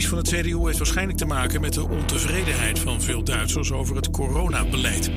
verlies 0.00 0.08
van 0.08 0.18
het 0.18 0.46
CDU 0.46 0.66
heeft 0.66 0.78
waarschijnlijk 0.78 1.18
te 1.18 1.24
maken 1.24 1.60
met 1.60 1.72
de 1.72 1.88
ontevredenheid 1.88 2.78
van 2.78 3.02
veel 3.02 3.24
Duitsers 3.24 3.72
over 3.72 3.96
het 3.96 4.10
coronabeleid. 4.10 5.10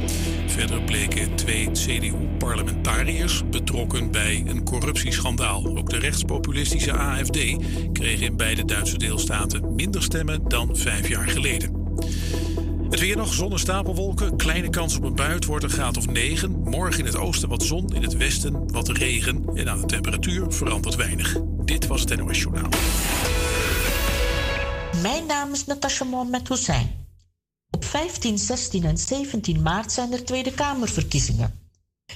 Verder 0.48 0.82
bleken 0.82 1.36
twee 1.36 1.72
CDU-parlementariërs 1.72 3.44
betrokken 3.50 4.12
bij 4.12 4.44
een 4.48 4.64
corruptieschandaal. 4.64 5.78
Ook 5.78 5.90
de 5.90 6.00
rechtspopulistische 6.00 6.94
AFD 6.94 7.56
kreeg 7.94 8.20
in 8.20 8.38
beide 8.38 8.66
Duitse 8.66 8.98
deelstaten 8.98 9.76
minder 9.76 10.04
stemmen 10.04 10.48
dan 10.48 10.76
vijf 10.76 11.08
jaar 11.08 11.28
geleden. 11.28 11.72
Het 12.90 13.00
weer 13.00 13.18
nog, 13.18 13.34
zon 13.34 13.52
en 13.52 13.60
stapelwolken. 13.60 14.38
Kleine 14.38 14.70
kans 14.70 14.98
op 14.98 15.04
een 15.04 15.16
bui. 15.16 15.40
wordt 15.48 15.64
een 15.64 15.70
graad 15.70 15.98
of 15.98 16.08
9. 16.08 16.62
Morgen 16.64 17.00
in 17.00 17.06
het 17.06 17.18
oosten 17.18 17.50
wat 17.50 17.64
zon, 17.64 17.96
in 17.96 18.02
het 18.02 18.18
westen 18.18 18.72
wat 18.72 18.90
regen. 18.90 19.46
En 19.54 19.70
aan 19.70 19.80
de 19.80 19.86
temperatuur 19.86 20.46
verandert 20.50 20.96
weinig. 20.96 21.38
Dit 21.66 21.88
was 21.88 22.02
het 22.02 22.16
NOS 22.16 22.40
Journaal. 22.40 22.70
Mijn 25.02 25.26
naam 25.26 25.52
is 25.52 25.66
Natasha 25.66 26.06
Mohamed 26.06 26.48
Hussein. 26.48 27.06
Op 27.70 27.86
15, 27.86 28.38
16 28.38 28.84
en 28.84 28.98
17 28.98 29.62
maart 29.62 29.92
zijn 29.92 30.14
er 30.14 30.26
Tweede 30.26 30.54
Kamerverkiezingen. 30.54 31.70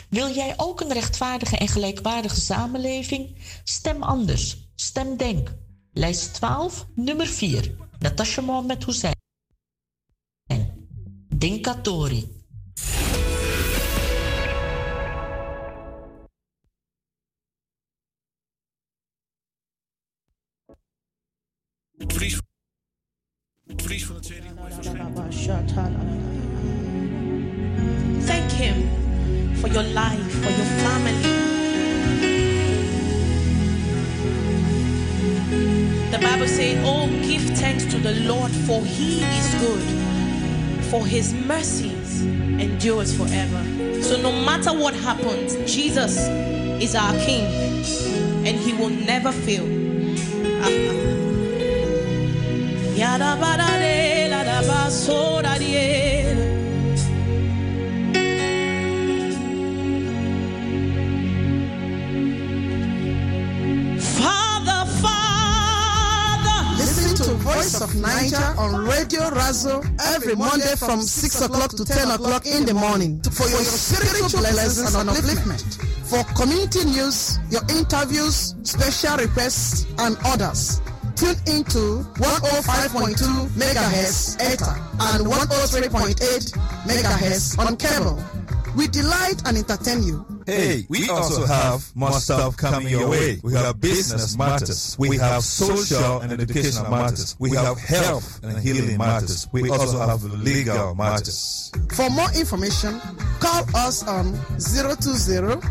Wil 0.09 0.33
jij 0.33 0.53
ook 0.57 0.81
een 0.81 0.93
rechtvaardige 0.93 1.57
en 1.57 1.67
gelijkwaardige 1.67 2.41
samenleving? 2.41 3.35
Stem 3.63 4.03
anders. 4.03 4.57
Stem 4.75 5.17
Denk. 5.17 5.53
Lijst 5.93 6.33
12, 6.33 6.85
nummer 6.95 7.27
4. 7.27 7.75
Natasha 7.99 8.41
Mohamed 8.41 8.85
Hussein. 8.85 9.19
Verlies, 22.07 22.39
van 24.93 25.91
Thank 28.21 28.51
Him 28.51 29.55
for 29.55 29.67
your 29.67 29.83
life, 29.83 30.31
for 30.43 30.49
your 30.49 30.69
family. 30.83 31.21
The 36.11 36.17
Bible 36.17 36.47
says, 36.47 36.77
Oh, 36.85 37.07
give 37.23 37.41
thanks 37.57 37.85
to 37.85 37.97
the 37.97 38.13
Lord, 38.27 38.51
for 38.51 38.81
He 38.85 39.21
is 39.21 39.55
good 39.55 40.01
for 40.91 41.07
his 41.07 41.33
mercies 41.33 42.21
endures 42.21 43.15
forever. 43.15 43.63
So 44.03 44.21
no 44.21 44.33
matter 44.43 44.73
what 44.73 44.93
happens, 44.93 45.55
Jesus 45.73 46.17
is 46.83 46.95
our 46.95 47.13
King 47.13 47.45
and 48.45 48.57
he 48.57 48.73
will 48.73 48.89
never 48.89 49.31
fail. 49.31 49.65
Ah, 50.61 50.67
ah. 50.67 51.20
Voice 67.41 67.81
of 67.81 67.89
Naija 67.93 68.55
on 68.57 68.85
Radio 68.85 69.21
Razo 69.31 69.83
every 70.13 70.35
Monday 70.35 70.75
from 70.75 71.01
6 71.01 71.41
o'clock 71.41 71.71
to 71.71 71.83
10 71.83 72.11
o'clock 72.11 72.45
in 72.45 72.65
the 72.65 72.73
morning 72.75 73.19
for 73.21 73.47
your 73.49 73.61
spiritual 73.61 74.41
blessings 74.41 74.93
and 74.93 75.09
upliftment. 75.09 75.81
For 76.05 76.23
community 76.35 76.85
news, 76.85 77.39
your 77.49 77.63
interviews, 77.69 78.53
special 78.61 79.17
requests, 79.17 79.87
and 79.97 80.17
others. 80.23 80.81
Tune 81.21 81.37
into 81.45 82.01
105.2 82.17 83.49
MHz 83.53 84.41
ETA 84.41 84.73
and 85.13 85.27
103.8 85.27 86.17
MHz 86.87 87.59
on 87.59 87.77
cable. 87.77 88.19
We 88.75 88.87
delight 88.87 89.39
and 89.45 89.55
entertain 89.55 90.01
you. 90.01 90.25
Hey, 90.45 90.85
we 90.89 91.09
also 91.09 91.45
have 91.45 91.95
more 91.95 92.11
stuff 92.13 92.57
coming 92.57 92.89
your 92.89 93.09
way. 93.09 93.39
We 93.43 93.53
have 93.53 93.79
business 93.79 94.37
matters. 94.37 94.95
We 94.99 95.17
have 95.17 95.43
social 95.43 96.19
and 96.21 96.31
educational 96.31 96.89
matters. 96.89 97.35
We 97.39 97.51
have 97.51 97.77
health 97.79 98.43
and 98.43 98.57
healing 98.59 98.97
matters. 98.97 99.47
We 99.51 99.69
also 99.69 99.99
have 99.99 100.23
legal 100.23 100.95
matters. 100.95 101.71
For 101.93 102.09
more 102.09 102.31
information, 102.35 102.99
call 103.39 103.65
us 103.75 104.07
on 104.07 104.33
020 104.59 105.61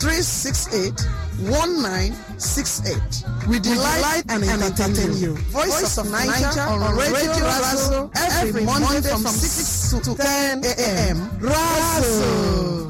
368 0.00 0.94
1968. 1.40 3.24
We 3.48 3.58
delight 3.60 4.24
and 4.28 4.44
entertain 4.44 5.16
you. 5.16 5.34
Voice 5.52 5.98
of 5.98 6.06
Naija 6.06 6.68
on 6.68 6.96
Radio 6.96 7.32
Razo 7.32 8.10
every 8.16 8.64
Monday 8.64 9.00
from 9.08 9.22
6 9.22 10.04
to 10.04 10.14
10 10.16 10.64
a.m. 10.64 11.30
Razo. 11.40 12.89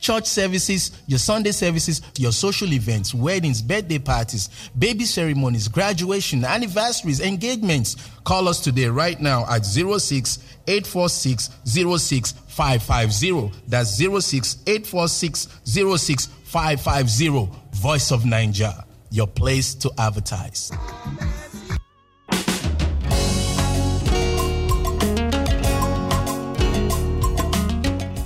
church 0.00 0.26
services, 0.26 0.90
your 1.06 1.18
Sunday 1.18 1.52
services, 1.52 2.00
your 2.18 2.32
social 2.32 2.72
events, 2.72 3.14
weddings, 3.14 3.62
birthday 3.62 3.98
parties, 3.98 4.48
baby 4.78 5.04
ceremonies, 5.04 5.68
graduation, 5.68 6.44
anniversaries, 6.44 7.20
engagements. 7.20 7.96
Call 8.24 8.48
us 8.48 8.60
today 8.60 8.86
right 8.86 9.20
now 9.20 9.44
at 9.48 9.64
06 9.64 10.38
846 10.66 11.50
06550. 11.64 13.52
That's 13.68 13.96
06 13.96 14.56
846 14.66 15.48
06550. 15.64 17.48
Voice 17.72 18.10
of 18.10 18.22
Naija, 18.22 18.84
your 19.10 19.26
place 19.26 19.74
to 19.74 19.90
advertise. 19.98 20.72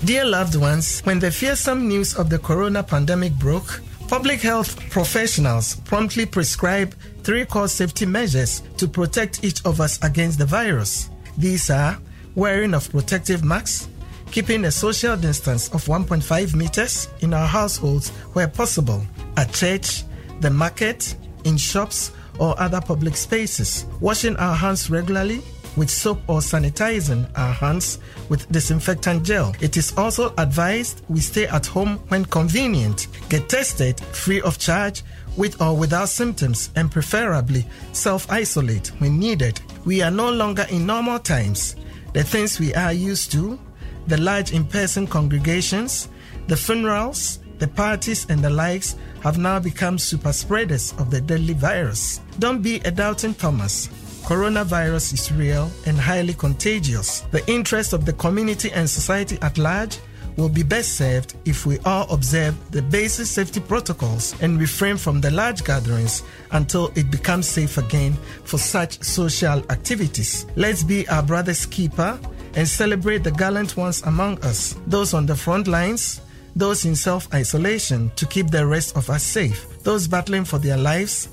Dear 0.04 0.26
loved 0.26 0.54
ones, 0.56 1.00
when 1.04 1.18
the 1.18 1.30
fearsome 1.30 1.88
news 1.88 2.14
of 2.14 2.28
the 2.28 2.38
corona 2.38 2.82
pandemic 2.82 3.32
broke, 3.38 3.80
public 4.06 4.42
health 4.42 4.78
professionals 4.90 5.76
promptly 5.76 6.26
prescribed 6.26 6.94
three 7.22 7.46
core 7.46 7.68
safety 7.68 8.04
measures 8.04 8.60
to 8.76 8.86
protect 8.86 9.42
each 9.42 9.64
of 9.64 9.80
us 9.80 9.98
against 10.04 10.38
the 10.38 10.44
virus. 10.44 11.08
These 11.38 11.70
are 11.70 11.98
wearing 12.34 12.74
of 12.74 12.90
protective 12.90 13.44
masks, 13.44 13.88
keeping 14.30 14.66
a 14.66 14.70
social 14.70 15.16
distance 15.16 15.68
of 15.68 15.86
1.5 15.86 16.54
meters 16.54 17.08
in 17.20 17.32
our 17.32 17.46
households 17.46 18.10
where 18.34 18.48
possible, 18.48 19.02
at 19.38 19.54
church, 19.54 20.04
the 20.40 20.50
market, 20.50 21.16
in 21.44 21.56
shops, 21.56 22.12
or 22.38 22.60
other 22.60 22.82
public 22.82 23.16
spaces, 23.16 23.86
washing 24.00 24.36
our 24.36 24.54
hands 24.54 24.90
regularly 24.90 25.40
with 25.76 25.90
soap 25.90 26.20
or 26.28 26.40
sanitizing 26.40 27.28
our 27.36 27.52
hands 27.52 27.98
with 28.28 28.50
disinfectant 28.50 29.24
gel. 29.24 29.54
It 29.60 29.76
is 29.76 29.92
also 29.96 30.34
advised 30.38 31.02
we 31.08 31.20
stay 31.20 31.46
at 31.46 31.66
home 31.66 31.98
when 32.08 32.24
convenient, 32.26 33.08
get 33.28 33.48
tested 33.48 34.00
free 34.00 34.40
of 34.42 34.58
charge 34.58 35.02
with 35.36 35.60
or 35.60 35.76
without 35.76 36.08
symptoms, 36.08 36.70
and 36.76 36.90
preferably 36.90 37.66
self 37.92 38.30
isolate 38.30 38.88
when 38.98 39.18
needed. 39.18 39.60
We 39.84 40.02
are 40.02 40.10
no 40.10 40.30
longer 40.30 40.66
in 40.70 40.86
normal 40.86 41.18
times. 41.18 41.76
The 42.12 42.22
things 42.22 42.60
we 42.60 42.74
are 42.74 42.92
used 42.92 43.32
to, 43.32 43.58
the 44.06 44.18
large 44.18 44.52
in 44.52 44.64
person 44.64 45.06
congregations, 45.06 46.08
the 46.46 46.56
funerals, 46.56 47.40
the 47.58 47.68
parties, 47.68 48.26
and 48.28 48.42
the 48.42 48.50
likes 48.50 48.96
have 49.22 49.38
now 49.38 49.58
become 49.58 49.98
super 49.98 50.32
spreaders 50.32 50.92
of 50.98 51.10
the 51.10 51.20
deadly 51.20 51.54
virus. 51.54 52.20
Don't 52.38 52.62
be 52.62 52.76
a 52.84 52.90
doubting 52.90 53.34
Thomas. 53.34 53.88
Coronavirus 54.24 55.12
is 55.12 55.32
real 55.32 55.70
and 55.84 55.98
highly 55.98 56.32
contagious. 56.32 57.20
The 57.30 57.46
interest 57.46 57.92
of 57.92 58.06
the 58.06 58.14
community 58.14 58.72
and 58.72 58.88
society 58.88 59.36
at 59.42 59.58
large 59.58 59.98
will 60.36 60.48
be 60.48 60.62
best 60.62 60.96
served 60.96 61.34
if 61.44 61.66
we 61.66 61.78
all 61.80 62.10
observe 62.12 62.54
the 62.70 62.80
basic 62.80 63.26
safety 63.26 63.60
protocols 63.60 64.34
and 64.40 64.58
refrain 64.58 64.96
from 64.96 65.20
the 65.20 65.30
large 65.30 65.62
gatherings 65.62 66.22
until 66.52 66.90
it 66.96 67.10
becomes 67.10 67.46
safe 67.46 67.76
again 67.76 68.14
for 68.44 68.56
such 68.56 69.02
social 69.02 69.58
activities. 69.70 70.46
Let's 70.56 70.82
be 70.82 71.06
our 71.08 71.22
brother's 71.22 71.66
keeper 71.66 72.18
and 72.54 72.66
celebrate 72.66 73.24
the 73.24 73.30
gallant 73.30 73.76
ones 73.76 74.02
among 74.04 74.42
us, 74.42 74.74
those 74.86 75.12
on 75.12 75.26
the 75.26 75.36
front 75.36 75.68
lines, 75.68 76.22
those 76.56 76.86
in 76.86 76.96
self 76.96 77.32
isolation 77.34 78.10
to 78.16 78.24
keep 78.26 78.48
the 78.48 78.66
rest 78.66 78.96
of 78.96 79.10
us 79.10 79.22
safe, 79.22 79.82
those 79.82 80.08
battling 80.08 80.44
for 80.44 80.58
their 80.58 80.78
lives, 80.78 81.28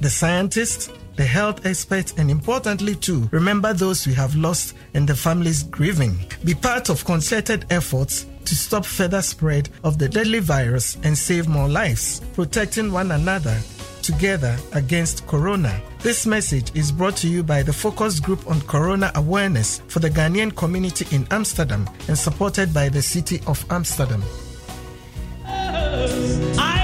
the 0.00 0.10
scientists, 0.10 0.90
the 1.16 1.24
health 1.24 1.64
experts, 1.66 2.14
and 2.16 2.30
importantly, 2.30 2.94
too, 2.94 3.28
remember 3.32 3.72
those 3.72 4.06
we 4.06 4.14
have 4.14 4.34
lost 4.34 4.74
and 4.94 5.08
the 5.08 5.14
families 5.14 5.62
grieving. 5.62 6.18
Be 6.44 6.54
part 6.54 6.88
of 6.88 7.04
concerted 7.04 7.66
efforts 7.70 8.26
to 8.44 8.54
stop 8.54 8.84
further 8.84 9.22
spread 9.22 9.68
of 9.84 9.98
the 9.98 10.08
deadly 10.08 10.40
virus 10.40 10.96
and 11.02 11.16
save 11.16 11.48
more 11.48 11.68
lives, 11.68 12.20
protecting 12.34 12.92
one 12.92 13.12
another 13.12 13.58
together 14.02 14.56
against 14.72 15.26
corona. 15.26 15.80
This 16.00 16.26
message 16.26 16.70
is 16.76 16.92
brought 16.92 17.16
to 17.18 17.28
you 17.28 17.42
by 17.42 17.62
the 17.62 17.72
focus 17.72 18.20
group 18.20 18.46
on 18.46 18.60
corona 18.62 19.10
awareness 19.14 19.80
for 19.88 20.00
the 20.00 20.10
Ghanaian 20.10 20.54
community 20.54 21.06
in 21.16 21.26
Amsterdam 21.30 21.88
and 22.08 22.18
supported 22.18 22.74
by 22.74 22.90
the 22.90 23.00
City 23.00 23.40
of 23.46 23.64
Amsterdam. 23.70 24.22
I- 25.46 26.83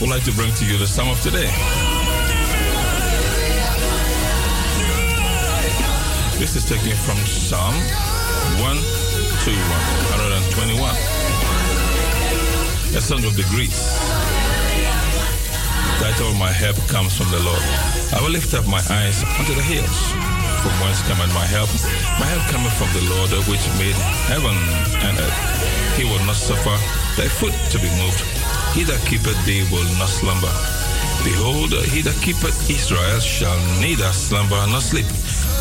would 0.00 0.10
like 0.10 0.24
to 0.24 0.32
bring 0.32 0.52
to 0.54 0.66
you 0.66 0.76
the 0.76 0.88
Psalm 0.88 1.08
of 1.08 1.20
today. 1.22 1.46
This 6.42 6.56
is 6.56 6.64
taken 6.64 6.96
from 6.98 7.14
Psalm 7.22 7.74
1 8.58 8.74
to 8.74 9.52
121. 10.58 10.90
A 12.90 13.00
song 13.00 13.22
of 13.22 13.36
the 13.36 13.46
Greeks. 13.54 13.86
Title 16.02 16.34
My 16.34 16.50
help 16.50 16.76
comes 16.90 17.16
from 17.16 17.30
the 17.30 17.38
Lord. 17.38 17.62
I 18.10 18.20
will 18.20 18.34
lift 18.34 18.52
up 18.52 18.66
my 18.66 18.82
eyes 18.90 19.22
unto 19.38 19.54
the 19.54 19.62
hills. 19.62 20.10
From 20.58 20.74
whence 20.82 21.06
cometh 21.06 21.30
my 21.34 21.46
help? 21.46 21.70
My 22.18 22.26
help 22.26 22.50
cometh 22.50 22.74
from 22.74 22.90
the 22.98 23.06
Lord 23.14 23.30
which 23.46 23.62
made 23.78 23.94
heaven 24.26 24.58
and 25.06 25.14
earth. 25.22 25.94
He 25.94 26.02
will 26.02 26.24
not 26.26 26.34
suffer 26.34 26.74
thy 27.14 27.28
foot 27.28 27.54
to 27.70 27.78
be 27.78 27.86
moved. 28.02 28.43
He 28.74 28.82
that 28.84 29.00
keepeth 29.06 29.38
thee 29.46 29.62
will 29.70 29.86
not 30.02 30.10
slumber. 30.10 30.50
Behold, 31.22 31.72
he 31.94 32.02
that 32.02 32.18
keepeth 32.20 32.68
Israel 32.68 33.20
shall 33.20 33.56
neither 33.80 34.10
slumber 34.10 34.60
nor 34.66 34.82
sleep. 34.82 35.06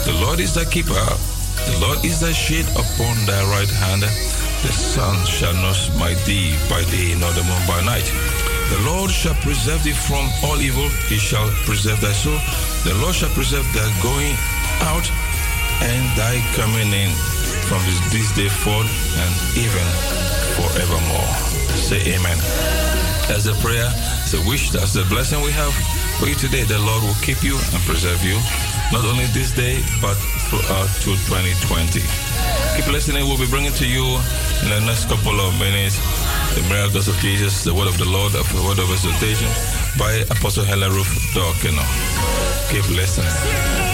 The 0.03 0.17
Lord 0.20 0.39
is 0.41 0.55
thy 0.55 0.65
keeper. 0.65 1.05
The 1.70 1.77
Lord 1.79 2.03
is 2.03 2.20
thy 2.20 2.34
shade 2.34 2.67
upon 2.74 3.15
thy 3.29 3.39
right 3.53 3.70
hand. 3.70 4.01
The 4.01 4.74
sun 4.74 5.15
shall 5.25 5.53
not 5.53 5.77
smite 5.77 6.17
thee 6.25 6.58
by 6.67 6.82
day, 6.89 7.13
nor 7.13 7.32
the 7.38 7.43
moon 7.46 7.63
by 7.70 7.86
night. 7.86 8.10
The 8.74 8.82
Lord 8.89 9.12
shall 9.12 9.36
preserve 9.46 9.84
thee 9.84 9.93
from 9.93 10.25
all 10.43 10.60
evil. 10.60 10.89
He 11.05 11.17
shall 11.17 11.48
preserve 11.70 12.01
thy 12.01 12.12
soul. 12.12 12.39
The 12.84 12.98
Lord 13.00 13.13
shall 13.13 13.32
preserve 13.38 13.67
thy 13.77 13.88
going 14.01 14.34
out 14.89 15.05
and 15.86 16.03
thy 16.17 16.41
coming 16.58 16.91
in 16.91 17.12
from 17.70 17.79
this, 18.10 18.34
day 18.36 18.50
forth 18.50 18.89
and 19.22 19.34
even 19.53 19.88
forevermore. 20.58 21.32
Say 21.77 22.15
amen. 22.15 22.82
As 23.29 23.47
a 23.47 23.53
prayer, 23.63 23.87
a 23.87 24.49
wish, 24.49 24.71
that's 24.71 24.93
the 24.93 25.05
blessing 25.05 25.41
we 25.41 25.51
have 25.51 25.73
for 26.19 26.27
you 26.27 26.35
today. 26.35 26.63
The 26.63 26.79
Lord 26.79 27.03
will 27.03 27.17
keep 27.21 27.43
you 27.43 27.55
and 27.55 27.79
preserve 27.85 28.23
you 28.23 28.35
not 28.91 29.05
only 29.05 29.25
this 29.31 29.51
day, 29.51 29.79
but 30.01 30.15
throughout 30.49 30.89
to 31.05 31.15
2020. 31.29 32.01
Keep 32.75 32.87
listening. 32.91 33.23
We'll 33.25 33.37
be 33.37 33.49
bringing 33.49 33.73
to 33.73 33.87
you 33.87 34.03
in 34.63 34.69
the 34.69 34.81
next 34.85 35.05
couple 35.05 35.39
of 35.39 35.57
minutes 35.59 35.97
the 36.55 36.61
miracles 36.69 37.07
of 37.07 37.15
Jesus, 37.17 37.63
the 37.63 37.73
word 37.73 37.87
of 37.87 37.97
the 37.97 38.05
Lord, 38.05 38.33
the 38.33 38.43
word 38.67 38.79
of 38.79 38.89
exhortation 38.91 39.49
by 39.97 40.25
Apostle 40.29 40.65
Helen 40.65 40.91
Ruth 40.91 41.13
Dawkins. 41.33 41.79
Keep 42.69 42.89
listening. 42.95 43.92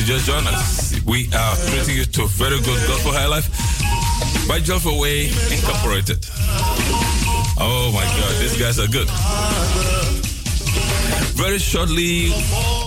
You 0.00 0.06
just 0.06 0.26
joined 0.26 0.46
us, 0.48 0.94
we 1.04 1.28
are 1.34 1.56
treating 1.68 1.96
you 1.96 2.04
to 2.04 2.22
a 2.24 2.26
very 2.26 2.58
good 2.60 2.80
gospel 2.88 3.12
high 3.12 3.26
life 3.26 3.48
by 4.48 4.58
Joyful 4.58 4.98
Way 4.98 5.28
Incorporated. 5.52 6.24
Oh 7.60 7.92
my 7.92 8.04
God, 8.04 8.32
these 8.40 8.56
guys 8.56 8.78
are 8.78 8.88
good. 8.88 9.08
Very 11.36 11.58
shortly, 11.58 12.30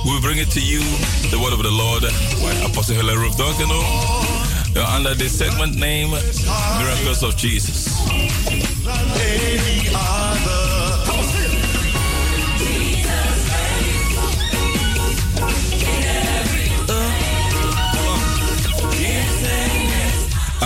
we'll 0.06 0.22
bring 0.22 0.40
it 0.40 0.50
to 0.58 0.62
you 0.62 0.82
the 1.30 1.38
word 1.38 1.54
of 1.54 1.62
the 1.62 1.70
Lord 1.70 2.02
by 2.42 2.54
Apostle 2.66 2.96
Hilary 2.96 3.28
of 3.28 3.36
Duncano 3.38 3.78
under 4.96 5.14
the 5.14 5.30
segment 5.30 5.76
name 5.78 6.10
Miracles 6.10 7.22
of 7.22 7.38
Jesus. 7.38 7.73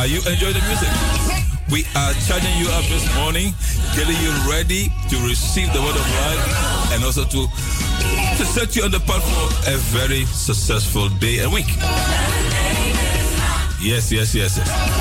You 0.10 0.20
enjoy 0.20 0.54
the 0.54 0.62
music? 0.68 0.90
We 1.70 1.84
are 1.96 2.14
charging 2.28 2.56
you 2.58 2.68
up 2.70 2.86
this 2.86 3.04
morning, 3.16 3.54
getting 3.96 4.16
you 4.24 4.32
ready 4.50 4.88
to 5.10 5.16
receive 5.28 5.72
the 5.74 5.82
word 5.82 5.96
of 5.96 6.08
life 6.24 6.94
and 6.94 7.04
also 7.04 7.24
to, 7.26 7.48
to 8.38 8.46
set 8.46 8.76
you 8.76 8.84
on 8.84 8.92
the 8.92 9.00
path 9.02 9.24
for 9.24 9.72
a 9.72 9.78
very 9.92 10.26
successful 10.26 11.10
day 11.20 11.40
and 11.40 11.52
week. 11.52 11.68
Yes, 13.82 14.12
yes, 14.12 14.34
yes, 14.34 14.58
yes. 14.58 14.97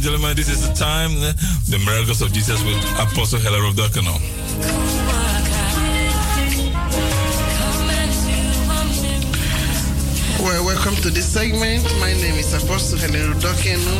And 0.00 0.04
gentlemen, 0.04 0.34
this 0.34 0.48
is 0.48 0.66
the 0.66 0.74
time, 0.74 1.10
eh, 1.20 1.32
the 1.68 1.78
miracles 1.84 2.22
of 2.22 2.32
Jesus 2.32 2.64
with 2.64 2.80
Apostle 2.96 3.38
Heller 3.38 3.62
of 3.68 3.74
Dakano. 3.76 4.16
Well, 10.40 10.64
welcome 10.64 10.96
to 11.04 11.10
this 11.10 11.28
segment. 11.28 11.84
My 12.00 12.14
name 12.14 12.36
is 12.40 12.54
Apostle 12.54 12.96
Heller 12.98 13.34
Dakano. 13.44 13.92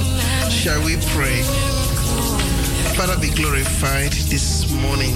Shall 0.49 0.81
we 0.87 0.97
pray? 1.13 1.43
Father, 2.97 3.21
be 3.21 3.29
glorified 3.37 4.13
this 4.33 4.73
morning. 4.73 5.13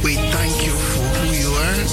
We 0.00 0.16
thank 0.32 0.56
you 0.64 0.72
for 0.72 1.04
who 1.20 1.36
you 1.36 1.52
are. 1.68 1.84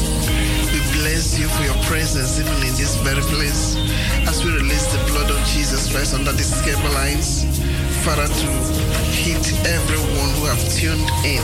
We 0.71 0.79
bless 1.03 1.37
you 1.37 1.49
for 1.49 1.63
your 1.67 1.79
presence 1.83 2.39
even 2.39 2.55
in 2.63 2.75
this 2.79 2.95
very 3.03 3.23
place. 3.27 3.75
As 4.23 4.41
we 4.45 4.55
release 4.55 4.87
the 4.87 5.03
blood 5.11 5.29
of 5.29 5.39
Jesus 5.47 5.91
Christ 5.91 6.13
under 6.13 6.31
these 6.31 6.55
cable 6.61 6.91
lines, 6.95 7.43
Father, 8.01 8.25
to 8.25 8.47
hit 9.13 9.45
everyone 9.69 10.29
who 10.41 10.45
have 10.45 10.57
tuned 10.73 11.05
in. 11.21 11.43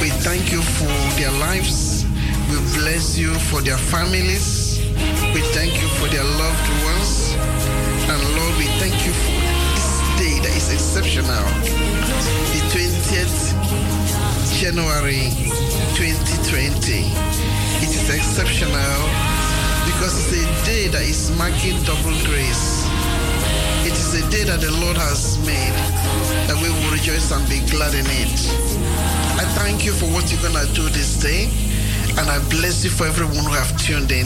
We 0.00 0.08
thank 0.24 0.50
you 0.50 0.62
for 0.62 0.88
their 1.20 1.30
lives. 1.32 2.06
We 2.48 2.56
bless 2.80 3.18
you 3.18 3.34
for 3.52 3.60
their 3.60 3.76
families. 3.76 4.80
We 5.34 5.42
thank 5.52 5.74
you 5.76 5.88
for 6.00 6.08
their 6.08 6.24
loved 6.24 6.68
ones. 6.88 7.36
And 8.08 8.20
Lord, 8.36 8.56
we 8.56 8.72
thank 8.80 8.96
you 9.04 9.12
for 9.12 9.36
this 9.76 9.88
day 10.16 10.40
that 10.40 10.56
is 10.56 10.72
exceptional. 10.72 11.44
The 12.56 12.60
20th 12.72 13.52
January 14.56 15.28
2020. 15.92 17.12
It 17.84 17.92
is 17.92 18.08
exceptional 18.08 18.96
because 19.84 20.16
it's 20.16 20.40
a 20.40 20.64
day 20.64 20.88
that 20.88 21.02
is 21.02 21.30
marking 21.36 21.82
double 21.84 22.16
grace. 22.24 22.81
Day 24.32 24.44
that 24.44 24.64
the 24.64 24.72
Lord 24.80 24.96
has 24.96 25.36
made, 25.44 25.76
that 26.48 26.56
we 26.56 26.72
will 26.72 26.88
rejoice 26.88 27.28
and 27.36 27.44
be 27.52 27.60
glad 27.68 27.92
in 27.92 28.08
it. 28.08 28.32
I 29.36 29.44
thank 29.60 29.84
you 29.84 29.92
for 29.92 30.08
what 30.08 30.32
you're 30.32 30.40
going 30.40 30.56
to 30.56 30.72
do 30.72 30.88
this 30.88 31.20
day, 31.20 31.52
and 32.16 32.24
I 32.32 32.40
bless 32.48 32.80
you 32.82 32.88
for 32.88 33.04
everyone 33.04 33.44
who 33.44 33.52
have 33.52 33.76
tuned 33.76 34.08
in 34.08 34.24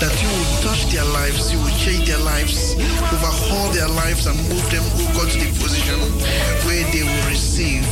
that 0.00 0.14
you 0.22 0.32
will 0.32 0.48
touch 0.64 0.88
their 0.94 1.04
lives, 1.12 1.52
you 1.52 1.58
will 1.58 1.76
change 1.76 2.08
their 2.08 2.22
lives, 2.24 2.72
overhaul 3.12 3.68
their 3.76 3.90
lives, 4.00 4.24
and 4.24 4.38
move 4.48 4.64
them, 4.70 4.86
oh 4.96 5.10
God, 5.12 5.28
to 5.28 5.36
the 5.36 5.52
position 5.60 5.98
where 6.64 6.86
they 6.88 7.04
will 7.04 7.24
receive 7.28 7.84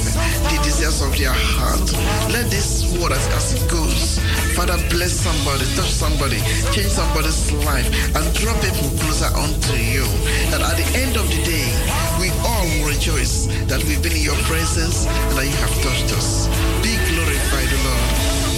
the 0.48 0.56
desires 0.64 1.02
of 1.02 1.12
their 1.18 1.34
heart. 1.34 1.84
Let 2.32 2.48
this 2.48 2.86
word 2.96 3.12
as 3.12 3.52
it 3.52 3.68
goes, 3.68 4.15
Father, 4.56 4.80
bless 4.88 5.12
somebody, 5.12 5.68
touch 5.76 5.92
somebody, 5.92 6.40
change 6.72 6.88
somebody's 6.88 7.52
life, 7.68 7.84
and 8.16 8.24
draw 8.32 8.56
people 8.64 8.88
closer 9.04 9.28
unto 9.36 9.76
you. 9.76 10.00
That 10.48 10.64
at 10.64 10.80
the 10.80 10.88
end 10.96 11.20
of 11.20 11.28
the 11.28 11.44
day, 11.44 11.68
we 12.16 12.32
all 12.40 12.64
rejoice 12.88 13.52
that 13.68 13.84
we've 13.84 14.00
been 14.00 14.16
in 14.16 14.24
your 14.24 14.40
presence 14.48 15.04
and 15.04 15.36
that 15.36 15.44
you 15.44 15.52
have 15.60 15.76
touched 15.84 16.08
us. 16.16 16.48
Be 16.80 16.96
glorified, 17.12 17.68
the 17.68 17.80
Lord, 17.84 18.08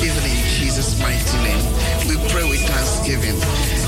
even 0.06 0.22
in 0.22 0.38
Jesus' 0.54 0.94
mighty 1.02 1.34
name. 1.42 1.66
We 2.06 2.14
pray 2.30 2.46
with 2.46 2.62
thanksgiving. 2.62 3.34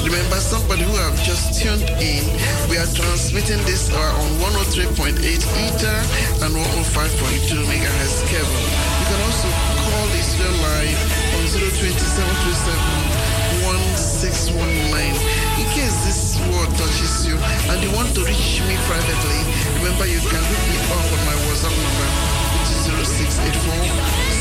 Remember, 0.02 0.42
somebody 0.42 0.82
who 0.82 0.98
have 0.98 1.14
just 1.22 1.62
tuned 1.62 1.86
in, 2.02 2.26
we 2.66 2.74
are 2.74 2.90
transmitting 2.90 3.62
this 3.70 3.86
on 3.94 4.26
103.8 4.66 5.14
ether 5.14 5.98
and 6.42 6.58
105.2 6.58 7.54
megahertz 7.70 8.18
cable. 8.26 8.89
Can 9.10 9.18
also 9.26 9.50
call 9.90 10.06
this 10.14 10.38
line 10.38 10.94
on 11.34 11.42
02737 11.50 12.78
In 15.58 15.66
case 15.74 15.98
this 16.06 16.38
word 16.46 16.70
touches 16.78 17.26
you 17.26 17.34
and 17.74 17.82
you 17.82 17.90
want 17.90 18.14
to 18.14 18.22
reach 18.22 18.62
me 18.70 18.78
privately, 18.86 19.40
remember 19.82 20.06
you 20.06 20.22
can 20.30 20.38
reach 20.46 20.66
me 20.70 20.78
up 20.94 21.10
on 21.10 21.26
my 21.26 21.34
WhatsApp 21.42 21.74
number, 21.74 22.06
which 22.54 22.70
is 22.70 22.86
0684 22.86 23.82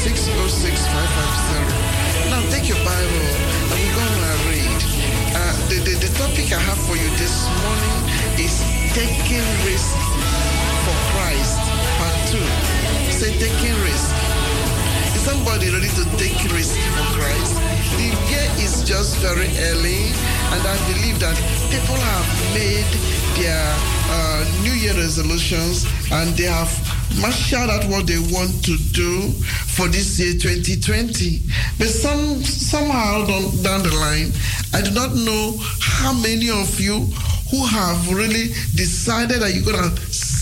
606 0.05 0.85
550. 0.85 2.29
Now 2.29 2.45
take 2.53 2.69
your 2.69 2.77
Bible 2.85 3.25
and 3.73 3.73
we're 3.73 3.97
going 3.97 4.21
to 4.21 4.37
read. 4.53 4.69
Uh, 5.33 5.57
the, 5.73 5.81
the, 5.81 5.97
the 5.97 6.13
topic 6.13 6.53
I 6.53 6.61
have 6.61 6.77
for 6.85 6.93
you 6.93 7.09
this 7.17 7.49
morning 7.65 8.05
is 8.37 8.61
taking 8.93 9.41
risk 9.65 9.97
somebody 15.19 15.69
ready 15.69 15.89
to 15.99 16.03
take 16.15 16.39
risk 16.55 16.79
for 16.95 17.05
Christ? 17.19 17.55
The 17.99 18.09
year 18.31 18.47
is 18.63 18.83
just 18.87 19.17
very 19.17 19.51
early, 19.67 20.07
and 20.55 20.61
I 20.63 20.75
believe 20.87 21.19
that 21.19 21.35
people 21.67 21.95
have 21.95 22.27
made 22.55 22.87
their 23.35 23.67
uh, 24.11 24.45
New 24.63 24.71
Year 24.71 24.93
resolutions 24.93 25.85
and 26.11 26.29
they 26.37 26.47
have 26.47 26.71
marshaled 27.19 27.69
out 27.69 27.83
what 27.91 28.07
they 28.07 28.19
want 28.31 28.63
to 28.63 28.77
do 28.95 29.31
for 29.75 29.87
this 29.87 30.19
year 30.19 30.33
2020. 30.39 31.41
But 31.77 31.87
some 31.87 32.41
somehow 32.43 33.25
down, 33.25 33.43
down 33.63 33.83
the 33.83 33.93
line, 33.99 34.31
I 34.73 34.81
do 34.81 34.91
not 34.91 35.15
know 35.15 35.59
how 35.81 36.13
many 36.13 36.49
of 36.49 36.79
you 36.79 37.11
who 37.51 37.65
have 37.65 38.13
really 38.13 38.55
decided 38.75 39.41
that 39.41 39.53
you're 39.53 39.65
gonna 39.65 39.91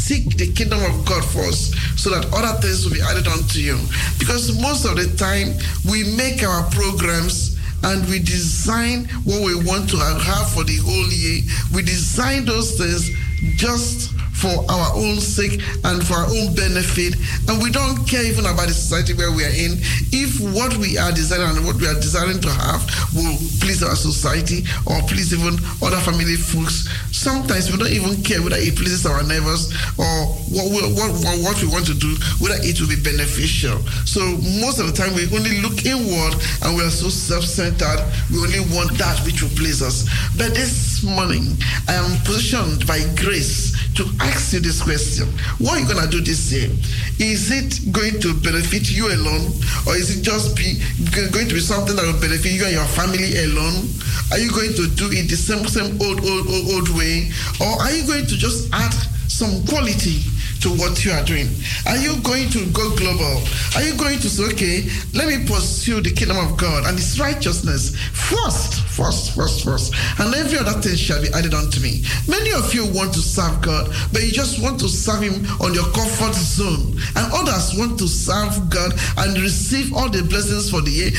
seek 0.07 0.37
the 0.37 0.47
kingdom 0.53 0.79
of 0.85 1.05
God 1.05 1.23
first 1.35 1.75
so 1.99 2.09
that 2.09 2.31
other 2.31 2.55
things 2.61 2.85
will 2.85 2.93
be 2.93 3.01
added 3.01 3.27
unto 3.27 3.59
you. 3.59 3.75
Because 4.17 4.55
most 4.61 4.85
of 4.85 4.95
the 4.95 5.11
time 5.17 5.51
we 5.83 6.15
make 6.15 6.47
our 6.47 6.63
programs 6.71 7.59
and 7.83 8.07
we 8.07 8.19
design 8.19 9.03
what 9.27 9.43
we 9.43 9.53
want 9.67 9.89
to 9.89 9.97
have 9.97 10.49
for 10.51 10.63
the 10.63 10.77
whole 10.77 11.11
year. 11.11 11.43
We 11.75 11.83
design 11.83 12.45
those 12.45 12.77
things 12.79 13.11
just 13.59 14.16
for 14.37 14.53
our 14.69 14.93
own 14.93 15.17
sake 15.17 15.61
and 15.83 16.05
for 16.05 16.13
our 16.13 16.29
own 16.29 16.53
benefit. 16.53 17.17
And 17.49 17.61
we 17.61 17.71
don't 17.73 18.05
care 18.05 18.23
even 18.23 18.45
about 18.45 18.69
the 18.69 18.77
society 18.77 19.13
where 19.17 19.31
we 19.33 19.43
are 19.43 19.55
in. 19.57 19.81
If 20.13 20.37
what 20.53 20.77
we 20.77 20.97
are 20.97 21.11
desiring 21.11 21.57
and 21.57 21.65
what 21.65 21.81
we 21.81 21.89
are 21.89 21.97
desiring 21.97 22.39
to 22.45 22.51
have 22.53 22.85
will 23.17 23.33
please 23.57 23.81
our 23.81 23.97
society 23.97 24.61
or 24.85 25.01
please 25.09 25.33
even 25.33 25.57
other 25.81 25.97
family 26.05 26.37
folks, 26.37 26.85
sometimes 27.09 27.71
we 27.71 27.81
don't 27.81 27.93
even 27.93 28.21
care 28.21 28.41
whether 28.41 28.61
it 28.61 28.77
pleases 28.77 29.05
our 29.09 29.25
neighbors 29.25 29.73
or 29.97 30.37
what 30.53 30.69
we, 30.69 30.85
what, 30.93 31.09
what 31.41 31.57
we 31.57 31.67
want 31.67 31.89
to 31.89 31.97
do, 31.97 32.13
whether 32.37 32.61
it 32.61 32.77
will 32.77 32.89
be 32.89 33.01
beneficial. 33.01 33.81
So 34.05 34.21
most 34.61 34.77
of 34.77 34.85
the 34.85 34.93
time 34.93 35.17
we 35.17 35.25
only 35.33 35.61
look 35.65 35.81
inward 35.81 36.37
and 36.61 36.77
we 36.77 36.85
are 36.85 36.93
so 36.93 37.09
self-centered. 37.09 38.05
We 38.29 38.37
only 38.37 38.61
want 38.69 38.97
that 39.01 39.17
which 39.25 39.41
will 39.41 39.53
please 39.57 39.81
us. 39.81 40.05
But 40.37 40.53
this 40.53 41.01
morning, 41.01 41.57
I 41.89 41.97
am 41.97 42.21
positioned 42.21 42.85
by 42.85 43.01
grace 43.17 43.73
to 43.97 44.05
ask 44.21 44.53
you 44.53 44.59
this 44.59 44.81
question. 44.81 45.25
What 45.57 45.77
are 45.77 45.79
you 45.81 45.87
going 45.89 46.05
to 46.05 46.09
do 46.09 46.21
this 46.21 46.53
year? 46.53 46.69
Is 47.17 47.49
it 47.49 47.91
going 47.91 48.21
to 48.21 48.33
benefit 48.45 48.93
you 48.93 49.09
alone? 49.09 49.49
Or 49.89 49.97
is 49.97 50.13
it 50.13 50.21
just 50.21 50.55
be 50.55 50.77
going 51.09 51.49
to 51.49 51.53
be 51.53 51.59
something 51.59 51.95
that 51.95 52.05
will 52.05 52.21
benefit 52.21 52.53
you 52.53 52.63
and 52.63 52.77
your 52.77 52.85
family 52.93 53.33
alone? 53.49 53.89
Are 54.29 54.37
you 54.37 54.53
going 54.53 54.77
to 54.77 54.85
do 54.93 55.09
it 55.09 55.25
the 55.33 55.35
same, 55.35 55.65
same 55.65 55.97
old, 55.97 56.21
old, 56.21 56.45
old, 56.45 56.65
old 56.77 56.89
way? 56.93 57.33
Or 57.57 57.81
are 57.81 57.91
you 57.91 58.05
going 58.05 58.29
to 58.29 58.37
just 58.37 58.69
add 58.71 58.93
some 59.25 59.65
quality 59.65 60.21
to 60.61 60.69
what 60.69 61.03
you 61.05 61.11
are 61.11 61.23
doing? 61.23 61.47
Are 61.85 61.97
you 61.97 62.19
going 62.21 62.49
to 62.49 62.65
go 62.71 62.89
global? 62.95 63.43
Are 63.75 63.83
you 63.83 63.95
going 63.97 64.19
to 64.19 64.29
say, 64.29 64.43
okay, 64.53 64.89
let 65.13 65.27
me 65.27 65.45
pursue 65.45 66.01
the 66.01 66.11
kingdom 66.11 66.37
of 66.37 66.57
God 66.57 66.85
and 66.85 66.97
its 66.97 67.19
righteousness 67.19 67.95
first, 68.13 68.81
first, 68.87 69.35
first, 69.35 69.63
first, 69.63 69.93
and 70.19 70.33
every 70.35 70.57
other 70.57 70.79
thing 70.81 70.95
shall 70.95 71.21
be 71.21 71.29
added 71.33 71.53
unto 71.53 71.81
me? 71.81 72.03
Many 72.27 72.53
of 72.53 72.73
you 72.73 72.85
want 72.93 73.13
to 73.13 73.19
serve 73.19 73.61
God, 73.61 73.93
but 74.11 74.23
you 74.23 74.31
just 74.31 74.61
want 74.61 74.79
to 74.81 74.89
serve 74.89 75.21
Him 75.21 75.45
on 75.61 75.73
your 75.73 75.87
comfort 75.93 76.35
zone, 76.35 76.97
and 77.15 77.25
others 77.33 77.77
want 77.77 77.99
to 77.99 78.07
serve 78.07 78.69
God 78.69 78.93
and 79.17 79.37
receive 79.41 79.93
all 79.93 80.09
the 80.09 80.23
blessings 80.23 80.69
for 80.69 80.81
the 80.81 80.91
year 80.91 81.11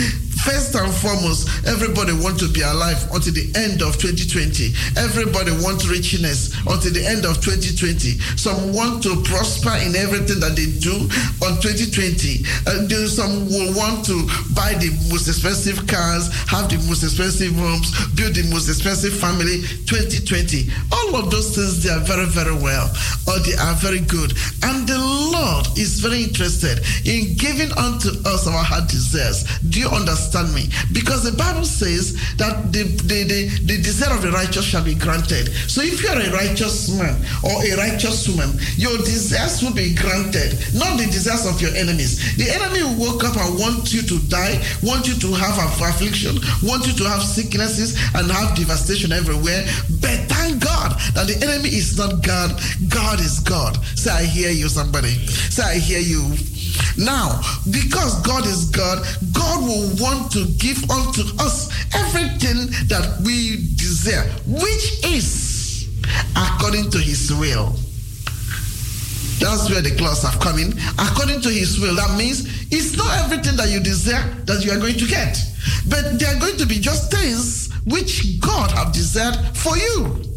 First 0.45 0.77
and 0.77 0.93
foremost, 0.95 1.67
everybody 1.67 2.13
wants 2.13 2.41
to 2.41 2.49
be 2.49 2.63
alive 2.63 3.03
until 3.13 3.35
the 3.35 3.51
end 3.59 3.83
of 3.83 3.99
2020. 3.99 4.73
Everybody 4.97 5.51
wants 5.61 5.87
richness 5.89 6.55
until 6.65 6.93
the 6.95 7.05
end 7.05 7.27
of 7.27 7.43
2020. 7.43 8.17
Some 8.39 8.73
want 8.73 9.03
to 9.03 9.21
prosper 9.29 9.77
in 9.85 9.95
everything 9.95 10.41
that 10.41 10.57
they 10.59 10.67
do 10.83 11.07
on 11.45 11.61
2020. 11.63 12.43
And 12.67 12.85
uh, 12.85 12.91
then 12.91 13.07
some 13.07 13.47
will 13.47 13.71
want 13.77 14.03
to 14.09 14.17
buy 14.57 14.75
the 14.81 14.91
most 15.13 15.29
expensive 15.29 15.87
cars, 15.87 16.33
have 16.51 16.67
the 16.67 16.81
most 16.89 17.05
expensive 17.05 17.55
homes, 17.55 17.93
build 18.19 18.35
the 18.35 18.49
most 18.51 18.67
expensive 18.67 19.15
family 19.15 19.63
2020. 19.87 20.73
All 20.91 21.15
of 21.17 21.31
those 21.31 21.55
things, 21.55 21.85
they 21.85 21.93
are 21.93 22.03
very, 22.03 22.27
very 22.27 22.57
well, 22.57 22.91
or 23.29 23.39
they 23.47 23.55
are 23.55 23.77
very 23.79 24.01
good. 24.01 24.33
And 24.67 24.89
the 24.89 24.99
Lord 24.99 25.71
is 25.79 26.01
very 26.01 26.25
interested 26.25 26.83
in 27.07 27.37
giving 27.37 27.71
unto 27.79 28.11
us 28.27 28.49
our 28.49 28.65
heart 28.65 28.89
desires. 28.89 29.45
Do 29.69 29.79
you 29.79 29.89
understand? 29.89 30.49
me. 30.55 30.69
Because 30.93 31.25
the 31.25 31.37
Bible 31.37 31.65
says 31.65 32.15
that 32.37 32.73
the, 32.73 32.85
the, 32.85 33.25
the, 33.25 33.41
the 33.65 33.77
desire 33.83 34.15
of 34.15 34.23
the 34.23 34.31
righteous 34.31 34.65
shall 34.65 34.85
be 34.85 34.95
granted. 34.95 35.49
So 35.69 35.83
if 35.83 36.03
you 36.03 36.09
are 36.09 36.21
a 36.21 36.31
righteous 36.33 36.91
man 36.97 37.17
or 37.43 37.65
a 37.65 37.77
righteous 37.77 38.29
woman, 38.29 38.51
your 38.77 38.97
desires 39.19 39.61
will 39.63 39.75
be 39.75 39.95
granted, 39.95 40.55
not 40.79 40.95
the 40.97 41.07
desires 41.11 41.45
of 41.45 41.61
your 41.61 41.75
enemies. 41.75 42.37
The 42.39 42.47
enemy 42.55 42.87
will 42.87 43.11
wake 43.11 43.25
up 43.27 43.35
and 43.35 43.59
want 43.59 43.93
you 43.93 44.03
to 44.03 44.17
die, 44.31 44.63
want 44.81 45.09
you 45.11 45.19
to 45.19 45.35
have 45.35 45.59
affliction, 45.59 46.39
want 46.63 46.87
you 46.87 46.95
to 46.95 47.05
have 47.11 47.23
sicknesses 47.23 47.99
and 48.15 48.31
have 48.31 48.55
devastation 48.55 49.11
everywhere. 49.11 49.67
But 49.99 50.31
thank 50.31 50.63
God 50.63 50.95
that 51.19 51.27
the 51.27 51.35
enemy 51.43 51.69
is 51.69 51.99
not 51.99 52.23
God, 52.23 52.63
God 52.89 53.19
is 53.19 53.41
God. 53.41 53.83
Say, 53.99 54.13
I 54.13 54.23
hear 54.23 54.51
you, 54.51 54.69
somebody. 54.69 55.19
Say, 55.51 55.65
I 55.67 55.79
hear 55.83 55.99
you. 55.99 56.23
Now, 56.97 57.43
because 57.75 58.23
God 58.23 58.47
is 58.47 58.71
God, 58.71 59.03
God 59.33 59.67
will 59.67 59.91
want 59.99 60.31
to 60.39 60.47
give 60.63 60.79
unto 60.89 61.27
us 61.43 61.75
everything 61.91 62.71
that 62.87 63.19
we 63.27 63.67
desire, 63.75 64.31
which 64.47 65.03
is 65.03 65.91
according 66.37 66.91
to 66.93 66.99
his 66.99 67.35
will. 67.35 67.75
That's 69.39 69.71
where 69.71 69.81
the 69.81 69.95
clause 69.97 70.23
have 70.23 70.41
come 70.41 70.59
in. 70.59 70.73
According 70.99 71.41
to 71.43 71.51
his 71.51 71.81
will. 71.81 71.95
That 71.95 72.17
means 72.19 72.47
it's 72.73 72.97
not 72.97 73.25
everything 73.25 73.57
that 73.57 73.71
you 73.71 73.81
desire 73.81 74.29
that 74.45 74.65
you 74.65 74.73
are 74.73 74.79
going 74.79 74.99
to 74.99 75.07
get. 75.07 75.39
But 75.89 76.19
there 76.19 76.35
are 76.35 76.41
going 76.41 76.57
to 76.59 76.67
be 76.67 76.79
just 76.79 77.11
things 77.11 77.73
which 77.87 78.41
God 78.41 78.71
have 78.73 78.93
desired 78.93 79.37
for 79.57 79.77
you. 79.77 80.28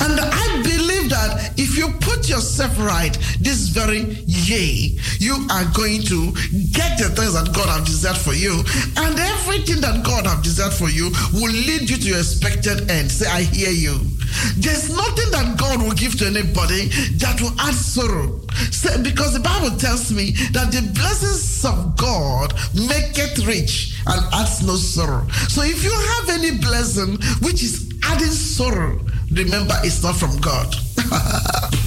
And 0.00 0.18
I 0.20 0.62
believe 0.62 1.10
that 1.10 1.54
if 1.56 1.76
you 1.76 1.88
put 2.00 2.28
yourself 2.28 2.78
right 2.78 3.16
this 3.40 3.68
very 3.68 4.00
year, 4.26 4.96
you 5.18 5.46
are 5.50 5.64
going 5.74 6.02
to 6.02 6.32
get 6.72 6.98
the 6.98 7.12
things 7.14 7.34
that 7.34 7.52
God 7.54 7.68
have 7.68 7.84
desired 7.84 8.16
for 8.16 8.34
you. 8.34 8.62
And 8.96 9.18
everything 9.18 9.80
that 9.80 10.04
God 10.04 10.26
have 10.26 10.42
desired 10.42 10.72
for 10.72 10.88
you 10.88 11.10
will 11.34 11.52
lead 11.52 11.88
you 11.88 11.96
to 11.96 12.08
your 12.08 12.18
expected 12.18 12.90
end. 12.90 13.10
Say, 13.10 13.28
I 13.28 13.42
hear 13.42 13.70
you. 13.70 13.98
There's 14.56 14.88
nothing 14.90 15.30
that 15.32 15.56
God 15.58 15.82
will 15.82 15.92
give 15.92 16.16
to 16.18 16.26
anybody 16.26 16.88
that 17.18 17.40
will 17.40 17.54
add 17.60 17.74
sorrow. 17.74 18.40
Say, 18.70 19.02
because 19.02 19.34
the 19.34 19.40
Bible 19.40 19.76
tells 19.76 20.12
me 20.12 20.32
that 20.52 20.70
the 20.72 20.82
blessings 20.94 21.64
of 21.64 21.96
God 21.96 22.54
make 22.74 23.18
it 23.18 23.46
rich 23.46 23.98
and 24.06 24.22
adds 24.32 24.62
no 24.64 24.76
sorrow. 24.76 25.26
So 25.48 25.62
if 25.62 25.82
you 25.84 25.92
have 25.92 26.28
any 26.30 26.58
blessing 26.58 27.18
which 27.42 27.62
is 27.62 27.90
adding 28.04 28.28
sorrow, 28.28 29.00
remember 29.30 29.74
it's 29.82 30.02
not 30.02 30.16
from 30.16 30.36
God. 30.38 30.74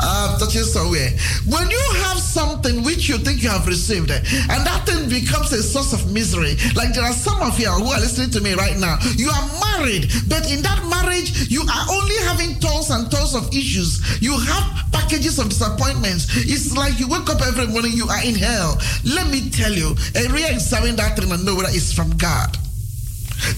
I'm 0.00 0.38
touching 0.38 0.62
somewhere. 0.62 1.10
When 1.46 1.70
you 1.70 1.84
have 2.04 2.18
something 2.18 2.82
which 2.82 3.08
you 3.08 3.18
think 3.18 3.42
you 3.42 3.50
have 3.50 3.66
received, 3.66 4.10
and 4.10 4.60
that 4.66 4.82
thing 4.86 5.08
becomes 5.08 5.52
a 5.52 5.62
source 5.62 5.92
of 5.92 6.12
misery, 6.12 6.56
like 6.74 6.94
there 6.94 7.04
are 7.04 7.12
some 7.12 7.40
of 7.42 7.58
you 7.58 7.68
who 7.68 7.86
are 7.92 8.00
listening 8.00 8.30
to 8.30 8.40
me 8.40 8.54
right 8.54 8.78
now. 8.78 8.96
You 9.16 9.28
are 9.28 9.46
married, 9.76 10.10
but 10.28 10.50
in 10.50 10.62
that 10.62 10.80
marriage, 10.88 11.50
you 11.50 11.62
are 11.62 11.84
only 11.90 12.16
having 12.24 12.58
tons 12.60 12.90
and 12.90 13.10
tons 13.10 13.34
of 13.34 13.48
issues. 13.54 14.20
You 14.22 14.38
have 14.38 14.92
packages 14.92 15.38
of 15.38 15.48
disappointments. 15.48 16.26
It's 16.36 16.76
like 16.76 16.98
you 16.98 17.08
wake 17.08 17.28
up 17.28 17.42
every 17.42 17.66
morning, 17.66 17.92
you 17.92 18.08
are 18.08 18.24
in 18.24 18.34
hell. 18.34 18.78
Let 19.04 19.28
me 19.28 19.50
tell 19.50 19.72
you, 19.72 19.94
and 20.16 20.32
re-examine 20.32 20.96
that 20.96 21.16
thing 21.18 21.30
and 21.30 21.44
know 21.44 21.56
whether 21.56 21.68
it's 21.70 21.92
from 21.92 22.10
God. 22.16 22.56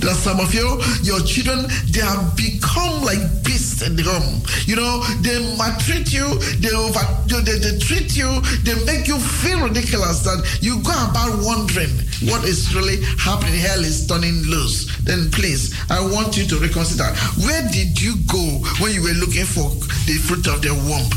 Are 0.02 0.14
some 0.14 0.40
of 0.40 0.52
you, 0.52 0.80
your 1.02 1.20
children, 1.20 1.66
they 1.88 2.00
have 2.00 2.36
become 2.36 3.02
like 3.02 3.22
beasts 3.44 3.82
in 3.82 3.96
the 3.96 4.02
home. 4.02 4.42
You 4.66 4.76
know, 4.76 5.02
they 5.22 5.38
maltreat 5.56 6.12
you, 6.12 6.26
they 6.60 6.74
over, 6.74 7.00
they, 7.26 7.58
they 7.58 7.78
treat 7.78 8.16
you, 8.16 8.28
they 8.62 8.74
make 8.84 9.08
you 9.08 9.18
feel 9.18 9.62
ridiculous 9.62 10.20
that 10.22 10.42
you 10.60 10.82
go 10.82 10.92
about 10.92 11.38
wondering 11.42 11.90
what 12.28 12.44
is 12.44 12.74
really 12.74 13.02
happening. 13.18 13.54
Hell 13.54 13.80
is 13.80 14.06
turning 14.06 14.42
loose. 14.44 14.90
Then 15.04 15.30
please, 15.30 15.74
I 15.90 16.00
want 16.00 16.36
you 16.36 16.46
to 16.46 16.58
reconsider. 16.58 17.08
Where 17.46 17.62
did 17.70 18.00
you 18.00 18.14
go 18.26 18.42
when 18.82 18.92
you 18.92 19.02
were 19.02 19.18
looking 19.18 19.46
for 19.46 19.70
the 20.06 20.18
fruit 20.18 20.46
of 20.46 20.62
the 20.62 20.74
womb? 20.74 21.08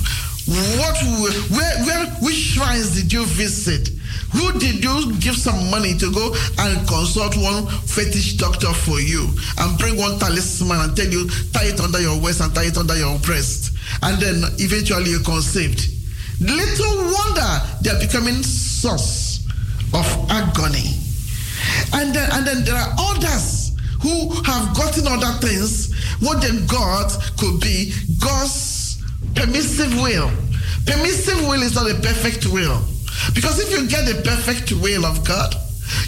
What, 0.77 0.95
where, 1.49 1.83
where, 1.85 2.05
which 2.21 2.53
shrines 2.53 2.95
did 2.95 3.11
you 3.11 3.25
visit? 3.25 3.89
Who 4.35 4.59
did 4.59 4.83
you 4.83 5.15
give 5.19 5.35
some 5.35 5.71
money 5.71 5.97
to 5.97 6.11
go 6.11 6.35
and 6.59 6.87
consult 6.87 7.35
one 7.37 7.67
fetish 7.67 8.33
doctor 8.33 8.73
for 8.73 8.99
you 8.99 9.29
and 9.59 9.77
bring 9.79 9.97
one 9.97 10.19
talisman 10.19 10.79
and 10.81 10.95
tell 10.95 11.07
you 11.07 11.29
tie 11.53 11.65
it 11.65 11.79
under 11.79 12.01
your 12.01 12.19
waist 12.19 12.41
and 12.41 12.53
tie 12.53 12.65
it 12.65 12.77
under 12.77 12.95
your 12.95 13.17
breast 13.19 13.75
and 14.03 14.21
then 14.21 14.43
eventually 14.59 15.11
you 15.11 15.19
conceived? 15.19 15.87
Little 16.41 16.95
wonder 17.15 17.51
they're 17.81 17.99
becoming 17.99 18.43
source 18.43 19.45
of 19.93 20.05
agony. 20.29 20.91
And 21.93 22.13
then, 22.13 22.29
and 22.33 22.45
then 22.45 22.65
there 22.65 22.75
are 22.75 22.93
others 22.97 23.71
who 24.01 24.29
have 24.43 24.75
gotten 24.75 25.07
other 25.07 25.31
things. 25.39 25.93
What 26.19 26.41
then 26.41 26.65
God 26.67 27.11
could 27.37 27.61
be 27.61 27.93
God's 28.19 29.01
permissive 29.33 29.95
will. 29.95 30.29
Permissive 30.85 31.39
will 31.47 31.61
is 31.61 31.75
not 31.75 31.89
a 31.89 31.95
perfect 31.95 32.47
will. 32.47 32.83
Because 33.33 33.59
if 33.59 33.71
you 33.71 33.87
get 33.87 34.05
the 34.05 34.21
perfect 34.21 34.71
will 34.73 35.05
of 35.05 35.25
God, 35.25 35.55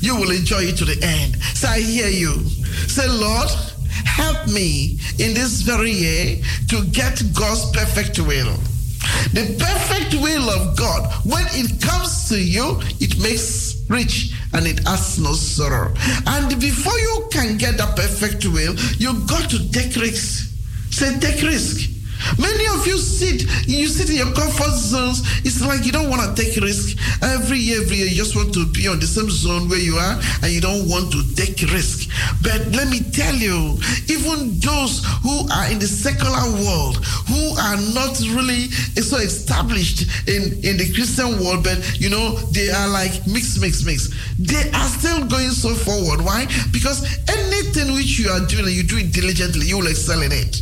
you 0.02 0.16
will 0.16 0.32
enjoy 0.32 0.64
it 0.64 0.78
to 0.78 0.86
the 0.86 0.98
end. 1.04 1.36
So 1.56 1.68
I 1.68 1.80
hear 1.80 2.10
you. 2.10 2.44
Say, 2.88 3.08
Lord, 3.08 3.50
help 4.06 4.48
me 4.48 5.00
in 5.20 5.34
this 5.34 5.62
very 5.62 5.92
year 5.92 6.42
to 6.70 6.86
get 6.88 7.22
God's 7.34 7.72
perfect 7.72 8.20
will. 8.20 8.54
The 9.34 9.56
perfect 9.60 10.22
will 10.22 10.50
of 10.50 10.78
God, 10.78 11.12
when 11.26 11.46
it 11.52 11.82
comes 11.82 12.30
to 12.30 12.40
you, 12.40 12.80
it 13.00 13.18
makes 13.20 13.86
rich 13.90 14.34
and 14.54 14.66
it 14.66 14.80
has 14.88 15.20
no 15.20 15.34
sorrow. 15.34 15.94
And 16.26 16.60
before 16.60 16.98
you 16.98 17.28
can 17.32 17.58
get 17.58 17.78
that 17.78 17.96
perfect 17.96 18.46
will, 18.46 18.76
you 18.98 19.14
got 19.28 19.50
to 19.52 19.72
take 19.72 19.96
risks. 19.96 20.54
Say, 20.90 21.18
take 21.20 21.42
risk. 21.44 21.97
Many 22.36 22.68
of 22.68 22.86
you 22.86 22.98
sit, 22.98 23.48
you 23.68 23.88
sit 23.88 24.10
in 24.10 24.18
your 24.18 24.34
comfort 24.34 24.76
zones. 24.76 25.24
It's 25.48 25.62
like 25.64 25.86
you 25.86 25.92
don't 25.92 26.10
want 26.10 26.22
to 26.28 26.30
take 26.36 26.56
risk. 26.62 26.98
Every 27.24 27.58
year, 27.58 27.82
every 27.82 27.98
year, 27.98 28.08
you 28.08 28.16
just 28.16 28.36
want 28.36 28.54
to 28.54 28.66
be 28.68 28.88
on 28.88 29.00
the 29.00 29.08
same 29.08 29.30
zone 29.30 29.70
where 29.70 29.80
you 29.80 29.96
are 29.96 30.20
and 30.44 30.52
you 30.52 30.62
don't 30.62 30.88
want 30.90 31.12
to 31.12 31.24
take 31.36 31.62
risk. 31.72 32.10
But 32.44 32.68
let 32.76 32.90
me 32.90 33.00
tell 33.00 33.36
you, 33.36 33.80
even 34.12 34.60
those 34.60 35.06
who 35.24 35.48
are 35.50 35.72
in 35.72 35.80
the 35.80 35.88
secular 35.88 36.46
world, 36.64 37.00
who 37.32 37.56
are 37.58 37.80
not 37.96 38.20
really 38.36 38.68
so 39.02 39.18
established 39.18 40.28
in, 40.28 40.54
in 40.68 40.78
the 40.78 40.92
Christian 40.94 41.40
world, 41.40 41.64
but 41.64 41.80
you 42.00 42.10
know, 42.10 42.36
they 42.52 42.70
are 42.70 42.90
like 42.90 43.26
mix, 43.28 43.58
mix, 43.60 43.84
mix. 43.86 44.12
They 44.38 44.70
are 44.72 44.90
still 45.00 45.26
going 45.26 45.52
so 45.52 45.74
forward. 45.74 46.22
Why? 46.22 46.46
Because 46.72 47.04
anything 47.30 47.94
which 47.94 48.20
you 48.20 48.30
are 48.30 48.46
doing 48.46 48.66
you 48.68 48.84
do 48.84 48.98
it 48.98 49.14
diligently, 49.14 49.66
you 49.66 49.78
will 49.78 49.88
excel 49.88 50.22
in 50.22 50.32
it 50.32 50.62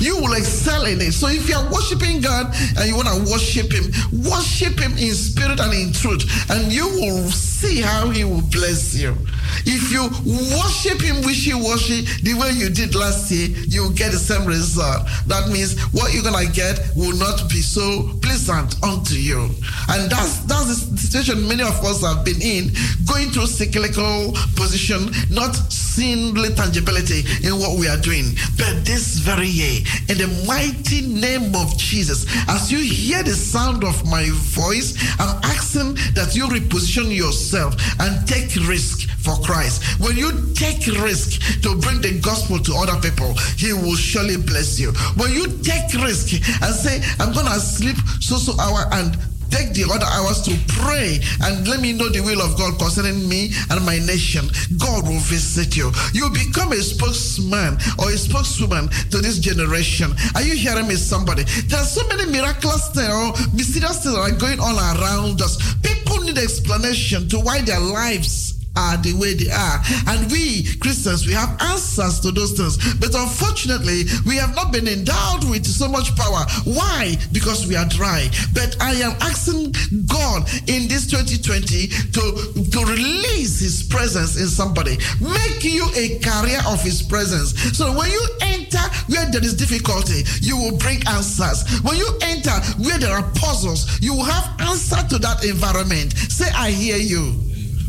you 0.00 0.16
will 0.16 0.34
excel 0.34 0.84
in 0.84 1.00
it. 1.00 1.12
So 1.12 1.28
if 1.28 1.48
you 1.48 1.56
are 1.56 1.72
worshiping 1.72 2.20
God 2.20 2.54
and 2.78 2.88
you 2.88 2.96
want 2.96 3.08
to 3.08 3.18
worship 3.30 3.72
Him, 3.72 3.90
worship 4.24 4.78
Him 4.78 4.92
in 4.92 5.14
spirit 5.14 5.60
and 5.60 5.72
in 5.74 5.92
truth, 5.92 6.24
and 6.50 6.72
you 6.72 6.86
will 6.86 7.28
see 7.30 7.80
how 7.80 8.10
He 8.10 8.24
will 8.24 8.42
bless 8.50 8.94
you. 8.94 9.16
If 9.64 9.90
you 9.90 10.08
worship 10.56 11.00
Him 11.00 11.24
wishy 11.24 11.54
washy 11.54 12.04
the 12.22 12.34
way 12.34 12.52
you 12.52 12.70
did 12.70 12.94
last 12.94 13.30
year, 13.30 13.48
you'll 13.68 13.92
get 13.92 14.12
the 14.12 14.18
same 14.18 14.46
result. 14.46 15.08
That 15.26 15.48
means 15.48 15.78
what 15.92 16.12
you're 16.14 16.22
gonna 16.22 16.46
get 16.50 16.80
will 16.94 17.16
not 17.16 17.48
be 17.48 17.60
so 17.60 18.14
pleasant 18.22 18.80
unto 18.82 19.14
you. 19.14 19.50
And 19.88 20.10
that's 20.10 20.40
that's 20.44 20.86
the 20.86 20.96
situation 20.98 21.48
many 21.48 21.62
of 21.62 21.76
us 21.84 22.02
have 22.02 22.24
been 22.24 22.40
in, 22.40 22.70
going 23.06 23.30
through 23.30 23.46
cyclical 23.46 24.32
position, 24.54 25.10
not 25.30 25.54
seeing 25.98 26.34
the 26.34 26.54
tangibility 26.54 27.24
in 27.42 27.58
what 27.58 27.78
we 27.78 27.88
are 27.88 27.98
doing. 27.98 28.36
But 28.56 28.84
this 28.84 29.18
very 29.18 29.48
in 29.58 30.18
the 30.18 30.44
mighty 30.46 31.02
name 31.02 31.54
of 31.56 31.76
Jesus, 31.76 32.26
as 32.48 32.70
you 32.70 32.78
hear 32.78 33.22
the 33.24 33.34
sound 33.34 33.82
of 33.82 34.08
my 34.08 34.28
voice, 34.54 34.94
I'm 35.18 35.40
asking 35.42 35.94
that 36.14 36.34
you 36.34 36.46
reposition 36.46 37.14
yourself 37.14 37.74
and 37.98 38.26
take 38.26 38.54
risk 38.68 39.08
for 39.18 39.34
Christ. 39.42 40.00
When 40.00 40.16
you 40.16 40.30
take 40.54 40.86
risk 41.02 41.60
to 41.62 41.76
bring 41.76 42.00
the 42.00 42.20
gospel 42.22 42.60
to 42.60 42.74
other 42.76 43.00
people, 43.00 43.34
He 43.56 43.72
will 43.72 43.96
surely 43.96 44.36
bless 44.36 44.78
you. 44.78 44.92
When 45.16 45.32
you 45.32 45.48
take 45.62 45.92
risk 45.94 46.32
and 46.62 46.74
say, 46.74 47.02
I'm 47.18 47.32
gonna 47.32 47.58
sleep 47.58 47.96
so 48.20 48.36
so 48.36 48.54
hour 48.60 48.86
and 48.92 49.18
take 49.50 49.72
the 49.74 49.84
other 49.90 50.06
hours 50.06 50.42
to 50.42 50.54
pray 50.80 51.20
and 51.42 51.66
let 51.68 51.80
me 51.80 51.92
know 51.92 52.08
the 52.08 52.20
will 52.20 52.40
of 52.40 52.56
God 52.56 52.78
concerning 52.78 53.28
me 53.28 53.50
and 53.70 53.84
my 53.84 53.98
nation. 53.98 54.48
God 54.78 55.04
will 55.04 55.20
visit 55.26 55.76
you. 55.76 55.92
You 56.12 56.30
become 56.30 56.72
a 56.72 56.80
spokesman 56.82 57.78
or 57.98 58.10
a 58.10 58.18
spokeswoman 58.18 58.88
to 59.10 59.18
this 59.18 59.38
generation. 59.38 60.12
Are 60.34 60.42
you 60.42 60.54
hearing 60.54 60.88
me, 60.88 60.94
somebody? 60.94 61.44
There 61.68 61.78
are 61.78 61.84
so 61.84 62.06
many 62.08 62.30
miraculous 62.30 62.88
things 62.90 63.12
or 63.12 63.32
mysterious 63.54 64.02
things 64.02 64.14
that 64.14 64.20
are 64.20 64.36
going 64.36 64.60
on 64.60 64.76
around 64.76 65.40
us. 65.42 65.56
People 65.82 66.20
need 66.24 66.38
explanation 66.38 67.28
to 67.28 67.40
why 67.40 67.60
their 67.62 67.80
lives 67.80 68.47
are 68.78 68.96
the 69.02 69.14
way 69.18 69.34
they 69.34 69.50
are. 69.50 69.82
And 70.06 70.30
we 70.30 70.78
Christians, 70.78 71.26
we 71.26 71.34
have 71.34 71.50
answers 71.60 72.20
to 72.20 72.30
those 72.30 72.52
things. 72.52 72.78
But 73.02 73.14
unfortunately, 73.14 74.04
we 74.26 74.36
have 74.36 74.54
not 74.54 74.72
been 74.72 74.86
endowed 74.86 75.50
with 75.50 75.66
so 75.66 75.88
much 75.88 76.14
power. 76.14 76.46
Why? 76.64 77.16
Because 77.32 77.66
we 77.66 77.74
are 77.74 77.86
dry. 77.86 78.30
But 78.54 78.76
I 78.80 78.92
am 79.02 79.18
asking 79.20 79.74
God 80.06 80.48
in 80.70 80.86
this 80.86 81.10
2020 81.10 81.88
to, 82.14 82.22
to 82.70 82.78
release 82.86 83.58
His 83.60 83.82
presence 83.82 84.38
in 84.40 84.46
somebody. 84.46 84.96
Make 85.20 85.64
you 85.64 85.90
a 85.96 86.18
carrier 86.20 86.60
of 86.68 86.80
His 86.82 87.02
presence. 87.02 87.58
So 87.76 87.90
when 87.96 88.10
you 88.10 88.22
enter 88.40 88.84
where 89.08 89.26
there 89.30 89.42
is 89.42 89.54
difficulty, 89.54 90.22
you 90.40 90.56
will 90.56 90.76
bring 90.78 91.02
answers. 91.08 91.66
When 91.82 91.96
you 91.96 92.08
enter 92.22 92.54
where 92.78 92.98
there 92.98 93.12
are 93.12 93.28
puzzles, 93.34 94.00
you 94.00 94.14
will 94.14 94.24
have 94.24 94.60
answer 94.60 95.02
to 95.08 95.18
that 95.18 95.44
environment. 95.44 96.12
Say, 96.16 96.48
I 96.54 96.70
hear 96.70 96.96
you. 96.96 97.47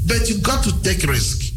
But 0.10 0.28
you 0.28 0.40
got 0.42 0.64
to 0.64 0.74
take 0.82 1.04
risk. 1.04 1.54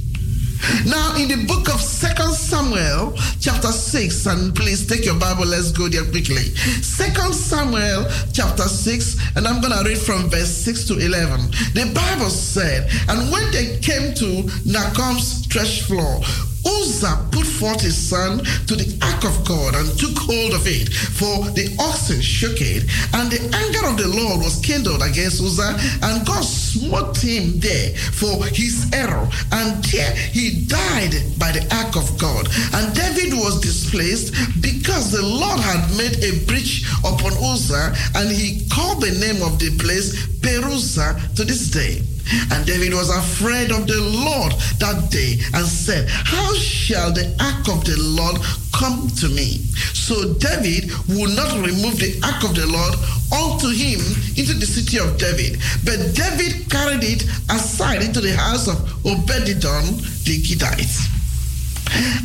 Now, 0.87 1.17
in 1.17 1.27
the 1.27 1.45
book 1.49 1.73
of 1.73 1.81
Second 1.81 2.33
Samuel, 2.35 3.15
chapter 3.41 3.73
6, 3.73 4.27
and 4.27 4.55
please 4.55 4.87
take 4.87 5.05
your 5.05 5.19
Bible, 5.19 5.47
let's 5.47 5.73
go 5.73 5.89
there 5.89 6.05
quickly. 6.05 6.55
Second 6.85 7.35
Samuel, 7.35 8.07
chapter 8.33 8.65
6, 8.65 9.37
and 9.37 9.49
I'm 9.49 9.61
going 9.61 9.73
to 9.73 9.83
read 9.89 9.99
from 9.99 10.29
verse 10.29 10.51
6 10.51 10.87
to 10.89 10.99
11. 10.99 11.51
The 11.73 11.91
Bible 11.95 12.31
said, 12.31 12.91
And 13.09 13.33
when 13.33 13.51
they 13.51 13.79
came 13.81 14.15
to 14.15 14.47
Nachon's 14.69 15.47
thresh 15.47 15.83
floor, 15.83 16.21
Uzzah 16.65 17.29
put 17.31 17.47
forth 17.47 17.81
his 17.81 17.97
son 17.97 18.39
to 18.67 18.75
the 18.77 18.97
ark 19.03 19.25
of 19.25 19.45
God 19.47 19.75
and 19.75 19.87
took 19.99 20.17
hold 20.19 20.55
of 20.55 20.67
it, 20.67 20.93
for 20.93 21.51
the 21.53 21.75
oxen 21.79 22.21
shook 22.21 22.61
it. 22.61 22.85
And 23.15 23.31
the 23.31 23.43
anger 23.55 23.87
of 23.87 23.97
the 23.97 24.09
Lord 24.09 24.41
was 24.41 24.61
kindled 24.61 25.03
against 25.03 25.43
Uzzah, 25.43 25.77
and 26.03 26.27
God 26.27 26.45
smote 26.45 27.19
him 27.19 27.59
there 27.59 27.95
for 27.97 28.45
his 28.47 28.91
error. 28.93 29.29
And 29.53 29.83
there 29.85 30.15
he 30.15 30.65
died 30.67 31.15
by 31.39 31.53
the 31.53 31.67
ark 31.75 31.97
of 31.97 32.19
God. 32.19 32.49
And 32.75 32.95
David 32.95 33.35
was 33.35 33.61
displaced 33.61 34.35
because 34.61 35.11
the 35.11 35.23
Lord 35.23 35.61
had 35.61 35.91
made 35.97 36.23
a 36.23 36.45
breach 36.47 36.87
upon 37.01 37.33
Uzzah, 37.43 37.95
and 38.15 38.31
he 38.31 38.69
called 38.69 39.03
the 39.03 39.13
name 39.19 39.43
of 39.43 39.59
the 39.59 39.77
place 39.79 40.27
Perez-uzzah 40.41 41.35
to 41.37 41.45
this 41.45 41.71
day. 41.71 42.03
And 42.51 42.67
David 42.67 42.95
was 42.95 43.11
afraid 43.11 43.71
of 43.71 43.87
the 43.87 44.01
Lord 44.01 44.53
that 44.79 45.11
day 45.11 45.41
and 45.55 45.67
said, 45.67 46.09
How 46.09 46.55
shall 46.55 47.13
the 47.13 47.35
ark 47.41 47.69
of 47.69 47.85
the 47.85 47.97
Lord 47.99 48.41
come 48.73 49.09
to 49.21 49.29
me? 49.29 49.59
So 49.93 50.35
David 50.35 50.91
would 51.09 51.37
not 51.37 51.53
remove 51.65 51.99
the 51.99 52.19
ark 52.23 52.45
of 52.45 52.55
the 52.55 52.67
Lord 52.67 52.95
unto 53.33 53.69
him 53.69 54.01
into 54.37 54.55
the 54.55 54.67
city 54.67 54.99
of 54.99 55.19
David. 55.19 55.61
But 55.85 56.15
David 56.15 56.71
carried 56.71 57.05
it 57.05 57.23
aside 57.51 58.03
into 58.03 58.21
the 58.21 58.37
house 58.37 58.69
of 58.69 58.77
Obededom 59.05 60.25
the 60.25 60.39
Gittite. 60.43 60.97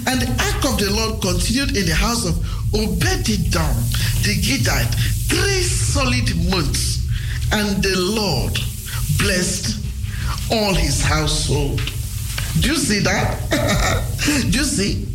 And 0.08 0.22
the 0.22 0.32
ark 0.44 0.66
of 0.66 0.80
the 0.80 0.92
Lord 0.92 1.22
continued 1.22 1.76
in 1.76 1.86
the 1.86 1.96
house 1.96 2.26
of 2.26 2.36
Obededom 2.74 3.76
the 4.24 4.36
Gittite 4.42 4.94
three 5.28 5.64
solid 5.64 6.36
months. 6.50 6.98
And 7.52 7.82
the 7.82 7.96
Lord 7.96 8.60
blessed 9.18 9.87
all 10.52 10.74
his 10.74 11.02
household. 11.02 11.82
Do 12.60 12.70
you 12.70 12.76
see 12.76 13.00
that? 13.00 13.40
Do 14.52 14.58
you 14.58 14.64
see 14.64 15.06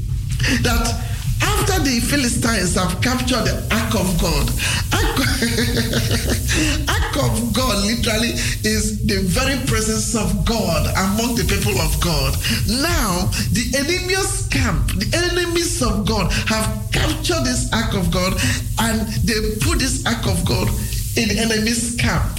that 0.63 1.13
after 1.43 1.83
the 1.83 2.01
Philistines 2.01 2.75
have 2.75 3.01
captured 3.03 3.45
the 3.45 3.57
ark 3.71 3.95
of 3.95 4.09
God, 4.21 4.47
ark, 4.95 5.19
ark 6.89 7.15
of 7.19 7.53
God 7.53 7.85
literally 7.85 8.35
is 8.63 9.05
the 9.07 9.23
very 9.27 9.59
presence 9.67 10.15
of 10.15 10.45
God 10.45 10.87
among 10.97 11.35
the 11.35 11.45
people 11.45 11.79
of 11.81 11.93
God. 12.01 12.35
Now, 12.69 13.27
the 13.51 13.75
enemy's 13.75 14.47
camp, 14.49 14.87
the 14.95 15.11
enemies 15.15 15.83
of 15.83 16.07
God 16.07 16.33
have 16.47 16.67
captured 16.93 17.45
this 17.45 17.73
ark 17.73 17.95
of 17.95 18.11
God 18.11 18.35
and 18.79 19.01
they 19.27 19.57
put 19.61 19.79
this 19.79 20.07
ark 20.07 20.27
of 20.27 20.45
God 20.45 20.69
in 21.17 21.29
the 21.29 21.39
enemy's 21.39 21.97
camp. 21.97 22.39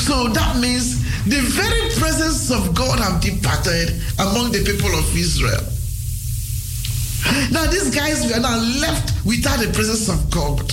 So 0.00 0.28
that 0.28 0.56
means 0.56 1.02
the 1.24 1.40
very 1.40 1.90
presence 1.96 2.50
of 2.50 2.74
God 2.74 2.98
have 3.00 3.20
departed 3.20 4.00
among 4.18 4.52
the 4.52 4.64
people 4.64 4.92
of 4.94 5.16
Israel. 5.16 5.62
Now 7.50 7.66
these 7.66 7.94
guys 7.94 8.30
were 8.30 8.40
now 8.40 8.58
left 8.80 9.24
without 9.24 9.60
the 9.60 9.72
presence 9.72 10.08
of 10.08 10.30
God. 10.30 10.72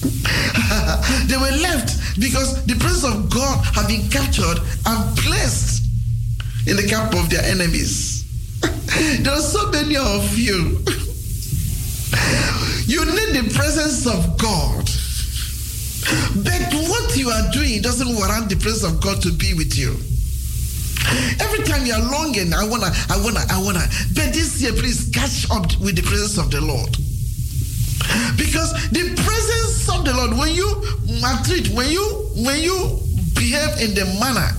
they 1.28 1.36
were 1.36 1.56
left 1.62 2.18
because 2.18 2.64
the 2.64 2.74
presence 2.76 3.04
of 3.04 3.30
God 3.30 3.64
had 3.74 3.88
been 3.88 4.08
captured 4.08 4.60
and 4.86 5.16
placed 5.18 5.84
in 6.66 6.76
the 6.76 6.86
camp 6.88 7.14
of 7.14 7.28
their 7.30 7.42
enemies. 7.44 8.24
there 9.20 9.32
are 9.32 9.40
so 9.40 9.70
many 9.70 9.96
of 9.96 10.38
you. 10.38 10.54
you 12.86 13.04
need 13.04 13.36
the 13.36 13.50
presence 13.54 14.06
of 14.06 14.36
God. 14.38 14.88
But 16.42 16.72
what 16.88 17.16
you 17.16 17.30
are 17.30 17.50
doing 17.52 17.82
doesn't 17.82 18.14
warrant 18.16 18.48
the 18.48 18.56
presence 18.56 18.84
of 18.84 19.00
God 19.00 19.20
to 19.22 19.32
be 19.32 19.54
with 19.54 19.76
you. 19.76 19.96
Every 21.40 21.64
time 21.64 21.86
you 21.86 21.92
are 21.94 22.10
longing, 22.10 22.52
I 22.52 22.64
wanna, 22.68 22.90
I 23.08 23.20
wanna, 23.22 23.40
I 23.50 23.62
wanna. 23.62 23.84
But 24.14 24.32
this 24.32 24.60
year, 24.62 24.72
please 24.72 25.10
catch 25.12 25.50
up 25.50 25.66
with 25.80 25.96
the 25.96 26.02
presence 26.02 26.38
of 26.38 26.50
the 26.50 26.60
Lord. 26.60 26.90
Because 28.36 28.72
the 28.90 29.12
presence 29.16 29.88
of 29.88 30.04
the 30.04 30.12
Lord, 30.14 30.36
when 30.38 30.54
you 30.54 30.68
maltreat, 31.20 31.68
when 31.68 31.90
you 31.90 32.04
when 32.36 32.62
you 32.62 32.98
behave 33.34 33.80
in 33.80 33.94
the 33.94 34.04
manner 34.20 34.50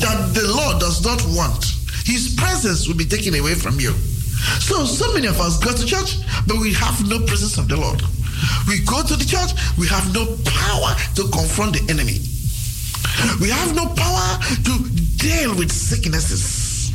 that 0.00 0.32
the 0.34 0.46
Lord 0.48 0.80
does 0.80 1.04
not 1.04 1.22
want, 1.36 1.64
His 2.04 2.34
presence 2.36 2.88
will 2.88 2.96
be 2.96 3.04
taken 3.04 3.34
away 3.34 3.54
from 3.54 3.80
you. 3.80 3.92
So, 4.60 4.84
so 4.84 5.12
many 5.14 5.26
of 5.26 5.40
us 5.40 5.58
go 5.58 5.72
to 5.72 5.84
church, 5.84 6.18
but 6.46 6.58
we 6.58 6.72
have 6.74 7.08
no 7.08 7.18
presence 7.26 7.58
of 7.58 7.68
the 7.68 7.76
Lord. 7.76 8.02
We 8.66 8.80
go 8.84 9.02
to 9.02 9.16
the 9.16 9.24
church, 9.24 9.52
we 9.78 9.86
have 9.88 10.12
no 10.12 10.26
power 10.44 10.94
to 11.16 11.22
confront 11.30 11.74
the 11.74 11.84
enemy. 11.90 12.20
We 13.40 13.50
have 13.50 13.74
no 13.74 13.86
power 13.86 14.38
to 14.64 14.72
deal 15.16 15.56
with 15.56 15.72
sicknesses. 15.72 16.92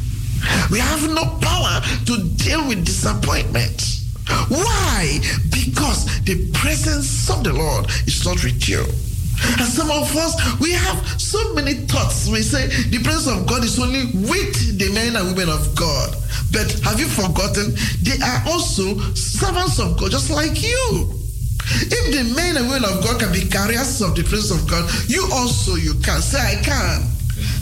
We 0.72 0.80
have 0.80 1.10
no 1.10 1.26
power 1.41 1.82
to 2.06 2.24
deal 2.36 2.68
with 2.68 2.86
disappointment. 2.86 4.02
Why? 4.50 5.20
Because 5.52 6.24
the 6.24 6.52
presence 6.54 7.30
of 7.30 7.44
the 7.44 7.54
Lord 7.54 7.88
is 8.08 8.26
not 8.26 8.44
with 8.44 8.68
you. 8.68 8.86
And 9.60 9.68
some 9.68 9.91
of 9.91 10.16
us, 10.16 10.60
we 10.60 10.72
have 10.72 11.20
so 11.20 11.54
many 11.54 11.74
thoughts. 11.74 12.30
We 12.30 12.41
say 12.41 12.68
the 12.68 13.04
presence 13.04 13.28
of 13.28 13.48
God 13.48 13.64
is 13.64 13.80
only 13.80 14.06
with 14.14 14.80
the 14.80 14.91
men 14.94 15.16
and 15.16 15.36
women 15.36 15.50
of 15.54 15.76
God. 15.76 16.16
But 16.52 16.72
have 16.82 17.00
you 17.00 17.08
forgotten? 17.08 17.76
They 18.02 18.24
are 18.24 18.44
also 18.48 18.98
servants 19.14 19.80
of 19.80 19.98
God, 19.98 20.12
just 20.12 20.30
like 20.30 20.64
you. 20.64 21.22
If 21.66 22.11
the 22.11 22.36
men 22.36 22.57
and 22.57 22.70
women 22.70 22.86
of 22.86 23.03
God 23.03 23.20
can 23.20 23.32
be 23.32 23.47
carriers 23.47 24.01
of 24.01 24.16
the 24.16 24.24
presence 24.24 24.51
of 24.51 24.70
God, 24.70 24.89
you 25.07 25.28
also 25.32 25.76
you 25.76 25.93
can. 26.03 26.22
Say, 26.22 26.39
I 26.39 26.61
can. 26.61 27.01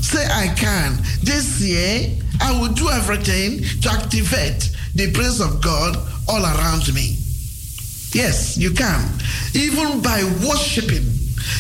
Say, 0.02 0.26
I 0.26 0.54
can. 0.56 0.98
This 1.22 1.62
year, 1.62 2.18
I 2.42 2.60
will 2.60 2.74
do 2.74 2.90
everything 2.90 3.64
to 3.82 3.90
activate 3.90 4.72
the 4.96 5.12
presence 5.12 5.42
of 5.42 5.62
God 5.62 5.98
all 6.28 6.44
around 6.44 6.94
me. 6.94 7.18
Yes, 8.14 8.58
you 8.58 8.72
can. 8.72 9.10
Even 9.54 10.02
by 10.02 10.24
worshiping. 10.48 11.06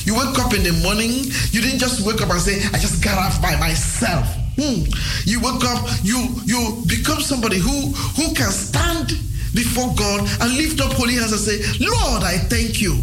You 0.03 0.15
wake 0.15 0.37
up 0.39 0.53
in 0.53 0.63
the 0.63 0.73
morning, 0.83 1.31
you 1.51 1.61
didn't 1.61 1.79
just 1.79 2.05
wake 2.05 2.21
up 2.21 2.29
and 2.29 2.39
say, 2.39 2.57
I 2.73 2.77
just 2.79 3.03
got 3.03 3.17
up 3.17 3.41
by 3.41 3.55
myself. 3.57 4.25
Hmm. 4.57 4.83
You 5.23 5.39
wake 5.39 5.63
up, 5.63 5.87
you 6.03 6.27
you 6.45 6.83
become 6.87 7.21
somebody 7.21 7.57
who 7.57 7.91
who 8.19 8.33
can 8.33 8.51
stand 8.51 9.17
before 9.53 9.93
God 9.95 10.21
and 10.41 10.57
lift 10.57 10.81
up 10.81 10.93
holy 10.93 11.15
hands 11.15 11.31
and 11.31 11.41
say, 11.41 11.59
Lord, 11.79 12.23
I 12.23 12.37
thank 12.37 12.81
you. 12.81 12.93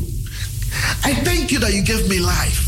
I 1.05 1.15
thank 1.25 1.53
you 1.53 1.59
that 1.61 1.73
you 1.75 1.83
gave 1.83 2.09
me 2.09 2.21
life. 2.21 2.65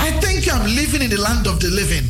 I 0.00 0.10
thank 0.20 0.46
you 0.46 0.52
I'm 0.52 0.66
living 0.74 1.02
in 1.02 1.10
the 1.10 1.20
land 1.20 1.46
of 1.46 1.60
the 1.60 1.68
living. 1.68 2.04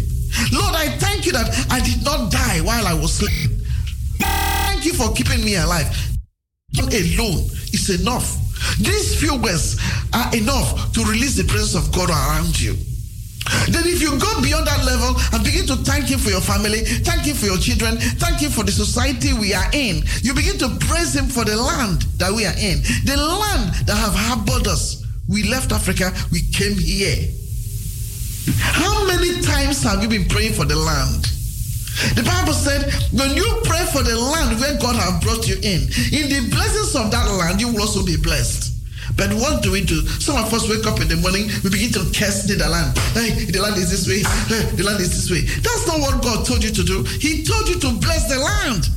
Lord, 0.53 0.75
I 0.75 0.89
thank 0.99 1.27
you 1.27 1.33
that 1.33 1.49
I 1.71 1.81
did 1.81 2.05
not 2.05 2.31
die 2.31 2.61
while 2.61 2.87
I 2.87 2.95
was 2.95 3.15
sleeping. 3.15 3.59
Thank 4.19 4.85
you 4.85 4.93
for 4.93 5.13
keeping 5.15 5.45
me 5.45 5.57
alive. 5.57 5.89
Alone 6.79 7.49
is 7.73 8.01
enough. 8.01 8.37
These 8.79 9.19
few 9.19 9.41
words 9.41 9.81
are 10.13 10.35
enough 10.37 10.93
to 10.93 11.05
release 11.05 11.37
the 11.37 11.45
presence 11.45 11.75
of 11.75 11.93
God 11.93 12.11
around 12.11 12.61
you. 12.61 12.77
Then, 13.69 13.87
if 13.87 14.03
you 14.03 14.19
go 14.19 14.31
beyond 14.43 14.67
that 14.67 14.85
level 14.85 15.17
and 15.33 15.45
begin 15.45 15.67
to 15.67 15.77
thank 15.83 16.07
Him 16.07 16.19
for 16.19 16.31
your 16.31 16.41
family, 16.41 16.81
thank 17.03 17.25
Him 17.25 17.37
for 17.37 17.47
your 17.47 17.59
children, 17.59 17.99
thank 18.19 18.41
Him 18.41 18.51
for 18.51 18.65
the 18.65 18.73
society 18.73 19.33
we 19.33 19.55
are 19.55 19.71
in, 19.73 20.03
you 20.23 20.35
begin 20.35 20.59
to 20.59 20.69
praise 20.87 21.15
Him 21.15 21.27
for 21.27 21.45
the 21.45 21.57
land 21.57 22.03
that 22.19 22.33
we 22.33 22.45
are 22.47 22.57
in, 22.59 22.83
the 23.05 23.17
land 23.17 23.75
that 23.87 23.97
have 23.97 24.15
harbored 24.15 24.67
us. 24.67 25.05
We 25.29 25.43
left 25.45 25.73
Africa, 25.73 26.13
we 26.31 26.41
came 26.53 26.79
here. 26.79 27.31
How 28.59 29.07
many 29.07 29.43
times 29.43 29.83
have 29.83 30.03
you 30.03 30.09
been 30.09 30.29
praying 30.29 30.55
for 30.55 30.65
the 30.65 30.77
land? 30.77 31.27
The 32.15 32.23
Bible 32.23 32.53
said, 32.53 32.93
when 33.11 33.35
you 33.35 33.47
pray 33.65 33.85
for 33.87 34.03
the 34.03 34.15
land 34.15 34.61
where 34.61 34.79
God 34.79 34.97
has 34.97 35.25
brought 35.25 35.49
you 35.49 35.57
in, 35.57 35.89
in 36.13 36.29
the 36.29 36.49
blessings 36.51 36.95
of 36.95 37.11
that 37.11 37.27
land, 37.33 37.61
you 37.61 37.73
will 37.73 37.81
also 37.81 38.05
be 38.05 38.17
blessed. 38.17 38.76
But 39.17 39.33
what 39.33 39.63
do 39.63 39.73
we 39.73 39.83
do? 39.83 40.07
Some 40.21 40.37
of 40.37 40.53
us 40.53 40.69
wake 40.69 40.87
up 40.87 41.01
in 41.01 41.09
the 41.09 41.17
morning, 41.17 41.49
we 41.65 41.71
begin 41.71 41.91
to 41.97 42.05
curse 42.13 42.45
the 42.45 42.57
land. 42.69 42.97
Hey, 43.17 43.49
the 43.49 43.61
land 43.61 43.77
is 43.77 43.91
this 43.91 44.07
way. 44.07 44.21
Hey, 44.47 44.69
the 44.77 44.85
land 44.85 45.01
is 45.01 45.11
this 45.11 45.31
way. 45.33 45.49
That's 45.65 45.87
not 45.89 46.01
what 46.01 46.23
God 46.23 46.45
told 46.45 46.63
you 46.63 46.71
to 46.71 46.85
do. 46.85 47.03
He 47.19 47.43
told 47.43 47.69
you 47.69 47.81
to 47.81 47.97
bless 47.99 48.29
the 48.29 48.39
land. 48.39 48.89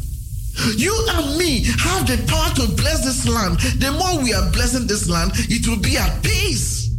You 0.76 0.92
and 1.16 1.38
me 1.38 1.64
have 1.64 2.06
the 2.06 2.20
power 2.28 2.52
to 2.60 2.68
bless 2.76 3.06
this 3.06 3.28
land. 3.28 3.60
The 3.80 3.92
more 3.96 4.22
we 4.22 4.34
are 4.34 4.52
blessing 4.52 4.88
this 4.88 5.08
land, 5.08 5.32
it 5.48 5.68
will 5.68 5.80
be 5.80 5.96
at 5.96 6.22
peace. 6.22 6.92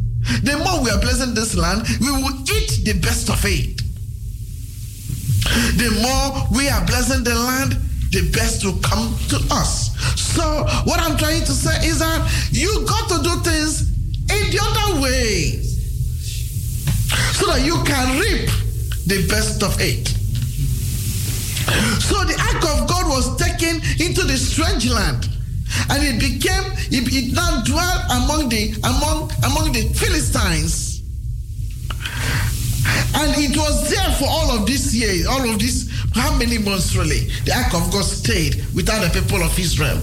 The 0.42 0.56
more 0.64 0.82
we 0.82 0.90
are 0.90 1.00
blessing 1.00 1.34
this 1.34 1.54
land, 1.56 1.86
we 2.00 2.10
will 2.10 2.40
eat 2.48 2.84
the 2.84 2.98
best 3.02 3.28
of 3.28 3.44
it. 3.44 3.76
The 5.76 5.90
more 6.00 6.48
we 6.56 6.68
are 6.68 6.84
blessing 6.86 7.24
the 7.24 7.34
land, 7.34 7.76
the 8.10 8.30
best 8.32 8.64
will 8.64 8.78
come 8.80 9.14
to 9.28 9.36
us. 9.50 9.94
So, 10.20 10.42
what 10.84 11.00
I'm 11.00 11.16
trying 11.16 11.44
to 11.44 11.52
say 11.52 11.86
is 11.86 12.00
that 12.00 12.20
you 12.50 12.84
got 12.86 13.08
to 13.08 13.22
do 13.22 13.36
things 13.40 13.88
in 14.30 14.50
the 14.50 14.60
other 14.62 15.00
way 15.00 15.62
so 17.34 17.46
that 17.46 17.62
you 17.64 17.82
can 17.84 18.18
reap 18.20 18.48
the 19.06 19.26
best 19.28 19.62
of 19.62 19.80
it. 19.80 20.08
So 22.00 22.24
the 22.24 22.34
ark 22.34 22.62
of 22.80 22.88
God 22.88 23.06
was 23.08 23.36
taken 23.36 23.76
into 24.04 24.22
the 24.24 24.36
strange 24.36 24.90
land. 24.90 25.28
And 25.88 26.02
it 26.02 26.18
became, 26.18 26.64
it, 26.90 27.06
it 27.12 27.32
now 27.34 27.62
dwelt 27.62 28.02
among 28.10 28.48
the 28.48 28.74
among 28.82 29.30
among 29.44 29.72
the 29.72 29.82
Philistines. 29.94 31.02
And 33.14 33.34
it 33.38 33.56
was 33.56 33.90
there 33.90 34.10
for 34.18 34.26
all 34.28 34.50
of 34.58 34.66
this 34.66 34.94
year, 34.94 35.28
all 35.28 35.48
of 35.48 35.58
this, 35.58 35.89
how 36.14 36.36
many 36.36 36.58
months 36.58 36.96
really? 36.96 37.28
The 37.44 37.52
ark 37.54 37.74
of 37.74 37.92
God 37.92 38.04
stayed 38.04 38.64
without 38.74 39.00
the 39.02 39.20
people 39.20 39.42
of 39.42 39.56
Israel. 39.58 39.98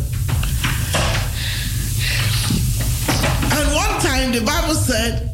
And 3.58 3.68
one 3.76 4.00
time 4.02 4.32
the 4.32 4.44
Bible 4.46 4.76
said, 4.76 5.34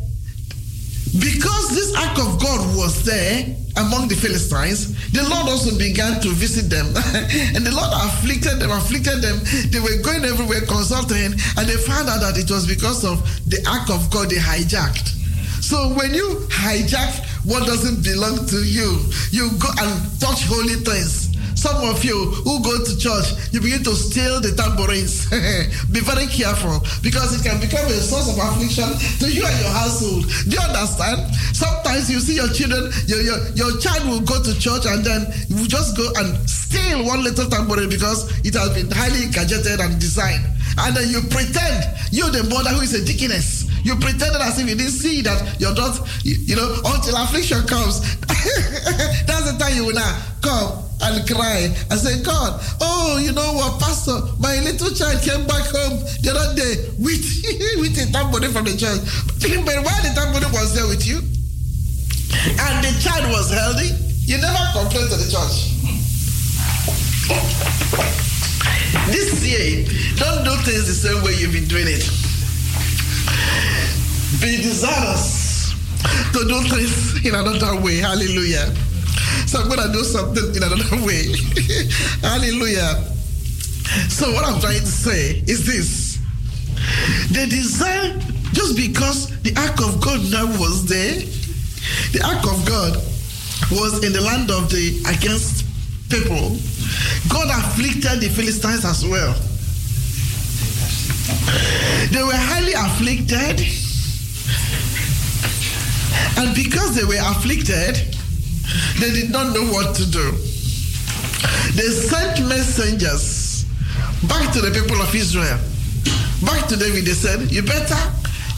because 1.19 1.69
this 1.69 1.93
ark 1.95 2.17
of 2.17 2.41
God 2.41 2.75
was 2.75 3.05
there, 3.05 3.55
among 3.77 4.07
the 4.07 4.15
Philistines, 4.15 4.93
the 5.11 5.23
Lord 5.29 5.49
also 5.49 5.77
began 5.77 6.21
to 6.21 6.29
visit 6.29 6.69
them. 6.69 6.85
and 7.55 7.65
the 7.65 7.73
Lord 7.73 7.89
afflicted 7.93 8.59
them, 8.59 8.71
afflicted 8.71 9.21
them. 9.21 9.41
They 9.69 9.79
were 9.79 10.01
going 10.01 10.25
everywhere 10.25 10.61
consulting, 10.61 11.33
and 11.33 11.65
they 11.65 11.77
found 11.77 12.09
out 12.09 12.21
that 12.21 12.37
it 12.37 12.49
was 12.49 12.67
because 12.67 13.03
of 13.03 13.21
the 13.49 13.61
ark 13.69 13.89
of 13.89 14.09
God 14.11 14.29
they 14.29 14.37
hijacked. 14.37 15.09
So 15.61 15.93
when 15.93 16.13
you 16.13 16.45
hijack 16.49 17.32
what 17.45 17.65
doesn't 17.67 18.03
belong 18.03 18.45
to 18.47 18.63
you, 18.63 18.99
you 19.31 19.49
go 19.59 19.67
and 19.79 20.19
touch 20.19 20.45
holy 20.45 20.75
things. 20.75 21.32
Some 21.63 21.79
of 21.87 22.03
you 22.03 22.27
who 22.43 22.59
go 22.59 22.75
to 22.75 22.91
church, 22.99 23.55
you 23.55 23.61
begin 23.63 23.87
to 23.87 23.95
steal 23.95 24.43
the 24.43 24.51
tambourines. 24.51 25.31
Be 25.95 26.03
very 26.03 26.27
careful 26.27 26.83
because 26.99 27.31
it 27.39 27.39
can 27.39 27.55
become 27.63 27.87
a 27.87 28.03
source 28.03 28.27
of 28.27 28.35
affliction 28.35 28.91
to 29.23 29.31
you 29.31 29.47
and 29.47 29.57
your 29.63 29.71
household. 29.71 30.27
Do 30.43 30.51
you 30.51 30.59
understand? 30.59 31.23
Sometimes 31.55 32.11
you 32.11 32.19
see 32.19 32.35
your 32.35 32.51
children, 32.51 32.91
your, 33.07 33.23
your, 33.23 33.39
your 33.55 33.71
child 33.79 34.03
will 34.11 34.27
go 34.27 34.43
to 34.43 34.51
church 34.59 34.83
and 34.91 35.07
then 35.07 35.23
you 35.47 35.63
will 35.63 35.71
just 35.71 35.95
go 35.95 36.03
and 36.19 36.35
steal 36.51 37.07
one 37.07 37.23
little 37.23 37.47
tambourine 37.47 37.87
because 37.87 38.27
it 38.43 38.59
has 38.59 38.75
been 38.75 38.91
highly 38.91 39.31
gadgeted 39.31 39.79
and 39.79 39.95
designed. 40.03 40.43
And 40.83 40.91
then 40.91 41.07
you 41.07 41.23
pretend 41.31 41.87
you're 42.11 42.27
the 42.27 42.43
mother 42.51 42.75
who 42.75 42.83
is 42.83 42.91
a 42.91 42.99
deaconess. 43.07 43.71
You 43.87 43.95
pretended 44.03 44.43
as 44.43 44.59
if 44.59 44.67
you 44.67 44.75
didn't 44.75 44.99
see 44.99 45.23
that 45.23 45.39
your 45.63 45.71
daughter, 45.71 46.03
you, 46.27 46.35
you 46.43 46.55
know, 46.59 46.75
until 46.91 47.15
affliction 47.23 47.63
comes. 47.71 48.03
That's 49.31 49.47
the 49.47 49.55
time 49.55 49.79
you 49.79 49.87
will 49.87 49.95
now 49.95 50.11
come 50.43 50.91
and 51.03 51.27
cry 51.27 51.67
and 51.91 51.99
say, 51.99 52.23
God, 52.23 52.59
oh, 52.81 53.19
you 53.19 53.31
know 53.31 53.53
what, 53.53 53.79
Pastor, 53.79 54.19
my 54.39 54.59
little 54.63 54.91
child 54.91 55.21
came 55.21 55.45
back 55.47 55.67
home 55.67 55.99
the 56.23 56.31
other 56.31 56.55
day 56.55 56.73
with, 56.99 57.23
with 57.83 57.99
a 57.99 58.07
tambourine 58.11 58.51
from 58.51 58.65
the 58.65 58.75
church. 58.77 59.03
But 59.65 59.83
while 59.83 60.01
the 60.01 60.11
tambourine 60.15 60.51
was 60.51 60.73
there 60.73 60.87
with 60.87 61.05
you, 61.05 61.19
and 61.19 62.75
the 62.83 62.91
child 63.03 63.29
was 63.31 63.51
healthy, 63.51 63.91
you 64.25 64.39
never 64.39 64.63
complained 64.71 65.11
to 65.11 65.17
the 65.19 65.29
church. 65.29 65.73
This 69.07 69.43
year, 69.43 69.85
don't 70.15 70.43
do 70.43 70.55
things 70.63 70.87
the 70.87 70.93
same 70.95 71.23
way 71.23 71.33
you've 71.35 71.51
been 71.51 71.67
doing 71.67 71.87
it. 71.87 72.03
Be 74.41 74.57
desirous 74.57 75.73
to 76.33 76.39
do 76.47 76.61
things 76.69 77.25
in 77.25 77.35
another 77.35 77.81
way. 77.81 77.97
Hallelujah. 77.97 78.73
So 79.47 79.59
I'm 79.59 79.67
going 79.67 79.85
to 79.85 79.91
do 79.93 80.03
something 80.03 80.55
in 80.55 80.63
another 80.63 81.05
way. 81.05 81.33
Hallelujah. 82.21 83.13
So 84.09 84.31
what 84.31 84.45
I'm 84.45 84.59
trying 84.59 84.79
to 84.79 84.85
say 84.85 85.43
is 85.47 85.65
this. 85.65 86.19
The 87.31 87.47
desire, 87.47 88.19
just 88.53 88.75
because 88.75 89.29
the 89.41 89.53
ark 89.57 89.79
of 89.81 90.01
God 90.01 90.19
now 90.31 90.45
was 90.59 90.85
there, 90.85 91.21
the 92.11 92.21
ark 92.25 92.43
of 92.47 92.65
God 92.65 92.95
was 93.71 94.03
in 94.03 94.13
the 94.13 94.21
land 94.21 94.51
of 94.51 94.69
the 94.69 94.99
against 95.07 95.65
people. 96.09 96.57
God 97.29 97.49
afflicted 97.49 98.21
the 98.21 98.29
Philistines 98.29 98.85
as 98.85 99.05
well. 99.05 99.33
They 102.11 102.23
were 102.23 102.35
highly 102.35 102.73
afflicted. 102.73 103.61
And 106.37 106.55
because 106.55 106.95
they 106.95 107.05
were 107.05 107.21
afflicted, 107.31 108.12
they 108.99 109.11
did 109.11 109.31
not 109.31 109.53
know 109.53 109.65
what 109.71 109.95
to 109.95 110.05
do. 110.09 110.31
They 111.75 111.89
sent 111.89 112.47
messengers 112.47 113.65
back 114.27 114.53
to 114.53 114.61
the 114.61 114.71
people 114.71 115.01
of 115.01 115.13
Israel. 115.13 115.59
Back 116.45 116.67
to 116.67 116.77
David, 116.77 117.05
they 117.05 117.17
said, 117.17 117.51
You 117.51 117.63
better, 117.63 117.99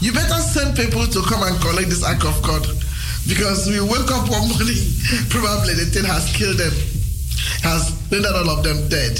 you 0.00 0.12
better 0.12 0.40
send 0.42 0.76
people 0.76 1.06
to 1.06 1.22
come 1.22 1.42
and 1.42 1.56
collect 1.60 1.88
this 1.88 2.04
ark 2.04 2.24
of 2.24 2.40
God. 2.42 2.66
Because 3.28 3.66
we 3.68 3.80
woke 3.80 4.10
up 4.12 4.30
one 4.30 4.48
morning, 4.54 4.82
probably 5.30 5.74
the 5.74 5.86
thing 5.90 6.04
has 6.04 6.30
killed 6.34 6.58
them, 6.58 6.72
has 7.62 7.90
rendered 8.10 8.34
all 8.34 8.50
of 8.50 8.62
them 8.62 8.88
dead. 8.88 9.18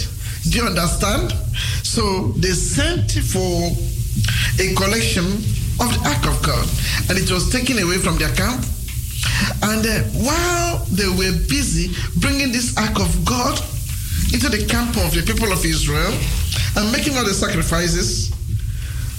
Do 0.50 0.58
you 0.58 0.64
understand? 0.66 1.32
So 1.82 2.34
they 2.38 2.52
sent 2.52 3.10
for 3.12 3.72
a 4.62 4.74
collection 4.74 5.26
of 5.80 5.88
the 5.90 6.00
ark 6.06 6.24
of 6.26 6.38
God, 6.42 6.66
and 7.10 7.18
it 7.18 7.30
was 7.30 7.50
taken 7.50 7.78
away 7.78 7.98
from 7.98 8.16
their 8.16 8.32
camp. 8.34 8.64
And 9.62 9.84
uh, 9.84 10.02
while 10.22 10.84
they 10.92 11.08
were 11.08 11.32
busy 11.48 11.94
bringing 12.20 12.52
this 12.52 12.76
ark 12.76 13.00
of 13.00 13.24
God 13.24 13.58
into 14.32 14.48
the 14.48 14.66
camp 14.68 14.96
of 14.98 15.14
the 15.14 15.22
people 15.22 15.52
of 15.52 15.64
Israel 15.64 16.12
and 16.76 16.92
making 16.92 17.16
all 17.16 17.24
the 17.24 17.34
sacrifices, 17.34 18.32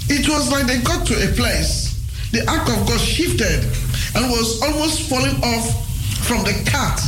it 0.10 0.28
was 0.30 0.52
like 0.52 0.68
they 0.68 0.80
got 0.82 1.06
to 1.08 1.14
a 1.16 1.34
place. 1.34 1.96
The 2.32 2.48
ark 2.50 2.68
of 2.70 2.88
God 2.88 3.00
shifted 3.00 3.64
and 4.16 4.30
was 4.30 4.62
almost 4.62 5.10
falling 5.10 5.36
off 5.44 5.88
from 6.28 6.44
the 6.44 6.56
cart. 6.70 7.00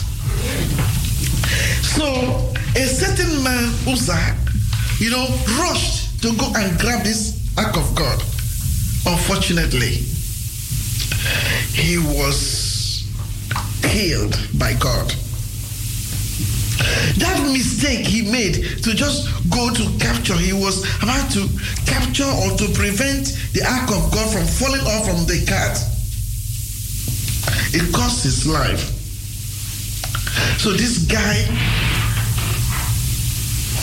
So 1.96 2.54
a 2.76 2.86
certain 2.88 3.44
man, 3.44 3.74
Uzzah, 3.88 4.36
you 5.00 5.12
know, 5.12 5.28
rushed 5.60 6.22
to 6.22 6.36
go 6.36 6.52
and 6.56 6.80
grab 6.80 7.04
this 7.04 7.40
ark 7.58 7.76
of 7.78 7.96
God. 7.96 8.22
Unfortunately, 9.06 10.04
he 11.74 11.98
was 11.98 12.69
killed 13.82 14.38
by 14.58 14.74
God. 14.74 15.14
That 17.20 17.40
mistake 17.52 18.06
he 18.06 18.22
made 18.32 18.84
to 18.84 18.94
just 18.94 19.28
go 19.50 19.74
to 19.74 19.84
capture, 20.00 20.36
he 20.36 20.54
was 20.54 20.84
about 21.04 21.30
to 21.32 21.48
capture 21.86 22.24
or 22.24 22.56
to 22.56 22.68
prevent 22.74 23.36
the 23.54 23.66
ark 23.68 23.90
of 23.92 24.12
God 24.14 24.32
from 24.32 24.46
falling 24.46 24.82
off 24.82 25.06
from 25.06 25.26
the 25.26 25.44
cart. 25.46 25.78
It 27.74 27.94
cost 27.94 28.24
his 28.24 28.48
life. 28.48 28.96
So 30.60 30.72
this 30.72 31.06
guy 31.06 31.36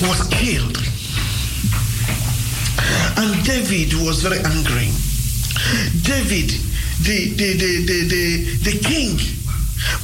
was 0.00 0.26
killed. 0.28 0.76
And 3.18 3.44
David 3.44 3.94
was 4.04 4.22
very 4.22 4.38
angry. 4.38 4.92
David, 6.02 6.50
the, 7.02 7.32
the, 7.36 7.52
the, 7.56 7.84
the, 7.86 7.98
the, 8.08 8.70
the 8.70 8.78
king, 8.84 9.18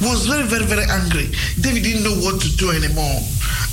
was 0.01 0.25
very, 0.25 0.43
very, 0.43 0.65
very 0.65 0.85
angry. 0.89 1.29
David 1.59 1.83
didn't 1.83 2.03
know 2.03 2.15
what 2.25 2.41
to 2.41 2.49
do 2.57 2.71
anymore. 2.71 3.19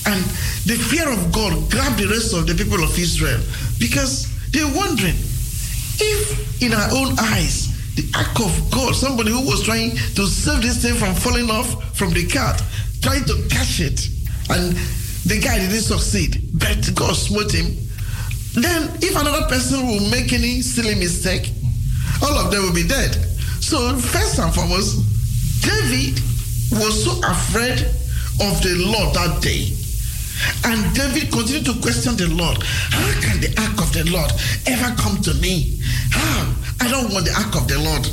And 0.07 0.21
the 0.67 0.77
fear 0.77 1.09
of 1.09 1.33
God 1.33 1.71
grabbed 1.71 1.99
the 1.99 2.09
rest 2.09 2.35
of 2.35 2.47
the 2.47 2.55
people 2.55 2.83
of 2.83 2.97
Israel 2.99 3.41
because 3.79 4.29
they're 4.51 4.71
wondering 4.75 5.17
if, 6.01 6.63
in 6.63 6.73
our 6.73 6.91
own 6.93 7.19
eyes, 7.19 7.69
the 7.95 8.07
act 8.17 8.41
of 8.41 8.53
God, 8.71 8.95
somebody 8.95 9.31
who 9.31 9.45
was 9.45 9.63
trying 9.63 9.91
to 10.15 10.27
save 10.27 10.63
this 10.63 10.83
thing 10.83 10.95
from 10.95 11.15
falling 11.15 11.51
off 11.51 11.97
from 11.97 12.11
the 12.11 12.27
cart, 12.27 12.63
trying 13.03 13.25
to 13.25 13.35
catch 13.49 13.81
it, 13.81 14.01
and 14.49 14.77
the 15.27 15.41
guy 15.41 15.59
didn't 15.59 15.83
succeed, 15.83 16.41
but 16.55 16.89
God 16.95 17.15
smote 17.15 17.53
him. 17.53 17.77
Then, 18.55 18.91
if 19.03 19.15
another 19.15 19.47
person 19.47 19.87
will 19.87 20.09
make 20.11 20.33
any 20.33 20.63
silly 20.63 20.95
mistake, 20.95 21.53
all 22.23 22.37
of 22.39 22.51
them 22.51 22.63
will 22.63 22.75
be 22.75 22.87
dead. 22.87 23.15
So, 23.61 23.97
first 23.97 24.39
and 24.39 24.53
foremost, 24.53 25.05
David 25.61 26.21
was 26.73 27.05
so 27.05 27.21
afraid 27.25 27.81
of 28.41 28.63
the 28.63 28.75
Lord 28.87 29.15
that 29.15 29.43
day 29.43 29.77
And 30.65 30.95
David 30.95 31.33
continued 31.33 31.65
to 31.67 31.75
question 31.81 32.17
the 32.17 32.29
Lord. 32.29 32.63
How 32.63 33.21
can 33.21 33.41
the 33.41 33.53
ark 33.61 33.81
of 33.81 33.93
the 33.93 34.05
Lord 34.11 34.31
ever 34.67 34.95
come 34.97 35.21
to 35.23 35.35
me? 35.35 35.79
How? 36.11 36.53
I 36.81 36.89
don't 36.89 37.13
want 37.13 37.27
the 37.27 37.35
ark 37.37 37.55
of 37.57 37.69
the 37.69 37.79
Lord. 37.79 38.07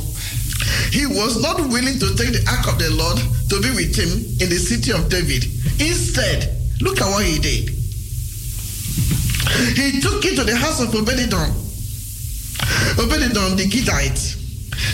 He 0.92 1.06
was 1.06 1.40
not 1.42 1.60
willing 1.60 1.98
to 1.98 2.08
take 2.16 2.32
the 2.32 2.44
ark 2.48 2.68
of 2.68 2.78
the 2.78 2.90
Lord 2.90 3.18
to 3.48 3.60
be 3.60 3.70
with 3.72 3.96
him 3.96 4.10
in 4.40 4.48
the 4.48 4.58
city 4.58 4.92
of 4.92 5.08
David. 5.08 5.44
Instead, 5.80 6.52
look 6.80 7.00
at 7.00 7.08
what 7.08 7.24
he 7.24 7.38
did. 7.38 7.70
He 9.76 10.00
took 10.00 10.24
it 10.24 10.36
to 10.36 10.44
the 10.44 10.56
house 10.56 10.82
of 10.82 10.88
Obededom. 10.90 11.48
Obededom, 12.96 13.56
the 13.56 13.66
Gittite. 13.68 14.37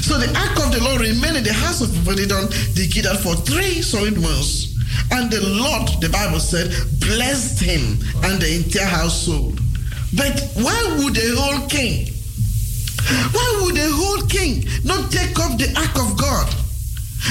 So 0.03 0.19
the 0.19 0.29
ark 0.37 0.57
of 0.65 0.73
the 0.73 0.83
Lord 0.83 1.01
remained 1.01 1.37
in 1.37 1.45
the 1.45 1.53
house 1.53 1.81
of 1.81 1.89
Obededom, 1.91 2.49
the 2.75 2.89
Gittite, 2.89 3.21
for 3.21 3.35
three 3.37 3.83
solid 3.83 4.21
months. 4.21 4.75
And 5.11 5.31
the 5.31 5.41
Lord, 5.41 5.89
the 6.01 6.09
Bible 6.09 6.41
said, 6.41 6.71
blessed 7.01 7.61
him 7.61 7.99
and 8.25 8.41
the 8.41 8.57
entire 8.57 8.87
household. 8.87 9.61
But 10.15 10.41
why 10.55 10.79
would 10.99 11.15
the 11.15 11.35
whole 11.37 11.67
king? 11.69 12.09
Why 13.33 13.61
would 13.63 13.75
the 13.77 13.91
whole 13.93 14.23
king 14.29 14.65
not 14.85 15.11
take 15.13 15.39
up 15.39 15.59
the 15.59 15.69
ark 15.77 15.97
of 15.99 16.17
God? 16.17 16.49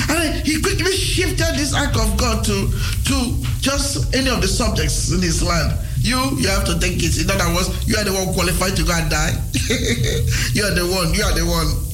And 0.10 0.46
he 0.46 0.62
quickly 0.62 0.92
shifted 0.92 1.56
this 1.56 1.74
ark 1.74 1.96
of 1.96 2.18
God 2.18 2.44
to, 2.46 2.70
to 3.06 3.16
just 3.62 4.14
any 4.16 4.30
of 4.30 4.42
the 4.42 4.48
subjects 4.48 5.12
in 5.12 5.22
his 5.22 5.42
land. 5.44 5.78
You, 6.00 6.18
you 6.38 6.48
have 6.50 6.66
to 6.66 6.78
take 6.80 7.02
it. 7.02 7.22
In 7.22 7.32
other 7.32 7.54
words, 7.56 7.70
you 7.88 7.96
are 7.96 8.04
the 8.04 8.12
one 8.12 8.34
qualified 8.34 8.76
to 8.76 8.84
go 8.84 8.92
and 8.94 9.10
die. 9.10 9.32
you 10.54 10.64
are 10.66 10.76
the 10.76 10.84
one. 10.84 11.14
You 11.14 11.24
are 11.24 11.34
the 11.34 11.46
one. 11.46 11.93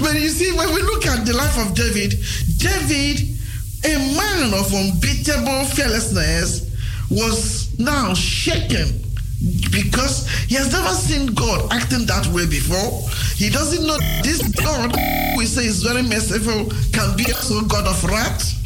But 0.00 0.14
you 0.14 0.28
see, 0.28 0.52
when 0.52 0.74
we 0.74 0.82
look 0.82 1.06
at 1.06 1.24
the 1.26 1.32
life 1.32 1.56
of 1.58 1.74
David, 1.74 2.18
David, 2.58 3.36
a 3.84 3.98
man 4.16 4.52
of 4.54 4.72
unbeatable 4.74 5.64
fearlessness, 5.66 6.68
was 7.10 7.78
now 7.78 8.14
shaken 8.14 9.02
because 9.72 10.28
he 10.48 10.54
has 10.54 10.72
never 10.72 10.88
seen 10.88 11.34
God 11.34 11.72
acting 11.72 12.06
that 12.06 12.26
way 12.28 12.46
before. 12.46 13.08
He 13.36 13.48
doesn't 13.48 13.86
know 13.86 13.98
this 14.22 14.42
God, 14.62 14.94
we 15.36 15.46
say 15.46 15.64
is 15.64 15.82
very 15.82 16.02
merciful, 16.02 16.66
can 16.92 17.16
be 17.16 17.24
also 17.32 17.62
God 17.62 17.86
of 17.86 18.04
wrath. 18.04 18.56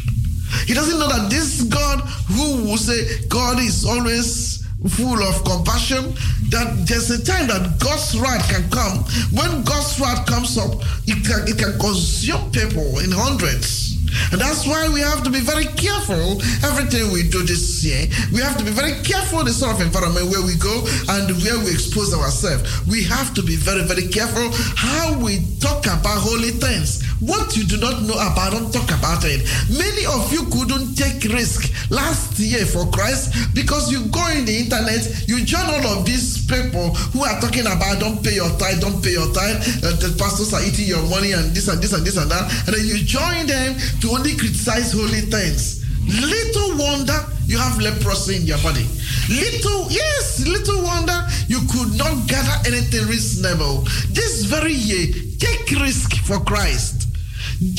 He 0.66 0.74
doesn't 0.74 0.98
know 0.98 1.08
that 1.08 1.30
this 1.30 1.62
God, 1.64 2.00
who 2.28 2.64
will 2.64 2.76
say 2.76 3.26
God 3.28 3.58
is 3.60 3.84
always 3.84 4.53
full 4.88 5.22
of 5.22 5.44
compassion, 5.44 6.14
that 6.50 6.84
there's 6.86 7.10
a 7.10 7.24
time 7.24 7.48
that 7.48 7.78
God's 7.78 8.18
wrath 8.18 8.48
can 8.50 8.68
come. 8.70 9.04
When 9.32 9.64
God's 9.64 9.98
wrath 10.00 10.26
comes 10.26 10.58
up, 10.58 10.74
it 11.06 11.24
can, 11.24 11.48
it 11.48 11.58
can 11.58 11.78
consume 11.78 12.50
people 12.50 12.98
in 13.00 13.10
hundreds. 13.10 13.93
And 14.32 14.40
that's 14.40 14.66
why 14.66 14.88
we 14.88 15.00
have 15.00 15.22
to 15.24 15.30
be 15.30 15.40
very 15.40 15.66
careful 15.76 16.40
everything 16.64 17.12
we 17.12 17.28
do 17.28 17.42
this 17.42 17.84
year. 17.84 18.06
We 18.32 18.40
have 18.40 18.56
to 18.58 18.64
be 18.64 18.70
very 18.70 18.94
careful 19.02 19.44
the 19.44 19.52
sort 19.52 19.76
of 19.76 19.80
environment 19.80 20.30
where 20.30 20.42
we 20.42 20.56
go 20.56 20.84
and 21.08 21.30
where 21.42 21.58
we 21.60 21.70
expose 21.70 22.14
ourselves. 22.14 22.64
We 22.86 23.04
have 23.04 23.34
to 23.34 23.42
be 23.42 23.56
very, 23.56 23.84
very 23.84 24.08
careful 24.08 24.50
how 24.76 25.18
we 25.18 25.40
talk 25.60 25.86
about 25.86 26.18
holy 26.18 26.50
things. 26.50 27.02
What 27.20 27.56
you 27.56 27.64
do 27.64 27.78
not 27.78 28.02
know 28.02 28.14
about, 28.20 28.52
don't 28.52 28.72
talk 28.72 28.90
about 28.90 29.24
it. 29.24 29.46
Many 29.70 30.04
of 30.04 30.32
you 30.32 30.44
couldn't 30.52 30.94
take 30.94 31.24
risk 31.32 31.72
last 31.90 32.38
year 32.38 32.66
for 32.66 32.84
Christ 32.90 33.54
because 33.54 33.90
you 33.90 34.04
go 34.12 34.26
in 34.28 34.44
the 34.44 34.56
internet, 34.56 35.00
you 35.28 35.44
join 35.44 35.64
all 35.64 35.98
of 35.98 36.04
these 36.04 36.44
people 36.46 36.92
who 37.14 37.24
are 37.24 37.40
talking 37.40 37.64
about 37.64 38.00
don't 38.00 38.22
pay 38.22 38.34
your 38.34 38.50
tithe, 38.58 38.80
don't 38.80 39.02
pay 39.02 39.12
your 39.12 39.32
tithe, 39.32 39.56
uh, 39.84 39.96
the 39.96 40.14
pastors 40.18 40.52
are 40.52 40.62
eating 40.62 40.86
your 40.86 41.02
money 41.08 41.32
and 41.32 41.54
this 41.54 41.68
and 41.68 41.80
this 41.80 41.92
and 41.92 42.04
this 42.04 42.16
and 42.16 42.30
that, 42.30 42.44
and 42.66 42.76
then 42.76 42.84
you 42.84 42.98
join 43.00 43.46
them 43.46 43.72
to 44.04 44.10
only 44.10 44.36
criticize 44.36 44.92
holy 44.92 45.24
things. 45.32 45.80
Little 46.04 46.76
wonder 46.76 47.16
you 47.46 47.56
have 47.56 47.80
leprosy 47.80 48.36
in 48.36 48.42
your 48.42 48.58
body. 48.58 48.84
Little, 49.30 49.88
yes, 49.90 50.46
little 50.46 50.82
wonder 50.82 51.16
you 51.48 51.60
could 51.72 51.96
not 51.96 52.28
gather 52.28 52.68
anything 52.68 53.08
reasonable. 53.08 53.88
This 54.12 54.44
very 54.44 54.74
year, 54.74 55.08
take 55.38 55.70
risk 55.80 56.16
for 56.28 56.38
Christ. 56.40 57.08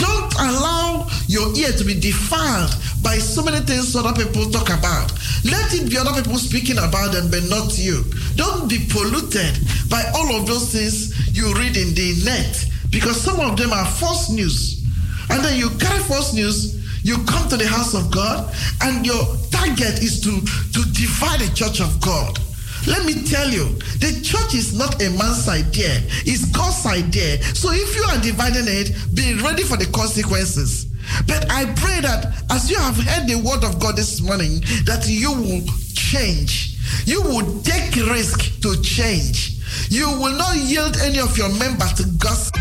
Don't 0.02 0.34
allow 0.34 1.06
your 1.28 1.54
ear 1.58 1.70
to 1.78 1.84
be 1.84 1.94
defiled 1.94 2.74
by 3.04 3.20
so 3.20 3.44
many 3.44 3.60
things 3.60 3.96
other 3.96 4.18
people 4.18 4.50
talk 4.50 4.70
about. 4.70 5.14
Let 5.46 5.76
it 5.76 5.92
be 5.92 5.96
other 5.96 6.20
people 6.20 6.40
speaking 6.40 6.80
about 6.80 7.14
them, 7.14 7.30
but 7.30 7.44
not 7.54 7.78
you. 7.78 8.04
Don't 8.36 8.68
be 8.68 8.82
polluted 8.90 9.62
by 9.92 10.02
all 10.16 10.34
of 10.42 10.48
those 10.48 10.74
things 10.74 11.38
you 11.38 11.54
read 11.54 11.78
in 11.78 11.94
the 11.94 12.18
net 12.26 12.66
because 12.90 13.22
some 13.22 13.40
of 13.40 13.58
them 13.58 13.72
are 13.72 13.86
false 13.86 14.32
news. 14.32 14.85
And 15.30 15.44
then 15.44 15.58
you 15.58 15.70
carry 15.78 16.00
false 16.04 16.34
news, 16.34 16.76
you 17.04 17.18
come 17.26 17.48
to 17.50 17.58
the 17.58 17.68
house 17.68 17.94
of 17.94 18.12
God, 18.12 18.54
and 18.82 19.06
your 19.06 19.24
target 19.52 20.02
is 20.02 20.22
to, 20.22 20.42
to 20.74 20.92
divide 20.92 21.40
the 21.40 21.52
church 21.54 21.82
of 21.82 22.00
God. 22.02 22.40
Let 22.88 23.06
me 23.06 23.14
tell 23.26 23.50
you, 23.50 23.66
the 23.98 24.22
church 24.22 24.54
is 24.54 24.78
not 24.78 25.02
a 25.02 25.10
man's 25.18 25.48
idea, 25.50 26.02
it's 26.26 26.46
God's 26.52 26.86
idea. 26.86 27.42
So 27.42 27.72
if 27.72 27.96
you 27.96 28.04
are 28.04 28.22
dividing 28.22 28.66
it, 28.68 28.94
be 29.16 29.34
ready 29.42 29.64
for 29.64 29.78
the 29.78 29.88
consequences. 29.88 30.86
But 31.28 31.52
I 31.52 31.66
pray 31.66 32.02
that 32.02 32.34
as 32.52 32.70
you 32.70 32.78
have 32.78 32.98
heard 32.98 33.28
the 33.28 33.38
word 33.38 33.64
of 33.64 33.80
God 33.80 33.96
this 33.96 34.22
morning, 34.22 34.62
that 34.86 35.06
you 35.08 35.32
will 35.32 35.62
change. 35.94 36.78
You 37.06 37.22
will 37.22 37.62
take 37.62 37.96
risk 38.08 38.62
to 38.62 38.82
change. 38.82 39.60
You 39.90 40.08
will 40.08 40.38
not 40.38 40.56
yield 40.58 40.98
any 41.02 41.20
of 41.20 41.38
your 41.38 41.50
members 41.58 41.94
to 41.94 42.06
gossip. 42.18 42.56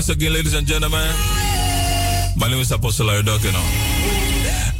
Once 0.00 0.08
again, 0.08 0.32
ladies 0.32 0.54
and 0.54 0.66
gentlemen. 0.66 1.12
My 2.34 2.48
name 2.48 2.58
is 2.58 2.72
Apostle 2.72 3.08
Larry 3.08 3.20
Dokino. 3.20 3.60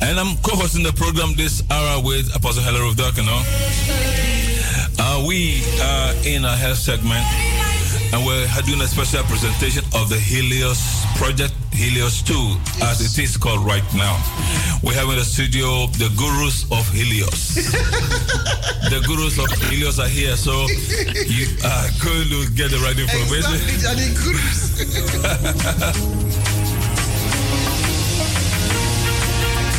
And 0.01 0.18
I'm 0.18 0.35
co 0.39 0.57
hosting 0.57 0.83
the 0.83 0.95
program 0.95 1.35
this 1.37 1.62
hour 1.71 2.03
with 2.03 2.35
Apostle 2.35 2.62
Heller 2.62 2.81
of. 2.81 3.37
Uh, 4.99 5.23
we 5.29 5.61
are 5.85 6.14
in 6.25 6.47
a 6.47 6.57
health 6.57 6.79
segment 6.79 7.21
and 8.16 8.25
we're 8.25 8.49
doing 8.64 8.81
a 8.81 8.87
special 8.89 9.23
presentation 9.25 9.85
of 9.93 10.09
the 10.09 10.16
HELIUS 10.16 11.05
project, 11.21 11.53
HELIUS 11.81 12.20
2, 12.24 12.35
as 12.85 13.01
it 13.01 13.16
is 13.24 13.39
called 13.39 13.64
right 13.64 13.89
now. 13.95 14.12
We 14.83 14.93
have 14.93 15.09
in 15.09 15.16
the 15.16 15.24
studio 15.24 15.87
the 15.97 16.12
gurus 16.12 16.64
of 16.64 16.85
HELIUS. 16.93 17.72
the 18.93 19.01
gurus 19.09 19.39
of 19.39 19.49
HELIUS 19.49 19.99
are 19.99 20.07
here, 20.07 20.37
so 20.37 20.68
you 21.24 21.49
are 21.64 21.89
going 22.05 22.28
to 22.28 22.53
get 22.53 22.68
the 22.70 22.76
right 22.85 22.99
information. 23.01 23.57
Exactly, 23.72 24.12
gurus. 24.12 24.76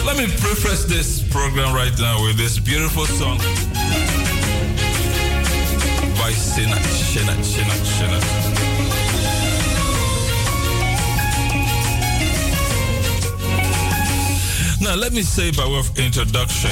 Let 0.04 0.18
me 0.18 0.26
preface 0.41 0.86
this 0.86 1.22
program 1.30 1.76
right 1.76 1.93
now 1.99 2.24
with 2.24 2.36
this 2.36 2.58
beautiful 2.58 3.06
song 3.06 3.38
by 6.18 6.34
Shena, 6.34 6.82
Shena, 6.82 7.36
Shena, 7.45 7.78
Shena. 7.86 8.51
Now, 14.82 14.95
let 14.95 15.13
me 15.13 15.21
say 15.21 15.51
by 15.51 15.67
way 15.67 15.77
of 15.77 15.95
introduction 15.99 16.71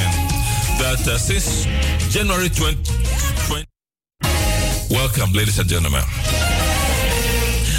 that 0.82 0.98
uh, 1.08 1.18
since 1.20 1.66
January 2.12 2.50
20, 2.50 2.82
20, 3.46 3.66
welcome, 4.90 5.32
ladies 5.32 5.60
and 5.60 5.70
gentlemen. 5.70 6.02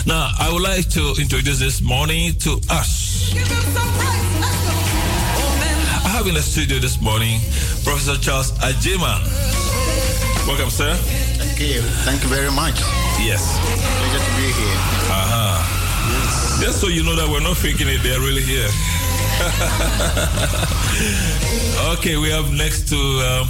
Now, 0.06 0.30
I 0.38 0.48
would 0.52 0.62
like 0.62 0.88
to 0.90 1.14
introduce 1.20 1.58
this 1.58 1.82
morning 1.82 2.34
to 2.46 2.60
us 2.70 3.34
I 6.04 6.08
have 6.14 6.28
in 6.28 6.34
the 6.34 6.42
studio 6.42 6.78
this 6.78 7.00
morning 7.00 7.40
Professor 7.82 8.14
Charles 8.16 8.52
Agyemang. 8.62 9.26
Welcome, 10.46 10.70
sir. 10.70 10.94
Thank 11.42 11.58
you. 11.58 11.82
Thank 12.06 12.22
you 12.22 12.28
very 12.28 12.52
much. 12.52 12.78
Yes. 13.18 13.58
Pleasure 13.58 14.22
to 14.22 14.32
be 14.38 14.46
here. 14.46 14.78
Uh-huh. 15.10 15.58
Yes. 16.12 16.60
Just 16.62 16.80
so 16.80 16.86
you 16.86 17.02
know 17.02 17.16
that 17.16 17.28
we're 17.28 17.42
not 17.42 17.56
faking 17.56 17.88
it, 17.88 17.98
they're 18.04 18.20
really 18.20 18.42
here. 18.42 18.70
okay, 21.96 22.16
we 22.18 22.28
have 22.30 22.52
next 22.52 22.88
to 22.88 22.96
um, 22.96 23.48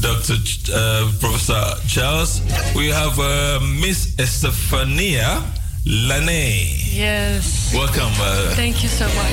Dr. 0.00 0.34
Ch- 0.42 0.70
uh, 0.74 1.08
Professor 1.20 1.62
Charles, 1.86 2.40
we 2.74 2.88
have 2.88 3.16
uh, 3.18 3.60
Miss 3.80 4.18
Estefania 4.18 5.40
Lane. 5.86 6.76
Yes. 6.90 7.70
Welcome. 7.72 8.10
Uh, 8.18 8.54
Thank 8.56 8.82
you 8.82 8.88
so 8.88 9.04
much. 9.06 9.30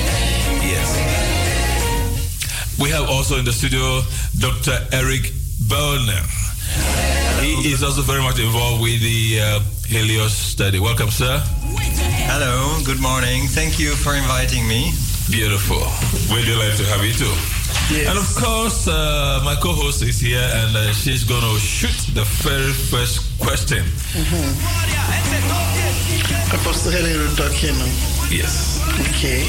Yes. 0.62 0.86
We 2.78 2.90
have 2.90 3.08
also 3.10 3.36
in 3.38 3.44
the 3.44 3.52
studio 3.52 4.02
Dr. 4.38 4.78
Eric 4.92 5.32
Bellner. 5.66 6.22
He 7.42 7.72
is 7.72 7.82
also 7.82 8.02
very 8.02 8.22
much 8.22 8.38
involved 8.38 8.82
with 8.82 9.00
the 9.00 9.40
uh, 9.40 9.60
HELIUS 9.88 10.30
study. 10.30 10.78
Welcome, 10.78 11.10
sir. 11.10 11.42
Hello, 12.30 12.78
good 12.84 13.00
morning. 13.00 13.48
Thank 13.48 13.78
you 13.80 13.94
for 13.96 14.14
inviting 14.14 14.68
me. 14.68 14.92
Beautiful. 15.30 15.84
We're 16.32 16.44
delighted 16.44 16.78
to 16.78 16.86
have 16.88 17.04
you 17.04 17.12
too. 17.12 17.28
Yes. 17.92 18.08
And 18.08 18.18
of 18.18 18.34
course, 18.34 18.88
uh, 18.88 19.42
my 19.44 19.54
co 19.56 19.72
host 19.72 20.02
is 20.02 20.18
here 20.20 20.40
and 20.40 20.74
uh, 20.74 20.92
she's 20.92 21.22
going 21.24 21.42
to 21.42 21.60
shoot 21.60 22.14
the 22.14 22.24
very 22.40 22.72
first 22.72 23.20
question. 23.38 23.84
Mm-hmm. 24.16 24.48
Apostle 26.56 26.92
Helen 26.92 27.28
Yes. 28.32 28.80
Okay, 29.12 29.44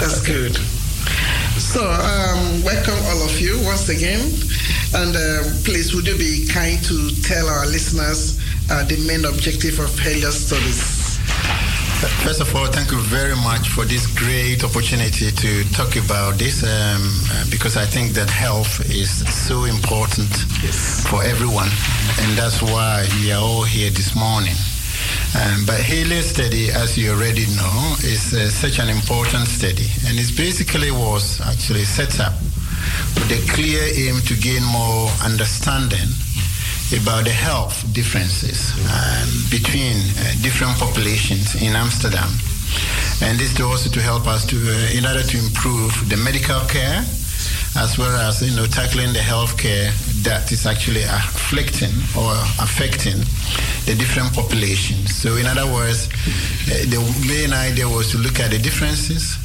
that's 0.00 0.20
good. 0.26 0.56
So, 1.62 1.86
um, 1.86 2.62
welcome 2.64 2.98
all 3.06 3.22
of 3.22 3.40
you 3.40 3.54
once 3.64 3.88
again. 3.88 4.18
And 4.94 5.14
uh, 5.14 5.44
please, 5.62 5.94
would 5.94 6.08
you 6.08 6.18
be 6.18 6.46
kind 6.50 6.82
to 6.84 7.10
tell 7.22 7.46
our 7.46 7.66
listeners 7.66 8.40
uh, 8.70 8.82
the 8.84 8.96
main 9.06 9.24
objective 9.24 9.78
of 9.78 9.90
HELIUS 10.00 10.46
Studies? 10.46 11.18
First 11.98 12.40
of 12.40 12.54
all, 12.54 12.66
thank 12.66 12.92
you 12.92 13.00
very 13.10 13.34
much 13.34 13.70
for 13.70 13.84
this 13.84 14.06
great 14.06 14.62
opportunity 14.62 15.32
to 15.32 15.64
talk 15.74 15.96
about 15.96 16.38
this 16.38 16.62
um, 16.62 17.02
because 17.50 17.76
I 17.76 17.86
think 17.86 18.12
that 18.12 18.30
health 18.30 18.88
is 18.88 19.26
so 19.26 19.64
important 19.64 20.30
yes. 20.62 21.04
for 21.08 21.24
everyone. 21.24 21.66
And 22.22 22.38
that's 22.38 22.62
why 22.62 23.04
we 23.18 23.32
are 23.32 23.42
all 23.42 23.64
here 23.64 23.90
this 23.90 24.14
morning. 24.14 24.54
Um, 25.34 25.66
but 25.66 25.80
HELIUS 25.82 26.30
study, 26.38 26.70
as 26.70 26.96
you 26.96 27.10
already 27.10 27.46
know, 27.58 27.96
is 28.06 28.32
uh, 28.32 28.48
such 28.48 28.78
an 28.78 28.88
important 28.88 29.48
study, 29.48 29.90
and 30.06 30.18
it 30.18 30.30
basically 30.36 30.92
was 30.92 31.40
actually 31.40 31.82
set 31.82 32.20
up 32.20 32.34
with 33.18 33.26
a 33.34 33.42
clear 33.50 33.82
aim 33.82 34.22
to 34.22 34.34
gain 34.38 34.62
more 34.62 35.10
understanding 35.26 36.06
about 36.92 37.24
the 37.24 37.30
health 37.30 37.84
differences 37.92 38.72
um, 38.88 39.28
between 39.50 39.96
uh, 39.96 40.32
different 40.40 40.72
populations 40.78 41.60
in 41.60 41.76
Amsterdam. 41.76 42.30
And 43.20 43.38
this 43.38 43.52
is 43.52 43.60
also 43.60 43.90
to 43.90 44.00
help 44.00 44.26
us 44.26 44.46
to, 44.46 44.56
uh, 44.56 44.96
in 44.96 45.04
order 45.04 45.22
to 45.22 45.36
improve 45.38 45.92
the 46.08 46.16
medical 46.16 46.60
care 46.68 47.04
as 47.76 47.98
well 47.98 48.10
as 48.26 48.42
you 48.42 48.54
know 48.56 48.66
tackling 48.66 49.12
the 49.12 49.20
healthcare 49.20 49.92
that 50.24 50.50
is 50.50 50.66
actually 50.66 51.02
afflicting 51.04 51.92
or 52.16 52.32
affecting 52.58 53.18
the 53.86 53.94
different 53.94 54.32
populations. 54.32 55.14
So, 55.14 55.36
in 55.36 55.46
other 55.46 55.66
words, 55.66 56.08
uh, 56.08 56.88
the 56.88 57.00
main 57.28 57.52
idea 57.52 57.86
was 57.88 58.10
to 58.12 58.18
look 58.18 58.40
at 58.40 58.50
the 58.50 58.58
differences 58.58 59.38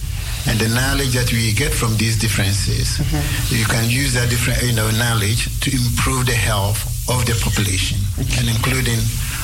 and 0.47 0.59
the 0.59 0.69
knowledge 0.69 1.13
that 1.13 1.31
we 1.31 1.53
get 1.53 1.71
from 1.71 1.95
these 1.97 2.17
differences. 2.17 2.97
Mm-hmm. 2.97 3.55
You 3.55 3.65
can 3.65 3.89
use 3.89 4.13
that 4.13 4.29
different 4.29 4.63
you 4.63 4.73
know 4.73 4.89
knowledge 4.91 5.47
to 5.61 5.69
improve 5.71 6.25
the 6.25 6.33
health 6.33 6.92
of 7.09 7.25
the 7.25 7.35
population, 7.43 7.99
okay. 8.19 8.39
and 8.39 8.47
including 8.49 8.99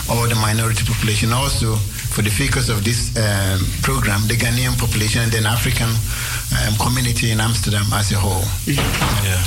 all 0.09 0.27
the 0.27 0.35
minority 0.35 0.83
population. 0.85 1.33
Also, 1.33 1.75
for 1.75 2.21
the 2.21 2.31
focus 2.31 2.69
of 2.69 2.83
this 2.83 3.15
um, 3.17 3.59
program, 3.81 4.21
the 4.27 4.35
Ghanaian 4.35 4.77
population 4.79 5.21
and 5.21 5.31
then 5.31 5.45
African 5.45 5.89
um, 5.89 6.73
community 6.79 7.31
in 7.31 7.39
Amsterdam 7.39 7.85
as 7.93 8.11
a 8.11 8.17
whole. 8.17 8.45
Yeah. 8.65 9.43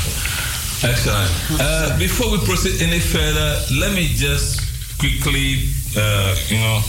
Excellent. 0.84 1.30
Uh, 1.60 1.98
before 1.98 2.30
we 2.30 2.38
proceed 2.44 2.82
any 2.82 2.98
further, 2.98 3.58
let 3.78 3.94
me 3.94 4.08
just 4.14 4.60
quickly, 4.98 5.70
uh, 5.96 6.34
you 6.48 6.58
know, 6.58 6.80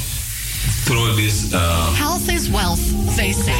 throw 0.85 1.13
this. 1.15 1.53
Uh, 1.53 1.91
health 1.93 2.29
is 2.29 2.49
wealth, 2.49 2.81
they 3.15 3.31
say. 3.31 3.53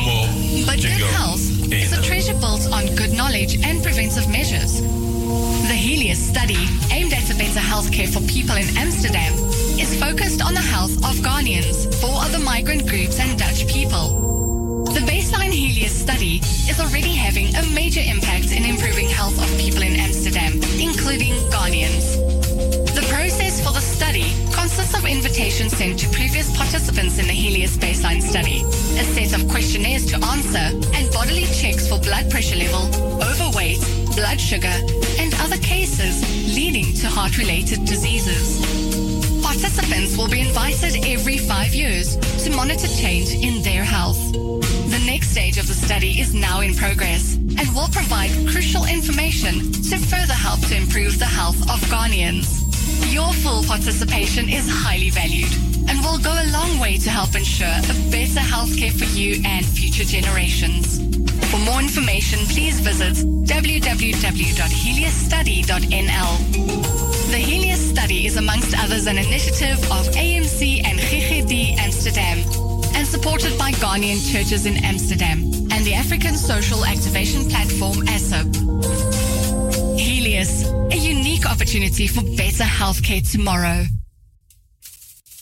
But 0.65 0.81
good 0.81 1.05
health 1.13 1.41
is 1.71 1.93
a 1.93 2.01
treasure 2.01 2.33
built 2.33 2.67
on 2.71 2.95
good 2.95 3.13
knowledge 3.13 3.57
and 3.63 3.83
preventive 3.83 4.27
measures. 4.29 4.81
The 5.33 5.73
HELIUS 5.73 6.29
study, 6.29 6.67
aimed 6.91 7.11
at 7.11 7.27
a 7.31 7.35
better 7.35 7.59
healthcare 7.59 8.07
for 8.07 8.21
people 8.29 8.55
in 8.55 8.69
Amsterdam, 8.77 9.33
is 9.81 9.99
focused 9.99 10.43
on 10.43 10.53
the 10.53 10.61
health 10.61 10.93
of 10.97 11.15
Ghanaians, 11.25 11.89
four 11.99 12.21
other 12.21 12.37
migrant 12.37 12.87
groups, 12.87 13.19
and 13.19 13.37
Dutch 13.39 13.67
people. 13.67 14.85
The 14.93 14.99
baseline 14.99 15.49
HELIUS 15.49 15.89
study 15.89 16.37
is 16.69 16.79
already 16.79 17.15
having 17.15 17.55
a 17.55 17.65
major 17.73 18.01
impact 18.05 18.51
in 18.51 18.63
improving 18.63 19.09
health 19.09 19.41
of 19.41 19.49
people 19.57 19.81
in 19.81 19.95
Amsterdam, 19.95 20.53
including 20.77 21.33
Ghanaians. 21.49 22.13
The 22.93 23.01
process 23.09 23.57
for 23.65 23.73
the 23.73 23.81
study 23.81 24.29
consists 24.53 24.95
of 24.95 25.03
invitations 25.05 25.75
sent 25.75 25.97
to 26.01 26.09
previous 26.09 26.55
participants 26.55 27.17
in 27.17 27.25
the 27.25 27.33
HELIUS 27.33 27.77
baseline 27.77 28.21
study, 28.21 28.61
a 29.01 29.03
set 29.17 29.33
of 29.33 29.49
questionnaires 29.49 30.05
to 30.13 30.15
answer, 30.25 30.77
and 30.93 31.11
bodily 31.11 31.45
checks 31.45 31.87
for 31.87 31.97
blood 31.97 32.29
pressure 32.29 32.57
level, 32.57 32.85
overweight, 33.23 33.81
blood 34.15 34.39
sugar, 34.39 34.73
and 35.19 35.33
other 35.39 35.57
cases 35.57 36.21
leading 36.55 36.93
to 36.93 37.07
heart 37.07 37.37
related 37.37 37.85
diseases. 37.85 38.59
Participants 39.41 40.17
will 40.17 40.29
be 40.29 40.41
invited 40.41 41.05
every 41.05 41.37
five 41.37 41.73
years 41.73 42.15
to 42.43 42.51
monitor 42.51 42.87
change 42.87 43.31
in 43.31 43.61
their 43.63 43.83
health. 43.83 44.19
The 44.33 45.03
next 45.05 45.29
stage 45.31 45.57
of 45.57 45.67
the 45.67 45.73
study 45.73 46.19
is 46.19 46.33
now 46.33 46.61
in 46.61 46.75
progress 46.75 47.35
and 47.35 47.67
will 47.75 47.89
provide 47.91 48.31
crucial 48.47 48.85
information 48.85 49.71
to 49.89 49.97
further 49.97 50.33
help 50.33 50.59
to 50.67 50.75
improve 50.75 51.19
the 51.19 51.25
health 51.25 51.61
of 51.63 51.79
Ghanaians. 51.89 52.62
Your 53.11 53.31
full 53.33 53.63
participation 53.63 54.47
is 54.49 54.67
highly 54.69 55.09
valued 55.09 55.51
and 55.89 55.99
will 56.03 56.17
go 56.17 56.31
a 56.31 56.47
long 56.51 56.79
way 56.79 56.97
to 56.97 57.09
help 57.09 57.35
ensure 57.35 57.67
a 57.67 57.93
better 58.09 58.39
healthcare 58.39 58.91
for 58.91 59.05
you 59.17 59.41
and 59.45 59.65
future 59.65 60.03
generations. 60.03 60.97
For 61.51 61.57
more 61.59 61.79
information, 61.79 62.39
please 62.47 62.79
visit 62.79 63.13
www.heliusstudy.nl. 63.45 66.37
The 67.31 67.37
HELIUS 67.37 67.89
Study 67.89 68.25
is 68.25 68.37
amongst 68.37 68.77
others 68.77 69.07
an 69.07 69.17
initiative 69.17 69.77
of 69.91 70.07
AMC 70.13 70.85
and 70.85 70.99
GGD 70.99 71.77
Amsterdam 71.77 72.39
and 72.95 73.07
supported 73.07 73.57
by 73.57 73.71
Ghanaian 73.73 74.19
churches 74.31 74.65
in 74.65 74.77
Amsterdam 74.83 75.43
and 75.71 75.85
the 75.85 75.93
African 75.93 76.35
Social 76.35 76.85
Activation 76.85 77.47
Platform 77.49 78.05
ASAP. 78.07 79.32
HELIUS, 80.03 80.67
a 80.91 80.97
unique 80.97 81.45
opportunity 81.49 82.07
for 82.07 82.21
better 82.35 82.65
healthcare 82.65 83.23
tomorrow. 83.23 83.85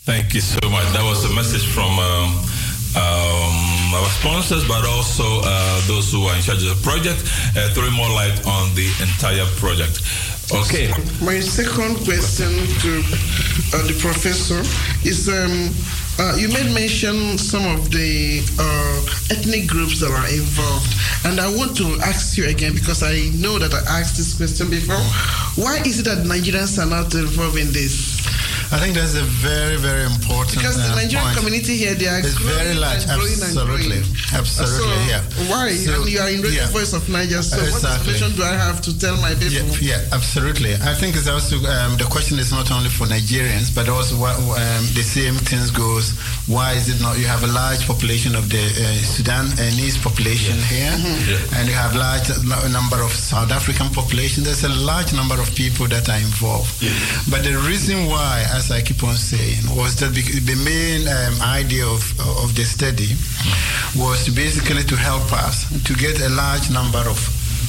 Thank 0.05 0.35
you 0.35 0.41
so 0.41 0.61
much. 0.69 0.85
That 0.93 1.03
was 1.03 1.25
a 1.25 1.33
message 1.33 1.65
from 1.65 1.97
um, 1.97 2.29
um, 2.93 3.93
our 3.97 4.09
sponsors, 4.21 4.67
but 4.67 4.85
also 4.85 5.41
uh, 5.43 5.81
those 5.87 6.11
who 6.11 6.25
are 6.25 6.35
in 6.35 6.43
charge 6.43 6.61
of 6.61 6.77
the 6.77 6.81
project, 6.83 7.25
uh, 7.57 7.73
throwing 7.73 7.93
more 7.93 8.09
light 8.09 8.37
on 8.45 8.69
the 8.77 8.85
entire 9.01 9.49
project. 9.57 10.01
Okay. 10.53 10.93
My 11.25 11.39
second 11.39 11.97
question 12.05 12.53
to 12.85 12.91
uh, 13.73 13.81
the 13.89 13.97
professor 13.97 14.61
is 15.01 15.29
um, 15.29 15.73
uh, 16.19 16.35
you 16.37 16.47
made 16.49 16.71
mention 16.73 17.37
some 17.37 17.65
of 17.65 17.89
the 17.91 18.41
uh, 18.59 19.35
ethnic 19.35 19.67
groups 19.67 19.99
that 20.01 20.11
are 20.11 20.27
involved, 20.29 20.93
and 21.25 21.39
I 21.39 21.47
want 21.55 21.75
to 21.77 21.97
ask 22.03 22.37
you 22.37 22.45
again 22.47 22.73
because 22.73 23.03
I 23.03 23.29
know 23.35 23.57
that 23.59 23.73
I 23.73 23.99
asked 23.99 24.17
this 24.17 24.35
question 24.37 24.69
before. 24.69 25.01
Why 25.61 25.81
is 25.85 25.99
it 25.99 26.05
that 26.05 26.19
Nigerians 26.25 26.77
are 26.81 26.89
not 26.89 27.13
involved 27.15 27.57
in 27.57 27.71
this? 27.71 28.20
I 28.71 28.79
think 28.79 28.95
that's 28.95 29.15
a 29.19 29.23
very, 29.43 29.75
very 29.75 30.05
important 30.07 30.55
Because 30.57 30.77
the 30.79 30.93
uh, 30.93 30.95
Nigerian 30.95 31.27
point. 31.27 31.37
community 31.37 31.75
here, 31.75 31.93
they 31.93 32.07
are 32.07 32.19
It's 32.19 32.35
growing 32.39 32.55
very 32.55 32.75
large. 32.79 33.03
and 33.03 33.19
growing 33.19 33.33
and 33.35 33.51
Absolutely. 33.51 33.99
growing. 33.99 34.31
Absolutely, 34.31 34.95
so 34.95 35.11
yeah. 35.11 35.21
Why? 35.51 35.75
So, 35.75 35.91
and 36.01 36.07
you 36.09 36.19
are 36.23 36.29
in 36.31 36.39
Radio 36.41 36.63
yeah. 36.63 36.71
Voice 36.71 36.93
of 36.95 37.03
Naija, 37.11 37.43
so 37.43 37.59
what 37.59 37.83
information 37.83 38.31
do 38.39 38.43
I 38.47 38.55
have 38.55 38.79
to 38.87 38.91
tell 38.97 39.17
my 39.19 39.35
people? 39.35 39.67
Yeah, 39.83 39.99
yeah, 39.99 40.15
absolutely. 40.15 40.73
I 40.79 40.93
think 40.95 41.15
it's 41.19 41.27
also 41.27 41.59
um, 41.67 41.99
the 41.99 42.07
question 42.07 42.39
is 42.39 42.51
not 42.55 42.71
only 42.71 42.87
for 42.89 43.05
Nigerians, 43.11 43.75
but 43.75 43.89
also 43.91 44.15
what, 44.15 44.39
um, 44.39 44.83
the 44.95 45.03
same 45.03 45.35
things 45.35 45.67
goes. 45.69 46.15
Why 46.47 46.71
is 46.79 46.87
it 46.87 47.01
not? 47.03 47.19
You 47.19 47.25
have 47.27 47.43
a 47.43 47.51
large 47.51 47.83
population 47.85 48.35
of 48.39 48.47
the 48.49 48.63
uh, 48.63 49.03
Sudanese 49.03 49.97
population 49.99 50.55
here, 50.71 50.95
Yeah. 51.27 51.55
and 51.59 51.67
you 51.67 51.75
have 51.75 51.91
large 51.95 52.31
number 52.71 53.03
of 53.03 53.11
South 53.11 53.51
African 53.51 53.89
population. 53.91 54.43
There's 54.47 54.63
a 54.63 54.69
large 54.71 55.11
number 55.13 55.35
of 55.39 55.53
people 55.55 55.87
that 55.91 56.07
are 56.07 56.17
involved. 56.23 56.71
But 57.29 57.43
the 57.43 57.57
reason 57.67 58.07
why, 58.07 58.47
as 58.61 58.69
I 58.69 58.81
keep 58.81 59.01
on 59.03 59.15
saying, 59.15 59.63
was 59.75 59.95
that 60.01 60.13
the 60.13 60.57
main 60.71 61.01
um, 61.09 61.33
idea 61.41 61.85
of 61.85 62.01
of 62.43 62.53
the 62.55 62.63
study 62.63 63.09
was 63.97 64.29
basically 64.29 64.83
to 64.83 64.95
help 64.95 65.25
us 65.33 65.65
to 65.87 65.93
get 65.95 66.21
a 66.21 66.29
large 66.29 66.69
number 66.69 67.01
of 67.09 67.17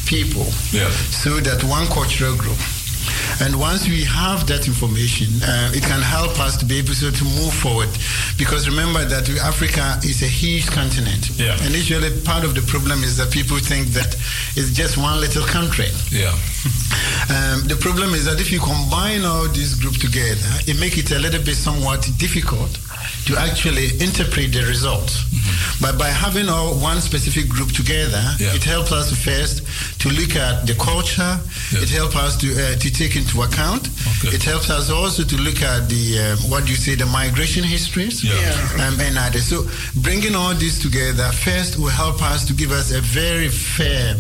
people 0.07 0.45
Yeah. 0.70 0.90
so 1.24 1.40
that 1.40 1.64
one 1.64 1.86
cultural 1.86 2.36
group 2.36 2.59
and 3.40 3.59
once 3.59 3.88
we 3.88 4.05
have 4.05 4.46
that 4.46 4.68
information, 4.68 5.28
uh, 5.42 5.72
it 5.74 5.82
can 5.82 6.00
help 6.03 6.38
us 6.38 6.57
to 6.59 6.64
be 6.64 6.78
able 6.78 6.94
to, 6.94 7.11
to 7.11 7.24
move 7.24 7.53
forward. 7.53 7.88
Because 8.38 8.68
remember 8.68 9.05
that 9.05 9.28
Africa 9.42 9.98
is 10.05 10.22
a 10.22 10.30
huge 10.30 10.66
continent. 10.66 11.30
Yeah. 11.38 11.57
And 11.62 11.74
usually 11.74 12.11
part 12.22 12.44
of 12.44 12.55
the 12.55 12.62
problem 12.62 13.03
is 13.03 13.16
that 13.16 13.32
people 13.32 13.59
think 13.59 13.88
that 13.98 14.14
it's 14.57 14.72
just 14.72 14.96
one 14.96 15.20
little 15.20 15.44
country. 15.44 15.88
Yeah. 16.11 16.34
Um, 17.22 17.62
the 17.66 17.78
problem 17.80 18.14
is 18.14 18.26
that 18.26 18.40
if 18.40 18.53
you 18.53 18.59
combine 18.59 19.24
all 19.24 19.48
these 19.48 19.74
groups 19.74 19.98
together, 19.98 20.42
it 20.66 20.78
makes 20.78 20.98
it 20.98 21.12
a 21.12 21.18
little 21.18 21.42
bit 21.42 21.55
somewhat 21.55 22.03
difficult 22.18 22.78
to 23.26 23.36
actually 23.38 23.86
interpret 24.00 24.53
the 24.53 24.62
results. 24.66 25.24
But 25.80 25.98
by 25.98 26.09
having 26.09 26.48
all 26.48 26.74
one 26.78 27.00
specific 27.00 27.48
group 27.48 27.72
together, 27.72 28.22
Yeah. 28.38 28.55
it 28.55 28.62
helps 28.64 28.92
us 28.92 29.11
first 29.24 29.62
to 30.00 30.09
look 30.11 30.36
at 30.36 30.66
the 30.66 30.74
culture. 30.74 31.40
It 31.72 31.90
helps 31.90 32.14
us 32.16 32.36
to 32.42 32.48
uh, 32.53 32.76
to 32.76 32.90
take 32.90 33.16
into 33.16 33.42
account. 33.42 33.88
It 34.24 34.42
helps 34.44 34.70
us 34.70 34.90
also 34.90 35.24
to 35.24 35.36
look 35.36 35.61
at 35.62 35.88
the 35.88 36.05
um, 36.20 36.38
what 36.50 36.64
do 36.64 36.70
you 36.70 36.76
say 36.76 36.94
the 36.94 37.07
migration 37.07 37.64
histories 37.64 38.22
Yeah. 38.22 38.34
Yeah. 38.38 38.86
um, 38.88 39.00
and 39.00 39.18
others. 39.18 39.44
So 39.46 39.66
bringing 39.96 40.34
all 40.36 40.55
this 40.55 40.78
together 40.80 41.28
first 41.32 41.78
will 41.78 41.88
help 42.05 42.22
us 42.22 42.44
to 42.46 42.53
give 42.55 42.70
us 42.70 42.92
a 42.92 43.00
very 43.00 43.48
fair 43.48 44.14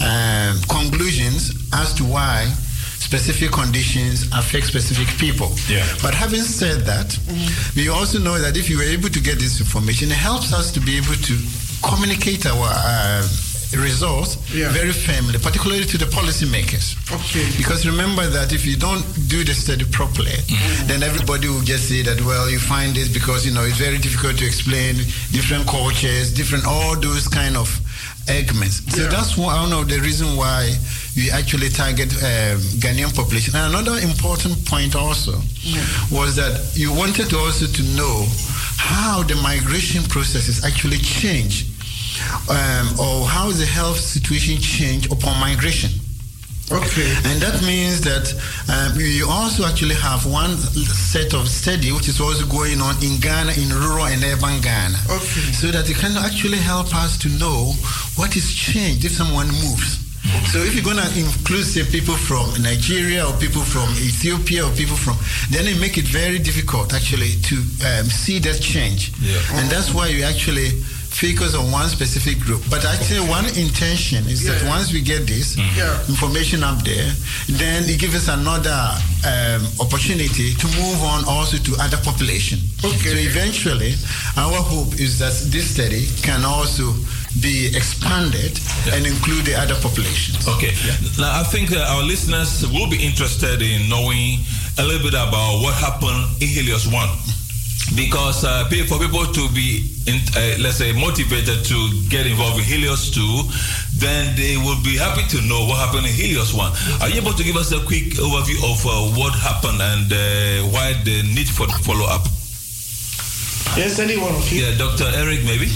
um, 0.00 0.60
conclusions 0.68 1.52
as 1.72 1.92
to 1.94 2.04
why 2.04 2.52
specific 3.10 3.52
conditions 3.52 4.26
affect 4.34 4.66
specific 4.66 5.06
people. 5.18 5.50
Yeah. 5.70 5.86
But 6.02 6.12
having 6.14 6.42
said 6.42 6.80
that, 6.90 7.08
we 7.76 7.88
also 7.88 8.18
know 8.18 8.36
that 8.38 8.56
if 8.56 8.68
you 8.68 8.78
were 8.78 8.90
able 8.98 9.08
to 9.10 9.20
get 9.20 9.38
this 9.38 9.60
information, 9.60 10.10
it 10.10 10.18
helps 10.18 10.52
us 10.52 10.72
to 10.72 10.80
be 10.80 10.96
able 10.98 11.14
to 11.14 11.34
communicate 11.86 12.46
our 12.46 12.66
uh, 12.66 13.22
results 13.78 14.38
Yeah. 14.52 14.70
very 14.70 14.90
firmly, 14.92 15.38
particularly 15.38 15.84
to 15.86 15.98
the 15.98 16.06
policymakers. 16.06 16.98
Okay. 17.14 17.46
Because 17.56 17.86
remember 17.86 18.26
that 18.26 18.52
if 18.52 18.66
you 18.66 18.76
don't 18.76 19.06
do 19.28 19.44
the 19.44 19.54
study 19.54 19.84
properly, 19.84 20.34
then 20.90 21.02
everybody 21.04 21.46
will 21.48 21.62
just 21.62 21.86
say 21.88 22.02
that, 22.02 22.18
well, 22.26 22.50
you 22.50 22.58
find 22.58 22.94
this 22.96 23.06
because, 23.08 23.46
you 23.46 23.52
know, 23.54 23.62
it's 23.62 23.78
very 23.78 23.98
difficult 23.98 24.36
to 24.38 24.46
explain 24.46 24.96
different 25.30 25.66
cultures, 25.68 26.34
different, 26.34 26.66
all 26.66 26.96
those 26.98 27.28
kind 27.28 27.56
of 27.56 27.68
arguments. 28.28 28.82
So 28.94 29.06
that's 29.08 29.36
one 29.36 29.72
of 29.72 29.88
the 29.88 29.98
reason 30.00 30.36
why 30.36 30.74
we 31.16 31.30
actually 31.30 31.68
target 31.70 32.12
um, 32.22 32.60
Ghanaian 32.82 33.14
population. 33.14 33.54
And 33.56 33.74
another 33.74 33.98
important 33.98 34.64
point 34.66 34.94
also 34.96 35.32
was 36.10 36.36
that 36.36 36.72
you 36.74 36.92
wanted 36.92 37.32
also 37.34 37.66
to 37.66 37.82
know 37.96 38.26
how 38.76 39.22
the 39.22 39.34
migration 39.36 40.02
processes 40.04 40.64
actually 40.64 40.98
change 40.98 41.66
um, 42.48 42.86
or 43.00 43.26
how 43.26 43.50
the 43.50 43.66
health 43.66 43.98
situation 43.98 44.60
change 44.60 45.06
upon 45.10 45.38
migration. 45.40 45.90
Okay. 46.70 47.06
And 47.30 47.40
that 47.40 47.62
means 47.62 48.00
that 48.02 48.26
um, 48.66 48.98
you 48.98 49.26
also 49.28 49.64
actually 49.64 49.94
have 49.94 50.26
one 50.26 50.56
set 50.58 51.32
of 51.32 51.48
study 51.48 51.92
which 51.92 52.08
is 52.08 52.20
also 52.20 52.44
going 52.46 52.80
on 52.80 52.96
in 53.02 53.20
Ghana, 53.20 53.52
in 53.52 53.70
rural 53.70 54.06
and 54.06 54.22
urban 54.24 54.60
Ghana. 54.60 54.98
Okay. 55.06 55.46
So 55.54 55.68
that 55.70 55.88
it 55.88 55.96
can 55.96 56.16
actually 56.16 56.58
help 56.58 56.94
us 56.94 57.16
to 57.18 57.28
know 57.38 57.72
what 58.16 58.34
is 58.36 58.52
changed 58.52 59.04
if 59.04 59.12
someone 59.12 59.46
moves. 59.46 60.02
So 60.50 60.58
if 60.58 60.74
you're 60.74 60.84
going 60.84 60.98
to 60.98 61.06
include, 61.18 61.64
say, 61.64 61.84
people 61.84 62.14
from 62.14 62.50
Nigeria 62.62 63.26
or 63.26 63.32
people 63.38 63.62
from 63.62 63.88
Ethiopia 63.94 64.66
or 64.66 64.72
people 64.74 64.96
from, 64.96 65.16
then 65.50 65.66
it 65.66 65.80
make 65.80 65.98
it 65.98 66.04
very 66.04 66.38
difficult 66.38 66.92
actually 66.94 67.30
to 67.46 67.56
um, 67.86 68.06
see 68.10 68.38
that 68.40 68.60
change. 68.60 69.12
Yeah. 69.20 69.38
And 69.54 69.70
that's 69.70 69.94
why 69.94 70.08
you 70.08 70.24
actually 70.24 70.82
focus 71.16 71.54
on 71.54 71.70
one 71.72 71.88
specific 71.88 72.38
group. 72.40 72.62
But 72.68 72.84
actually, 72.84 73.20
one 73.28 73.46
intention 73.56 74.26
is 74.28 74.44
that 74.44 74.60
once 74.68 74.92
we 74.92 75.00
get 75.00 75.26
this 75.26 75.56
Yeah. 75.56 75.96
information 76.08 76.62
up 76.62 76.84
there, 76.84 77.08
then 77.48 77.88
it 77.88 77.98
gives 77.98 78.14
us 78.14 78.28
another 78.28 78.76
um, 79.24 79.62
opportunity 79.80 80.54
to 80.54 80.66
move 80.76 81.00
on 81.02 81.24
also 81.24 81.56
to 81.58 81.72
other 81.80 81.96
population. 82.04 82.60
Okay. 82.84 83.10
So 83.10 83.16
eventually, 83.16 83.94
our 84.36 84.60
hope 84.62 85.00
is 85.00 85.18
that 85.18 85.32
this 85.50 85.70
study 85.74 86.06
can 86.22 86.44
also 86.44 86.94
be 87.40 87.66
expanded 87.74 88.52
and 88.92 89.06
include 89.06 89.44
the 89.46 89.54
other 89.54 89.74
populations. 89.80 90.46
Okay. 90.48 90.72
Now, 91.18 91.40
I 91.40 91.44
think 91.44 91.72
uh, 91.72 91.80
our 91.96 92.02
listeners 92.02 92.64
will 92.68 92.88
be 92.88 92.96
interested 93.02 93.62
in 93.62 93.88
knowing 93.88 94.40
a 94.78 94.84
little 94.84 95.02
bit 95.10 95.14
about 95.14 95.60
what 95.62 95.74
happened 95.74 96.28
in 96.42 96.48
HELIUS 96.48 96.86
1. 96.92 97.08
Because 97.94 98.44
uh, 98.44 98.66
for 98.88 98.98
people 98.98 99.24
to 99.24 99.48
be, 99.54 99.86
in, 100.06 100.18
uh, 100.34 100.58
let's 100.58 100.76
say, 100.76 100.92
motivated 100.92 101.64
to 101.64 101.78
get 102.08 102.26
involved 102.26 102.58
in 102.58 102.64
HELIUS 102.64 103.14
2, 103.14 104.00
then 104.00 104.34
they 104.36 104.56
will 104.56 104.82
be 104.82 104.96
happy 104.96 105.22
to 105.28 105.40
know 105.46 105.64
what 105.66 105.78
happened 105.78 106.06
in 106.06 106.12
HELIUS 106.12 106.52
1. 106.52 106.72
Are 107.02 107.08
you 107.08 107.20
able 107.20 107.32
to 107.32 107.44
give 107.44 107.56
us 107.56 107.72
a 107.72 107.80
quick 107.86 108.18
overview 108.18 108.58
of 108.66 108.84
uh, 108.84 109.16
what 109.16 109.34
happened 109.38 109.80
and 109.80 110.12
uh, 110.12 110.68
why 110.74 110.92
the 111.04 111.22
need 111.34 111.48
for 111.48 111.68
follow 111.86 112.06
up? 113.70 113.76
Yes, 113.76 113.98
anyone 113.98 114.34
of 114.34 114.50
you? 114.52 114.64
Yeah, 114.64 114.76
Dr. 114.78 115.10
Eric, 115.14 115.44
maybe? 115.44 115.68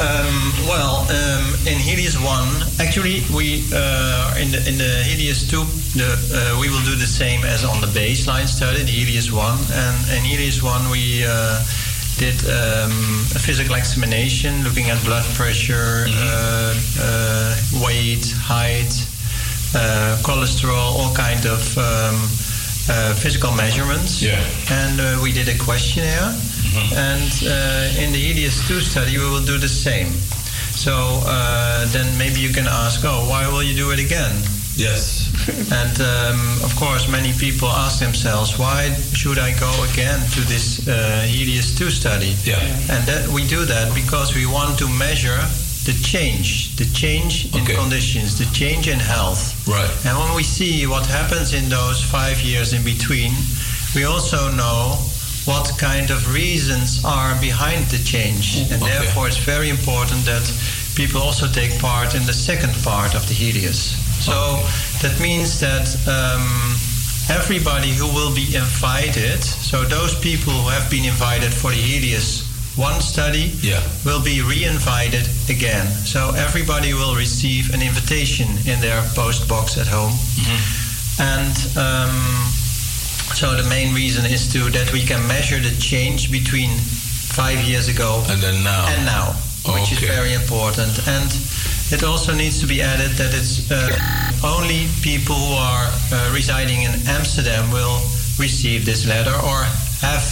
Um, 0.00 0.52
well, 0.68 1.04
um, 1.10 1.44
in 1.66 1.78
HELIUS 1.78 2.16
one, 2.24 2.48
actually, 2.78 3.22
we 3.34 3.64
uh, 3.72 4.34
in 4.40 4.50
the 4.52 4.60
in 4.68 4.78
the 4.78 5.02
HELIUS 5.04 5.48
two, 5.50 5.64
the, 5.98 6.06
uh, 6.06 6.60
we 6.60 6.68
will 6.68 6.84
do 6.84 6.94
the 6.94 7.06
same 7.08 7.44
as 7.44 7.64
on 7.64 7.80
the 7.80 7.88
baseline 7.88 8.46
study, 8.46 8.82
the 8.82 8.92
HELIUS 8.92 9.32
one, 9.32 9.58
and 9.72 9.96
in 10.16 10.22
HELIUS 10.24 10.62
one 10.62 10.88
we 10.90 11.24
uh, 11.26 11.60
did 12.18 12.36
um, 12.48 12.92
a 13.34 13.40
physical 13.40 13.74
examination, 13.74 14.62
looking 14.62 14.90
at 14.90 15.02
blood 15.04 15.24
pressure, 15.34 16.06
uh, 16.08 16.74
uh, 17.00 17.56
weight, 17.84 18.30
height, 18.36 18.92
uh, 19.74 20.16
cholesterol, 20.22 21.00
all 21.00 21.14
kind 21.14 21.44
of 21.46 21.62
um, 21.78 22.16
uh, 22.88 23.14
physical 23.14 23.52
measurements. 23.52 24.22
Yeah. 24.22 24.40
And 24.70 25.00
uh, 25.00 25.18
we 25.22 25.32
did 25.32 25.48
a 25.48 25.56
questionnaire. 25.58 26.34
And 26.94 27.32
uh, 27.42 28.02
in 28.02 28.12
the 28.12 28.20
HELIUS 28.20 28.66
2 28.68 28.80
study, 28.80 29.18
we 29.18 29.24
will 29.24 29.44
do 29.44 29.58
the 29.58 29.68
same. 29.68 30.12
So 30.74 31.20
uh, 31.26 31.86
then 31.92 32.06
maybe 32.18 32.40
you 32.40 32.52
can 32.52 32.66
ask, 32.66 33.00
oh, 33.04 33.28
why 33.28 33.48
will 33.48 33.62
you 33.62 33.74
do 33.76 33.90
it 33.90 33.98
again? 33.98 34.32
Yes. 34.76 35.28
and 35.72 36.00
um, 36.00 36.40
of 36.64 36.74
course, 36.76 37.08
many 37.10 37.32
people 37.32 37.68
ask 37.68 37.98
themselves, 38.00 38.58
why 38.58 38.92
should 39.12 39.38
I 39.38 39.52
go 39.58 39.70
again 39.92 40.20
to 40.34 40.40
this 40.48 40.86
uh, 40.88 41.26
HELIUS 41.26 41.76
2 41.76 41.90
study? 41.90 42.34
Yeah. 42.44 42.60
And 42.90 43.04
that 43.06 43.28
we 43.28 43.46
do 43.46 43.64
that 43.64 43.94
because 43.94 44.34
we 44.34 44.46
want 44.46 44.78
to 44.78 44.88
measure 44.88 45.40
the 45.84 45.92
change, 46.02 46.76
the 46.76 46.84
change 46.94 47.52
in 47.54 47.62
Okay. 47.62 47.74
conditions, 47.74 48.38
the 48.38 48.44
change 48.52 48.86
in 48.88 49.00
health. 49.00 49.66
Right. 49.66 49.90
And 50.06 50.16
when 50.18 50.34
we 50.36 50.42
see 50.44 50.86
what 50.86 51.06
happens 51.06 51.52
in 51.52 51.68
those 51.68 52.02
five 52.04 52.40
years 52.42 52.72
in 52.72 52.84
between, 52.84 53.32
we 53.94 54.04
also 54.04 54.50
know 54.52 54.98
what 55.46 55.72
kind 55.78 56.10
of 56.10 56.32
reasons 56.34 57.02
are 57.04 57.34
behind 57.40 57.86
the 57.90 57.98
change. 58.04 58.58
And 58.70 58.82
Okay. 58.82 58.92
therefore, 58.92 59.28
it's 59.28 59.38
very 59.38 59.68
important 59.70 60.24
that 60.26 60.44
people 60.94 61.20
also 61.22 61.46
take 61.48 61.78
part 61.80 62.14
in 62.14 62.24
the 62.26 62.32
second 62.32 62.74
part 62.82 63.14
of 63.14 63.26
the 63.28 63.34
HELIUS. 63.34 63.96
So 64.20 64.60
that 65.02 65.18
means 65.20 65.58
that 65.60 65.86
um, 66.06 66.76
everybody 67.30 67.90
who 67.94 68.06
will 68.06 68.34
be 68.34 68.54
invited, 68.54 69.42
so 69.42 69.84
those 69.84 70.14
people 70.20 70.52
who 70.52 70.68
have 70.68 70.90
been 70.90 71.04
invited 71.04 71.52
for 71.54 71.70
the 71.70 71.80
HELIUS 71.80 72.46
one 72.76 73.00
study, 73.00 73.52
Yeah. 73.62 73.80
will 74.04 74.20
be 74.22 74.40
re-invited 74.42 75.26
again. 75.48 75.86
So 76.04 76.30
everybody 76.36 76.94
will 76.94 77.14
receive 77.16 77.74
an 77.74 77.82
invitation 77.82 78.46
in 78.64 78.80
their 78.80 79.02
post 79.14 79.48
box 79.48 79.76
at 79.76 79.86
home. 79.88 80.12
And 81.18 81.54
um, 81.76 82.14
so 83.34 83.54
the 83.54 83.68
main 83.68 83.94
reason 83.94 84.26
is 84.26 84.52
to 84.52 84.70
that 84.70 84.92
we 84.92 85.02
can 85.02 85.26
measure 85.26 85.58
the 85.58 85.74
change 85.80 86.30
between 86.30 86.70
five 87.32 87.58
years 87.62 87.88
ago 87.88 88.22
and 88.28 88.40
then 88.40 88.62
now 88.64 88.86
and 88.88 89.06
now, 89.06 89.32
which 89.74 89.92
is 89.92 89.98
very 90.00 90.34
important. 90.34 90.92
And 91.08 91.30
it 91.92 92.02
also 92.02 92.34
needs 92.34 92.60
to 92.60 92.66
be 92.66 92.82
added 92.82 93.10
that 93.16 93.32
it's 93.34 93.70
uh, 93.70 93.96
only 94.44 94.88
people 95.02 95.34
who 95.34 95.54
are 95.54 95.86
uh, 96.12 96.32
residing 96.34 96.82
in 96.82 96.92
Amsterdam 97.06 97.70
will 97.70 97.98
receive 98.38 98.84
this 98.84 99.06
letter 99.06 99.34
or 99.34 99.62
have 100.00 100.24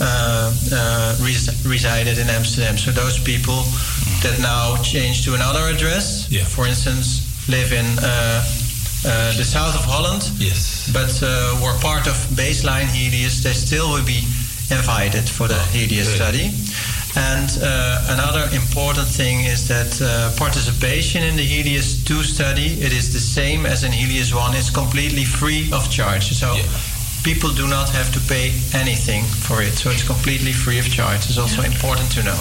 uh, 0.00 0.54
uh, 0.72 1.16
res- 1.22 1.64
resided 1.66 2.18
in 2.18 2.28
Amsterdam. 2.28 2.76
So 2.78 2.90
those 2.92 3.18
people 3.18 3.62
that 4.22 4.38
now 4.40 4.76
change 4.82 5.24
to 5.24 5.34
another 5.34 5.66
address, 5.74 6.28
for 6.54 6.66
instance, 6.66 7.26
live 7.48 7.72
in 7.72 7.86
uh, 7.98 8.44
uh, 9.06 9.36
the 9.36 9.44
south 9.44 9.74
of 9.74 9.84
Holland, 9.84 10.30
yes, 10.38 10.90
but 10.92 11.10
uh, 11.22 11.54
were 11.62 11.78
part 11.78 12.06
of 12.06 12.14
baseline 12.34 12.90
HELIUS, 12.90 13.42
they 13.42 13.52
still 13.52 13.88
will 13.92 14.04
be 14.04 14.26
invited 14.70 15.28
for 15.28 15.46
the 15.46 15.60
HELIUS 15.70 16.08
good. 16.08 16.16
study. 16.16 16.50
And 17.16 17.50
uh, 17.62 18.14
another 18.14 18.44
important 18.54 19.08
thing 19.08 19.44
is 19.44 19.66
that 19.68 20.00
uh, 20.02 20.34
participation 20.36 21.22
in 21.22 21.36
the 21.36 21.46
HELIUS 21.46 22.04
2 22.04 22.22
study, 22.22 22.78
it 22.82 22.92
is 22.92 23.12
the 23.12 23.18
same 23.18 23.66
as 23.66 23.82
in 23.82 23.92
HELIUS 23.92 24.34
1, 24.34 24.54
it's 24.54 24.70
completely 24.70 25.24
free 25.24 25.70
of 25.72 25.90
charge. 25.90 26.30
So 26.34 26.54
people 27.24 27.50
do 27.50 27.66
not 27.66 27.88
have 27.90 28.12
to 28.12 28.20
pay 28.20 28.52
anything 28.74 29.24
for 29.24 29.62
it. 29.62 29.74
So 29.74 29.90
it's 29.90 30.06
completely 30.06 30.52
free 30.52 30.78
of 30.78 30.88
charge. 30.90 31.26
It's 31.26 31.38
also 31.38 31.62
important 31.62 32.10
to 32.12 32.22
know. 32.22 32.38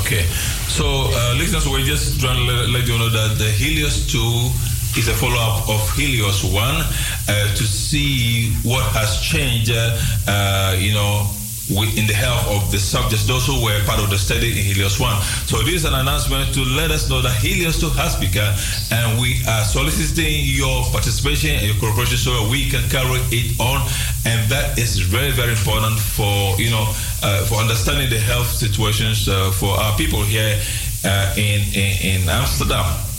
Okay. 0.00 0.24
So, 0.68 0.84
uh, 1.08 1.34
listeners, 1.38 1.66
we're 1.66 1.86
just 1.86 2.20
trying 2.20 2.36
to 2.36 2.44
let, 2.44 2.68
let 2.68 2.86
you 2.86 2.98
know 2.98 3.08
that 3.08 3.38
the 3.38 3.48
HELIUS 3.48 4.10
2 4.12 4.69
is 4.96 5.08
a 5.08 5.14
follow 5.14 5.38
up 5.38 5.68
of 5.68 5.80
HELIUS 5.94 6.52
1 6.52 6.54
uh, 6.54 7.54
to 7.54 7.64
see 7.64 8.52
what 8.62 8.82
has 8.92 9.20
changed, 9.20 9.70
uh, 9.70 10.76
you 10.78 10.92
know, 10.92 11.30
in 11.70 12.06
the 12.06 12.14
health 12.14 12.42
of 12.50 12.72
the 12.72 12.78
subjects, 12.78 13.26
those 13.26 13.46
who 13.46 13.62
were 13.62 13.78
part 13.86 14.00
of 14.02 14.10
the 14.10 14.18
study 14.18 14.50
in 14.50 14.58
HELIUS 14.58 14.98
1. 14.98 15.22
So, 15.46 15.62
this 15.62 15.74
is 15.74 15.84
an 15.84 15.94
announcement 15.94 16.52
to 16.54 16.64
let 16.64 16.90
us 16.90 17.08
know 17.08 17.22
that 17.22 17.38
HELIUS 17.38 17.78
2 17.78 17.90
has 17.94 18.18
begun 18.18 18.50
and 18.90 19.20
we 19.20 19.38
are 19.46 19.62
soliciting 19.62 20.42
your 20.42 20.82
participation 20.90 21.50
and 21.54 21.66
your 21.70 21.76
cooperation 21.78 22.18
so 22.18 22.50
we 22.50 22.68
can 22.68 22.82
carry 22.90 23.22
it 23.30 23.54
on. 23.60 23.86
And 24.26 24.42
that 24.50 24.78
is 24.78 24.98
very, 24.98 25.30
very 25.30 25.52
important 25.52 25.98
for, 25.98 26.58
you 26.58 26.70
know, 26.70 26.90
uh, 27.22 27.46
for 27.46 27.62
understanding 27.62 28.10
the 28.10 28.18
health 28.18 28.50
situations 28.50 29.28
uh, 29.28 29.52
for 29.52 29.78
our 29.78 29.96
people 29.96 30.22
here 30.22 30.58
uh, 31.04 31.34
in, 31.38 31.62
in, 31.78 32.22
in 32.22 32.28
Amsterdam. 32.28 33.09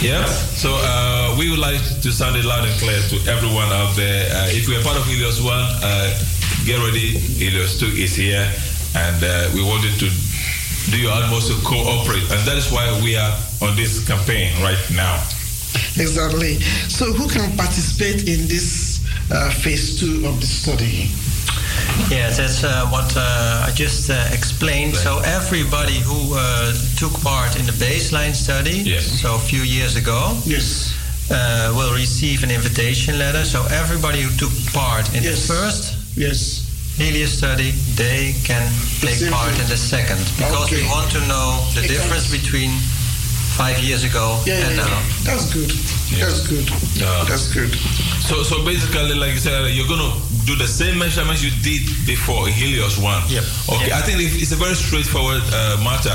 Yeah. 0.00 0.24
So 0.26 0.70
uh, 0.72 1.36
we 1.38 1.50
would 1.50 1.58
like 1.58 1.80
to 2.02 2.12
sound 2.12 2.36
it 2.36 2.44
loud 2.44 2.68
and 2.68 2.74
clear 2.80 3.00
to 3.08 3.16
everyone 3.30 3.68
out 3.72 3.96
there. 3.96 4.28
Uh, 4.30 4.48
if 4.52 4.68
you 4.68 4.76
are 4.76 4.82
part 4.82 4.96
of 4.96 5.04
HELIUS 5.04 5.40
One, 5.44 5.64
uh, 5.82 6.12
get 6.64 6.78
ready. 6.84 7.16
HELIUS 7.16 7.80
Two 7.80 7.86
is 7.86 8.14
here, 8.14 8.44
and 8.94 9.18
uh, 9.24 9.50
we 9.54 9.62
wanted 9.62 9.96
to 10.00 10.08
do 10.90 10.98
your 11.00 11.12
utmost 11.12 11.48
to 11.48 11.56
cooperate, 11.64 12.24
and 12.30 12.40
that 12.46 12.56
is 12.56 12.70
why 12.70 12.84
we 13.02 13.16
are 13.16 13.32
on 13.62 13.76
this 13.76 14.06
campaign 14.06 14.52
right 14.62 14.78
now. 14.92 15.16
Exactly. 15.96 16.60
So, 16.88 17.12
who 17.12 17.28
can 17.28 17.56
participate 17.56 18.28
in 18.28 18.46
this 18.46 19.00
uh, 19.30 19.50
phase 19.50 19.98
two 19.98 20.26
of 20.26 20.40
the 20.40 20.46
study? 20.46 21.08
Yes, 22.10 22.36
that's 22.38 22.64
uh, 22.64 22.86
what 22.90 23.12
uh, 23.16 23.66
I 23.68 23.70
just 23.74 24.10
uh, 24.10 24.14
explained. 24.32 24.94
So 24.96 25.20
everybody 25.24 25.98
who 26.00 26.34
uh, 26.36 26.72
took 26.96 27.12
part 27.22 27.56
in 27.58 27.64
the 27.66 27.72
baseline 27.72 28.34
study, 28.34 28.82
Yes. 28.84 29.20
so 29.22 29.34
a 29.36 29.38
few 29.38 29.62
years 29.62 29.96
ago, 29.96 30.36
yes, 30.44 30.92
uh, 31.30 31.72
will 31.76 31.94
receive 31.94 32.42
an 32.42 32.50
invitation 32.50 33.18
letter. 33.18 33.44
So 33.44 33.64
everybody 33.70 34.20
who 34.22 34.30
took 34.36 34.52
part 34.72 35.06
in 35.14 35.22
Yes. 35.22 35.46
the 35.46 35.54
first 35.54 35.82
yes. 36.16 36.60
HELIUS 36.98 37.38
study, 37.38 37.70
they 37.96 38.34
can 38.44 38.62
take 39.00 39.14
same 39.18 39.32
part 39.32 39.54
in 39.58 39.66
the 39.68 39.76
second 39.76 40.18
because 40.38 40.70
we 40.70 40.82
want 40.86 41.10
to 41.10 41.20
know 41.26 41.58
the 41.74 41.82
It 41.84 41.88
difference 41.88 42.28
comes- 42.30 42.42
between 42.42 42.70
five 43.58 43.78
years 43.78 44.02
ago 44.04 44.38
Yeah, 44.46 44.58
yeah, 44.58 44.66
and 44.66 44.76
yeah. 44.76 44.86
now. 44.86 45.02
That's 45.24 45.46
good. 45.54 45.70
That's 46.20 46.46
good. 46.46 46.66
Yeah. 46.94 47.24
That's 47.28 47.48
good. 47.54 47.72
So, 48.28 48.42
so 48.42 48.64
basically, 48.64 49.14
like 49.14 49.32
you 49.34 49.38
said, 49.40 49.70
you're 49.74 49.86
going 49.88 50.00
to 50.10 50.14
do 50.44 50.54
the 50.56 50.66
same 50.66 50.98
measurements 50.98 51.42
you 51.42 51.50
did 51.62 51.82
before 52.06 52.46
HELIUS 52.48 52.98
1. 53.02 53.22
Yep. 53.28 53.44
Okay, 53.72 53.88
Yep. 53.88 53.96
I 53.96 54.00
think 54.02 54.20
it's 54.20 54.52
a 54.52 54.56
very 54.56 54.74
straightforward 54.74 55.42
uh, 55.52 55.76
matter. 55.82 56.14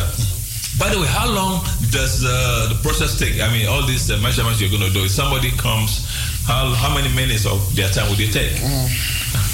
By 0.77 0.89
the 0.93 0.99
way, 1.01 1.07
how 1.07 1.27
long 1.29 1.63
does 1.91 2.23
uh, 2.23 2.69
the 2.69 2.79
process 2.81 3.17
take? 3.19 3.41
I 3.41 3.51
mean, 3.51 3.67
all 3.67 3.85
these 3.85 4.09
uh, 4.11 4.17
measurements 4.21 4.61
you're 4.61 4.69
going 4.69 4.83
to 4.87 4.93
do, 4.93 5.03
if 5.05 5.11
somebody 5.11 5.51
comes, 5.51 6.05
how, 6.45 6.73
how 6.73 6.93
many 6.93 7.13
minutes 7.15 7.45
of 7.45 7.59
their 7.75 7.89
time 7.89 8.09
would 8.09 8.19
you 8.19 8.31
take? 8.31 8.53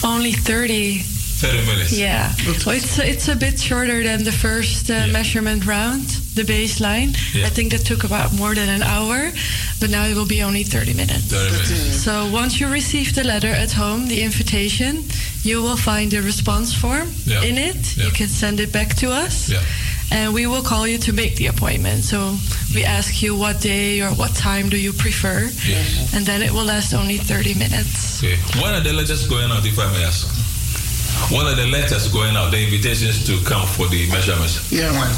Only 0.03 0.33
30. 0.33 1.01
30 1.41 1.65
minutes. 1.65 1.91
Yeah. 1.97 2.33
Well, 2.65 2.75
it's, 2.75 2.97
it's 2.99 3.27
a 3.27 3.35
bit 3.35 3.59
shorter 3.59 4.03
than 4.03 4.23
the 4.23 4.31
first 4.31 4.89
uh, 4.89 5.07
measurement 5.11 5.65
round, 5.65 6.05
the 6.35 6.43
baseline. 6.43 7.11
Yeah. 7.35 7.45
I 7.45 7.49
think 7.49 7.71
that 7.71 7.85
took 7.85 8.03
about 8.05 8.33
more 8.33 8.55
than 8.55 8.69
an 8.69 8.81
hour, 8.83 9.31
but 9.79 9.89
now 9.89 10.05
it 10.05 10.15
will 10.15 10.27
be 10.27 10.41
only 10.43 10.63
30 10.63 10.93
minutes. 10.93 11.25
30 11.25 11.51
minutes. 11.51 12.03
So 12.03 12.29
once 12.31 12.59
you 12.59 12.67
receive 12.71 13.13
the 13.15 13.23
letter 13.23 13.49
at 13.49 13.73
home, 13.73 14.07
the 14.07 14.21
invitation, 14.23 15.03
you 15.43 15.61
will 15.61 15.77
find 15.77 16.13
a 16.13 16.21
response 16.21 16.73
form 16.73 17.09
Yeah. 17.25 17.43
in 17.43 17.57
it. 17.57 17.97
Yeah. 17.97 18.05
You 18.05 18.11
can 18.11 18.27
send 18.29 18.59
it 18.59 18.71
back 18.71 18.95
to 18.97 19.11
us. 19.11 19.49
Yeah. 19.49 19.61
And 20.11 20.33
we 20.35 20.45
will 20.45 20.61
call 20.61 20.87
you 20.87 20.99
to 20.99 21.11
make 21.13 21.35
the 21.35 21.47
appointment. 21.47 22.03
So 22.05 22.37
we 22.75 22.83
ask 22.85 23.21
you 23.23 23.35
what 23.35 23.59
day 23.59 24.01
or 24.01 24.09
what 24.11 24.35
time 24.35 24.69
do 24.69 24.77
you 24.77 24.93
prefer. 24.93 25.49
Yes. 25.67 26.13
And 26.13 26.25
then 26.25 26.41
it 26.43 26.51
will 26.51 26.63
last 26.65 26.93
only 26.93 27.17
30 27.17 27.55
minutes. 27.55 28.23
Okay. 28.23 28.37
When 28.61 28.73
are 28.73 28.81
the 28.81 28.93
letters 28.93 29.27
going 29.27 29.49
out, 29.51 29.65
if 29.65 29.77
I 29.79 29.91
may 29.91 30.03
ask? 30.05 30.27
When 31.31 31.45
are 31.47 31.55
the 31.55 31.65
letters 31.67 32.07
going 32.13 32.35
out, 32.35 32.51
the 32.51 32.61
invitations 32.63 33.25
to 33.25 33.41
come 33.45 33.65
for 33.65 33.87
the 33.87 34.07
measurements? 34.11 34.71
Yeah, 34.71 34.91
when? 34.91 35.11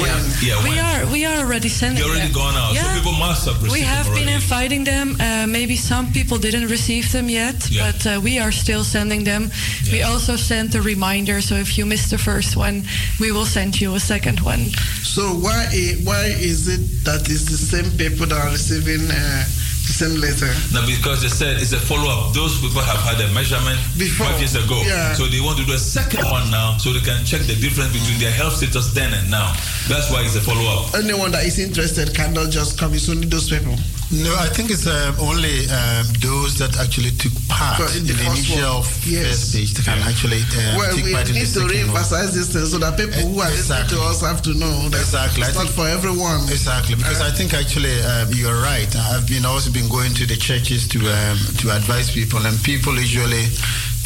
When? 0.00 0.24
Yeah, 0.42 0.62
we 0.62 0.78
are 0.78 1.06
we 1.12 1.24
are 1.26 1.38
already 1.44 1.68
sending 1.68 1.98
They're 2.02 2.10
already 2.12 2.32
them. 2.32 2.42
gone 2.42 2.54
out, 2.56 2.74
Yeah. 2.74 2.82
so 2.82 2.94
people 2.98 3.12
must 3.12 3.44
have 3.46 3.56
received 3.62 3.72
we 3.72 3.80
have 3.80 4.06
them 4.06 4.14
been 4.14 4.28
inviting 4.28 4.84
them. 4.84 5.16
Uh, 5.20 5.46
maybe 5.46 5.76
some 5.76 6.12
people 6.12 6.38
didn't 6.38 6.68
receive 6.68 7.10
them 7.12 7.28
yet, 7.28 7.56
Yeah. 7.70 7.90
but 7.90 8.06
uh, 8.06 8.20
we 8.20 8.38
are 8.38 8.52
still 8.52 8.84
sending 8.84 9.24
them. 9.24 9.50
We 9.92 10.02
also 10.02 10.36
sent 10.36 10.74
a 10.74 10.82
reminder, 10.82 11.40
so 11.40 11.54
if 11.56 11.76
you 11.76 11.86
missed 11.86 12.10
the 12.10 12.18
first 12.18 12.56
one, 12.56 12.84
we 13.20 13.32
will 13.32 13.46
send 13.46 13.80
you 13.80 13.94
a 13.94 14.00
second 14.00 14.40
one. 14.40 14.62
So 15.02 15.22
why 15.44 15.66
why 16.04 16.24
is 16.50 16.68
it 16.68 17.04
that 17.04 17.22
it's 17.28 17.46
the 17.50 17.58
same 17.72 17.90
people 17.98 18.26
that 18.26 18.38
are 18.44 18.50
receiving 18.50 19.10
uh, 19.10 19.44
same 19.92 20.20
letter? 20.20 20.50
Now, 20.72 20.86
because 20.86 21.22
they 21.22 21.28
said 21.28 21.56
it's 21.60 21.72
a 21.72 21.80
follow 21.80 22.08
up. 22.08 22.34
Those 22.34 22.60
people 22.60 22.82
have 22.82 23.00
had 23.00 23.20
a 23.20 23.32
measurement 23.32 23.78
five 24.16 24.38
years 24.38 24.54
ago. 24.54 24.82
Yeah. 24.84 25.14
So 25.14 25.26
they 25.26 25.40
want 25.40 25.58
to 25.58 25.64
do 25.64 25.72
a 25.72 25.78
second 25.78 26.24
one 26.24 26.50
now 26.50 26.76
so 26.78 26.92
they 26.92 27.00
can 27.00 27.24
check 27.24 27.42
the 27.42 27.56
difference 27.56 27.92
between 27.92 28.18
their 28.18 28.32
health 28.32 28.56
status 28.56 28.92
then 28.92 29.12
and 29.14 29.30
now. 29.30 29.52
That's 29.88 30.10
why 30.10 30.22
it's 30.22 30.36
a 30.36 30.40
follow 30.40 30.66
up. 30.68 30.94
Anyone 30.94 31.32
that 31.32 31.44
is 31.44 31.58
interested 31.58 32.14
cannot 32.14 32.50
just 32.50 32.78
come. 32.78 32.94
It's 32.94 33.08
only 33.08 33.26
those 33.26 33.48
people. 33.50 33.76
No, 34.08 34.32
I 34.40 34.48
think 34.48 34.72
it's 34.72 34.88
um, 34.88 35.20
only 35.20 35.68
um, 35.68 36.08
those 36.24 36.56
that 36.56 36.72
actually 36.80 37.12
took 37.20 37.32
part 37.44 37.76
in 37.92 38.08
the, 38.08 38.16
initial 38.16 38.80
yes. 39.04 39.28
first 39.28 39.52
stage 39.52 39.76
that 39.76 39.84
can 39.84 40.00
actually 40.08 40.40
um, 40.56 40.80
well, 40.80 40.88
take 40.96 41.12
part 41.12 41.28
in 41.28 41.36
the 41.36 41.44
need 41.44 41.52
to 41.52 41.68
second 41.68 41.68
one. 41.68 41.92
re-emphasize 41.92 42.32
this 42.32 42.48
thing 42.48 42.64
so 42.64 42.80
that 42.80 42.96
people 42.96 43.20
who 43.20 43.36
are 43.44 43.52
listening 43.52 43.84
to 43.92 44.00
us 44.08 44.24
have 44.24 44.40
to 44.48 44.56
know 44.56 44.88
that 44.88 45.04
Exactly. 45.04 45.44
it's 45.44 45.60
not 45.60 45.68
for 45.68 45.84
everyone. 45.84 46.40
Exactly, 46.48 46.96
because 46.96 47.20
I 47.20 47.28
think 47.28 47.52
actually 47.52 47.92
uh, 48.00 48.24
you're 48.32 48.56
right. 48.64 48.88
I've 49.12 49.28
been 49.28 49.44
also 49.44 49.68
been 49.68 49.92
going 49.92 50.16
to 50.16 50.24
the 50.24 50.40
churches 50.40 50.88
to 50.88 51.04
um, 51.04 51.36
to 51.60 51.76
advise 51.76 52.08
people, 52.08 52.40
and 52.48 52.56
people 52.64 52.96
usually 52.96 53.44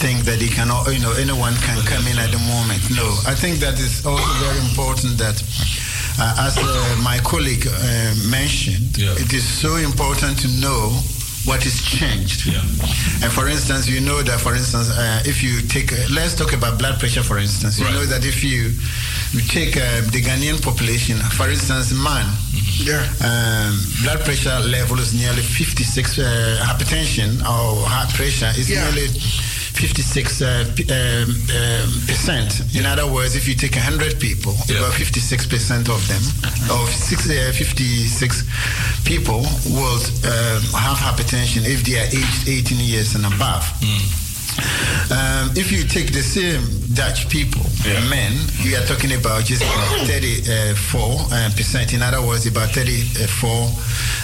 think 0.02 0.26
that 0.26 0.42
they 0.42 0.50
cannot, 0.50 0.90
you 0.90 0.98
know, 0.98 1.14
anyone 1.14 1.54
can 1.62 1.78
come 1.86 2.02
in 2.10 2.18
at 2.18 2.34
the 2.34 2.42
moment. 2.50 2.82
No, 2.90 3.06
I 3.30 3.38
think 3.38 3.62
that 3.62 3.78
is 3.78 4.02
also 4.02 4.26
very 4.42 4.58
important 4.66 5.14
that. 5.22 5.38
Uh, 6.18 6.46
as 6.46 6.56
uh, 6.58 6.96
my 7.02 7.18
colleague 7.24 7.66
uh, 7.66 8.14
mentioned, 8.30 8.96
it 8.98 9.32
is 9.32 9.44
so 9.44 9.76
important 9.76 10.38
to 10.40 10.48
know 10.60 10.90
what 11.44 11.66
is 11.66 11.82
changed. 11.82 12.46
And 13.22 13.32
for 13.32 13.48
instance, 13.48 13.88
you 13.88 14.00
know 14.00 14.22
that, 14.22 14.38
for 14.40 14.54
instance, 14.54 14.90
uh, 14.90 15.22
if 15.26 15.42
you 15.42 15.60
take, 15.66 15.92
uh, 15.92 15.96
let's 16.14 16.34
talk 16.36 16.52
about 16.52 16.78
blood 16.78 17.00
pressure, 17.00 17.22
for 17.22 17.38
instance. 17.38 17.80
You 17.80 17.86
know 17.90 18.04
that 18.06 18.24
if 18.24 18.44
you, 18.44 18.70
you 19.32 19.40
take 19.48 19.76
uh, 19.76 20.02
the 20.14 20.22
Ghanaian 20.22 20.62
population, 20.62 21.16
for 21.34 21.48
instance, 21.50 21.92
man, 21.92 22.26
yeah. 22.78 23.02
um, 23.26 23.74
blood 24.02 24.20
pressure 24.24 24.54
level 24.70 24.98
is 25.00 25.14
nearly 25.14 25.42
56, 25.42 26.18
uh, 26.18 26.58
hypertension 26.62 27.40
or 27.42 27.82
heart 27.88 28.10
pressure 28.14 28.52
is 28.56 28.70
Yeah. 28.70 28.84
nearly 28.84 29.08
56 29.74 30.42
uh, 30.42 30.46
um, 30.46 30.68
um, 30.68 31.90
percent. 32.06 32.62
In 32.76 32.86
other 32.86 33.10
words, 33.10 33.34
if 33.34 33.48
you 33.48 33.54
take 33.54 33.74
100 33.74 34.20
people, 34.20 34.52
about 34.70 34.94
56 34.94 35.46
percent 35.46 35.88
of 35.88 36.00
them, 36.08 36.22
of 36.70 36.88
six, 36.90 37.28
uh, 37.28 37.52
56 37.54 38.44
people 39.04 39.40
will 39.72 40.00
um, 40.28 40.62
have 40.76 40.98
hypertension 40.98 41.64
if 41.64 41.84
they 41.84 41.98
are 41.98 42.08
aged 42.12 42.48
18 42.48 42.78
years 42.78 43.14
and 43.14 43.24
above. 43.26 43.64
Um, 45.10 45.50
if 45.56 45.72
you 45.72 45.84
take 45.84 46.12
the 46.12 46.22
same 46.22 46.60
Dutch 46.94 47.28
people, 47.28 47.64
men, 48.08 48.32
we 48.64 48.76
are 48.76 48.84
talking 48.84 49.12
about 49.12 49.44
just 49.44 49.62
about 49.62 50.06
34 50.06 51.00
uh, 51.32 51.50
percent. 51.56 51.94
In 51.94 52.02
other 52.02 52.20
words, 52.20 52.46
about 52.46 52.70
34 52.70 53.48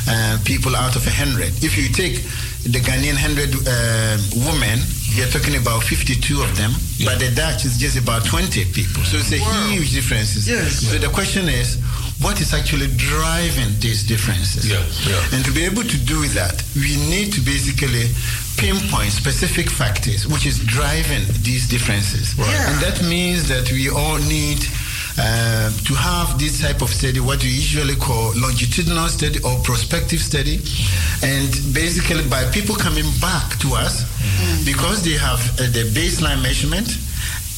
uh, 0.09 0.39
people 0.45 0.77
out 0.77 0.97
of 0.97 1.05
100. 1.05 1.65
If 1.65 1.77
you 1.77 1.89
take 1.89 2.20
the 2.69 2.81
Ghanaian 2.81 3.16
100 3.16 3.57
uh, 3.65 4.19
women, 4.53 4.81
you're 5.15 5.29
talking 5.29 5.57
about 5.57 5.83
52 5.83 6.43
of 6.43 6.57
them, 6.57 6.73
yeah. 6.97 7.11
but 7.11 7.19
the 7.19 7.31
Dutch 7.35 7.65
is 7.65 7.79
just 7.79 7.97
about 7.97 8.25
20 8.25 8.65
people. 8.73 9.03
So 9.05 9.17
it's 9.17 9.33
a 9.33 9.41
wow. 9.41 9.69
huge 9.69 9.93
difference. 9.93 10.47
Yes. 10.47 10.85
So 10.89 10.99
the 10.99 11.09
question 11.09 11.49
is, 11.49 11.81
what 12.21 12.41
is 12.41 12.53
actually 12.53 12.89
driving 12.97 13.71
these 13.79 14.03
differences? 14.05 14.69
Yeah, 14.69 14.83
yeah. 15.07 15.37
And 15.37 15.45
to 15.45 15.53
be 15.53 15.65
able 15.65 15.85
to 15.85 15.99
do 16.05 16.27
that, 16.35 16.63
we 16.75 16.97
need 17.09 17.33
to 17.35 17.41
basically 17.41 18.11
pinpoint 18.59 19.13
specific 19.13 19.71
factors 19.71 20.27
which 20.27 20.45
is 20.45 20.59
driving 20.67 21.23
these 21.47 21.69
differences. 21.69 22.37
Right. 22.37 22.51
Yeah. 22.51 22.71
And 22.71 22.77
that 22.83 23.03
means 23.07 23.49
that 23.49 23.71
we 23.71 23.89
all 23.89 24.19
need 24.19 24.59
uh, 25.19 25.70
to 25.85 25.95
have 25.95 26.39
this 26.39 26.61
type 26.62 26.81
of 26.81 26.89
study, 26.89 27.20
what 27.20 27.43
we 27.43 27.51
usually 27.51 27.97
call 27.97 28.32
longitudinal 28.39 29.09
study 29.09 29.39
or 29.43 29.59
prospective 29.62 30.20
study. 30.20 30.62
And 31.23 31.51
basically, 31.74 32.23
by 32.28 32.45
people 32.51 32.77
coming 32.77 33.07
back 33.20 33.59
to 33.61 33.74
us, 33.74 34.05
mm-hmm. 34.05 34.65
because 34.65 35.03
they 35.03 35.19
have 35.19 35.40
uh, 35.59 35.66
the 35.74 35.90
baseline 35.90 36.43
measurement 36.43 36.86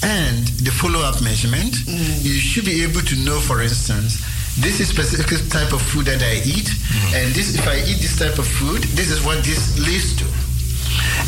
and 0.02 0.48
the 0.64 0.72
follow 0.72 1.00
up 1.00 1.20
measurement, 1.22 1.74
mm-hmm. 1.84 2.24
you 2.24 2.34
should 2.40 2.64
be 2.64 2.82
able 2.82 3.02
to 3.02 3.16
know, 3.24 3.38
for 3.38 3.60
instance, 3.60 4.24
this 4.58 4.80
is 4.80 4.88
specific 4.88 5.48
type 5.48 5.72
of 5.72 5.80
food 5.80 6.06
that 6.06 6.22
I 6.22 6.40
eat, 6.42 6.66
mm-hmm. 6.66 7.14
and 7.14 7.34
this 7.34 7.54
if 7.54 7.68
I 7.68 7.76
eat 7.84 8.00
this 8.00 8.18
type 8.18 8.38
of 8.38 8.46
food, 8.48 8.82
this 8.96 9.10
is 9.10 9.24
what 9.24 9.44
this 9.44 9.78
leads 9.78 10.16
to. 10.16 10.49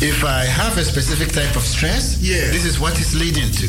If 0.01 0.23
I 0.23 0.45
have 0.45 0.77
a 0.77 0.83
specific 0.83 1.31
type 1.31 1.55
of 1.55 1.63
stress, 1.63 2.19
yeah. 2.21 2.51
this 2.51 2.65
is 2.65 2.79
what 2.79 2.99
it's 2.99 3.15
leading 3.15 3.51
to. 3.51 3.67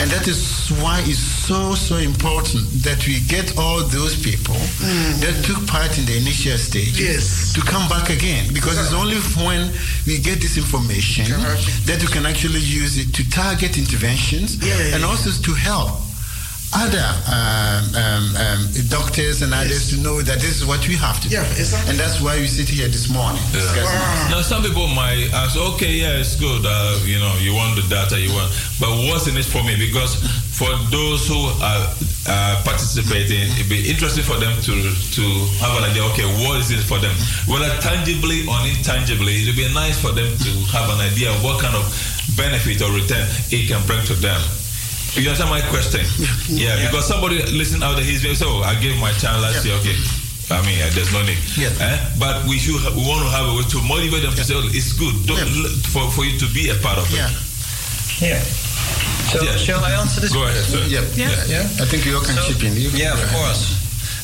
And 0.00 0.10
that 0.10 0.26
is 0.26 0.70
why 0.80 1.02
it's 1.04 1.18
so, 1.18 1.74
so 1.74 1.96
important 1.96 2.64
that 2.82 3.06
we 3.06 3.20
get 3.28 3.58
all 3.58 3.82
those 3.84 4.16
people 4.16 4.54
mm. 4.54 5.20
that 5.20 5.34
took 5.44 5.66
part 5.66 5.98
in 5.98 6.04
the 6.06 6.16
initial 6.16 6.56
stage 6.56 6.98
yes. 7.00 7.52
to 7.52 7.60
come 7.60 7.88
back 7.88 8.10
again. 8.10 8.52
Because 8.54 8.78
it's 8.78 8.94
only 8.94 9.18
when 9.44 9.70
we 10.06 10.18
get 10.18 10.40
this 10.40 10.56
information 10.56 11.26
that 11.86 11.98
we 12.00 12.08
can 12.08 12.24
actually 12.26 12.60
use 12.60 12.98
it 12.98 13.12
to 13.14 13.28
target 13.30 13.76
interventions 13.76 14.56
yeah, 14.64 14.94
and 14.94 15.04
also 15.04 15.30
to 15.30 15.52
help 15.52 16.00
other 16.74 17.06
um, 17.30 17.84
um, 17.94 18.24
um, 18.34 18.60
doctors 18.90 19.42
and 19.42 19.54
others 19.54 19.86
yes. 19.86 19.90
to 19.94 19.96
know 20.02 20.20
that 20.22 20.42
this 20.42 20.58
is 20.58 20.66
what 20.66 20.82
we 20.88 20.96
have 20.96 21.20
to 21.22 21.28
yeah, 21.28 21.46
do. 21.46 21.62
Exactly. 21.62 21.90
And 21.90 21.98
that's 21.98 22.20
why 22.20 22.36
we 22.38 22.46
sit 22.46 22.68
here 22.68 22.88
this 22.88 23.08
morning. 23.08 23.42
Yeah. 23.54 24.28
Now, 24.30 24.42
some 24.42 24.62
people 24.62 24.88
might 24.88 25.30
ask, 25.32 25.56
okay, 25.56 26.02
yeah, 26.02 26.18
it's 26.18 26.34
good. 26.34 26.66
Uh, 26.66 26.98
you 27.06 27.18
know, 27.22 27.30
you 27.38 27.54
want 27.54 27.78
the 27.78 27.86
data 27.86 28.18
you 28.18 28.34
want. 28.34 28.50
But 28.82 28.90
what's 29.06 29.30
in 29.30 29.38
it 29.38 29.46
for 29.46 29.62
me? 29.62 29.78
Because 29.78 30.18
for 30.50 30.70
those 30.90 31.26
who 31.30 31.38
are 31.62 31.82
uh, 32.26 32.62
participating, 32.66 33.46
it'd 33.54 33.70
be 33.70 33.86
interesting 33.86 34.26
for 34.26 34.38
them 34.42 34.54
to, 34.66 34.74
to 35.14 35.24
have 35.62 35.78
an 35.78 35.86
idea, 35.86 36.02
okay, 36.10 36.26
what 36.42 36.58
is 36.58 36.74
it 36.74 36.82
for 36.82 36.98
them? 36.98 37.14
Whether 37.46 37.70
tangibly 37.78 38.42
or 38.50 38.58
intangibly, 38.66 39.46
it'd 39.46 39.54
be 39.54 39.70
nice 39.70 40.00
for 40.00 40.10
them 40.10 40.26
to 40.26 40.50
have 40.74 40.90
an 40.90 40.98
idea 41.06 41.30
of 41.30 41.38
what 41.44 41.62
kind 41.62 41.78
of 41.78 41.86
benefit 42.34 42.82
or 42.82 42.90
return 42.90 43.22
it 43.54 43.70
can 43.70 43.78
bring 43.86 44.02
to 44.10 44.14
them. 44.18 44.42
You 45.14 45.30
answer 45.30 45.46
my 45.46 45.62
question? 45.70 46.02
Yeah, 46.50 46.74
yeah. 46.74 46.90
because 46.90 47.06
somebody 47.06 47.38
listen 47.54 47.82
out 47.82 47.94
there, 47.94 48.04
he's 48.04 48.22
saying, 48.22 48.34
so 48.34 48.66
I 48.66 48.74
gave 48.80 48.98
my 48.98 49.12
child 49.12 49.42
last 49.42 49.64
yeah. 49.64 49.72
year, 49.72 49.80
okay. 49.80 49.96
I 50.50 50.60
mean, 50.66 50.76
there's 50.92 51.12
no 51.14 51.22
need. 51.24 51.38
Yeah. 51.56 51.70
Eh? 51.80 51.96
But 52.18 52.44
we 52.44 52.58
should 52.58 52.76
we 52.92 53.06
want 53.06 53.24
to 53.24 53.30
have 53.32 53.48
a 53.48 53.54
way 53.56 53.64
to 53.64 53.78
motivate 53.80 54.26
them 54.26 54.34
to 54.34 54.44
say, 54.44 54.52
oh, 54.52 54.66
it's 54.74 54.92
good 54.92 55.14
for, 55.88 56.10
for 56.10 56.24
you 56.26 56.36
to 56.38 56.46
be 56.52 56.68
a 56.68 56.76
part 56.82 56.98
of 56.98 57.06
it. 57.08 57.16
Yeah. 58.20 58.42
So, 59.32 59.42
yeah. 59.42 59.56
shall 59.56 59.82
I 59.82 59.92
answer 59.96 60.20
this? 60.20 60.32
Go 60.32 60.44
ahead, 60.44 60.64
sir. 60.64 60.84
Yeah. 60.86 61.00
Yeah. 61.14 61.30
yeah. 61.46 61.82
I 61.82 61.86
think 61.88 62.04
you 62.04 62.16
all 62.16 62.22
can 62.22 62.36
so, 62.36 62.52
chip 62.52 62.62
in. 62.62 62.76
You 62.76 62.90
yeah, 62.90 63.14
of 63.14 63.24
course. 63.32 63.72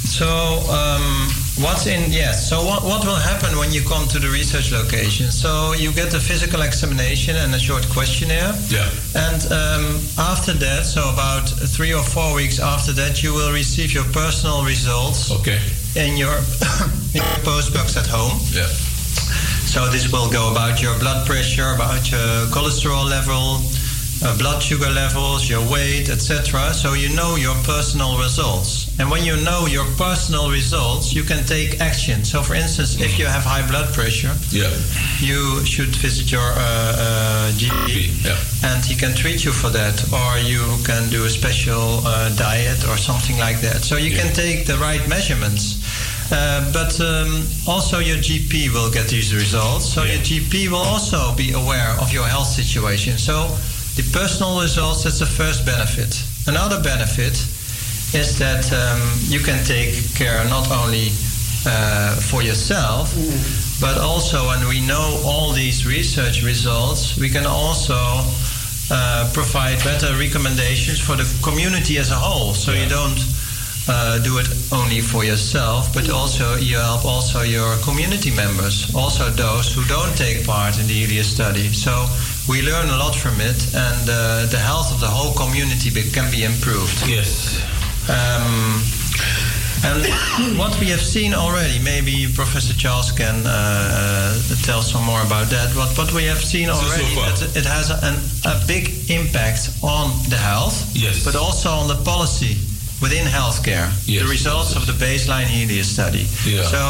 So, 0.05 0.27
um, 0.69 1.31
what's 1.63 1.87
in, 1.87 2.11
yes, 2.11 2.49
so 2.49 2.65
what, 2.65 2.83
what 2.83 3.05
will 3.05 3.17
happen 3.17 3.57
when 3.59 3.73
you 3.73 3.83
come 3.83 4.07
to 4.09 4.19
the 4.19 4.29
research 4.29 4.73
location? 4.73 5.31
So, 5.31 5.73
you 5.73 5.93
get 5.93 6.15
a 6.15 6.21
physical 6.21 6.63
examination 6.63 7.37
and 7.37 7.55
a 7.55 7.59
short 7.59 7.89
questionnaire. 7.89 8.53
Yeah. 8.69 8.89
And 9.15 9.41
um, 9.53 9.85
after 10.19 10.53
that, 10.53 10.85
so 10.85 11.09
about 11.13 11.49
three 11.49 11.93
or 11.93 12.03
four 12.03 12.35
weeks 12.35 12.59
after 12.59 12.93
that, 12.93 13.23
you 13.23 13.33
will 13.35 13.53
receive 13.53 13.93
your 13.93 14.05
personal 14.13 14.65
results. 14.65 15.31
Okay. 15.31 15.61
In 15.97 16.17
your, 16.17 16.35
in 17.15 17.23
your 17.23 17.41
post 17.45 17.75
box 17.75 17.97
at 17.97 18.07
home. 18.07 18.39
Yeah. 18.53 18.67
So, 19.71 19.89
this 19.89 20.11
will 20.11 20.31
go 20.31 20.51
about 20.51 20.83
your 20.83 20.99
blood 20.99 21.27
pressure, 21.27 21.75
about 21.75 22.11
your 22.11 22.47
cholesterol 22.51 23.09
level 23.09 23.61
uh, 24.23 24.37
blood 24.39 24.63
sugar 24.63 24.91
levels, 24.91 25.49
your 25.49 25.63
weight, 25.71 26.09
etc. 26.11 26.73
So 26.75 26.93
you 26.95 27.15
know 27.15 27.37
your 27.37 27.55
personal 27.65 28.19
results. 28.19 28.91
And 29.01 29.11
when 29.11 29.25
you 29.25 29.37
know 29.43 29.67
your 29.67 29.87
personal 29.97 30.51
results, 30.51 31.15
you 31.15 31.23
can 31.23 31.45
take 31.47 31.81
action. 31.81 32.23
So, 32.25 32.43
for 32.43 32.55
instance, 32.55 33.01
if 33.01 33.19
you 33.19 33.25
have 33.25 33.43
high 33.45 33.67
blood 33.67 33.95
pressure, 33.95 34.35
yeah. 34.51 34.69
you 35.21 35.65
should 35.65 35.95
visit 35.97 36.31
your 36.31 36.43
uh, 36.43 36.61
uh, 36.61 37.53
GP, 37.53 38.25
yeah. 38.25 38.37
and 38.69 38.85
he 38.85 38.95
can 38.95 39.15
treat 39.15 39.45
you 39.45 39.53
for 39.53 39.71
that, 39.71 39.97
or 40.13 40.39
you 40.45 40.61
can 40.85 41.09
do 41.09 41.25
a 41.25 41.31
special 41.31 42.05
uh, 42.05 42.29
diet 42.37 42.85
or 42.89 42.99
something 42.99 43.39
like 43.39 43.61
that. 43.61 43.83
So 43.83 43.97
you 43.97 44.11
yeah. 44.11 44.23
can 44.23 44.35
take 44.35 44.67
the 44.67 44.77
right 44.77 45.01
measurements. 45.09 45.81
Uh, 46.33 46.63
but 46.73 46.95
um, 47.01 47.43
also 47.67 47.99
your 47.99 48.17
GP 48.19 48.73
will 48.73 48.91
get 48.91 49.09
these 49.09 49.35
results. 49.35 49.87
So 49.87 50.05
yeah. 50.05 50.13
your 50.13 50.23
GP 50.23 50.69
will 50.69 50.85
also 50.93 51.35
be 51.35 51.53
aware 51.53 51.91
of 52.01 52.13
your 52.13 52.25
health 52.25 52.47
situation. 52.47 53.19
So 53.19 53.49
the 54.01 54.19
personal 54.19 54.61
results, 54.61 55.05
that's 55.05 55.19
the 55.19 55.27
first 55.27 55.67
benefit. 55.67 56.25
Another 56.49 56.81
benefit 56.83 57.37
is 58.17 58.39
that 58.39 58.65
um, 58.73 59.01
you 59.29 59.41
can 59.41 59.63
take 59.65 59.93
care 60.15 60.43
not 60.49 60.71
only 60.73 61.09
uh, 61.67 62.17
for 62.17 62.43
yourself, 62.43 63.13
mm. 63.13 63.81
but 63.81 63.99
also 63.99 64.47
when 64.47 64.67
we 64.69 64.81
know 64.87 65.21
all 65.25 65.53
these 65.53 65.87
research 65.87 66.43
results, 66.43 67.19
we 67.19 67.29
can 67.29 67.45
also 67.45 68.01
uh, 68.91 69.31
provide 69.35 69.79
better 69.85 70.17
recommendations 70.17 70.99
for 70.99 71.17
the 71.17 71.29
community 71.43 71.99
as 71.99 72.11
a 72.11 72.17
whole. 72.17 72.55
So 72.55 72.73
yeah. 72.73 72.85
you 72.85 72.89
don't 72.89 73.21
uh, 73.89 74.19
do 74.23 74.39
it 74.39 74.49
only 74.73 75.01
for 75.01 75.25
yourself, 75.25 75.93
but 75.93 76.09
also 76.09 76.57
you 76.57 76.77
help 76.77 77.05
also 77.05 77.43
your 77.43 77.77
community 77.85 78.35
members, 78.35 78.95
also 78.95 79.29
those 79.31 79.75
who 79.75 79.85
don't 79.85 80.17
take 80.17 80.47
part 80.47 80.79
in 80.81 80.87
the 80.87 81.05
HELIUS 81.05 81.27
study. 81.27 81.69
So 81.69 82.07
we 82.51 82.63
learn 82.63 82.89
a 82.91 82.99
lot 82.99 83.15
from 83.15 83.41
it, 83.41 83.61
and 83.75 84.05
uh, 84.11 84.45
the 84.51 84.59
health 84.59 84.91
of 84.93 84.99
the 84.99 85.07
whole 85.07 85.33
community 85.35 85.89
can 86.11 86.29
be 86.33 86.43
improved. 86.43 86.99
Yes. 87.07 87.63
Um, 88.11 88.83
and 89.87 90.03
what 90.59 90.75
we 90.81 90.87
have 90.91 91.01
seen 91.01 91.33
already, 91.33 91.79
maybe 91.79 92.27
Professor 92.35 92.75
Charles 92.75 93.13
can 93.13 93.47
uh, 93.47 93.51
uh 93.51 94.57
tell 94.67 94.83
some 94.83 95.05
more 95.05 95.23
about 95.23 95.47
that. 95.55 95.69
What 95.79 95.97
what 95.97 96.13
we 96.13 96.25
have 96.25 96.43
seen 96.43 96.69
already, 96.69 97.07
so 97.15 97.47
it 97.55 97.67
has 97.77 97.87
an, 98.09 98.17
a 98.45 98.57
big 98.67 98.85
impact 99.09 99.71
on 99.83 100.11
the 100.29 100.41
health, 100.51 100.77
yes. 100.93 101.25
but 101.25 101.37
also 101.37 101.71
on 101.71 101.87
the 101.87 102.01
policy 102.03 102.59
within 103.01 103.27
healthcare. 103.27 103.89
Yes. 104.07 104.23
The 104.23 104.29
results 104.29 104.77
of 104.77 104.87
the 104.91 104.97
baseline 105.05 105.47
HELIUS 105.47 105.89
study. 105.97 106.27
Yeah. 106.45 106.65
So 106.75 106.83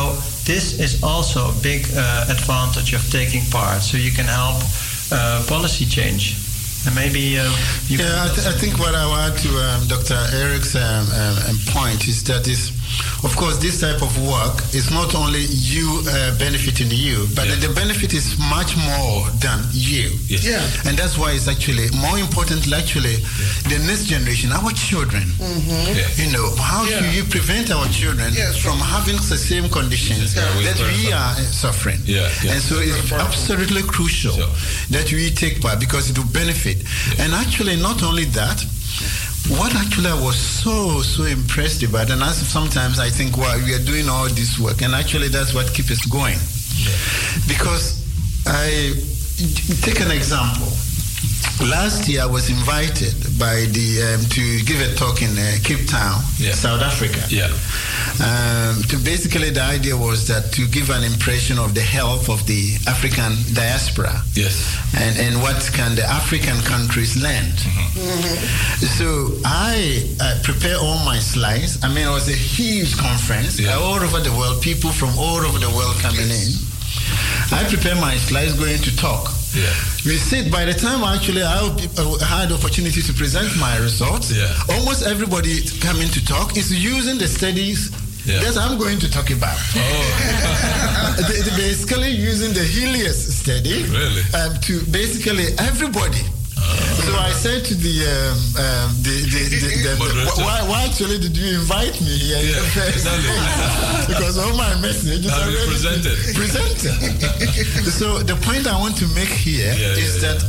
this 0.51 0.81
is 0.81 1.03
also 1.03 1.51
a 1.51 1.57
big 1.62 1.87
uh, 1.95 2.35
advantage 2.35 2.95
of 2.95 3.03
taking 3.11 3.45
part. 3.51 3.82
So 3.82 3.97
you 3.97 4.11
can 4.11 4.27
help 4.27 4.59
uh, 5.12 5.45
policy 5.47 5.85
change. 5.85 6.37
And 6.87 6.95
maybe 6.95 7.39
uh, 7.39 7.45
yeah, 7.89 8.24
I, 8.24 8.28
th- 8.35 8.47
I, 8.47 8.53
think 8.57 8.78
what 8.78 8.95
I 8.95 9.07
want 9.07 9.39
to 9.41 9.49
um, 9.49 9.87
Dr. 9.87 10.16
Eric's 10.32 10.74
um, 10.74 11.05
um, 11.12 11.57
point 11.69 12.09
is 12.09 12.24
that 12.24 12.49
is 12.49 12.73
of 13.23 13.37
course, 13.37 13.59
this 13.59 13.81
type 13.81 14.03
of 14.03 14.12
work 14.25 14.57
is 14.75 14.91
not 14.91 15.15
only 15.15 15.45
you 15.49 16.03
uh, 16.09 16.37
benefiting 16.39 16.89
you, 16.91 17.27
but 17.35 17.47
yeah. 17.49 17.57
the 17.57 17.73
benefit 17.75 18.15
is 18.15 18.39
much 18.51 18.77
more 18.77 19.29
than 19.45 19.61
you. 19.73 20.11
Yes. 20.27 20.45
Yeah. 20.45 20.89
And 20.89 20.97
that's 20.97 21.19
why 21.19 21.33
it's 21.33 21.49
actually 21.49 21.91
more 22.01 22.19
important, 22.19 22.65
actually, 22.73 23.21
yeah. 23.21 23.77
the 23.77 23.79
next 23.87 24.07
generation, 24.07 24.53
our 24.53 24.73
children. 24.73 25.23
Mm-hmm. 25.37 25.93
Yeah. 25.93 26.25
You 26.25 26.33
know, 26.33 26.49
how 26.57 26.85
do 26.85 27.05
you 27.12 27.25
prevent 27.25 27.71
our 27.71 27.87
children 27.89 28.33
yes, 28.33 28.57
from 28.57 28.79
having 28.79 29.17
the 29.17 29.37
same 29.37 29.69
conditions 29.69 30.35
that 30.35 30.49
we 30.57 31.12
are 31.12 31.35
suffering? 31.45 32.01
Yeah. 32.05 32.29
And 32.49 32.61
so 32.61 32.81
it's 32.81 33.12
absolutely 33.12 33.83
crucial 33.83 34.33
sure. 34.33 34.53
that 34.91 35.12
we 35.12 35.31
take 35.31 35.61
part 35.61 35.79
because 35.81 36.11
it 36.11 36.19
will 36.19 36.33
benefit. 36.33 36.79
And 37.21 37.35
actually, 37.35 37.77
not 37.77 38.03
only 38.03 38.25
that, 38.37 38.65
what 39.49 39.75
actually 39.75 40.09
I 40.09 40.21
was 40.21 40.37
so 40.37 41.01
so 41.03 41.25
impressed 41.25 41.83
about, 41.83 42.11
and 42.11 42.23
as 42.23 42.37
sometimes 42.37 42.99
I 42.99 43.09
think, 43.09 43.37
wow, 43.37 43.57
we 43.65 43.75
are 43.75 43.85
doing 43.85 44.09
all 44.09 44.29
this 44.29 44.59
work, 44.59 44.83
and 44.83 44.95
actually 44.95 45.29
that's 45.29 45.55
what 45.55 45.73
keeps 45.73 45.91
us 45.91 46.05
going. 46.07 46.39
Yeah. 46.77 46.93
Because 47.49 48.01
I 48.47 48.95
take 49.83 50.01
an 50.01 50.11
example. 50.11 50.69
Last 51.69 52.09
year, 52.09 52.23
I 52.23 52.27
was 52.27 52.49
invited 52.49 53.12
by 53.39 53.69
the 53.77 54.17
um, 54.17 54.25
to 54.33 54.43
give 54.65 54.81
a 54.81 54.95
talk 54.97 55.21
in 55.21 55.37
uh, 55.37 55.57
Cape 55.62 55.87
Town, 55.89 56.23
yeah. 56.39 56.53
South 56.53 56.81
Africa. 56.81 57.21
Yeah. 57.29 57.53
Um, 58.19 58.82
to 58.91 58.97
basically, 58.99 59.51
the 59.51 59.62
idea 59.62 59.97
was 59.97 60.27
that 60.28 60.53
to 60.53 60.66
give 60.69 60.91
an 60.91 61.05
impression 61.05 61.59
of 61.59 61.74
the 61.74 61.81
health 61.81 62.28
of 62.28 62.47
the 62.47 62.77
African 62.87 63.32
diaspora. 63.55 64.23
Yes. 64.35 64.77
And 64.99 65.16
and 65.19 65.41
what 65.43 65.59
can 65.73 65.95
the 65.95 66.05
African 66.05 66.59
countries 66.62 67.16
learn? 67.16 67.47
Mm-hmm. 67.55 68.01
Mm-hmm. 68.01 68.87
So 68.99 69.07
I 69.45 70.05
uh, 70.20 70.41
prepare 70.43 70.77
all 70.77 70.99
my 71.05 71.19
slides. 71.19 71.78
I 71.85 71.89
mean, 71.89 72.07
it 72.07 72.11
was 72.11 72.28
a 72.28 72.37
huge 72.37 72.97
conference, 72.97 73.59
yeah. 73.61 73.74
all 73.78 74.01
over 74.01 74.20
the 74.20 74.32
world, 74.32 74.62
people 74.62 74.91
from 74.91 75.11
all 75.19 75.41
over 75.41 75.59
the 75.59 75.70
world 75.70 75.97
coming 76.03 76.28
yes. 76.28 76.61
in. 76.61 76.70
I 77.53 77.65
prepare 77.69 77.97
my 77.97 78.15
slides 78.16 78.55
going 78.55 78.78
to 78.78 78.97
talk. 78.97 79.32
Yeah. 79.55 79.66
We 80.07 80.15
sit, 80.16 80.51
by 80.53 80.65
the 80.65 80.74
time 80.74 81.03
actually 81.03 81.43
I 81.43 81.59
had 82.23 82.49
the 82.51 82.55
opportunity 82.55 83.03
to 83.03 83.12
present 83.12 83.51
my 83.59 83.77
results, 83.78 84.31
Yeah. 84.31 84.47
almost 84.70 85.05
everybody 85.05 85.66
coming 85.81 86.09
to 86.11 86.24
talk 86.24 86.57
is 86.57 86.70
using 86.73 87.19
the 87.19 87.27
studies 87.27 87.91
Yeah. 88.24 88.42
I'm 88.60 88.78
going 88.78 88.98
to 89.01 89.10
talk 89.10 89.30
about. 89.30 89.59
They 91.20 91.42
basically 91.56 92.10
using 92.10 92.52
the 92.55 92.60
HELIUS 92.64 93.28
study 93.44 93.84
Really? 93.84 94.22
um, 94.34 94.56
to 94.62 94.80
basically 94.90 95.52
everybody. 95.59 96.22
So 97.05 97.16
I 97.16 97.32
said 97.32 97.64
to 97.64 97.74
the 97.74 98.05
um, 98.05 98.36
um, 98.60 98.88
the, 99.02 99.16
the, 99.32 99.40
the, 99.48 99.59
the, 99.60 99.70
the 99.88 99.92
Moderator. 99.98 100.44
why, 100.44 100.60
why 100.68 100.84
actually 100.84 101.18
did 101.18 101.36
you 101.36 101.59
invite 101.59 101.97
me 102.01 102.12
here? 102.12 102.36
Yeah, 102.40 102.88
exactly. 102.88 103.32
because 104.12 104.36
all 104.38 104.55
my 104.56 104.68
messages 104.80 105.26
are 105.32 105.40
already 105.48 105.66
presented? 105.72 106.16
presented. 106.36 106.94
so 108.01 108.18
the 108.20 108.36
point 108.44 108.66
I 108.68 108.76
want 108.78 108.97
to 108.98 109.06
make 109.16 109.28
here 109.32 109.72
is 109.72 109.80
Yeah, 109.80 109.97
yeah, 109.97 110.36
that 110.36 110.40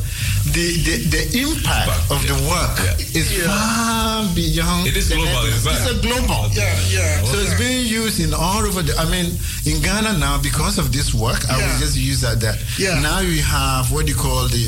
the, 0.46 0.68
the, 0.84 0.96
the 1.14 1.24
impact 1.42 1.88
Impact, 1.88 2.12
of 2.12 2.20
the 2.28 2.34
work 2.50 2.76
Yeah. 2.82 3.20
is 3.20 3.28
far 3.46 4.26
beyond. 4.34 4.88
It 4.88 4.98
is 4.98 5.10
global, 5.10 5.26
Netherlands. 5.26 5.66
in 5.66 5.72
fact. 5.72 5.82
It's 5.82 5.92
a 5.92 6.02
global. 6.02 6.50
Yeah, 6.54 6.76
yeah. 6.90 7.24
So 7.24 7.38
it's 7.40 7.54
being 7.58 7.86
used 7.86 8.20
in 8.20 8.34
all 8.34 8.66
over 8.66 8.82
the. 8.82 8.96
I 8.98 9.06
mean, 9.10 9.38
in 9.66 9.82
Ghana 9.82 10.18
now, 10.18 10.42
because 10.42 10.78
of 10.78 10.92
this 10.92 11.14
work, 11.14 11.40
I 11.50 11.58
will 11.58 11.78
just 11.80 11.96
use 11.98 12.22
that. 12.22 12.40
That 12.42 12.58
Yeah. 12.78 13.00
now 13.00 13.22
we 13.22 13.40
have 13.40 13.92
what 13.92 14.08
you 14.08 14.16
call 14.16 14.48
the 14.48 14.66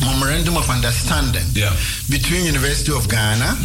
memorandum 0.00 0.56
of 0.56 0.68
understanding 0.70 1.44
Yeah. 1.52 1.70
between 2.10 2.44
University 2.46 2.92
of 2.92 3.08
Ghana 3.08 3.56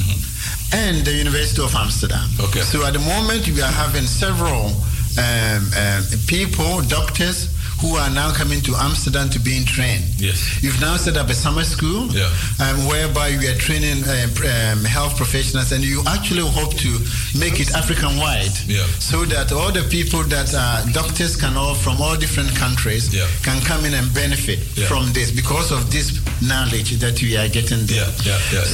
and 0.74 1.03
the 1.06 1.14
University 1.14 1.61
of 1.64 1.74
Amsterdam. 1.74 2.30
Okay. 2.40 2.61
So 2.61 2.86
at 2.86 2.94
the 2.94 2.99
moment, 2.99 3.48
we 3.48 3.61
are 3.61 3.72
having 3.72 4.06
several 4.06 4.70
um, 5.18 5.72
um, 5.76 6.03
people, 6.28 6.82
doctors, 6.84 7.49
who 7.81 7.95
are 7.95 8.10
now 8.10 8.31
coming 8.34 8.60
to 8.61 8.76
Amsterdam 8.76 9.30
to 9.30 9.39
being 9.39 9.65
trained. 9.65 10.03
Yes. 10.19 10.61
You've 10.61 10.80
now 10.81 10.97
set 10.97 11.15
up 11.15 11.30
a 11.30 11.34
summer 11.34 11.64
school 11.64 12.07
Yeah. 12.11 12.30
um, 12.60 12.85
whereby 12.88 13.30
you 13.30 13.49
are 13.49 13.56
training 13.56 14.03
pr- 14.35 14.47
um, 14.47 14.84
health 14.84 15.15
professionals 15.15 15.72
and 15.72 15.84
you 15.84 16.03
actually 16.07 16.41
hope 16.43 16.76
to 16.77 16.91
make 17.38 17.60
it 17.60 17.72
African 17.73 18.18
wide 18.18 18.51
Yeah. 18.68 18.85
so 18.99 19.23
that 19.26 19.51
all 19.53 19.72
the 19.72 19.84
people 19.84 20.23
that 20.23 20.53
are 20.53 20.85
doctors 20.91 21.35
can 21.38 21.56
all 21.56 21.73
from 21.73 22.01
all 22.01 22.15
different 22.18 22.53
countries 22.56 23.14
Yeah. 23.14 23.27
can 23.43 23.61
come 23.61 23.85
in 23.85 23.93
and 23.93 24.14
benefit 24.14 24.60
from 24.88 25.14
this 25.14 25.31
because 25.31 25.72
of 25.72 25.89
this 25.91 26.19
knowledge 26.41 26.99
that 26.99 27.22
we 27.22 27.38
are 27.38 27.47
getting 27.47 27.85
there. 27.85 28.11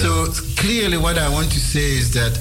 So 0.01 0.25
clearly 0.55 0.97
what 0.97 1.17
I 1.17 1.29
want 1.29 1.51
to 1.51 1.59
say 1.59 1.97
is 1.97 2.11
that 2.11 2.33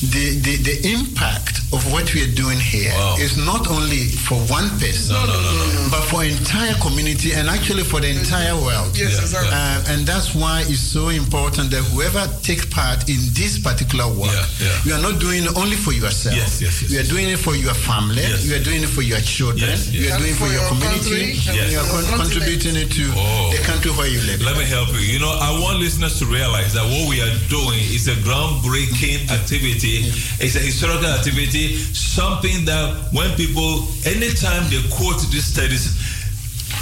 the, 0.00 0.40
the, 0.40 0.56
the 0.64 0.76
impact 0.96 1.60
of 1.76 1.84
what 1.92 2.08
we 2.14 2.24
are 2.24 2.34
doing 2.34 2.58
here 2.58 2.90
Wow. 2.96 3.16
is 3.20 3.36
not 3.36 3.68
only 3.70 4.08
for 4.26 4.34
one 4.50 4.66
person, 4.80 5.12
No, 5.14 5.22
no, 5.28 5.36
no, 5.38 5.52
no, 5.52 5.88
but 5.92 6.02
for 6.08 6.24
entire 6.24 6.74
community 6.80 7.32
and 7.36 7.48
actually 7.48 7.84
for 7.84 8.00
the 8.00 8.08
entire 8.10 8.56
world. 8.56 8.96
Yes, 8.96 9.12
Yeah, 9.14 9.20
exactly. 9.22 9.50
yeah. 9.52 9.84
Uh, 9.86 9.92
and 9.92 10.06
that's 10.08 10.34
why 10.34 10.64
it's 10.66 10.80
so 10.80 11.08
important 11.12 11.70
that 11.70 11.84
whoever 11.92 12.24
takes 12.42 12.64
part 12.66 13.06
in 13.12 13.20
this 13.36 13.60
particular 13.60 14.08
work, 14.08 14.32
Yeah, 14.32 14.66
yeah. 14.66 14.82
you 14.88 14.92
are 14.96 15.02
not 15.04 15.20
doing 15.20 15.44
it 15.44 15.54
only 15.54 15.76
for 15.76 15.92
yourself. 15.92 16.34
Yes, 16.34 16.58
yes, 16.64 16.80
yes. 16.82 16.90
You 16.90 16.98
are 17.04 17.06
doing 17.12 17.28
it 17.28 17.38
for 17.38 17.54
your 17.54 17.74
family. 17.74 18.22
Yes. 18.24 18.42
You 18.48 18.56
are 18.56 18.64
doing 18.64 18.82
it 18.82 18.88
for 18.90 19.02
your 19.02 19.20
children. 19.20 19.68
Yes, 19.68 19.92
yes. 19.92 20.00
You 20.00 20.10
are 20.10 20.18
doing 20.18 20.32
it 20.32 20.40
for, 20.40 20.48
for 20.48 20.52
your, 20.56 20.64
your 20.64 20.70
community. 20.74 21.36
country, 21.38 21.54
Yes. 21.54 21.60
And 21.60 21.68
you 21.70 21.78
are 21.78 21.90
con- 21.92 22.08
contributing 22.24 22.74
it 22.80 22.90
to 22.98 23.04
Oh. 23.14 23.52
the 23.54 23.62
country 23.68 23.92
where 23.94 24.08
you 24.08 24.18
live. 24.26 24.40
Let 24.42 24.56
me 24.56 24.64
help 24.64 24.88
you. 24.96 25.04
You 25.06 25.20
know, 25.20 25.30
I 25.30 25.52
want 25.60 25.78
listeners 25.78 26.18
to 26.18 26.26
realize 26.26 26.72
that 26.74 26.82
what 26.88 27.04
we 27.06 27.20
are 27.22 27.34
doing 27.52 27.78
is 27.94 28.08
a 28.08 28.16
groundbreaking 28.26 29.28
activity. 29.30 29.89
It's 30.38 30.56
a 30.56 30.62
historical 30.62 31.10
activity, 31.10 31.76
something 31.94 32.64
that 32.64 33.10
when 33.12 33.30
people, 33.36 33.88
anytime 34.06 34.68
they 34.70 34.82
quote 34.94 35.20
these 35.30 35.44
studies, 35.44 35.98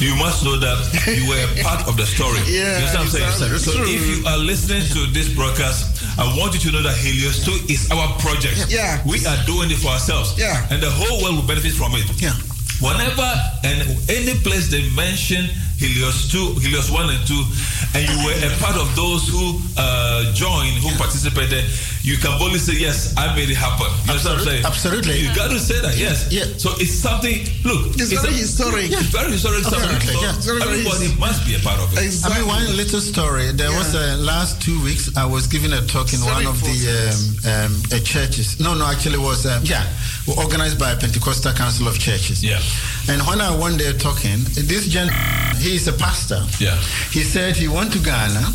you 0.01 0.15
must 0.15 0.45
know 0.45 0.57
that 0.61 0.79
you 1.09 1.27
were 1.27 1.41
a 1.41 1.63
part 1.65 1.89
of 1.89 1.97
the 1.97 2.07
story. 2.07 2.39
Yeah, 2.47 2.79
you 2.79 2.87
understand 2.87 3.25
what 3.25 3.25
I'm 3.25 3.59
saying? 3.59 3.59
So 3.59 3.73
True. 3.73 3.89
if 3.89 4.03
you 4.07 4.27
are 4.29 4.39
listening 4.39 4.85
to 4.95 5.11
this 5.11 5.33
broadcast, 5.35 6.05
I 6.19 6.25
want 6.39 6.55
you 6.55 6.61
to 6.69 6.71
know 6.71 6.83
that 6.83 6.95
HELIUS 6.95 7.45
2 7.45 7.73
is 7.73 7.91
our 7.91 8.07
project. 8.19 8.67
Yeah. 8.69 9.03
We 9.07 9.25
are 9.27 9.39
doing 9.47 9.71
it 9.71 9.79
for 9.79 9.89
ourselves. 9.89 10.39
Yeah. 10.39 10.67
And 10.71 10.83
the 10.83 10.91
whole 10.91 11.23
world 11.23 11.37
will 11.43 11.49
benefit 11.49 11.73
from 11.73 11.95
it. 11.95 12.07
Yeah. 12.21 12.37
Whenever 12.81 13.27
and 13.65 13.83
any 14.09 14.39
place 14.41 14.69
they 14.71 14.89
mention 14.95 15.47
HELIUS 15.79 16.31
2, 16.31 16.59
HELIUS 16.63 16.91
1 16.91 17.11
and 17.11 17.23
2, 17.27 17.35
and 17.95 18.03
you 18.09 18.17
were 18.27 18.35
a 18.47 18.51
part 18.59 18.75
of 18.77 18.91
those 18.97 19.27
who 19.31 19.59
uh, 19.79 20.33
joined, 20.35 20.75
who 20.83 20.91
participated, 20.99 21.65
you 22.03 22.17
can 22.19 22.37
boldly 22.39 22.59
say, 22.59 22.75
Yes, 22.75 23.15
I 23.17 23.35
made 23.37 23.49
it 23.51 23.55
happen. 23.57 23.87
You 24.03 24.15
know 24.15 24.19
what 24.19 24.27
I'm 24.27 24.41
saying? 24.45 24.65
Absolutely. 24.67 25.19
You 25.23 25.31
got 25.35 25.51
to 25.51 25.59
say 25.61 25.81
that, 25.81 25.97
yes. 25.97 26.31
Yeah. 26.33 26.45
So 26.59 26.71
it's 26.83 26.95
something, 26.99 27.47
look, 27.65 27.95
It's 27.95 28.11
very 28.11 28.35
a- 28.35 28.43
historic. 28.43 28.91
It's 28.91 29.11
very 29.15 29.31
historic 29.33 29.63
something. 29.65 29.91
Absolutely, 29.91 30.15
So 30.15 30.23
yeah. 30.23 30.35
It's 30.37 30.47
very, 30.47 30.59
very 30.59 30.71
everybody 30.83 31.07
his- 31.15 31.19
must 31.19 31.47
be 31.47 31.55
a 31.55 31.61
part 31.61 31.79
of 31.79 31.93
it. 31.95 32.03
Exactly. 32.03 32.03
I 32.03 32.07
Exactly. 32.07 32.39
mean, 32.43 32.49
one 32.49 32.77
little 32.77 33.01
story. 33.01 33.53
There 33.53 33.71
was 33.71 33.95
a 33.95 34.17
last 34.19 34.61
two 34.63 34.83
weeks. 34.83 35.17
I 35.17 35.27
was 35.27 35.47
giving 35.47 35.73
a 35.73 35.83
talk 35.87 36.13
in 36.13 36.19
Very 36.21 36.43
one 36.43 36.47
of 36.47 36.59
the 36.63 36.79
um, 36.91 37.75
um, 37.75 37.83
uh, 37.95 37.99
churches. 38.03 38.59
No, 38.59 38.75
no, 38.75 38.87
actually, 38.87 39.15
it 39.23 39.27
was 39.31 39.47
um, 39.47 39.63
yeah, 39.65 39.87
organized 40.37 40.79
by 40.79 40.95
Pentecostal 40.95 41.53
Council 41.53 41.89
of 41.89 41.99
Churches. 41.99 42.43
Yeah. 42.45 42.61
And 43.09 43.23
when 43.27 43.41
I 43.41 43.55
went 43.57 43.79
there 43.79 43.93
talking, 43.95 44.45
this 44.55 44.87
gentleman, 44.89 45.57
he 45.59 45.77
is 45.77 45.89
a 45.89 45.93
pastor. 45.93 46.45
Yeah. 46.59 46.77
He 47.11 47.23
said 47.23 47.57
he 47.57 47.69
went 47.69 47.93
to 47.93 47.99
Ghana. 47.99 48.53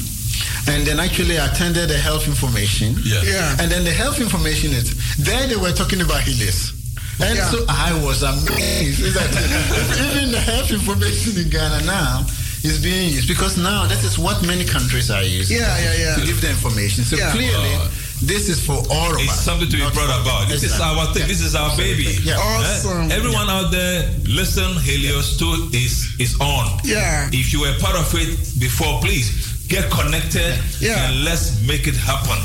And 0.65 0.87
then 0.87 0.97
actually 0.99 1.35
attended 1.35 1.89
the 1.89 1.97
health 1.97 2.25
information. 2.25 2.95
Yeah. 3.03 3.21
Yeah. 3.23 3.57
And 3.59 3.69
then 3.69 3.83
the 3.83 3.91
health 3.91 4.21
information 4.21 4.71
is 4.71 4.95
there 5.17 5.45
they 5.47 5.57
were 5.57 5.73
talking 5.73 5.99
about 5.99 6.21
HELIUS. 6.21 6.71
And 7.19 7.35
Yeah. 7.35 7.49
so 7.51 7.65
I 7.67 7.91
was 8.01 8.23
amazed 8.23 9.03
that 9.13 9.27
even 10.07 10.31
the 10.31 10.39
health 10.39 10.71
information 10.71 11.35
in 11.37 11.49
Ghana 11.49 11.83
now 11.85 12.25
is 12.63 12.81
being 12.81 13.11
used 13.13 13.27
because 13.27 13.57
now 13.57 13.85
that 13.87 14.01
is 14.05 14.17
what 14.17 14.41
many 14.47 14.63
countries 14.63 15.11
are 15.11 15.21
using 15.21 15.57
Yeah, 15.57 15.77
yeah, 15.79 15.93
yeah. 15.99 16.15
to 16.15 16.25
give 16.25 16.39
the 16.39 16.49
information. 16.49 17.03
So 17.03 17.17
Yeah. 17.17 17.31
clearly, 17.31 17.73
Wow. 17.75 17.87
This 18.25 18.47
is 18.47 18.65
for 18.65 18.79
all 18.89 19.11
of 19.11 19.19
It's 19.19 19.29
us. 19.29 19.37
It's 19.37 19.45
something 19.45 19.67
to 19.67 19.75
be 19.77 19.83
not 19.83 19.93
proud 19.93 20.21
about. 20.21 20.47
This 20.47 20.63
is 20.63 20.79
our 20.79 21.13
thing. 21.13 21.27
This 21.27 21.41
is 21.41 21.55
our 21.55 21.75
baby. 21.75 22.07
Yeah. 22.23 22.37
Awesome. 22.39 23.11
Eh? 23.11 23.15
Everyone 23.15 23.49
out 23.49 23.69
there, 23.71 24.09
listen. 24.25 24.75
HELIUS 24.79 25.37
2 25.37 25.75
is 25.75 26.15
is 26.19 26.39
on. 26.39 26.79
Yeah. 26.83 27.29
If 27.33 27.51
you 27.51 27.61
were 27.61 27.75
part 27.79 27.95
of 27.95 28.07
it 28.15 28.59
before, 28.59 29.01
please 29.01 29.52
get 29.67 29.89
connected 29.89 30.53
Yeah. 30.79 31.07
and 31.07 31.23
let's 31.23 31.61
make 31.61 31.87
it 31.87 31.95
happen. 31.95 32.37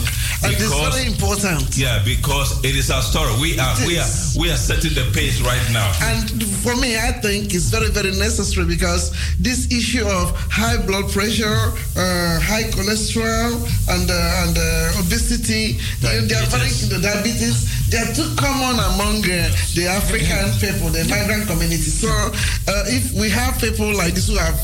And 0.42 0.52
it's 0.52 0.62
very 0.70 1.06
important. 1.06 1.76
yeah, 1.76 1.98
because 2.04 2.62
it 2.64 2.76
is 2.76 2.90
our 2.90 3.02
story. 3.02 3.32
We 3.40 3.58
are 3.58 3.74
we 3.86 3.98
are 3.98 4.06
we 4.38 4.50
are 4.52 4.56
setting 4.56 4.94
the 4.94 5.10
pace 5.12 5.40
right 5.42 5.66
now. 5.72 5.90
And 6.00 6.30
for 6.62 6.76
me, 6.76 6.96
I 6.96 7.10
think 7.20 7.52
it's 7.54 7.70
very, 7.74 7.90
very 7.90 8.12
necessary 8.12 8.64
because 8.66 9.10
this 9.40 9.66
issue 9.72 10.06
of 10.06 10.30
high 10.50 10.78
blood 10.86 11.10
pressure, 11.10 11.58
uh, 11.98 12.38
high 12.38 12.70
cholesterol, 12.70 13.50
and 13.90 14.06
uh, 14.08 14.42
and 14.46 14.54
uh, 14.56 15.00
obesity, 15.02 15.78
they 16.02 16.18
are 16.38 16.46
very 16.54 16.70
diabetes. 17.02 17.66
They 17.88 17.96
are 17.96 18.12
too 18.12 18.28
common 18.36 18.76
among 18.94 19.24
uh, 19.24 19.48
the 19.72 19.88
African 19.88 20.52
people, 20.60 20.92
the 20.92 21.08
migrant 21.08 21.48
community. 21.48 21.88
So, 21.88 22.08
uh, 22.12 22.84
if 22.92 23.12
we 23.16 23.30
have 23.30 23.56
people 23.58 23.88
like 23.96 24.12
this 24.12 24.28
who 24.28 24.36
have 24.36 24.60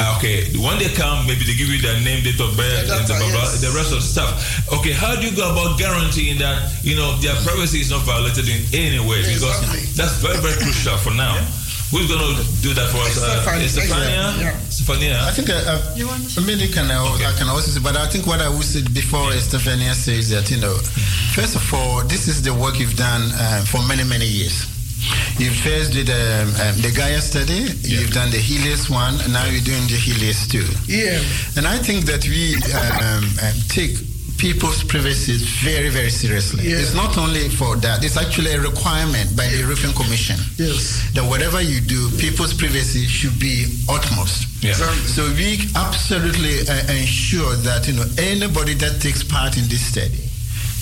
Uh, 0.00 0.16
okay, 0.16 0.48
when 0.56 0.78
they 0.80 0.88
come, 0.96 1.26
maybe 1.28 1.44
they 1.44 1.52
give 1.54 1.68
you 1.68 1.76
their 1.80 2.00
name, 2.00 2.24
date 2.24 2.40
of 2.40 2.56
birth, 2.56 2.88
Yeah, 2.88 2.96
and 2.96 3.04
the, 3.04 3.12
data, 3.12 3.20
blah, 3.20 3.30
blah, 3.36 3.44
yes. 3.52 3.60
the 3.60 3.72
rest 3.76 3.92
of 3.92 4.00
the 4.00 4.08
stuff. 4.08 4.32
Okay, 4.72 4.92
how 4.96 5.12
do 5.14 5.22
you 5.28 5.36
go 5.36 5.44
about 5.52 5.76
guaranteeing 5.78 6.38
that 6.40 6.56
you 6.82 6.96
know 6.96 7.16
their 7.20 7.36
privacy 7.44 7.80
is 7.84 7.90
not 7.92 8.00
violated 8.08 8.48
in 8.48 8.64
any 8.72 8.98
way? 8.98 9.20
Because 9.20 9.44
Exactly. 9.44 9.80
that's 9.92 10.16
very, 10.24 10.40
very 10.40 10.56
crucial 10.56 10.96
for 10.96 11.12
now. 11.12 11.36
Who's 11.90 12.06
going 12.06 12.22
to 12.22 12.38
do 12.62 12.70
that 12.72 12.86
for 12.94 13.02
us? 13.02 13.18
Uh, 13.18 13.42
Stephanie, 13.42 13.64
is 13.66 13.74
Stefania? 13.76 14.38
yeah. 14.38 14.54
Stefania? 14.70 15.18
I 15.26 15.32
think 15.34 15.50
uh, 15.50 15.58
uh, 15.58 16.38
I 16.38 16.46
mean, 16.46 16.60
you 16.62 16.68
can, 16.70 16.86
uh, 16.88 17.02
I 17.02 17.34
can 17.36 17.48
also 17.50 17.66
say, 17.74 17.80
but 17.82 17.96
I 17.96 18.06
think 18.06 18.28
what 18.30 18.40
I 18.40 18.48
would 18.48 18.62
say 18.62 18.82
before 18.94 19.26
Stephania 19.42 19.92
says 19.94 20.30
that, 20.30 20.48
you 20.52 20.58
know, 20.62 20.72
first 21.34 21.56
of 21.56 21.74
all, 21.74 22.04
this 22.06 22.28
is 22.28 22.42
the 22.42 22.54
work 22.54 22.78
you've 22.78 22.94
done 22.96 23.22
uh, 23.34 23.64
for 23.66 23.82
many, 23.88 24.04
many 24.04 24.24
years. 24.24 24.70
You 25.38 25.50
first 25.50 25.92
did 25.92 26.10
um, 26.10 26.48
um, 26.60 26.76
the 26.84 26.92
Gaia 26.94 27.20
study, 27.20 27.64
you've 27.88 28.12
done 28.12 28.30
the 28.30 28.36
HELIUS 28.38 28.90
one, 28.90 29.18
and 29.20 29.32
now 29.32 29.44
you're 29.46 29.64
doing 29.64 29.86
the 29.88 29.96
HELIUS 29.96 30.48
two. 30.52 30.66
Yeah. 30.86 31.16
And 31.56 31.66
I 31.66 31.78
think 31.78 32.04
that 32.06 32.24
we 32.28 32.56
um, 32.76 33.24
um, 33.40 33.56
take 33.68 33.96
people's 34.36 34.82
privacy 34.84 35.36
very, 35.64 35.88
very 35.90 36.08
seriously. 36.10 36.64
Yeah. 36.68 36.78
It's 36.78 36.94
not 36.94 37.16
only 37.18 37.48
for 37.48 37.76
that, 37.76 38.04
it's 38.04 38.16
actually 38.16 38.52
a 38.52 38.60
requirement 38.60 39.36
by 39.36 39.46
the 39.48 39.58
European 39.58 39.92
Commission 39.92 40.36
Yes. 40.56 41.12
that 41.14 41.24
whatever 41.24 41.60
you 41.60 41.80
do, 41.80 42.08
people's 42.18 42.54
privacy 42.54 43.04
should 43.06 43.38
be 43.38 43.66
utmost. 43.88 44.48
Yeah. 44.64 44.72
So 44.74 45.24
we 45.36 45.60
absolutely 45.76 46.60
uh, 46.68 46.92
ensure 46.92 47.56
that 47.68 47.88
you 47.88 47.94
know 47.94 48.04
anybody 48.18 48.74
that 48.74 49.00
takes 49.00 49.22
part 49.24 49.56
in 49.56 49.64
this 49.68 49.84
study 49.84 50.29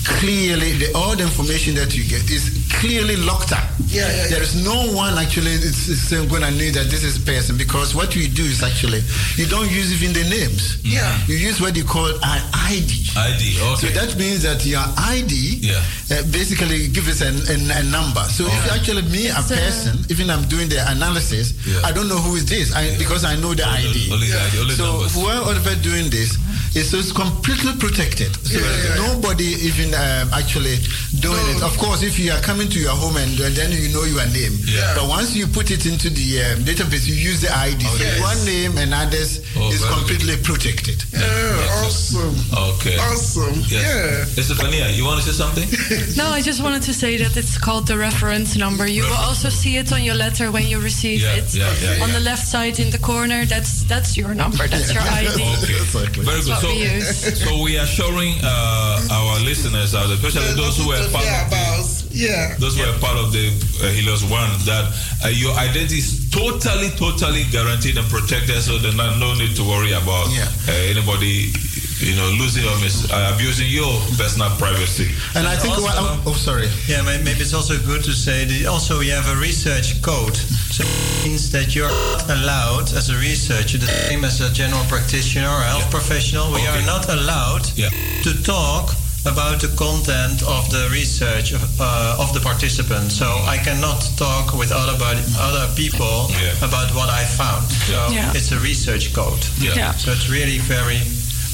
clearly 0.05 0.73
the, 0.79 0.93
all 0.95 1.17
the 1.17 1.23
information 1.23 1.75
that 1.75 1.97
you 1.97 2.05
get 2.05 2.29
is 2.31 2.55
clearly 2.81 3.17
locked 3.17 3.53
up. 3.53 3.65
Yeah, 3.89 4.07
yeah, 4.07 4.17
yeah. 4.17 4.27
There 4.29 4.43
is 4.43 4.55
no 4.65 4.93
one 4.95 5.17
actually 5.19 5.53
is, 5.53 5.89
is 5.89 6.11
going 6.29 6.43
to 6.43 6.51
know 6.51 6.71
that 6.77 6.87
this 6.91 7.03
is 7.05 7.19
person 7.19 7.57
because 7.57 7.95
what 7.95 8.15
we 8.15 8.29
do 8.29 8.43
is 8.45 8.63
actually 8.63 9.01
you 9.37 9.47
don't 9.47 9.71
use 9.71 9.91
even 9.97 10.13
the 10.15 10.29
names. 10.29 10.79
Yeah. 10.85 11.17
You 11.27 11.37
use 11.37 11.61
what 11.61 11.77
you 11.77 11.85
call 11.85 12.07
an 12.09 12.41
ID. 12.55 13.09
ID. 13.17 13.59
Okay. 13.59 13.81
So 13.81 13.87
that 13.99 14.17
means 14.19 14.43
that 14.43 14.65
your 14.67 14.85
ID 14.99 15.61
Yeah. 15.65 15.83
uh, 16.13 16.23
basically 16.31 16.89
gives 16.89 17.09
us 17.09 17.21
a, 17.25 17.31
a, 17.51 17.57
a 17.81 17.83
number. 17.91 18.21
So 18.29 18.45
if 18.47 18.59
you 18.67 18.71
actually 18.73 19.03
me 19.11 19.29
a 19.29 19.41
So- 19.43 19.55
person, 19.57 19.99
even 20.11 20.31
I'm 20.31 20.47
doing 20.49 20.69
the 20.69 20.85
analysis, 20.91 21.57
Yeah. 21.67 21.81
I 21.85 21.93
don't 21.93 22.09
know 22.09 22.19
who 22.19 22.37
is 22.37 22.47
this 22.47 22.75
I, 22.75 22.97
because 22.99 23.25
I 23.25 23.37
know 23.37 23.55
the 23.55 23.67
ID. 23.67 24.13
Only 24.13 24.29
the 24.29 24.39
ID, 24.39 24.59
only 24.61 24.75
so 24.75 24.85
numbers. 24.93 25.15
whoever 25.15 25.75
doing 25.83 26.11
this 26.11 26.37
is 26.75 26.91
so 26.91 26.99
it's 26.99 27.13
completely 27.13 27.73
protected. 27.79 28.35
So 28.47 28.59
nobody 28.97 29.57
even 29.69 29.95
um, 29.95 30.29
actually 30.33 30.77
doing 31.21 31.41
it. 31.57 31.63
Of 31.63 31.77
course, 31.79 32.03
if 32.03 32.19
you 32.19 32.33
are 32.33 32.41
coming 32.41 32.69
to 32.69 32.79
your 32.79 32.95
home 32.95 33.17
and, 33.17 33.33
and 33.41 33.55
then 33.55 33.73
you 33.73 33.89
know 33.93 34.05
your 34.05 34.25
name, 34.33 34.53
Yeah. 34.65 34.95
but 34.95 35.09
once 35.09 35.35
you 35.35 35.47
put 35.47 35.71
it 35.71 35.87
into 35.87 36.11
the 36.11 36.29
um, 36.45 36.65
database, 36.65 37.07
you 37.09 37.15
use 37.15 37.41
the 37.41 37.51
ID. 37.55 37.83
So 37.85 38.05
yes. 38.05 38.21
one 38.21 38.41
name 38.45 38.79
and 38.79 38.93
others 38.95 39.41
Oh, 39.57 39.71
is 39.73 39.81
very 39.83 39.95
completely 39.95 40.37
protected. 40.43 41.03
Yeah, 41.13 41.83
awesome. 41.85 42.35
Okay. 42.75 42.97
Awesome. 42.99 43.55
Yes. 43.67 44.37
Estefania, 44.39 44.89
you 44.91 45.05
want 45.05 45.21
to 45.23 45.27
say 45.31 45.37
something? 45.37 45.69
No, 46.17 46.27
I 46.31 46.41
just 46.43 46.63
wanted 46.63 46.83
to 46.83 46.93
say 46.95 47.17
that 47.19 47.37
it's 47.37 47.59
called 47.59 47.87
the 47.87 47.97
reference 47.97 48.57
number. 48.57 48.87
You 48.87 49.03
will 49.05 49.23
also 49.29 49.49
see 49.49 49.77
it 49.77 49.93
on 49.93 50.03
your 50.03 50.15
letter 50.15 50.51
when 50.51 50.67
you 50.67 50.81
receive 50.81 51.21
Yeah, 51.21 51.37
it. 51.37 51.55
yeah, 51.55 51.73
yeah, 51.81 52.03
on 52.03 52.09
yeah. 52.09 52.19
the 52.19 52.21
left 52.21 52.47
side 52.47 52.79
in 52.81 52.91
the 52.91 52.99
corner, 52.99 53.45
that's 53.45 53.85
that's 53.85 54.17
your 54.17 54.35
number. 54.35 54.67
That's 54.67 54.93
your 54.93 55.03
ID. 55.03 55.29
Okay. 56.09 56.23
Very 56.23 56.41
good. 56.43 56.49
what 56.49 56.68
So, 56.69 56.75
we 56.77 57.01
so 57.47 57.51
we 57.65 57.79
are 57.79 57.87
showing 57.87 58.35
uh, 58.45 59.09
our 59.11 59.41
listeners 59.41 59.95
out, 59.95 60.11
especially 60.11 60.53
those 60.55 60.77
who 60.77 60.89
were 60.89 61.01
part 61.11 61.25
of 61.25 61.49
the, 61.49 61.57
about, 61.57 61.87
yeah. 62.13 62.55
those 62.59 62.77
who 62.77 62.85
were 62.85 62.99
part 62.99 63.17
of 63.17 63.33
the 63.33 63.49
uh, 63.81 63.89
HELIUS 63.89 64.29
One, 64.31 64.51
that 64.69 64.85
uh, 65.25 65.29
your 65.29 65.55
identity 65.57 65.99
is 65.99 66.29
totally, 66.31 66.91
totally 67.01 67.45
guaranteed 67.51 67.97
and 67.97 68.07
protected. 68.09 68.61
So 68.63 68.79
there's 68.79 68.97
no 68.97 69.35
need 69.35 69.57
to 69.57 69.65
worry 69.65 69.93
about 69.93 70.29
Yeah. 70.31 70.45
uh, 70.69 70.73
anybody, 70.93 71.53
you 72.01 72.15
know, 72.17 72.29
losing 72.39 72.65
or 72.65 72.77
mis- 72.81 73.11
uh, 73.11 73.33
abusing 73.35 73.69
your 73.69 73.93
personal 74.17 74.51
privacy. 74.57 75.11
And 75.35 75.47
I 75.47 75.57
think, 75.57 75.75
Also- 75.75 75.89
oh, 75.91 76.23
oh, 76.27 76.33
sorry. 76.35 76.69
Yeah, 76.87 77.03
maybe 77.03 77.31
it's 77.41 77.55
also 77.55 77.77
good 77.79 78.05
to 78.05 78.13
say 78.13 78.45
that 78.45 78.67
also 78.67 78.99
we 78.99 79.09
have 79.09 79.27
a 79.29 79.37
research 79.37 80.01
code. 80.03 80.37
So 80.71 80.85
it 80.85 81.25
means 81.27 81.51
that 81.51 81.75
you're 81.75 81.91
not 81.91 82.31
allowed 82.31 82.93
as 82.95 83.11
a 83.11 83.17
researcher, 83.19 83.79
the 83.79 83.87
same 84.09 84.25
as 84.25 84.41
a 84.41 84.51
general 84.53 84.85
practitioner 84.89 85.49
or 85.49 85.61
health 85.63 85.91
professional, 85.91 86.53
we 86.53 86.65
are 86.67 86.83
not 86.87 87.09
allowed 87.09 87.67
Yeah. 87.77 87.91
to 88.23 88.43
talk 88.43 88.95
about 89.27 89.61
the 89.61 89.69
content 89.77 90.43
of 90.43 90.71
the 90.71 90.89
research 90.91 91.53
of, 91.53 91.63
uh, 91.81 92.17
of 92.19 92.33
the 92.33 92.41
participant. 92.41 93.11
So 93.13 93.27
I 93.47 93.59
cannot 93.59 94.01
talk 94.17 94.55
with 94.55 94.71
other 94.73 94.97
body, 94.97 95.21
other 95.39 95.67
people 95.75 96.31
Yeah. 96.31 96.55
about 96.65 96.95
what 96.95 97.11
I 97.11 97.25
found. 97.25 97.67
So 97.89 98.09
Yeah. 98.13 98.33
it's 98.35 98.53
a 98.53 98.59
research 98.61 99.13
code. 99.13 99.45
Yeah. 99.61 99.75
Yeah. 99.75 99.93
So 99.97 100.13
it's 100.13 100.29
really 100.29 100.59
very 100.59 101.01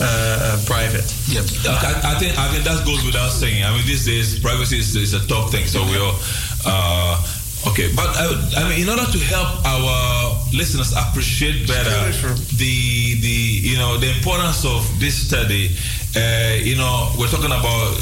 uh, 0.01 0.05
uh, 0.05 0.65
private. 0.67 1.07
Yep. 1.29 1.45
I, 1.67 2.15
I 2.15 2.19
think 2.19 2.39
I 2.39 2.49
think 2.49 2.65
that 2.65 2.85
goes 2.85 3.05
without 3.05 3.31
saying. 3.31 3.65
I 3.65 3.71
mean, 3.77 3.87
these 3.87 4.05
days 4.05 4.39
privacy 4.41 4.79
is, 4.79 4.97
is 4.97 5.15
a 5.15 5.27
top 5.27 5.51
thing. 5.51 5.67
So 5.67 5.83
we 5.85 5.99
all. 5.99 6.19
Uh, 6.67 7.41
Okay, 7.67 7.89
but 7.97 8.05
I, 8.05 8.29
I 8.61 8.69
mean, 8.69 8.83
in 8.83 8.89
order 8.91 9.11
to 9.11 9.19
help 9.25 9.65
our 9.65 10.37
listeners 10.53 10.93
appreciate 10.93 11.67
better 11.67 12.13
the 12.61 13.17
the 13.25 13.39
you 13.65 13.79
know 13.79 13.97
the 13.97 14.11
importance 14.13 14.67
of 14.67 14.85
this 15.01 15.17
study, 15.17 15.73
uh, 16.15 16.61
you 16.61 16.77
know, 16.77 17.11
we're 17.19 17.33
talking 17.33 17.49
about 17.57 17.97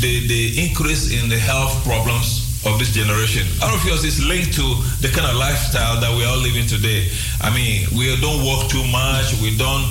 the 0.00 0.26
the 0.26 0.56
increase 0.56 1.12
in 1.12 1.28
the 1.28 1.36
health 1.36 1.84
problems 1.84 2.44
of 2.66 2.78
this 2.78 2.92
generation. 2.92 3.44
I 3.60 3.68
don't 3.68 3.76
know 3.84 3.92
it's 3.92 4.24
linked 4.24 4.54
to 4.56 4.66
the 5.04 5.12
kind 5.12 5.28
of 5.28 5.36
lifestyle 5.36 6.00
that 6.00 6.12
we 6.16 6.24
are 6.24 6.36
living 6.36 6.66
today. 6.66 7.12
I 7.40 7.52
mean, 7.52 7.86
we 7.92 8.08
don't 8.20 8.40
walk 8.40 8.70
too 8.70 8.84
much, 8.88 9.36
we 9.44 9.56
don't 9.56 9.84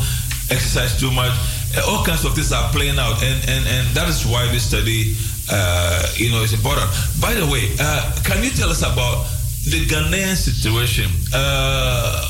exercise 0.53 0.99
too 0.99 1.11
much. 1.11 1.33
All 1.87 2.05
kinds 2.05 2.23
of 2.25 2.33
things 2.35 2.51
are 2.51 2.69
playing 2.71 2.99
out, 2.99 3.21
and 3.23 3.37
and 3.49 3.63
and 3.67 3.85
that 3.97 4.07
is 4.07 4.25
why 4.25 4.45
this 4.51 4.63
study, 4.69 5.15
uh, 5.51 6.05
you 6.15 6.29
know, 6.31 6.41
is 6.43 6.53
important. 6.53 6.87
By 7.19 7.33
the 7.33 7.45
way, 7.49 7.73
uh, 7.79 8.13
can 8.23 8.43
you 8.43 8.51
tell 8.51 8.69
us 8.69 8.81
about 8.81 9.25
the 9.65 9.85
Ghanaian 9.89 10.35
situation? 10.35 11.09
Uh, 11.33 12.21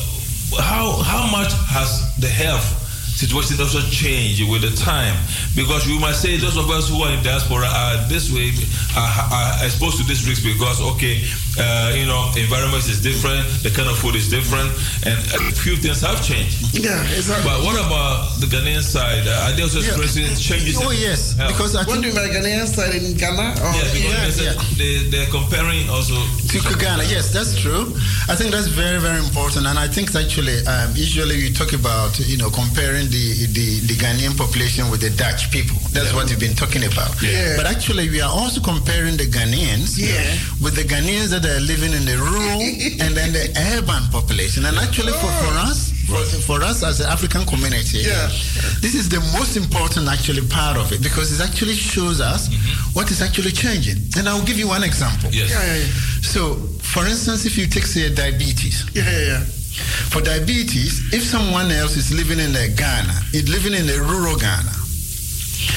how 0.60 1.02
how 1.04 1.28
much 1.32 1.52
has 1.68 2.16
the 2.18 2.30
health 2.30 2.83
situation 3.16 3.60
also 3.62 3.82
change 3.90 4.42
with 4.50 4.62
the 4.62 4.74
time? 4.76 5.16
Because 5.56 5.86
we 5.88 5.98
might 6.00 6.16
say 6.16 6.38
those 6.38 6.58
of 6.58 6.70
us 6.70 6.90
who 6.90 7.02
are 7.04 7.12
in 7.14 7.22
diaspora 7.24 7.68
are 7.68 7.98
this 8.10 8.32
way, 8.34 8.52
are, 8.98 9.12
are 9.32 9.66
exposed 9.66 9.98
to 9.98 10.04
this 10.04 10.26
risk 10.28 10.44
because 10.44 10.82
okay, 10.96 11.22
uh, 11.60 11.94
you 11.96 12.06
know, 12.06 12.32
environment 12.38 12.84
is 12.90 13.00
different, 13.02 13.46
the 13.62 13.70
kind 13.70 13.88
of 13.90 13.98
food 13.98 14.16
is 14.16 14.30
different, 14.30 14.70
and 15.06 15.18
a 15.38 15.54
few 15.54 15.76
things 15.78 16.02
have 16.02 16.18
changed. 16.26 16.74
Yeah, 16.74 17.02
exactly. 17.14 17.46
But 17.46 17.64
what 17.64 17.78
about 17.78 18.40
the 18.42 18.48
Ghanaian 18.48 18.82
side? 18.82 19.28
Uh, 19.28 19.46
are 19.46 19.54
they 19.54 19.62
also 19.64 19.80
Yeah. 19.80 19.98
changes? 20.36 20.78
Oh, 20.82 20.92
yes, 20.92 21.34
health? 21.38 21.52
because 21.54 21.76
I 21.76 21.84
What 21.86 22.02
do 22.02 22.02
think 22.02 22.16
you 22.16 22.22
mean, 22.22 22.34
Ghanaian 22.34 22.68
style 22.68 22.92
in 22.92 23.14
Ghana? 23.16 23.62
Or 23.62 23.72
yeah, 23.78 23.84
because 23.94 24.04
Yeah, 24.04 24.26
they 24.26 24.32
said 24.32 24.56
yeah. 24.58 24.78
They, 24.78 24.94
they're 25.10 25.30
comparing 25.30 25.90
also 25.90 26.16
to 26.50 26.76
Ghana. 26.80 27.04
Yes, 27.06 27.32
that's 27.32 27.54
true. 27.60 27.94
I 28.30 28.36
think 28.36 28.52
that's 28.52 28.68
very, 28.68 29.00
very 29.00 29.20
important. 29.20 29.68
And 29.68 29.78
I 29.78 29.88
think 29.88 30.16
actually, 30.16 30.66
um, 30.66 30.92
usually 30.96 31.38
we 31.38 31.52
talk 31.54 31.74
about, 31.74 32.18
you 32.20 32.38
know, 32.38 32.50
comparing 32.50 33.03
the, 33.10 33.46
the, 33.52 33.80
the 33.88 33.96
Ghanaian 33.96 34.38
population 34.38 34.90
with 34.92 35.02
the 35.02 35.10
Dutch 35.12 35.52
people. 35.52 35.78
That's 35.92 36.14
what 36.14 36.30
we've 36.30 36.40
been 36.40 36.56
talking 36.56 36.84
about. 36.86 37.12
Yeah. 37.22 37.56
But 37.58 37.66
actually, 37.66 38.10
we 38.10 38.22
are 38.22 38.30
also 38.32 38.62
comparing 38.62 39.18
the 39.18 39.26
Ghanaians 39.26 39.98
Yeah. 39.98 40.22
with 40.62 40.76
the 40.76 40.84
Ghanaians 40.84 41.30
that 41.32 41.46
are 41.46 41.60
living 41.62 41.94
in 41.94 42.06
the 42.06 42.18
rural 42.18 42.62
and 43.04 43.16
then 43.16 43.34
the 43.34 43.50
urban 43.76 44.04
population. 44.12 44.66
And 44.66 44.78
actually, 44.78 45.14
for, 45.14 45.32
for 45.44 45.54
oh. 45.56 45.70
us, 45.70 45.92
for, 46.06 46.24
for 46.46 46.62
us 46.64 46.84
as 46.84 47.00
an 47.00 47.08
African 47.08 47.46
community, 47.46 48.00
Yeah. 48.00 48.28
this 48.82 48.94
is 48.96 49.10
the 49.10 49.20
most 49.38 49.56
important 49.58 50.08
actually 50.08 50.46
part 50.48 50.78
of 50.78 50.92
it 50.92 51.02
because 51.02 51.32
it 51.34 51.44
actually 51.44 51.76
shows 51.76 52.22
us 52.22 52.50
mm-hmm. 52.50 52.94
what 52.94 53.10
is 53.12 53.22
actually 53.22 53.52
changing. 53.52 53.98
And 54.18 54.28
I'll 54.30 54.44
give 54.46 54.58
you 54.58 54.68
one 54.68 54.84
example. 54.84 55.30
yes. 55.32 55.50
Yeah, 55.50 55.64
yeah, 55.66 55.78
yeah. 55.82 55.88
So, 56.22 56.56
for 56.82 57.06
instance, 57.06 57.46
if 57.46 57.58
you 57.58 57.68
take, 57.68 57.86
say, 57.86 58.14
diabetes, 58.14 58.86
Yeah, 58.94 59.04
yeah, 59.10 59.26
yeah. 59.28 59.44
For 60.10 60.22
diabetes, 60.22 61.02
if 61.14 61.24
someone 61.24 61.72
else 61.72 61.96
is 61.98 62.12
living 62.14 62.40
in 62.40 62.56
a 62.56 62.68
Ghana, 62.70 63.14
is 63.34 63.50
living 63.50 63.74
in 63.74 63.90
a 63.90 64.00
rural 64.04 64.36
Ghana, 64.38 64.72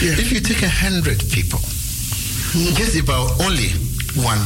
Yeah. 0.02 0.18
if 0.20 0.32
you 0.32 0.40
take 0.40 0.62
a 0.62 0.68
hundred 0.68 1.18
people, 1.30 1.60
just 2.76 2.96
about 2.98 3.40
only 3.40 3.70
one 4.22 4.40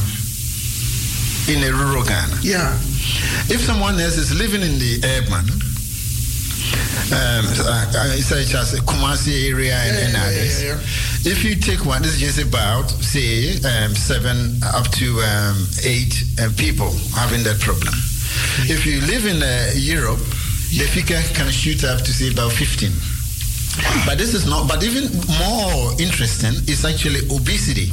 in 1.49 1.63
a 1.63 1.71
rural 1.73 2.03
Ghana. 2.03 2.39
Yeah. 2.41 2.77
If 3.49 3.61
someone 3.61 3.99
else 3.99 4.17
is 4.17 4.31
living 4.33 4.61
in 4.61 4.77
the 4.79 5.01
urban, 5.17 5.45
um, 7.11 7.45
uh, 7.67 7.91
uh, 7.97 8.15
such 8.21 8.53
as 8.55 8.79
Kumasi 8.81 9.49
area 9.51 9.75
and, 9.75 9.97
Yeah, 9.97 10.05
and 10.07 10.15
others, 10.17 10.63
yeah, 10.63 10.69
yeah, 10.75 11.31
if 11.31 11.43
you 11.43 11.55
take 11.55 11.85
one, 11.85 12.01
this 12.03 12.13
is 12.15 12.19
just 12.19 12.39
about 12.47 12.89
say 12.89 13.55
um, 13.67 13.95
seven 13.95 14.61
up 14.63 14.87
to 14.91 15.19
um, 15.21 15.67
eight 15.83 16.23
uh, 16.39 16.49
people 16.57 16.91
having 17.15 17.43
that 17.43 17.59
problem. 17.59 17.93
If 18.69 18.85
you 18.85 19.01
live 19.01 19.25
in 19.25 19.41
uh, 19.41 19.71
Europe, 19.75 20.19
the 20.71 20.87
figure 20.93 21.21
can 21.33 21.51
shoot 21.51 21.83
up 21.83 21.99
to 21.99 22.11
say 22.13 22.31
about 22.31 22.51
15. 22.53 22.91
But 24.05 24.17
this 24.17 24.33
is 24.33 24.45
not, 24.45 24.67
but 24.67 24.83
even 24.83 25.07
more 25.39 25.93
interesting 25.99 26.53
is 26.67 26.83
actually 26.85 27.21
obesity. 27.31 27.91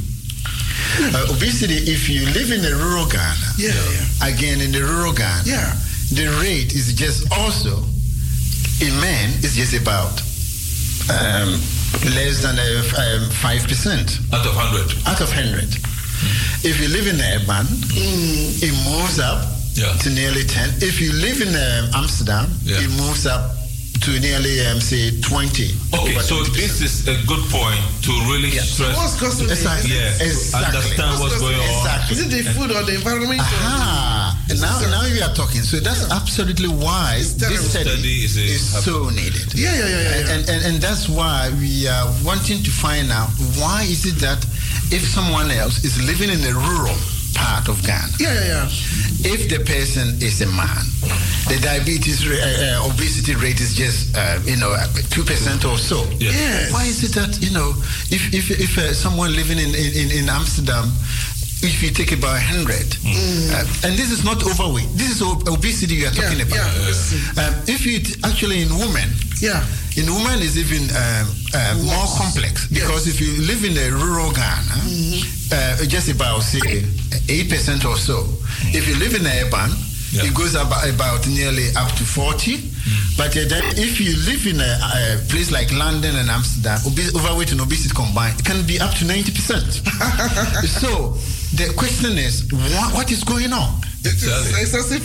Uh, 1.01 1.27
obesity, 1.35 1.75
if 1.91 2.09
you 2.09 2.25
live 2.35 2.51
in 2.51 2.63
the 2.63 2.75
rural 2.75 3.07
Ghana, 3.07 3.49
Yeah, 3.59 3.71
yeah. 3.75 4.29
again 4.35 4.61
in 4.61 4.73
the 4.73 4.83
rural 4.83 5.13
Ghana, 5.13 5.43
Yeah. 5.45 5.75
the 6.13 6.27
rate 6.43 6.75
is 6.75 6.95
just 6.95 7.31
also 7.33 7.83
in 8.81 8.95
men 9.01 9.31
is 9.43 9.55
just 9.57 9.75
about 9.75 10.23
um, 11.11 11.59
less 12.15 12.43
than 12.43 12.59
uh, 12.59 12.83
um, 13.03 13.31
five 13.43 13.63
percent 13.67 14.19
out 14.33 14.47
of 14.47 14.55
hundred. 14.55 14.91
out 15.07 15.21
of 15.21 15.31
hundred. 15.33 15.69
If 16.65 16.81
you 16.81 16.89
live 16.89 17.07
in 17.07 17.17
the 17.19 17.29
urban, 17.43 17.67
it 18.63 18.75
moves 18.87 19.19
up 19.19 19.47
Yeah. 19.79 19.93
to 20.03 20.11
nearly 20.11 20.45
ten. 20.45 20.69
If 20.83 21.01
you 21.01 21.13
live 21.13 21.41
in 21.41 21.55
um, 21.55 21.95
Amsterdam, 21.95 22.51
Yeah. 22.65 22.83
it 22.83 22.91
moves 22.99 23.27
up 23.27 23.59
to 24.01 24.21
nearly 24.21 24.65
um, 24.67 24.81
say 24.81 25.11
20. 25.21 25.75
Okay, 25.93 26.15
so 26.23 26.37
20%. 26.37 26.55
this 26.55 26.81
is 26.81 27.09
a 27.09 27.17
good 27.27 27.43
point 27.51 27.81
to 28.03 28.13
really 28.31 28.49
yeah. 28.51 28.63
stress. 28.63 28.95
So 28.95 29.01
what's 29.01 29.19
causing 29.19 29.51
exactly. 29.51 29.95
Yeah, 29.95 30.15
exactly. 30.23 30.67
understand 30.67 31.11
what's, 31.19 31.35
what's 31.35 31.41
going 31.43 31.55
on. 31.59 31.71
Exactly. 31.83 32.17
Is 32.17 32.21
it 32.23 32.31
the 32.31 32.43
food 32.55 32.71
or 32.71 32.83
the 32.85 32.95
environment? 32.95 33.41
Aha. 33.41 34.35
Now, 34.49 34.81
now 34.89 35.03
we 35.05 35.21
are 35.21 35.35
talking. 35.35 35.63
So 35.63 35.79
that's 35.79 36.11
absolutely 36.11 36.69
why 36.69 37.19
this 37.19 37.37
study, 37.71 37.85
study 37.85 38.25
is, 38.25 38.37
is 38.37 38.85
so 38.85 39.11
needed. 39.11 39.53
Yeah, 39.55 39.75
yeah, 39.77 39.89
yeah, 39.89 40.01
yeah. 40.01 40.33
And, 40.33 40.49
and, 40.49 40.61
and 40.65 40.75
that's 40.81 41.09
why 41.09 41.51
we 41.61 41.87
are 41.87 42.07
wanting 42.25 42.63
to 42.63 42.71
find 42.71 43.13
out 43.13 43.29
why 43.61 43.83
is 43.83 44.07
it 44.07 44.17
that 44.25 44.41
if 44.91 45.05
someone 45.05 45.51
else 45.51 45.85
is 45.85 46.01
living 46.07 46.31
in 46.31 46.41
a 46.49 46.55
rural 46.55 46.97
part 47.39 47.69
of 47.69 47.79
Ghana. 47.87 48.19
Yeah, 48.19 48.35
yeah, 48.35 48.47
yeah. 48.47 49.33
If 49.35 49.49
the 49.51 49.63
person 49.63 50.19
is 50.19 50.43
a 50.43 50.51
man, 50.51 50.83
the 51.47 51.59
diabetes, 51.63 52.27
uh, 52.27 52.35
uh, 52.35 52.91
obesity 52.91 53.35
rate 53.35 53.61
is 53.61 53.75
just, 53.75 54.15
uh, 54.17 54.39
you 54.45 54.59
know, 54.59 54.75
two 55.11 55.23
percent 55.23 55.65
or 55.65 55.79
so. 55.79 56.03
Yes. 56.19 56.35
yes. 56.35 56.73
Why 56.73 56.85
is 56.85 57.03
it 57.07 57.15
that 57.15 57.39
you 57.41 57.51
know, 57.55 57.71
if 58.11 58.35
if 58.35 58.51
if 58.51 58.79
uh, 58.79 58.93
someone 58.93 59.35
living 59.35 59.59
in, 59.59 59.71
in 59.75 60.11
in 60.11 60.29
Amsterdam 60.29 60.91
if 61.61 61.83
you 61.83 61.91
take 61.91 62.13
about 62.13 62.39
100, 62.39 62.71
mm. 63.03 63.51
uh, 63.51 63.89
and 63.89 63.99
this 63.99 64.13
is 64.13 64.23
not 64.23 64.39
overweight, 64.47 64.87
this 64.95 65.19
is 65.19 65.23
obesity 65.23 65.97
you 65.97 66.07
are 66.07 66.15
talking 66.15 66.39
yeah, 66.39 66.47
about. 66.47 66.71
Yeah. 66.71 67.43
Um, 67.43 67.53
if 67.67 67.83
you 67.83 67.99
actually 68.23 68.63
in 68.63 68.71
women, 68.79 69.11
yeah, 69.43 69.67
in 69.99 70.07
women 70.07 70.39
is 70.39 70.55
even 70.55 70.87
um, 70.95 71.27
uh, 71.55 71.75
more 71.83 72.07
complex 72.15 72.71
because 72.71 73.07
yes. 73.07 73.15
if 73.15 73.17
you 73.19 73.43
live 73.43 73.65
in 73.67 73.75
a 73.75 73.91
rural 73.91 74.31
Ghana, 74.31 74.79
mm-hmm. 74.87 75.83
uh, 75.83 75.83
just 75.91 76.07
about 76.09 76.47
say 76.47 76.63
eight 77.29 77.49
percent 77.51 77.85
or 77.85 77.97
so. 77.97 78.23
Mm. 78.23 78.75
If 78.75 78.89
you 78.89 78.97
live 78.97 79.15
in 79.15 79.27
a 79.27 79.47
urban, 79.47 79.71
yeah. 80.13 80.25
it 80.25 80.35
goes 80.35 80.55
about, 80.55 80.89
about 80.89 81.27
nearly 81.29 81.69
up 81.77 81.91
to 81.97 82.05
40. 82.05 82.57
Mm. 82.57 83.17
But 83.17 83.37
uh, 83.37 83.45
then 83.49 83.65
if 83.77 84.01
you 84.01 84.17
live 84.25 84.47
in 84.47 84.61
a, 84.61 84.73
a, 84.73 85.21
place 85.29 85.51
like 85.51 85.71
London 85.73 86.17
and 86.17 86.31
Amsterdam, 86.31 86.79
overweight 87.17 87.53
and 87.53 87.61
obesity 87.61 87.95
combined, 87.95 88.41
it 88.41 88.45
can 88.47 88.67
be 88.67 88.81
up 88.81 88.93
to 88.97 89.05
90%. 89.05 89.29
so 90.81 91.13
the 91.57 91.73
question 91.77 92.17
is, 92.19 92.49
what, 92.53 92.95
what 92.95 93.13
is 93.13 93.25
going 93.25 93.53
on? 93.53 93.81
Exactly. 94.09 94.61
Excessive, 94.61 95.05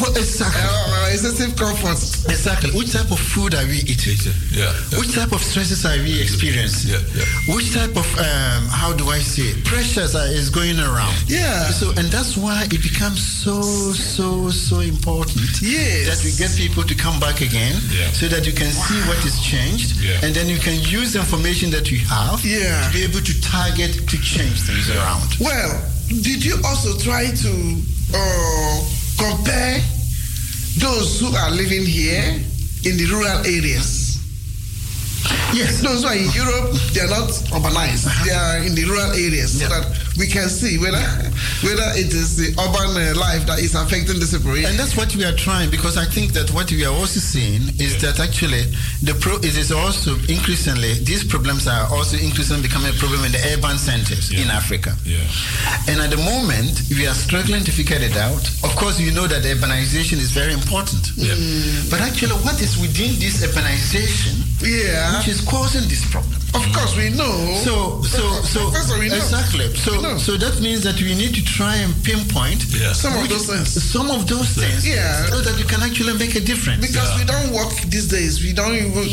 well, 0.00 0.14
exactly. 0.16 0.62
Uh, 0.62 1.08
excessive 1.12 1.56
comfort. 1.56 2.00
Exactly. 2.30 2.70
Which 2.72 2.92
type 2.92 3.10
of 3.10 3.18
food 3.18 3.54
are 3.54 3.64
we 3.64 3.78
eating? 3.86 4.18
Yeah. 4.50 4.70
yeah. 4.70 4.98
Which 4.98 5.14
type 5.14 5.32
of 5.32 5.42
stresses 5.42 5.84
are 5.86 5.96
we 5.98 6.20
experiencing? 6.20 6.92
Yeah. 6.92 7.02
yeah. 7.14 7.54
Which 7.54 7.72
type 7.72 7.96
of 7.96 8.06
um, 8.18 8.68
how 8.68 8.92
do 8.92 9.08
I 9.08 9.18
say 9.18 9.54
it? 9.54 9.64
pressures 9.64 10.14
are, 10.14 10.26
is 10.26 10.50
going 10.50 10.78
around? 10.78 11.14
Yeah. 11.26 11.70
So 11.70 11.90
and 11.90 12.08
that's 12.10 12.36
why 12.36 12.64
it 12.64 12.82
becomes 12.82 13.22
so 13.22 13.62
so 13.92 14.50
so 14.50 14.80
important. 14.80 15.62
Yes. 15.62 16.10
That 16.10 16.20
we 16.24 16.34
get 16.36 16.50
people 16.56 16.82
to 16.82 16.94
come 16.94 17.20
back 17.20 17.40
again. 17.40 17.74
Yeah. 17.90 18.10
So 18.10 18.26
that 18.28 18.46
you 18.46 18.52
can 18.52 18.66
wow. 18.66 18.86
see 18.90 19.00
what 19.08 19.20
is 19.24 19.38
changed. 19.40 20.00
Yeah. 20.02 20.24
And 20.26 20.34
then 20.34 20.48
you 20.48 20.58
can 20.58 20.78
use 20.82 21.12
the 21.14 21.20
information 21.20 21.70
that 21.70 21.90
you 21.90 21.98
have. 22.06 22.44
Yeah. 22.44 22.86
To 22.86 22.92
be 22.92 23.04
able 23.04 23.22
to 23.22 23.34
target 23.40 24.08
to 24.08 24.16
change 24.18 24.62
things 24.62 24.90
around. 24.90 25.36
Well, 25.40 25.70
did 26.08 26.44
you 26.44 26.58
also 26.64 26.98
try 26.98 27.30
to 27.30 27.52
uh, 28.14 28.80
compare 29.18 29.80
those 30.78 31.20
who 31.20 31.34
are 31.36 31.50
living 31.50 31.84
here 31.84 32.40
in 32.84 32.96
the 32.96 33.06
rural 33.10 33.38
areas. 33.46 34.18
Yes, 35.52 35.82
those 35.82 36.02
who 36.02 36.08
are 36.08 36.16
in 36.16 36.30
Europe, 36.32 36.72
they 36.92 37.00
are 37.00 37.10
not 37.10 37.28
urbanized. 37.52 38.06
They 38.24 38.32
are 38.32 38.58
in 38.64 38.74
the 38.74 38.84
rural 38.84 39.12
areas, 39.12 39.60
so 39.60 39.68
that 39.68 39.84
we 40.18 40.26
can 40.26 40.48
see 40.48 40.78
whether 40.78 41.00
whether 41.62 41.88
it 41.94 42.12
is 42.12 42.36
the 42.36 42.50
urban 42.60 42.96
uh, 42.96 43.14
life 43.18 43.46
that 43.46 43.58
is 43.60 43.74
affecting 43.74 44.18
the 44.18 44.26
separation. 44.26 44.70
And 44.70 44.78
that's 44.78 44.96
what 44.96 45.14
we 45.16 45.24
are 45.24 45.36
trying, 45.36 45.70
because 45.70 45.96
I 45.96 46.04
think 46.04 46.32
that 46.32 46.50
what 46.50 46.70
we 46.70 46.84
are 46.84 46.92
also 46.92 47.20
seeing 47.20 47.62
is 47.78 48.00
that 48.02 48.20
actually 48.20 48.64
the 49.02 49.14
pro 49.20 49.36
it 49.36 49.56
is 49.56 49.72
also 49.72 50.16
increasingly 50.28 50.94
these 51.04 51.24
problems 51.24 51.66
are 51.66 51.86
also 51.92 52.16
increasingly 52.16 52.62
becoming 52.62 52.90
a 52.90 52.96
problem 52.98 53.24
in 53.24 53.32
the 53.32 53.42
urban 53.54 53.78
centers 53.78 54.32
yeah. 54.32 54.42
in 54.42 54.50
Africa. 54.50 54.96
Yeah. 55.04 55.22
And 55.88 56.00
at 56.00 56.10
the 56.10 56.20
moment, 56.20 56.82
we 56.90 57.06
are 57.06 57.14
struggling 57.14 57.64
to 57.64 57.72
figure 57.72 58.00
it 58.00 58.16
out. 58.16 58.42
Of 58.64 58.74
course, 58.76 58.98
you 59.00 59.12
know 59.12 59.26
that 59.26 59.42
urbanization 59.44 60.18
is 60.18 60.32
very 60.32 60.52
important. 60.52 61.12
Yeah. 61.16 61.34
But 61.90 62.00
actually, 62.00 62.36
what 62.44 62.60
is 62.60 62.76
within 62.78 63.18
this 63.18 63.44
urbanization? 63.46 64.42
Yeah. 64.60 65.18
Which 65.18 65.28
is 65.28 65.40
causing 65.40 65.88
this 65.88 66.04
problem? 66.10 66.36
Of 66.54 66.66
course, 66.74 66.96
we 66.96 67.10
know. 67.10 67.30
So, 67.62 68.02
so, 68.02 68.42
so, 68.42 68.70
Professor, 68.70 68.98
we 68.98 69.08
know. 69.08 69.16
exactly. 69.16 69.72
So, 69.76 70.18
so 70.18 70.36
that 70.36 70.60
means 70.60 70.82
that 70.82 71.00
we 71.00 71.14
need 71.14 71.34
to 71.34 71.44
try 71.44 71.76
and 71.76 71.94
pinpoint 72.02 72.66
yeah. 72.74 72.92
some 72.92 73.14
of 73.16 73.28
those 73.28 73.46
things. 73.46 73.70
Some 73.70 74.10
of 74.10 74.26
those 74.26 74.50
things. 74.58 74.86
Yeah. 74.86 75.26
So 75.26 75.40
that 75.40 75.58
you 75.58 75.64
can 75.64 75.82
actually 75.82 76.18
make 76.18 76.34
a 76.34 76.40
difference. 76.40 76.80
Because 76.80 77.10
yeah. 77.14 77.18
we 77.18 77.24
don't 77.24 77.54
work 77.54 77.72
these 77.86 78.08
days. 78.08 78.42
We 78.42 78.52
don't 78.52 78.74
even. 78.74 79.06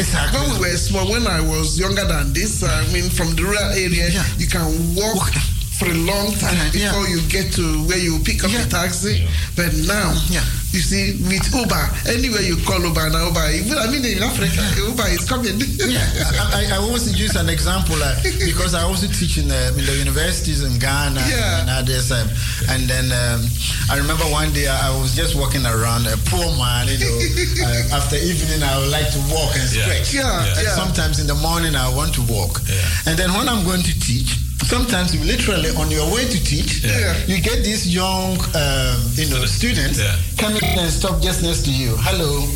Exactly. 0.00 0.40
When 0.40 0.60
we 0.60 0.70
were 0.70 0.76
small, 0.76 1.10
when 1.10 1.26
I 1.26 1.40
was 1.40 1.78
younger 1.78 2.04
than 2.06 2.32
this, 2.32 2.62
I 2.62 2.86
mean, 2.92 3.10
from 3.10 3.36
the 3.36 3.42
rural 3.42 3.70
area, 3.76 4.08
yeah. 4.08 4.24
you 4.38 4.46
can 4.46 4.64
walk. 4.94 5.32
For 5.78 5.86
a 5.86 5.94
long 5.94 6.34
time 6.34 6.58
before 6.74 7.06
you 7.06 7.22
get 7.30 7.54
to 7.54 7.62
where 7.86 8.02
you 8.02 8.18
pick 8.26 8.42
up 8.42 8.50
a 8.50 8.66
taxi, 8.66 9.22
but 9.54 9.70
now 9.86 10.10
yeah. 10.26 10.42
you 10.74 10.82
see 10.82 11.14
with 11.22 11.46
Uber, 11.54 11.84
anywhere 12.10 12.42
you 12.42 12.58
call 12.66 12.82
Uber 12.82 13.14
now 13.14 13.30
Uber, 13.30 13.46
even 13.54 13.78
I 13.78 13.86
mean 13.86 14.02
in 14.02 14.18
Africa, 14.18 14.58
Uber 14.74 15.06
is 15.06 15.22
coming. 15.22 15.54
yeah, 15.86 16.02
I, 16.50 16.74
I, 16.74 16.76
always 16.82 17.06
use 17.14 17.38
an 17.38 17.48
example 17.48 17.94
uh, 17.94 18.10
because 18.42 18.74
I 18.74 18.82
also 18.82 19.06
teach 19.06 19.38
in, 19.38 19.54
uh, 19.54 19.70
in 19.78 19.86
the 19.86 19.94
universities 19.94 20.66
in 20.66 20.82
Ghana 20.82 21.22
yeah. 21.30 21.62
and 21.62 21.70
others, 21.70 22.10
um, 22.10 22.26
and 22.74 22.90
then 22.90 23.14
um, 23.14 23.46
I 23.86 24.02
remember 24.02 24.26
one 24.34 24.50
day 24.50 24.66
I 24.66 24.90
was 24.98 25.14
just 25.14 25.38
walking 25.38 25.62
around, 25.62 26.10
a 26.10 26.18
poor 26.26 26.58
man, 26.58 26.90
you 26.90 26.98
know. 26.98 27.14
uh, 27.70 28.02
after 28.02 28.18
evening, 28.18 28.66
I 28.66 28.82
would 28.82 28.90
like 28.90 29.06
to 29.14 29.22
walk 29.30 29.54
and 29.54 29.62
stretch. 29.62 30.10
Yeah, 30.10 30.26
yeah. 30.26 30.58
And 30.58 30.68
sometimes 30.74 31.22
in 31.22 31.30
the 31.30 31.38
morning, 31.38 31.78
I 31.78 31.86
want 31.86 32.18
to 32.18 32.22
walk, 32.26 32.66
and 33.06 33.14
then 33.14 33.30
when 33.30 33.46
I'm 33.46 33.62
going 33.62 33.86
to 33.86 33.94
teach 34.02 34.47
sometimes 34.64 35.14
you 35.14 35.24
literally 35.24 35.70
on 35.76 35.90
your 35.90 36.06
way 36.12 36.24
to 36.24 36.38
teach, 36.44 36.84
yeah. 36.84 37.16
you 37.26 37.40
get 37.40 37.62
these 37.64 37.92
young, 37.92 38.38
um, 38.54 38.96
you 39.14 39.28
know, 39.30 39.44
students 39.46 40.00
yeah. 40.00 40.16
coming 40.36 40.62
and 40.64 40.90
stop 40.90 41.20
just 41.22 41.42
next 41.42 41.64
to 41.64 41.72
you. 41.72 41.96
Hello, 42.00 42.46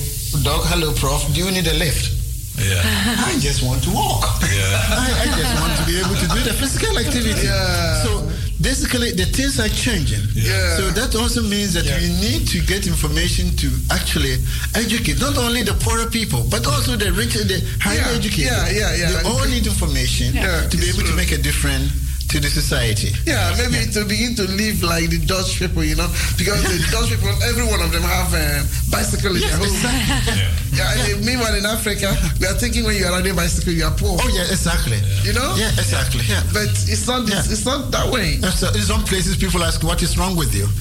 doc. 0.42 0.64
Hello, 0.68 0.92
prof. 0.94 1.22
Do 1.34 1.44
you 1.44 1.50
need 1.50 1.66
a 1.66 1.74
lift? 1.74 2.22
Yeah. 2.58 2.82
I 2.84 3.38
just 3.40 3.62
want 3.64 3.82
to 3.84 3.90
walk. 3.90 4.24
Yeah. 4.44 4.60
I, 4.92 5.08
I, 5.24 5.26
just 5.36 5.54
want 5.60 5.74
to 5.78 5.84
be 5.88 5.98
able 5.98 6.14
to 6.14 6.28
do 6.28 6.40
the 6.44 6.52
physical 6.52 6.98
activity. 6.98 7.48
Yeah. 7.48 8.02
So 8.04 8.28
basically, 8.62 9.10
the 9.12 9.26
things 9.26 9.58
are 9.60 9.68
changing. 9.68 10.22
Yeah. 10.34 10.76
So 10.78 10.90
that 10.94 11.14
also 11.18 11.42
means 11.42 11.74
that 11.74 11.84
yeah. 11.84 11.98
we 11.98 12.08
need 12.22 12.48
to 12.54 12.60
get 12.62 12.86
information 12.86 13.54
to 13.58 13.68
actually 13.90 14.38
educate 14.74 15.20
not 15.20 15.36
only 15.36 15.62
the 15.62 15.74
poorer 15.84 16.06
people, 16.06 16.46
but 16.48 16.66
also 16.66 16.96
the 16.96 17.12
rich, 17.12 17.34
the 17.34 17.58
highly 17.82 17.98
yeah. 17.98 18.18
educated. 18.18 18.52
Yeah, 18.52 18.70
yeah, 18.70 18.96
yeah. 18.96 19.10
They 19.10 19.28
all 19.28 19.44
need 19.50 19.66
information 19.66 20.34
Yeah. 20.34 20.68
to 20.70 20.76
be 20.76 20.88
able 20.88 21.02
to 21.02 21.14
make 21.14 21.32
a 21.32 21.38
difference 21.38 21.90
to 22.32 22.40
the 22.40 22.48
society. 22.48 23.12
Yeah, 23.28 23.52
maybe 23.60 23.84
yeah. 23.84 23.92
to 23.92 24.08
begin 24.08 24.32
to 24.40 24.48
live 24.56 24.80
like 24.82 25.12
the 25.12 25.20
Dutch 25.20 25.60
people, 25.60 25.84
you 25.84 26.00
know, 26.00 26.08
because 26.40 26.64
the 26.64 26.80
Dutch 26.88 27.12
people, 27.12 27.28
every 27.44 27.68
one 27.68 27.84
of 27.84 27.92
them 27.92 28.00
have 28.00 28.32
a 28.32 28.64
bicycle 28.88 29.36
in 29.36 29.44
yes, 29.44 29.52
their 29.52 29.60
home. 29.60 29.68
Exactly. 29.68 30.48
Yeah. 30.72 30.88
yeah. 31.04 31.20
Meanwhile, 31.20 31.52
in 31.54 31.66
Africa, 31.66 32.16
we 32.40 32.46
are 32.48 32.56
thinking 32.56 32.84
when 32.88 32.96
you 32.96 33.04
are 33.04 33.12
riding 33.12 33.32
a 33.32 33.36
bicycle, 33.36 33.74
you 33.74 33.84
are 33.84 33.92
poor. 33.92 34.16
Oh 34.16 34.30
yeah, 34.32 34.48
exactly. 34.48 34.96
Yeah. 34.96 35.28
You 35.28 35.32
know? 35.36 35.52
Yeah, 35.60 35.68
exactly. 35.76 36.24
Yeah. 36.24 36.40
But 36.48 36.72
it's 36.88 37.06
not. 37.06 37.28
Yeah. 37.28 37.44
It's 37.44 37.66
not 37.66 37.90
that 37.92 38.08
way. 38.08 38.40
So 38.56 38.72
in 38.72 38.80
some 38.80 39.04
places, 39.04 39.36
people 39.36 39.62
ask, 39.62 39.84
"What 39.84 40.00
is 40.00 40.16
wrong 40.16 40.34
with 40.34 40.56
you?" 40.56 40.64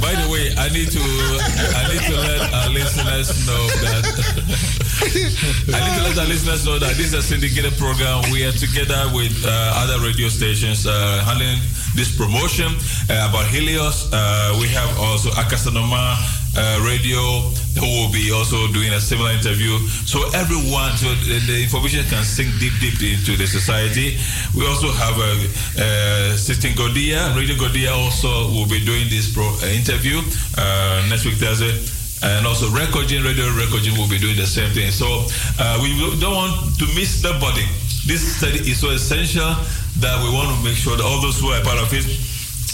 By 0.00 0.16
the 0.16 0.28
way, 0.32 0.56
I 0.56 0.72
need 0.72 0.88
to 0.96 1.04
I 1.76 1.82
need 1.92 2.04
to 2.08 2.16
let 2.16 2.40
our 2.48 2.70
listeners 2.72 3.28
know 3.46 3.62
that 3.84 4.04
I 4.96 5.78
need 5.84 5.96
to 5.98 6.04
let 6.08 6.18
our 6.18 6.24
listeners 6.26 6.64
know 6.64 6.78
that 6.78 6.96
this 6.96 7.12
is 7.12 7.14
a 7.14 7.22
syndicated 7.22 7.76
program. 7.76 8.24
We 8.32 8.44
are 8.44 8.52
together 8.52 9.04
with 9.12 9.34
uh, 9.44 9.82
other 9.84 10.00
radio 10.00 10.28
stations 10.28 10.86
uh, 10.86 11.22
handling 11.24 11.60
this 11.94 12.16
promotion 12.16 12.72
uh, 13.12 13.28
about 13.28 13.44
HELIUS. 13.52 14.08
Uh, 14.12 14.56
we 14.60 14.68
have 14.68 14.88
also 14.98 15.28
Akasanoma 15.36 16.16
uh, 16.56 16.80
Radio 16.88 17.20
who 17.76 17.84
will 17.84 18.12
be 18.12 18.32
also 18.32 18.72
doing 18.72 18.92
a 18.92 19.00
similar 19.00 19.30
interview. 19.32 19.76
So 20.08 20.24
everyone, 20.32 20.96
so 20.96 21.12
the, 21.28 21.44
the 21.44 21.62
information 21.62 22.04
can 22.08 22.24
sink 22.24 22.48
deep, 22.58 22.72
deep 22.80 22.96
into 23.04 23.36
the 23.36 23.46
society. 23.46 24.16
We 24.56 24.64
also 24.64 24.88
have 24.92 25.16
a, 25.20 25.32
uh, 25.76 26.36
Sistine 26.36 26.72
Godia, 26.72 27.36
Radio 27.36 27.56
Godia 27.56 27.92
also 27.92 28.48
will 28.48 28.68
be 28.68 28.80
doing 28.80 29.08
this 29.12 29.28
pro, 29.28 29.44
uh, 29.44 29.66
interview 29.68 30.24
uh, 30.56 31.04
next 31.10 31.26
week 31.26 31.36
Thursday. 31.36 31.95
And 32.22 32.46
also 32.46 32.70
Recording 32.70 33.22
Radio 33.22 33.44
Recording 33.52 33.96
will 33.98 34.08
be 34.08 34.18
doing 34.18 34.36
the 34.36 34.46
same 34.46 34.72
thing. 34.72 34.90
So 34.90 35.26
uh, 35.60 35.78
we 35.82 35.92
don't 36.20 36.34
want 36.34 36.78
to 36.78 36.86
miss 36.96 37.20
the 37.20 37.36
body. 37.40 37.66
This 38.06 38.24
study 38.38 38.58
is 38.70 38.80
so 38.80 38.90
essential 38.90 39.52
that 40.00 40.16
we 40.24 40.32
want 40.32 40.48
to 40.56 40.64
make 40.64 40.76
sure 40.76 40.96
that 40.96 41.04
all 41.04 41.20
those 41.20 41.40
who 41.40 41.48
are 41.50 41.60
part 41.62 41.78
of 41.78 41.92
it 41.92 42.06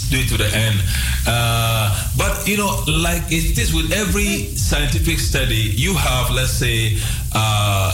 do 0.09 0.19
it 0.19 0.29
to 0.29 0.37
the 0.37 0.47
end. 0.55 0.79
Uh, 1.27 1.89
but 2.17 2.47
you 2.47 2.57
know, 2.57 2.83
like 2.87 3.23
it 3.31 3.57
is 3.57 3.73
with 3.73 3.91
every 3.91 4.53
scientific 4.55 5.19
study, 5.19 5.73
you 5.75 5.93
have, 5.95 6.29
let's 6.31 6.51
say, 6.51 6.97
uh, 7.33 7.91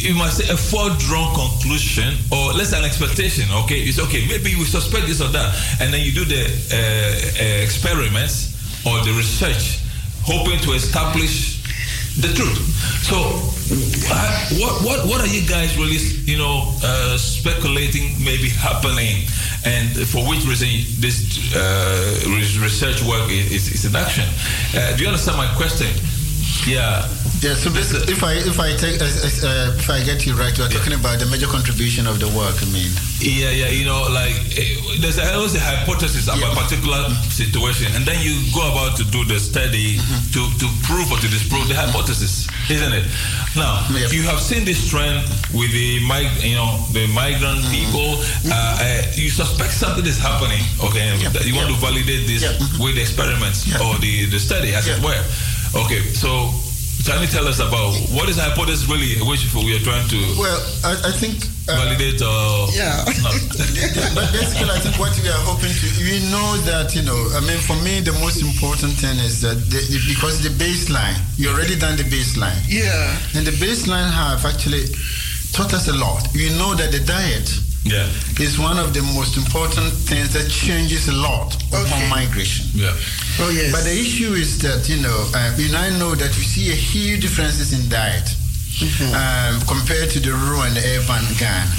you 0.00 0.14
must 0.14 0.38
say 0.38 0.52
a 0.52 0.56
foredrawn 0.56 1.34
conclusion 1.34 2.14
or 2.30 2.52
let's 2.52 2.70
say 2.70 2.78
an 2.78 2.84
expectation. 2.84 3.44
Okay, 3.64 3.80
it's 3.80 3.98
okay. 3.98 4.26
Maybe 4.28 4.54
we 4.56 4.64
suspect 4.64 5.06
this 5.06 5.20
or 5.20 5.28
that, 5.28 5.54
and 5.80 5.92
then 5.92 6.00
you 6.00 6.12
do 6.12 6.24
the 6.24 6.44
uh, 6.72 7.62
experiments 7.62 8.54
or 8.86 9.02
the 9.04 9.12
research 9.12 9.85
hoping 10.26 10.58
to 10.60 10.72
establish 10.72 11.62
the 12.20 12.32
truth. 12.34 12.58
So, 13.06 13.16
uh, 14.10 14.48
what 14.58 14.82
what 14.82 15.06
what 15.06 15.20
are 15.20 15.30
you 15.30 15.46
guys 15.46 15.76
really, 15.76 15.98
you 16.24 16.38
know, 16.38 16.74
uh, 16.82 17.16
speculating 17.16 18.14
maybe 18.24 18.48
happening, 18.48 19.26
and 19.64 19.90
for 20.08 20.26
which 20.28 20.44
reason 20.46 20.68
this 21.00 21.54
uh, 21.54 22.26
research 22.62 23.02
work 23.04 23.30
is, 23.30 23.70
is 23.70 23.84
in 23.84 23.94
action? 23.94 24.26
Uh, 24.74 24.96
do 24.96 25.02
you 25.02 25.08
understand 25.08 25.36
my 25.36 25.48
question? 25.56 25.88
Yeah. 26.66 27.06
Yeah. 27.38 27.54
So 27.54 27.70
basically, 27.70 28.10
if 28.12 28.24
I 28.26 28.34
if 28.42 28.58
I 28.58 28.74
take 28.74 28.98
uh, 28.98 29.06
uh, 29.06 29.78
if 29.78 29.86
I 29.86 30.02
get 30.02 30.26
you 30.26 30.34
right, 30.34 30.50
you 30.58 30.64
are 30.64 30.68
talking 30.68 30.98
about 30.98 31.22
the 31.22 31.26
major 31.30 31.46
contribution 31.46 32.06
of 32.06 32.18
the 32.18 32.26
work. 32.34 32.58
I 32.58 32.66
mean. 32.74 32.90
Yeah, 33.22 33.54
yeah. 33.54 33.70
You 33.70 33.86
know, 33.86 34.02
like 34.10 34.34
uh, 34.58 34.98
there's 34.98 35.22
always 35.22 35.54
a 35.54 35.62
hypothesis 35.62 36.26
about 36.26 36.42
a 36.42 36.56
particular 36.58 37.06
situation, 37.30 37.94
and 37.94 38.02
then 38.02 38.18
you 38.18 38.34
go 38.50 38.66
about 38.66 38.98
to 38.98 39.04
do 39.14 39.22
the 39.24 39.38
study 39.38 39.96
mm-hmm. 39.96 40.20
to 40.34 40.42
to 40.58 40.66
prove 40.82 41.06
or 41.14 41.22
to 41.22 41.28
disprove 41.30 41.70
the 41.70 41.78
hypothesis, 41.78 42.50
isn't 42.66 42.92
it? 42.92 43.06
Now, 43.54 43.86
yep. 43.94 44.10
you 44.12 44.26
have 44.26 44.42
seen 44.42 44.66
this 44.66 44.90
trend 44.90 45.22
with 45.54 45.70
the 45.70 46.02
mig- 46.02 46.42
you 46.42 46.58
know 46.58 46.82
the 46.90 47.06
migrant 47.14 47.62
mm-hmm. 47.62 47.78
people. 47.78 48.18
Mm-hmm. 48.18 48.50
Uh, 48.50 48.82
uh, 48.82 49.02
you 49.14 49.30
suspect 49.30 49.70
something 49.70 50.04
is 50.04 50.18
happening. 50.18 50.66
Okay, 50.82 51.14
you 51.46 51.54
want 51.54 51.70
to 51.70 51.78
validate 51.78 52.26
this 52.26 52.42
with 52.82 52.98
the 52.98 53.06
experiments 53.06 53.70
or 53.78 53.94
the 54.02 54.26
the 54.34 54.40
study, 54.42 54.74
as 54.74 54.90
it 54.90 54.98
were. 54.98 55.22
Okay, 55.84 56.00
so 56.16 56.50
can 57.04 57.20
you 57.20 57.28
tell 57.28 57.46
us 57.46 57.60
about 57.60 57.94
what 58.16 58.28
is 58.28 58.40
hypothesis 58.40 58.88
really, 58.88 59.20
which 59.28 59.46
we 59.54 59.76
are 59.76 59.84
trying 59.84 60.08
to? 60.08 60.18
Well, 60.40 60.58
I, 60.82 60.96
I 61.06 61.12
think 61.12 61.38
uh, 61.68 61.76
validate. 61.76 62.18
Uh, 62.18 62.66
yeah. 62.72 63.04
but 64.16 64.26
basically, 64.32 64.72
I 64.72 64.80
think 64.80 64.96
what 64.98 65.12
we 65.20 65.28
are 65.28 65.42
hoping 65.44 65.70
to, 65.70 65.86
we 66.02 66.18
know 66.32 66.56
that 66.64 66.96
you 66.96 67.02
know. 67.02 67.14
I 67.36 67.44
mean, 67.44 67.60
for 67.60 67.76
me, 67.84 68.00
the 68.00 68.16
most 68.24 68.40
important 68.40 68.96
thing 68.98 69.20
is 69.20 69.40
that 69.42 69.54
the, 69.70 69.80
because 70.08 70.42
the 70.42 70.50
baseline, 70.56 71.14
you 71.36 71.52
already 71.52 71.78
done 71.78 71.94
the 71.94 72.08
baseline. 72.08 72.58
Yeah. 72.66 73.12
And 73.36 73.46
the 73.46 73.54
baseline 73.54 74.10
have 74.10 74.44
actually 74.44 74.88
taught 75.52 75.74
us 75.74 75.88
a 75.88 75.94
lot. 75.94 76.26
We 76.34 76.50
know 76.58 76.74
that 76.74 76.90
the 76.90 77.04
diet 77.04 77.46
yeah. 77.86 78.42
is 78.42 78.58
one 78.58 78.78
of 78.78 78.92
the 78.92 79.02
most 79.14 79.36
important 79.36 79.92
things 79.92 80.32
that 80.34 80.50
changes 80.50 81.08
a 81.08 81.16
lot 81.16 81.54
okay. 81.72 81.82
upon 81.82 82.08
migration. 82.10 82.66
Yeah. 82.74 82.92
Oh 83.38 83.50
yes. 83.50 83.72
But 83.72 83.84
the 83.84 83.94
issue 83.94 84.32
is 84.34 84.58
that 84.62 84.88
you 84.88 85.00
know 85.02 85.16
uh, 85.34 85.54
we 85.56 85.70
now 85.70 85.88
know 85.98 86.14
that 86.14 86.34
we 86.36 86.42
see 86.42 86.70
a 86.70 86.78
huge 86.78 87.22
differences 87.22 87.72
in 87.72 87.88
diet 87.88 88.26
mm-hmm. 88.26 89.12
um, 89.14 89.60
compared 89.66 90.10
to 90.10 90.20
the 90.20 90.32
rural 90.32 90.62
and 90.62 90.76
the 90.76 90.84
urban 90.96 91.24
Ghana. 91.38 91.76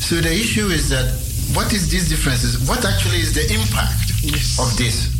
So 0.00 0.20
the 0.20 0.32
issue 0.32 0.68
is 0.68 0.88
that 0.90 1.10
what 1.54 1.72
is 1.72 1.90
these 1.90 2.08
differences? 2.08 2.58
What 2.68 2.84
actually 2.84 3.20
is 3.20 3.34
the 3.34 3.44
impact 3.52 4.22
yes. 4.22 4.58
of 4.58 4.76
this? 4.76 5.10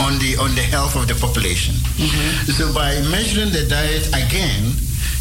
on 0.00 0.18
the 0.20 0.36
on 0.40 0.54
the 0.54 0.62
health 0.62 0.96
of 0.96 1.06
the 1.06 1.14
population. 1.14 1.74
Mm-hmm. 2.00 2.52
So 2.56 2.72
by 2.72 2.96
measuring 3.12 3.52
the 3.52 3.68
diet 3.68 4.08
again, 4.08 4.72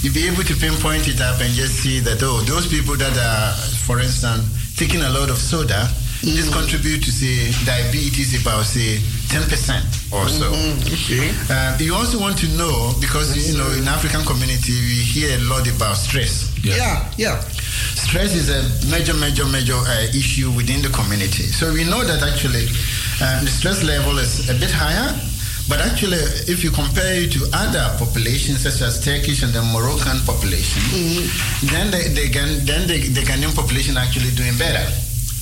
you'll 0.02 0.14
be 0.14 0.28
able 0.28 0.44
to 0.44 0.56
pinpoint 0.56 1.08
it 1.08 1.22
up 1.22 1.40
and 1.42 1.54
just 1.54 1.78
see 1.78 2.00
that, 2.02 2.22
oh, 2.24 2.42
those 2.50 2.68
people 2.68 2.96
that 2.98 3.14
are, 3.14 3.54
for 3.86 4.00
instance, 4.00 4.50
taking 4.76 5.02
a 5.02 5.10
lot 5.10 5.30
of 5.30 5.38
soda, 5.38 5.86
mm-hmm. 5.86 6.34
this 6.34 6.50
contribute 6.50 7.04
to, 7.06 7.12
say, 7.12 7.54
diabetes 7.66 8.34
about, 8.42 8.66
say, 8.66 8.98
10% 9.30 9.46
or 10.10 10.28
so. 10.28 10.50
Mm-hmm. 10.50 10.90
Okay. 10.90 11.30
Uh, 11.54 11.78
you 11.78 11.94
also 11.94 12.20
want 12.20 12.38
to 12.42 12.50
know, 12.58 12.94
because, 13.00 13.38
you 13.38 13.58
know, 13.58 13.70
in 13.78 13.88
African 13.88 14.26
community, 14.26 14.74
we 14.74 15.06
hear 15.06 15.38
a 15.38 15.42
lot 15.46 15.70
about 15.70 15.96
stress. 15.96 16.50
Yeah, 16.66 16.76
yeah. 16.76 17.38
yeah. 17.38 17.40
Stress 17.94 18.34
is 18.34 18.50
a 18.50 18.66
major, 18.90 19.14
major, 19.14 19.46
major 19.46 19.78
uh, 19.78 20.10
issue 20.18 20.50
within 20.52 20.82
the 20.82 20.90
community. 20.90 21.46
So 21.46 21.72
we 21.72 21.86
know 21.86 22.04
that 22.04 22.26
actually 22.26 22.66
uh, 23.22 23.42
the 23.42 23.48
stress 23.48 23.84
level 23.84 24.18
is 24.18 24.50
a 24.50 24.58
bit 24.58 24.72
higher 24.74 25.14
but 25.72 25.80
actually, 25.88 26.20
if 26.52 26.66
you 26.68 26.70
compare 26.70 27.16
it 27.24 27.32
to 27.32 27.48
other 27.56 27.96
populations 27.96 28.68
such 28.68 28.84
as 28.84 29.00
Turkish 29.00 29.40
and 29.42 29.54
the 29.56 29.64
Moroccan 29.72 30.20
population, 30.28 30.84
mm-hmm. 30.92 31.72
then 31.72 31.88
the, 31.88 32.12
the, 32.12 32.28
then 32.68 32.88
the, 32.92 33.00
the 33.08 33.22
Ghanaian 33.24 33.56
population 33.56 33.96
actually 33.96 34.36
doing 34.36 34.52
better. 34.60 34.84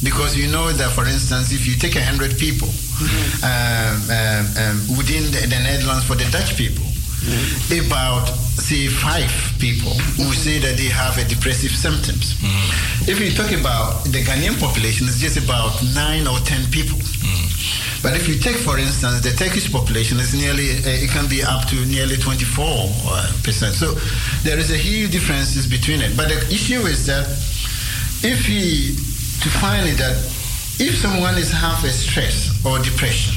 Because 0.05 0.37
you 0.37 0.45
know 0.45 0.69
that, 0.69 0.93
for 0.93 1.09
instance, 1.09 1.51
if 1.51 1.65
you 1.65 1.73
take 1.73 1.95
100 1.97 2.37
people 2.37 2.69
mm-hmm. 2.69 3.41
um, 3.41 3.97
um, 4.13 4.45
um, 4.61 4.77
within 5.01 5.25
the, 5.33 5.49
the, 5.49 5.59
Netherlands 5.65 6.05
for 6.05 6.13
the 6.13 6.29
Dutch 6.29 6.53
people. 6.55 6.85
about, 7.85 8.27
say, 8.59 8.87
five 8.87 9.31
people 9.59 9.93
who 10.17 10.31
say 10.33 10.59
that 10.59 10.77
they 10.77 10.89
have 10.89 11.17
a 11.17 11.25
depressive 11.27 11.71
symptoms. 11.71 12.35
Mm-hmm. 12.39 13.11
If 13.11 13.19
you 13.19 13.31
talk 13.31 13.51
about 13.51 14.03
the 14.05 14.23
Ghanaian 14.23 14.59
population, 14.59 15.07
it's 15.07 15.19
just 15.19 15.37
about 15.37 15.75
nine 15.95 16.27
or 16.27 16.39
10 16.39 16.71
people. 16.71 16.99
But 18.01 18.15
if 18.15 18.29
you 18.29 18.39
take, 18.39 18.55
for 18.55 18.77
instance, 18.77 19.19
the 19.19 19.31
Turkish 19.31 19.71
population 19.71 20.19
is 20.19 20.33
nearly, 20.33 20.71
uh, 20.71 21.03
it 21.03 21.09
can 21.09 21.27
be 21.27 21.43
up 21.43 21.67
to 21.67 21.75
nearly 21.85 22.15
24 22.15 22.63
uh, 22.65 23.31
percent. 23.43 23.75
So 23.75 23.91
there 24.43 24.57
is 24.57 24.71
a 24.71 24.77
huge 24.77 25.11
differences 25.11 25.67
between 25.67 25.99
it. 25.99 26.15
But 26.15 26.29
the 26.29 26.39
issue 26.47 26.87
is 26.87 27.05
that 27.07 27.27
if 28.23 28.47
we 28.47 28.95
to 29.43 29.49
find 29.59 29.87
it 29.87 29.97
that 29.97 30.15
if 30.79 30.95
someone 30.99 31.35
is 31.35 31.51
half 31.51 31.83
a 31.83 31.89
stress 31.89 32.55
or 32.65 32.79
depression, 32.79 33.35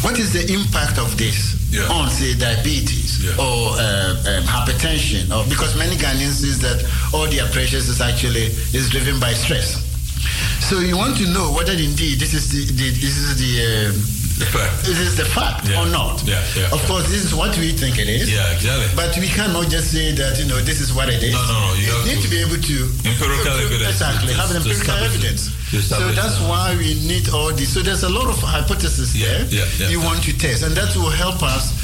what 0.00 0.18
is 0.18 0.32
the 0.32 0.52
impact 0.52 0.98
of 0.98 1.18
this 1.18 1.59
yeah. 1.70 1.88
on, 1.88 2.10
say, 2.10 2.34
diabetes 2.34 3.24
yeah. 3.24 3.32
or 3.38 3.74
uh, 3.78 4.38
um, 4.38 4.44
hypertension? 4.44 5.30
Or 5.30 5.48
because 5.48 5.76
many 5.78 5.96
Ghanaians 5.96 6.42
is 6.42 6.58
that 6.60 6.82
all 7.14 7.26
their 7.26 7.46
pressures 7.48 7.88
is 7.88 8.00
actually 8.00 8.52
is 8.76 8.90
driven 8.90 9.18
by 9.18 9.32
stress. 9.32 9.86
So 10.68 10.78
you 10.78 10.96
want 10.96 11.16
to 11.18 11.26
know 11.32 11.52
whether 11.52 11.72
indeed 11.72 12.20
this 12.20 12.34
is 12.34 12.52
the, 12.52 12.66
the 12.74 12.90
this 12.90 13.16
is 13.16 13.38
the 13.40 13.88
um, 13.88 14.19
the 14.40 14.48
fact. 14.48 14.82
This 14.88 14.98
is 14.98 15.16
the 15.16 15.28
fact 15.28 15.68
yeah. 15.68 15.80
or 15.80 15.86
not. 15.86 16.24
Yeah, 16.24 16.40
yeah. 16.56 16.72
Of 16.72 16.80
course, 16.88 17.06
this 17.12 17.22
is 17.22 17.36
what 17.36 17.52
we 17.60 17.76
think 17.76 18.00
it 18.00 18.08
is. 18.08 18.32
Yeah, 18.32 18.50
exactly. 18.56 18.88
But 18.96 19.12
we 19.20 19.28
cannot 19.28 19.68
just 19.68 19.92
say 19.92 20.12
that 20.16 20.40
you 20.40 20.48
know 20.48 20.58
this 20.64 20.80
is 20.80 20.92
what 20.96 21.12
it 21.12 21.22
is. 21.22 21.36
No, 21.36 21.44
no, 21.44 21.58
no. 21.60 21.70
You, 21.76 21.92
need 22.08 22.24
to, 22.24 22.26
to, 22.26 22.30
be 22.32 22.40
able 22.40 22.56
to 22.58 22.76
empirical 23.04 23.54
to, 23.54 23.64
evidence. 23.68 24.00
Exactly, 24.00 24.32
have 24.34 24.50
an 24.50 24.64
empirical 24.64 24.96
evidence. 24.96 25.52
So 25.70 26.00
that's 26.16 26.40
that. 26.40 26.48
why 26.48 26.74
we 26.74 26.98
need 27.06 27.30
all 27.30 27.52
this. 27.52 27.70
So 27.70 27.80
there's 27.80 28.02
a 28.02 28.10
lot 28.10 28.26
of 28.26 28.40
hypotheses 28.42 29.14
there 29.14 29.46
you 29.86 30.00
want 30.00 30.24
to 30.24 30.32
test, 30.34 30.64
and 30.64 30.74
that 30.74 30.90
will 30.96 31.12
help 31.12 31.44
us 31.44 31.76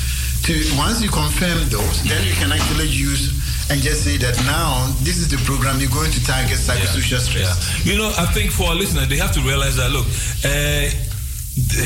to 0.49 0.53
once 0.79 1.03
you 1.03 1.11
confirm 1.11 1.59
those, 1.69 2.03
then 2.09 2.23
you 2.27 2.35
can 2.35 2.51
actually 2.53 2.89
use 2.89 3.35
and 3.69 3.81
just 3.83 4.05
say 4.05 4.17
that 4.17 4.39
now 4.47 4.87
this 5.03 5.19
is 5.19 5.29
the 5.29 5.39
program 5.43 5.81
you're 5.81 5.91
going 5.91 6.11
to 6.13 6.23
target 6.25 6.55
psychosocial 6.55 7.19
yeah. 7.19 7.19
stress. 7.19 7.51
Yeah. 7.85 7.93
You 7.93 7.99
know, 7.99 8.13
I 8.17 8.27
think 8.27 8.53
for 8.53 8.71
our 8.71 8.75
listeners, 8.75 9.09
they 9.09 9.17
have 9.17 9.33
to 9.33 9.41
realize 9.41 9.77
that 9.77 9.91
look, 9.91 10.07
uh, 10.47 10.87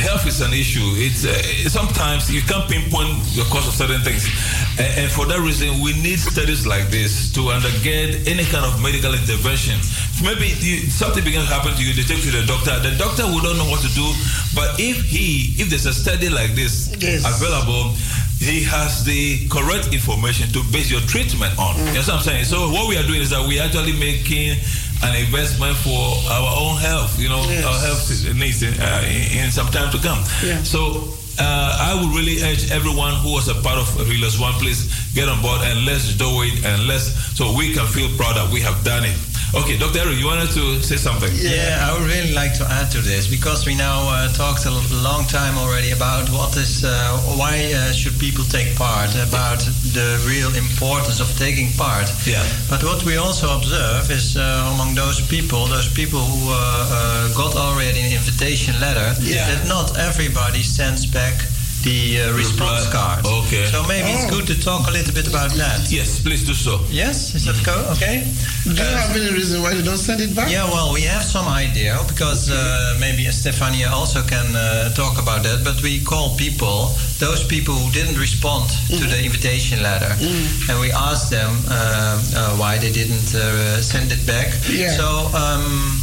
health 0.02 0.26
is 0.26 0.40
an 0.42 0.52
issue. 0.52 0.82
It's 0.98 1.22
uh, 1.22 1.30
sometimes 1.70 2.26
you 2.26 2.42
can't 2.42 2.66
pinpoint 2.66 3.22
the 3.38 3.46
cause 3.54 3.70
of 3.70 3.74
certain 3.74 4.02
things, 4.02 4.26
and, 4.74 5.06
and 5.06 5.08
for 5.10 5.26
that 5.30 5.38
reason, 5.38 5.78
we 5.78 5.94
need 6.02 6.18
studies 6.18 6.66
like 6.66 6.90
this 6.90 7.30
to 7.38 7.54
undergird 7.54 8.26
any 8.26 8.42
kind 8.50 8.66
of 8.66 8.82
medical 8.82 9.14
intervention. 9.14 9.78
Maybe 10.26 10.50
you, 10.58 10.90
something 10.90 11.22
begins 11.22 11.46
to 11.46 11.54
happen 11.54 11.78
to 11.78 11.82
you, 11.82 11.94
they 11.94 12.02
take 12.02 12.24
you 12.26 12.34
to 12.34 12.42
the 12.42 12.50
doctor. 12.50 12.74
The 12.82 12.98
doctor 12.98 13.30
will 13.30 13.46
not 13.46 13.62
know 13.62 13.70
what 13.70 13.78
to 13.86 13.90
do, 13.94 14.10
but 14.58 14.74
if 14.82 15.06
he, 15.06 15.54
if 15.62 15.70
there's 15.70 15.86
a 15.86 15.94
study 15.94 16.28
like 16.28 16.58
this 16.58 16.90
yes. 16.98 17.22
available, 17.22 17.94
he 18.42 18.64
has 18.64 19.04
the 19.04 19.46
correct 19.48 19.94
information 19.94 20.50
to 20.50 20.64
base 20.74 20.90
your 20.90 21.00
treatment 21.06 21.54
on. 21.60 21.76
Mm. 21.76 21.94
You 21.94 22.02
know 22.02 22.10
what 22.10 22.10
I'm 22.10 22.22
saying? 22.26 22.44
So 22.50 22.74
what 22.74 22.88
we 22.88 22.98
are 22.98 23.06
doing 23.06 23.22
is 23.22 23.30
that 23.30 23.46
we 23.46 23.60
are 23.60 23.70
actually 23.70 23.94
making 23.94 24.58
an 25.02 25.16
investment 25.16 25.76
for 25.76 26.00
our 26.28 26.50
own 26.60 26.76
health, 26.76 27.18
you 27.18 27.28
know, 27.28 27.40
yes. 27.48 27.64
our 27.64 27.78
health 27.80 28.36
needs 28.36 28.62
in, 28.62 28.74
uh, 28.80 29.02
in, 29.32 29.50
some 29.50 29.66
time 29.68 29.90
to 29.90 29.98
come. 29.98 30.22
Yeah. 30.44 30.62
So 30.62 31.08
uh, 31.38 31.88
I 31.88 31.96
would 31.96 32.12
really 32.14 32.42
urge 32.42 32.70
everyone 32.70 33.14
who 33.14 33.32
was 33.32 33.48
a 33.48 33.54
part 33.54 33.78
of 33.78 33.88
HELIUS 33.96 34.38
One, 34.38 34.52
please 34.54 34.92
get 35.14 35.28
on 35.28 35.40
board 35.40 35.60
and 35.64 35.86
let's 35.86 36.14
do 36.16 36.28
it 36.42 36.64
and 36.64 36.86
let's 36.86 37.16
so 37.36 37.56
we 37.56 37.72
can 37.72 37.86
feel 37.86 38.08
proud 38.16 38.36
that 38.36 38.52
we 38.52 38.60
have 38.60 38.76
done 38.84 39.04
it. 39.04 39.16
Okay, 39.52 39.76
Dr. 39.76 39.98
Eric, 39.98 40.18
you 40.18 40.26
wanted 40.26 40.50
to 40.52 40.80
say 40.80 40.94
something? 40.94 41.28
Yeah, 41.34 41.82
I 41.82 41.98
would 41.98 42.06
really 42.06 42.32
like 42.32 42.54
to 42.54 42.64
add 42.70 42.88
to 42.92 42.98
this 43.02 43.26
because 43.26 43.66
we 43.66 43.74
now 43.74 44.06
uh, 44.06 44.28
talked 44.32 44.64
a 44.64 44.70
long 45.02 45.26
time 45.26 45.58
already 45.58 45.90
about 45.90 46.30
what 46.30 46.56
is, 46.56 46.84
uh, 46.84 47.18
why 47.34 47.72
uh, 47.74 47.90
should 47.90 48.16
people 48.20 48.44
take 48.44 48.76
part, 48.76 49.10
about 49.16 49.58
the 49.90 50.22
real 50.22 50.54
importance 50.54 51.18
of 51.18 51.26
taking 51.36 51.72
part. 51.72 52.06
Yeah. 52.24 52.46
But 52.70 52.84
what 52.84 53.02
we 53.04 53.16
also 53.16 53.56
observe 53.56 54.08
is 54.12 54.36
uh, 54.36 54.70
among 54.72 54.94
those 54.94 55.20
people, 55.26 55.66
those 55.66 55.90
people 55.92 56.20
who 56.20 56.50
uh, 56.50 56.54
uh, 56.54 57.34
got 57.34 57.56
already 57.56 57.98
an 58.06 58.12
invitation 58.12 58.78
letter, 58.78 59.18
yeah. 59.20 59.50
that 59.50 59.66
not 59.66 59.98
everybody 59.98 60.62
sends 60.62 61.06
back 61.06 61.34
the 61.82 62.20
uh, 62.20 62.36
response 62.36 62.86
card. 62.92 63.24
Okay. 63.24 63.64
So 63.66 63.82
maybe 63.88 64.08
oh. 64.08 64.14
it's 64.14 64.30
good 64.30 64.46
to 64.48 64.56
talk 64.60 64.88
a 64.88 64.90
little 64.90 65.14
bit 65.14 65.28
about 65.28 65.50
that. 65.56 65.90
Yes, 65.90 66.20
please 66.20 66.44
do 66.44 66.54
so. 66.54 66.80
Yes, 66.90 67.34
is 67.34 67.46
that 67.46 67.56
go? 67.64 67.74
Okay. 67.96 68.24
Do 68.64 68.74
you 68.74 68.82
uh, 68.82 68.96
have 69.00 69.16
any 69.16 69.32
reason 69.32 69.62
why 69.62 69.72
you 69.72 69.82
don't 69.82 69.98
send 69.98 70.20
it 70.20 70.36
back? 70.36 70.50
Yeah, 70.50 70.64
well, 70.68 70.92
we 70.92 71.02
have 71.02 71.22
some 71.22 71.48
idea 71.48 71.98
because 72.08 72.50
uh, 72.50 72.96
maybe 73.00 73.24
Stefania 73.24 73.90
also 73.90 74.22
can 74.22 74.54
uh, 74.54 74.92
talk 74.94 75.20
about 75.22 75.42
that. 75.44 75.64
But 75.64 75.82
we 75.82 76.04
call 76.04 76.36
people, 76.36 76.92
those 77.18 77.46
people 77.46 77.74
who 77.74 77.90
didn't 77.92 78.18
respond 78.18 78.68
mm. 78.68 78.98
to 79.00 79.04
the 79.08 79.24
invitation 79.24 79.82
letter, 79.82 80.12
mm. 80.20 80.68
and 80.68 80.80
we 80.80 80.92
ask 80.92 81.30
them 81.30 81.50
uh, 81.68 82.20
uh, 82.36 82.56
why 82.56 82.76
they 82.78 82.92
didn't 82.92 83.32
send 83.80 84.12
it 84.12 84.26
back. 84.26 84.52
Yeah. 84.68 84.90
So 84.90 85.32
um, 85.32 85.96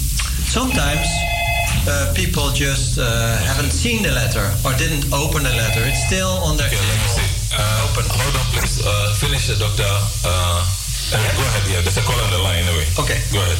sometimes 0.50 1.06
uh, 1.88 2.14
people 2.16 2.50
just 2.52 2.98
uh, 2.98 3.38
haven't 3.46 3.72
seen 3.72 4.02
the 4.04 4.12
letter 4.12 4.50
or 4.66 4.74
didn't 4.78 5.06
open 5.14 5.44
the 5.44 5.54
letter. 5.54 5.82
It's 5.86 6.04
still 6.08 6.42
on 6.48 6.58
their 6.58 6.68
okay, 6.68 6.82
let 6.82 7.00
me 7.06 7.26
Uh, 7.54 7.88
open. 7.90 8.06
Hold 8.10 8.36
on, 8.36 8.46
please. 8.54 8.82
Uh, 8.82 9.14
finish, 9.20 9.50
uh, 9.50 9.58
Doctor. 9.58 9.88
Go 11.12 11.44
ahead. 11.48 11.64
Yeah, 11.72 11.82
there's 11.82 11.98
a 11.98 12.02
call 12.04 12.20
on 12.20 12.32
the 12.32 12.38
line 12.40 12.64
anyway. 12.68 12.88
Okay. 13.00 13.20
Go 13.32 13.40
ahead. 13.40 13.60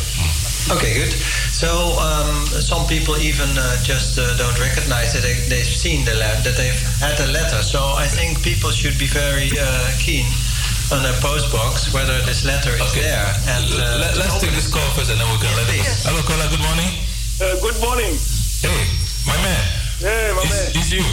Okay, 0.68 1.00
good. 1.00 1.14
So 1.56 1.96
um, 1.96 2.44
some 2.60 2.86
people 2.88 3.16
even 3.24 3.48
uh, 3.56 3.80
just 3.84 4.20
uh, 4.20 4.36
don't 4.36 4.60
recognize 4.60 5.14
that 5.16 5.24
they, 5.24 5.40
they've 5.48 5.64
seen 5.66 6.04
the 6.04 6.14
letter, 6.20 6.52
that 6.52 6.58
they've 6.60 6.82
had 7.00 7.16
the 7.16 7.32
letter. 7.32 7.64
So 7.64 7.96
I 7.96 8.06
think 8.06 8.44
people 8.44 8.70
should 8.72 9.00
be 9.00 9.08
very 9.08 9.48
uh, 9.56 9.64
keen 9.98 10.28
on 10.92 11.04
their 11.04 11.16
post 11.24 11.52
box 11.52 11.94
whether 11.94 12.20
this 12.28 12.44
letter 12.44 12.76
is 12.76 12.94
there. 12.94 13.32
And 13.48 13.64
uh, 13.80 14.12
Let, 14.12 14.20
us 14.28 14.42
take 14.42 14.52
this 14.52 14.68
call 14.68 14.84
first 14.92 15.10
and 15.10 15.20
then 15.20 15.28
we 15.32 15.40
can 15.40 15.56
let 15.56 15.72
it 15.72 15.80
go. 15.80 16.12
Hello, 16.12 16.22
caller. 16.28 16.52
Good 16.52 16.64
morning. 16.68 17.07
Uh, 17.40 17.54
good 17.62 17.78
morning. 17.82 18.18
Hey, 18.66 18.82
my 19.26 19.38
man. 19.46 19.64
Hey, 20.02 20.34
my 20.34 20.42
man. 20.50 20.68
It's 20.74 20.90
you. 20.92 21.06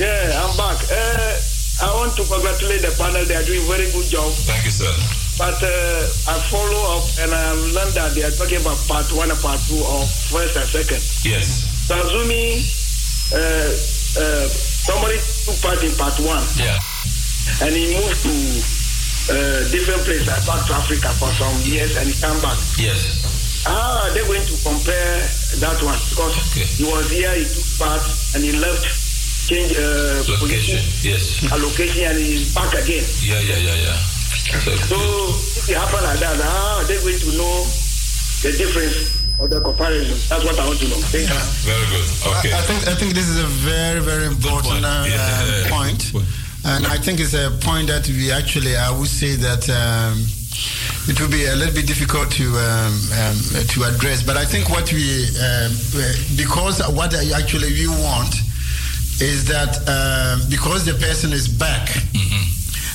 Yeah, 0.00 0.40
I'm 0.40 0.52
back. 0.56 0.80
Uh, 0.88 1.36
I 1.84 1.92
want 2.00 2.16
to 2.16 2.24
congratulate 2.24 2.80
the 2.80 2.92
panel. 2.96 3.20
They 3.28 3.36
are 3.36 3.44
doing 3.44 3.60
very 3.68 3.84
good 3.92 4.08
job. 4.08 4.32
Thank 4.48 4.64
you, 4.64 4.72
sir. 4.72 4.88
But 5.36 5.60
uh, 5.60 6.32
I 6.32 6.40
follow 6.48 6.96
up 6.96 7.04
and 7.20 7.28
I 7.28 7.52
learned 7.76 7.92
that 7.92 8.16
they 8.16 8.24
are 8.24 8.32
talking 8.32 8.56
about 8.64 8.80
part 8.88 9.04
one 9.12 9.28
and 9.28 9.40
part 9.44 9.60
two 9.68 9.76
of 9.84 10.08
first 10.32 10.56
and 10.56 10.64
second. 10.64 11.04
Yes. 11.28 11.68
So 11.84 11.92
assuming 12.00 12.64
uh, 13.36 13.68
uh, 14.16 14.48
somebody 14.48 15.20
took 15.44 15.60
part 15.60 15.84
in 15.84 15.92
part 16.00 16.16
one 16.24 16.40
Yeah. 16.56 16.80
and 17.68 17.76
he 17.76 17.92
moved 18.00 18.16
to 18.24 18.32
uh, 19.28 19.60
different 19.68 20.00
place 20.08 20.24
like 20.24 20.40
South 20.40 20.64
Africa 20.72 21.12
for 21.20 21.28
some 21.36 21.52
years 21.68 21.92
and 22.00 22.08
he 22.08 22.16
came 22.16 22.40
back. 22.40 22.56
Yes. 22.80 23.20
How 23.66 24.06
are 24.06 24.10
they 24.14 24.22
going 24.26 24.46
to 24.46 24.56
compare 24.62 25.18
that 25.58 25.78
one? 25.82 25.98
Because 26.10 26.34
he 26.78 26.84
was 26.84 27.10
here, 27.10 27.34
he 27.34 27.44
took 27.44 27.66
part 27.82 28.02
and 28.34 28.42
he 28.44 28.52
left, 28.62 28.86
change 29.50 29.72
uh, 29.74 30.22
Location. 30.38 30.78
position, 30.78 30.82
Yes. 31.02 31.22
allocation 31.52 32.04
and 32.10 32.18
he's 32.18 32.54
back 32.54 32.70
again. 32.74 33.02
Yeah, 33.22 33.40
yeah, 33.42 33.58
yeah, 33.58 33.74
yeah. 33.90 33.96
So, 34.62 34.70
So 34.90 34.96
if 35.58 35.68
it 35.70 35.76
happen 35.76 36.02
like 36.04 36.18
that, 36.22 36.36
how 36.38 36.78
are 36.78 36.84
they 36.86 36.98
going 37.02 37.18
to 37.18 37.30
know 37.38 37.56
the 38.46 38.52
difference 38.54 39.18
of 39.40 39.50
the 39.50 39.60
comparison? 39.60 40.14
That's 40.30 40.44
what 40.46 40.58
I 40.58 40.64
want 40.66 40.78
to 40.78 40.88
know. 40.88 41.00
Thank 41.10 41.26
you. 41.26 41.42
very 41.66 41.86
good. 41.90 42.06
Okay. 42.38 42.52
I, 42.54 42.58
I 42.58 42.62
think 42.62 42.80
I 42.86 42.94
think 42.94 43.14
this 43.14 43.26
is 43.28 43.38
a 43.42 43.46
very 43.66 43.98
very 44.00 44.26
important 44.26 44.84
uh, 44.84 45.06
uh, 45.10 45.68
point, 45.68 46.14
and 46.64 46.86
I 46.86 46.96
think 46.98 47.18
it's 47.18 47.34
a 47.34 47.50
point 47.66 47.88
that 47.88 48.06
we 48.08 48.30
actually 48.30 48.76
I 48.76 48.90
would 48.96 49.08
say 49.10 49.34
that. 49.36 49.66
Um, 49.70 50.22
it 51.08 51.20
will 51.20 51.30
be 51.30 51.46
a 51.46 51.54
little 51.54 51.74
bit 51.74 51.86
difficult 51.86 52.30
to 52.32 52.44
um, 52.58 52.94
um, 53.20 53.36
to 53.68 53.84
address, 53.84 54.22
but 54.22 54.36
I 54.36 54.44
think 54.44 54.68
what 54.68 54.92
we 54.92 55.26
um, 55.38 55.70
because 56.36 56.82
what 56.92 57.14
actually 57.14 57.72
we 57.72 57.86
want 57.88 58.34
is 59.20 59.44
that 59.46 59.76
um, 59.88 60.48
because 60.50 60.84
the 60.84 60.94
person 60.94 61.32
is 61.32 61.48
back 61.48 61.88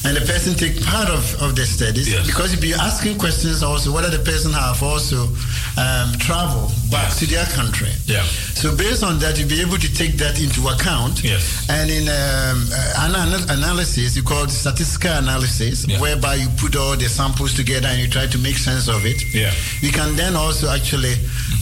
and 0.03 0.17
the 0.17 0.21
person 0.25 0.53
take 0.55 0.81
part 0.83 1.09
of, 1.09 1.21
of 1.41 1.55
the 1.55 1.65
studies 1.65 2.09
because 2.25 2.53
if 2.53 2.63
you'll 2.63 2.73
be 2.77 2.81
asking 2.81 3.17
questions 3.17 3.61
also 3.63 3.93
whether 3.93 4.09
the 4.09 4.23
person 4.23 4.51
have 4.51 4.81
also 4.81 5.29
um, 5.77 6.11
traveled 6.17 6.71
back 6.89 7.13
to 7.17 7.25
their 7.25 7.45
country. 7.55 7.89
Yeah. 8.05 8.23
So 8.57 8.75
based 8.75 9.03
on 9.03 9.19
that, 9.19 9.39
you'll 9.39 9.47
be 9.49 9.61
able 9.61 9.77
to 9.77 9.91
take 9.93 10.17
that 10.17 10.41
into 10.41 10.67
account. 10.67 11.23
Yes. 11.23 11.65
And 11.69 11.89
in 11.89 12.03
um, 12.09 12.67
uh, 12.69 13.07
an 13.07 13.15
analysis, 13.49 14.15
you 14.15 14.23
call 14.23 14.43
it 14.43 14.49
statistical 14.49 15.11
analysis, 15.11 15.87
whereby 15.99 16.35
you 16.35 16.47
put 16.57 16.75
all 16.75 16.97
the 16.97 17.07
samples 17.07 17.53
together 17.53 17.87
and 17.87 18.01
you 18.01 18.07
try 18.09 18.27
to 18.27 18.37
make 18.39 18.57
sense 18.57 18.87
of 18.89 19.05
it. 19.05 19.23
Yeah. 19.33 19.53
You 19.79 19.91
can 19.91 20.15
then 20.15 20.35
also 20.35 20.69
actually 20.69 21.13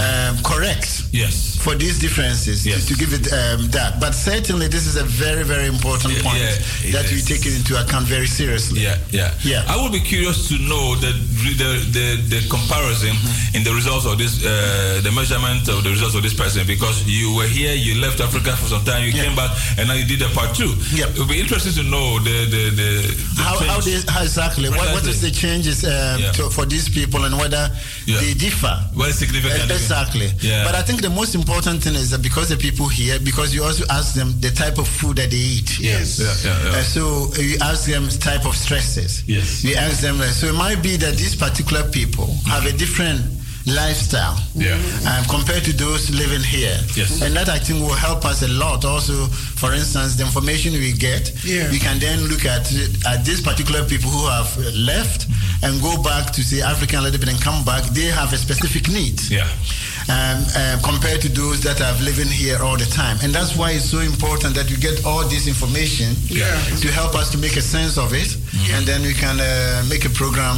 um, 0.02 0.38
correct 0.44 1.04
Yes. 1.12 1.58
for 1.62 1.76
these 1.76 2.00
differences 2.00 2.64
to, 2.64 2.74
to 2.86 2.94
give 2.96 3.14
it 3.14 3.32
um, 3.32 3.68
that. 3.72 4.00
But 4.00 4.14
certainly, 4.14 4.68
this 4.68 4.86
is 4.88 4.96
a 4.98 5.04
very, 5.04 5.44
very 5.44 5.68
important 5.68 6.18
point 6.24 6.40
yeah, 6.40 6.92
that 6.98 7.10
we 7.12 7.22
take 7.22 7.46
it 7.46 7.56
into 7.56 7.80
account 7.80 8.06
very 8.06 8.28
seriously. 8.30 8.82
Yeah, 8.82 8.98
yeah, 9.12 9.34
Yeah. 9.44 9.66
I 9.68 9.76
would 9.82 9.92
be 9.92 10.00
curious 10.00 10.48
to 10.50 10.56
know 10.70 10.96
the 10.96 11.12
the 11.58 11.70
the, 11.98 12.08
the 12.30 12.40
comparison 12.50 13.16
Mm-hmm. 13.20 13.56
in 13.58 13.64
the 13.64 13.74
results 13.74 14.06
of 14.06 14.18
this, 14.18 14.46
uh, 14.46 15.02
the 15.04 15.12
measurement 15.12 15.68
of 15.70 15.84
the 15.84 15.90
results 15.90 16.16
of 16.16 16.22
this 16.24 16.34
person, 16.34 16.66
because 16.68 17.04
you 17.08 17.34
were 17.36 17.48
here, 17.48 17.74
you 17.74 18.00
left 18.02 18.20
Africa 18.22 18.56
for 18.56 18.68
some 18.68 18.84
time, 18.86 19.04
you 19.04 19.12
came 19.12 19.36
back, 19.36 19.50
and 19.78 19.88
now 19.88 19.96
you 19.96 20.06
did 20.06 20.22
a 20.22 20.30
part 20.38 20.54
two. 20.56 20.70
Yeah. 20.94 21.08
It 21.10 21.18
would 21.20 21.28
be 21.28 21.40
interesting 21.40 21.74
to 21.74 21.84
know 21.90 22.20
the 22.20 22.38
the 22.54 22.64
the, 22.80 22.90
the 23.36 23.42
How, 23.42 23.58
how, 23.72 23.80
they, 23.82 23.98
how 24.08 24.22
exactly? 24.24 24.70
What, 24.70 24.88
what 24.94 25.06
is 25.08 25.22
the 25.22 25.32
changes 25.32 25.84
um, 25.84 26.20
Yeah. 26.22 26.32
to, 26.38 26.50
for 26.50 26.66
these 26.66 26.88
people 26.90 27.26
and 27.26 27.36
whether 27.38 27.72
Yeah. 28.06 28.20
they 28.22 28.34
differ? 28.34 28.76
Very 28.96 29.12
significant. 29.14 29.72
Exactly. 29.72 30.30
Yeah. 30.42 30.64
But 30.66 30.76
I 30.76 30.82
think 30.84 31.02
the 31.02 31.10
most 31.10 31.34
important 31.36 31.82
thing 31.84 31.96
is 31.96 32.10
that 32.12 32.22
because 32.22 32.50
the 32.50 32.58
people 32.58 32.88
here, 32.88 33.18
because 33.20 33.54
you 33.56 33.64
also 33.64 33.86
ask 33.90 34.14
them 34.14 34.34
the 34.40 34.52
type 34.52 34.78
of 34.78 34.88
food 34.88 35.18
that 35.18 35.32
they 35.32 35.38
eat. 35.58 35.80
Yes. 35.80 36.20
Yeah, 36.20 36.34
yeah, 36.46 36.64
yeah. 36.64 36.78
Uh, 36.80 36.84
so 36.84 37.02
you 37.42 37.58
ask 37.62 37.86
them 37.88 38.10
type 38.20 38.46
of 38.46 38.56
stresses. 38.56 39.24
Yes. 39.28 39.64
You 39.64 39.76
ask 39.76 40.02
them. 40.02 40.20
uh, 40.22 40.26
So 40.26 40.48
it 40.48 40.56
might 40.56 40.82
be 40.84 40.98
that 40.98 41.16
these 41.18 41.36
particular 41.36 41.84
people 41.90 42.28
have 42.48 42.66
a 42.66 42.72
different 42.72 43.22
lifestyle 43.76 44.38
Yeah. 44.56 44.76
um, 45.10 45.26
compared 45.26 45.64
to 45.66 45.74
those 45.74 46.10
living 46.10 46.42
here. 46.44 46.78
Yes. 46.96 47.22
And 47.22 47.36
that 47.36 47.50
I 47.50 47.60
think 47.60 47.82
will 47.82 47.94
help 47.96 48.26
us 48.26 48.42
a 48.44 48.48
lot. 48.48 48.86
Also, 48.86 49.28
for 49.62 49.74
instance, 49.74 50.16
the 50.16 50.24
information 50.26 50.74
we 50.74 50.92
get, 50.94 51.32
Yeah. 51.44 51.70
we 51.72 51.80
can 51.80 52.00
then 52.00 52.26
look 52.28 52.46
at 52.46 52.72
at 53.06 53.26
these 53.26 53.42
particular 53.42 53.84
people 53.86 54.10
who 54.12 54.28
have 54.28 54.50
left 54.76 55.28
and 55.64 55.82
go 55.82 56.02
back 56.04 56.32
to 56.34 56.42
say 56.44 56.62
African 56.62 57.00
a 57.00 57.02
little 57.04 57.20
bit 57.20 57.30
and 57.30 57.42
come 57.42 57.64
back. 57.64 57.84
They 57.94 58.06
have 58.06 58.34
a 58.34 58.38
specific 58.38 58.88
need. 58.90 59.20
Yeah. 59.30 59.48
Um, 60.10 60.44
uh, 60.56 60.80
compared 60.82 61.22
to 61.22 61.30
those 61.30 61.62
that 61.62 61.82
are 61.82 61.94
living 62.02 62.28
here 62.28 62.58
all 62.64 62.78
the 62.78 62.86
time, 62.88 63.20
and 63.22 63.32
that's 63.32 63.56
why 63.56 63.72
it's 63.72 63.86
so 63.86 64.00
important 64.00 64.56
that 64.56 64.68
we 64.72 64.76
get 64.78 65.06
all 65.06 65.24
this 65.30 65.46
information 65.46 66.16
Yeah. 66.30 66.50
to 66.82 66.88
help 66.92 67.14
us 67.14 67.30
to 67.32 67.38
make 67.38 67.56
a 67.58 67.62
sense 67.62 67.96
of 67.98 68.12
it, 68.14 68.36
and 68.74 68.88
then 68.88 69.04
we 69.04 69.14
can 69.14 69.40
uh, 69.40 69.84
make 69.88 70.06
a 70.06 70.10
program 70.10 70.58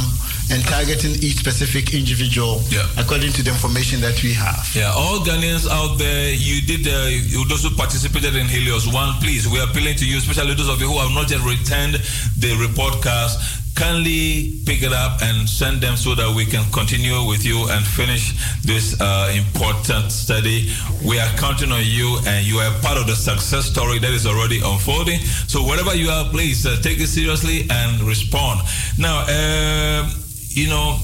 and 0.50 0.62
targeting 0.64 1.12
each 1.22 1.36
specific 1.38 1.94
individual 1.94 2.62
Yeah. 2.70 2.86
according 2.98 3.32
to 3.34 3.42
the 3.42 3.50
information 3.50 4.00
that 4.00 4.22
we 4.22 4.32
have. 4.32 4.68
Yeah, 4.74 4.92
all 4.92 5.20
Ghanaians 5.20 5.68
out 5.68 5.98
there, 5.98 6.32
you 6.34 6.60
did, 6.62 6.86
uh, 6.86 7.06
you 7.08 7.44
those 7.48 7.62
who 7.62 7.70
participated 7.70 8.34
in 8.36 8.46
HELIUS 8.48 8.86
One, 8.92 9.14
please, 9.20 9.46
we 9.48 9.58
are 9.60 9.64
appealing 9.68 9.96
to 9.96 10.04
you, 10.06 10.18
especially 10.18 10.54
those 10.54 10.68
of 10.68 10.80
you 10.80 10.88
who 10.88 10.98
have 10.98 11.12
not 11.12 11.30
yet 11.30 11.40
returned 11.42 12.00
the 12.38 12.54
report 12.56 13.00
cards. 13.02 13.36
Kindly 13.74 14.60
pick 14.66 14.82
it 14.82 14.92
up 14.92 15.22
and 15.22 15.48
send 15.48 15.80
them 15.80 15.96
so 15.96 16.14
that 16.14 16.30
we 16.36 16.44
can 16.44 16.62
continue 16.72 17.24
with 17.24 17.42
you 17.42 17.68
and 17.70 17.82
finish 17.86 18.34
this 18.62 19.00
uh, 19.00 19.32
important 19.34 20.12
study. 20.12 20.70
We 21.02 21.18
are 21.18 21.28
counting 21.38 21.72
on 21.72 21.80
you, 21.82 22.18
and 22.26 22.46
you 22.46 22.58
are 22.58 22.70
part 22.82 22.98
of 22.98 23.06
the 23.06 23.16
success 23.16 23.64
story 23.64 23.98
that 23.98 24.10
is 24.12 24.26
already 24.26 24.58
unfolding. 24.60 25.20
So 25.48 25.62
wherever 25.64 25.94
you 25.94 26.10
are, 26.10 26.28
please 26.28 26.66
uh, 26.66 26.76
take 26.82 27.00
it 27.00 27.06
seriously 27.08 27.66
and 27.70 28.02
respond. 28.02 28.60
Now, 28.98 29.24
uh, 29.26 30.10
you 30.54 30.68
know, 30.68 30.98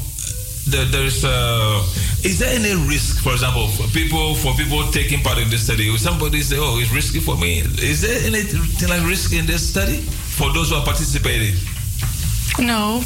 there, 0.69 0.85
there's 0.87 1.25
uh, 1.25 1.83
is 2.25 2.39
there 2.39 2.55
any 2.55 2.75
risk 2.89 3.23
for 3.23 3.33
example 3.33 3.69
for 3.69 3.87
people 3.95 4.35
for 4.35 4.53
people 4.55 4.83
taking 4.93 5.21
part 5.21 5.39
in 5.39 5.49
this 5.49 5.65
study? 5.65 5.91
Will 5.91 5.99
somebody 5.99 6.41
say 6.43 6.57
oh 6.59 6.79
it's 6.79 6.93
risky 6.93 7.21
for 7.21 7.37
me. 7.37 7.61
Is 7.81 8.03
there 8.03 8.21
anything 8.27 8.89
like 8.89 9.03
risk 9.09 9.33
in 9.33 9.47
this 9.47 9.69
study 9.71 9.97
for 10.37 10.53
those 10.53 10.71
who 10.71 10.77
are 10.77 10.85
participating? 10.85 11.55
No. 12.59 13.01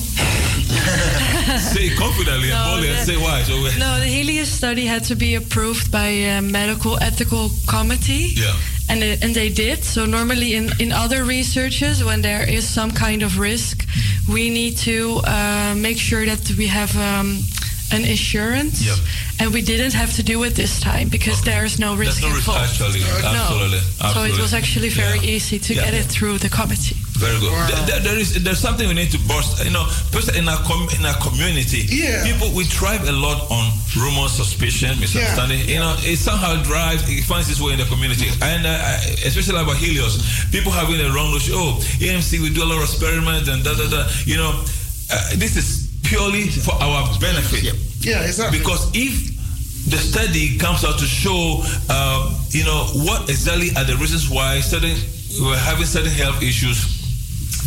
say 1.58 1.90
confidently 1.94 2.50
and 2.50 2.58
No, 2.58 2.64
boldly 2.72 2.88
and 2.90 3.06
say 3.06 3.16
why 3.16 3.42
so 3.42 3.54
No, 3.78 4.00
the 4.00 4.06
HELIUS 4.06 4.46
study 4.50 4.86
had 4.86 5.04
to 5.04 5.14
be 5.14 5.34
approved 5.34 5.90
by 5.92 6.06
a 6.06 6.40
medical 6.40 6.98
ethical 7.02 7.50
committee. 7.68 8.32
yeah 8.34 8.54
And, 8.92 9.02
it, 9.02 9.24
and 9.24 9.34
they 9.34 9.48
did. 9.48 9.78
So 9.84 10.04
normally 10.04 10.52
in, 10.54 10.68
in 10.78 10.92
other 10.92 11.24
researches, 11.24 12.04
when 12.04 12.20
there 12.20 12.44
is 12.46 12.68
some 12.68 12.90
kind 12.90 13.22
of 13.22 13.38
risk, 13.38 13.86
we 14.28 14.50
need 14.50 14.76
to 14.88 15.20
uh, 15.24 15.74
make 15.76 15.98
sure 15.98 16.26
that 16.26 16.42
we 16.58 16.66
have 16.66 16.94
um, 16.96 17.40
an 17.90 18.04
assurance. 18.04 18.84
Yeah. 18.84 18.96
And 19.40 19.52
we 19.54 19.62
didn't 19.62 19.94
have 19.94 20.12
to 20.16 20.22
do 20.22 20.42
it 20.44 20.54
this 20.54 20.78
time 20.78 21.08
because 21.08 21.40
there 21.42 21.64
is 21.64 21.78
no 21.78 21.96
risk 21.96 22.20
there's 22.20 22.22
no 22.22 22.36
risk 22.36 22.48
involved. 22.48 22.70
actually 22.70 23.00
No. 23.00 23.40
absolutely 23.40 23.78
So 24.14 24.18
it 24.24 24.38
was 24.38 24.52
actually 24.52 24.90
very 24.90 25.18
Yeah. 25.20 25.36
easy 25.36 25.58
to 25.58 25.72
Yeah. 25.74 25.84
get 25.84 25.94
it 25.94 26.06
through 26.06 26.36
the 26.38 26.50
committee. 26.50 26.96
Very 27.22 27.38
good. 27.38 27.52
There- 27.70 27.86
there- 27.86 28.00
there 28.06 28.18
is 28.18 28.28
there's 28.42 28.58
something 28.58 28.86
we 28.88 28.94
need 28.94 29.12
to 29.12 29.18
burst. 29.30 29.62
You 29.64 29.70
know, 29.70 29.86
first 30.10 30.30
in 30.34 30.48
our 30.48 30.58
com- 30.66 30.88
in 30.98 31.06
our 31.06 31.14
community, 31.22 31.86
Yeah. 31.88 32.24
people 32.24 32.50
we 32.50 32.64
thrive 32.64 33.06
a 33.08 33.12
lot 33.12 33.46
on 33.50 33.64
rumor, 33.96 34.28
suspicion, 34.28 34.98
misunderstanding. 34.98 35.68
You 35.68 35.78
know, 35.78 35.94
it 36.02 36.18
somehow 36.18 36.56
drives, 36.62 37.02
it 37.08 37.24
finds 37.24 37.48
its 37.48 37.60
way 37.60 37.72
in 37.74 37.78
the 37.78 37.84
community, 37.86 38.28
and 38.42 38.66
uh, 38.66 38.98
especially 39.24 39.60
about 39.60 39.76
HELIUS, 39.76 40.50
people 40.50 40.72
having 40.72 40.98
a 41.00 41.10
wrong 41.14 41.30
notion. 41.30 41.54
Oh, 41.54 41.78
AMC, 42.00 42.40
we 42.40 42.50
do 42.50 42.64
a 42.64 42.68
lot 42.70 42.78
of 42.82 42.84
experiments 42.90 43.48
and 43.48 43.62
da 43.62 43.74
da 43.74 43.86
da. 43.88 44.02
You 44.26 44.36
know, 44.38 44.52
uh, 45.10 45.30
this 45.36 45.56
is 45.56 45.86
purely 46.02 46.48
for 46.50 46.74
our 46.82 47.06
benefit. 47.20 47.62
Yeah, 48.00 48.22
exactly. 48.26 48.58
Because 48.58 48.88
if 48.94 49.14
the 49.86 49.98
study 49.98 50.58
comes 50.58 50.82
out 50.84 50.98
to 50.98 51.06
show, 51.06 51.62
um, 51.88 52.34
you 52.50 52.64
know, 52.64 52.84
what 53.06 53.28
exactly 53.30 53.70
are 53.76 53.84
the 53.84 53.96
reasons 53.96 54.28
why 54.28 54.60
certain 54.60 54.96
we're 55.40 55.56
having 55.56 55.86
certain 55.86 56.12
health 56.12 56.42
issues, 56.42 56.91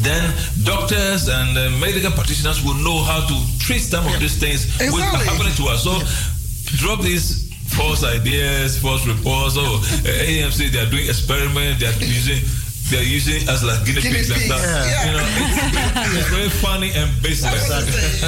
then 0.01 0.23
doctors 0.63 1.27
and 1.29 1.57
uh, 1.57 1.69
medical 1.79 2.11
practitioners 2.11 2.63
will 2.63 2.75
know 2.83 3.03
how 3.03 3.25
to 3.27 3.35
treat 3.59 3.79
some 3.79 4.05
of 4.07 4.19
these 4.19 4.37
things 4.37 4.65
which 4.79 5.03
are 5.03 5.23
happening 5.23 5.53
to 5.55 5.67
us. 5.71 5.83
So, 5.83 5.95
drop 6.77 7.01
these 7.01 7.53
false 7.77 8.03
ideas, 8.03 8.77
false 8.79 9.05
reports. 9.07 9.55
Oh, 9.57 9.79
uh, 9.81 10.25
AMC 10.27 10.71
they 10.71 10.79
are 10.79 10.89
doing 10.89 11.07
experiments, 11.07 11.79
they 11.79 11.87
are 11.87 11.99
using. 12.05 12.41
they're 12.91 13.01
using 13.01 13.41
us 13.49 13.63
like 13.65 13.81
guinea, 13.85 14.01
pigs. 14.01 14.29
Like 14.29 14.45
that. 14.45 14.61
Yeah. 14.61 15.05
You 15.09 15.11
know, 15.17 15.25
it's, 15.25 16.21
it's 16.21 16.29
very 16.29 16.49
funny 16.49 16.91
and 16.93 17.09
baseless. 17.23 17.65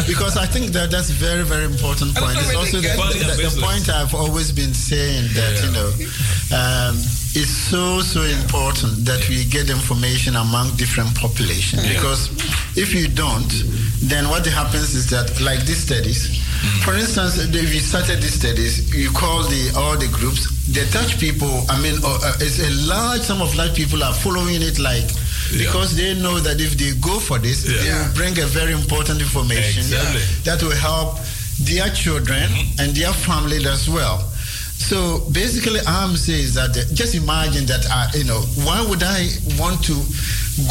because 0.08 0.36
I 0.36 0.48
think 0.48 0.74
that 0.74 0.90
that's 0.90 1.12
very, 1.12 1.44
very 1.46 1.66
important 1.66 2.16
point. 2.18 2.38
It's 2.42 2.56
also 2.56 2.82
the, 2.82 2.90
Funny 2.98 3.20
the, 3.22 3.38
the 3.38 3.62
point 3.62 3.86
I've 3.90 4.16
always 4.16 4.52
been 4.52 4.74
saying 4.74 5.30
that, 5.38 5.62
you 5.62 5.70
know, 5.78 5.90
um, 6.58 6.98
it's 7.40 7.50
so, 7.70 8.02
so 8.02 8.22
important 8.24 9.06
that 9.06 9.22
we 9.30 9.46
get 9.46 9.70
information 9.70 10.36
among 10.36 10.76
different 10.76 11.14
populations. 11.16 11.86
Yeah. 11.86 11.94
Because 11.94 12.22
if 12.76 12.94
you 12.98 13.08
don't, 13.08 13.52
then 14.02 14.28
what 14.30 14.46
happens 14.46 14.96
is 14.96 15.06
that, 15.12 15.28
like 15.42 15.62
these 15.66 15.84
studies, 15.90 16.22
Mm. 16.58 16.82
for 16.86 16.96
instance, 16.96 17.38
if 17.38 17.70
you 17.72 17.80
started 17.80 18.18
these 18.20 18.34
studies, 18.34 18.90
you 18.92 19.12
call 19.12 19.44
the 19.44 19.72
all 19.78 19.96
the 19.96 20.08
groups, 20.08 20.42
the 20.74 20.84
Dutch 20.92 21.20
people, 21.20 21.54
I 21.70 21.78
mean, 21.80 21.94
uh, 22.04 22.10
uh, 22.18 22.34
it's 22.42 22.58
a 22.58 22.72
large 22.90 23.22
sum 23.22 23.44
of 23.44 23.54
large 23.56 23.76
people 23.76 24.02
are 24.04 24.14
following 24.26 24.64
it 24.64 24.80
like, 24.80 25.06
because 25.54 25.96
they 25.96 26.16
know 26.18 26.40
that 26.40 26.60
if 26.60 26.74
they 26.82 26.94
go 27.00 27.20
for 27.20 27.38
this, 27.38 27.62
they 27.62 27.94
will 27.94 28.12
bring 28.16 28.34
a 28.42 28.48
very 28.48 28.74
important 28.74 29.22
information 29.22 29.86
Exactly. 29.86 30.22
that 30.50 30.58
will 30.64 30.76
help 30.76 31.20
their 31.62 31.90
children 31.94 32.50
and 32.80 32.96
their 32.98 33.14
family 33.14 33.62
as 33.68 33.88
well. 33.88 34.18
So 34.78 35.20
basically, 35.32 35.80
I'm 35.86 36.16
saying 36.16 36.54
that 36.54 36.78
uh, 36.78 36.86
just 36.94 37.16
imagine 37.16 37.66
that 37.66 37.84
uh, 37.92 38.08
you 38.16 38.24
know 38.24 38.40
why 38.64 38.86
would 38.88 39.04
I 39.04 39.28
want 39.60 39.84
to 39.90 39.96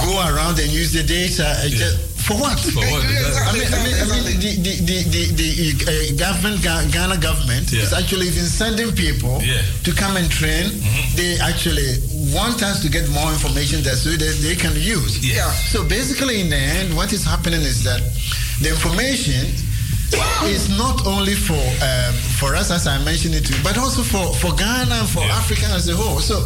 go 0.03 0.13
around 0.25 0.59
and 0.59 0.71
use 0.71 0.93
the 0.93 1.03
data 1.03 1.45
uh, 1.45 1.69
just, 1.69 1.99
for 2.25 2.35
what? 2.39 2.59
For 2.59 2.81
what? 2.81 3.05
I 3.51 3.53
mean, 3.53 3.69
I 3.69 3.79
mean, 3.85 3.95
I 3.99 4.05
mean 4.09 4.25
the, 4.41 4.53
the, 4.63 4.73
the, 4.89 4.99
the, 5.11 5.23
the 5.37 5.51
uh, 5.85 6.17
government, 6.17 6.63
Ghana 6.63 7.19
government 7.19 7.73
is 7.73 7.93
actually 7.93 8.29
even 8.29 8.45
sending 8.47 8.91
people 8.95 9.43
Yeah. 9.43 9.61
to 9.85 9.93
come 9.93 10.17
and 10.17 10.31
train. 10.31 10.71
They 11.15 11.37
actually 11.39 11.99
want 12.35 12.63
us 12.63 12.81
to 12.83 12.89
get 12.89 13.09
more 13.11 13.31
information 13.31 13.83
that 13.85 13.97
so 14.01 14.11
that 14.11 14.35
they 14.43 14.57
can 14.57 14.75
use. 14.75 15.21
Yeah. 15.23 15.51
So 15.71 15.85
basically, 15.87 16.41
in 16.41 16.49
the 16.49 16.57
end, 16.59 16.97
what 16.97 17.13
is 17.13 17.23
happening 17.25 17.61
is 17.63 17.85
that 17.85 18.01
the 18.63 18.71
information 18.71 19.47
is 20.47 20.69
not 20.79 21.07
only 21.07 21.35
for 21.35 21.59
um, 21.83 22.15
for 22.39 22.55
us, 22.55 22.71
as 22.71 22.87
I 22.87 23.03
mentioned 23.05 23.35
it, 23.35 23.45
to, 23.47 23.57
you 23.57 23.63
but 23.65 23.77
also 23.79 24.03
for, 24.03 24.33
for 24.39 24.55
Ghana 24.55 24.95
and 24.95 25.09
for 25.09 25.23
Africa 25.25 25.67
as 25.75 25.89
a 25.89 25.97
whole. 25.97 26.21
So 26.21 26.41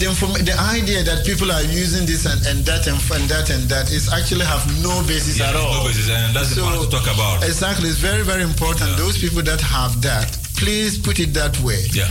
the 0.00 0.10
the 0.42 0.56
idea 0.58 1.02
that 1.04 1.24
people 1.24 1.52
are 1.52 1.62
using 1.62 2.06
this 2.06 2.26
and, 2.26 2.40
and 2.46 2.64
that 2.66 2.86
and, 2.86 2.98
and 2.98 3.24
that 3.30 3.50
and 3.50 3.68
that 3.70 3.92
is 3.92 4.12
actually 4.12 4.44
have 4.44 4.64
no 4.82 5.02
basis 5.06 5.38
Yeah, 5.38 5.50
at 5.50 5.56
all. 5.56 5.82
no 5.82 5.84
basis, 5.86 6.10
and 6.10 6.34
that's 6.34 6.50
the 6.50 6.56
So- 6.56 6.64
part 6.66 6.82
to 6.82 6.90
talk 6.90 7.06
about. 7.06 7.44
Exactly, 7.44 7.88
it's 7.88 7.98
very 7.98 8.24
very 8.24 8.42
important. 8.42 8.96
Those 8.96 9.18
people 9.18 9.42
that 9.42 9.60
have 9.60 10.00
that, 10.02 10.32
please 10.56 10.98
put 10.98 11.20
it 11.20 11.32
that 11.34 11.58
way. 11.60 11.82
Yeah. 11.92 12.08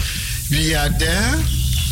We 0.51 0.75
are 0.75 0.89
there. 0.89 1.33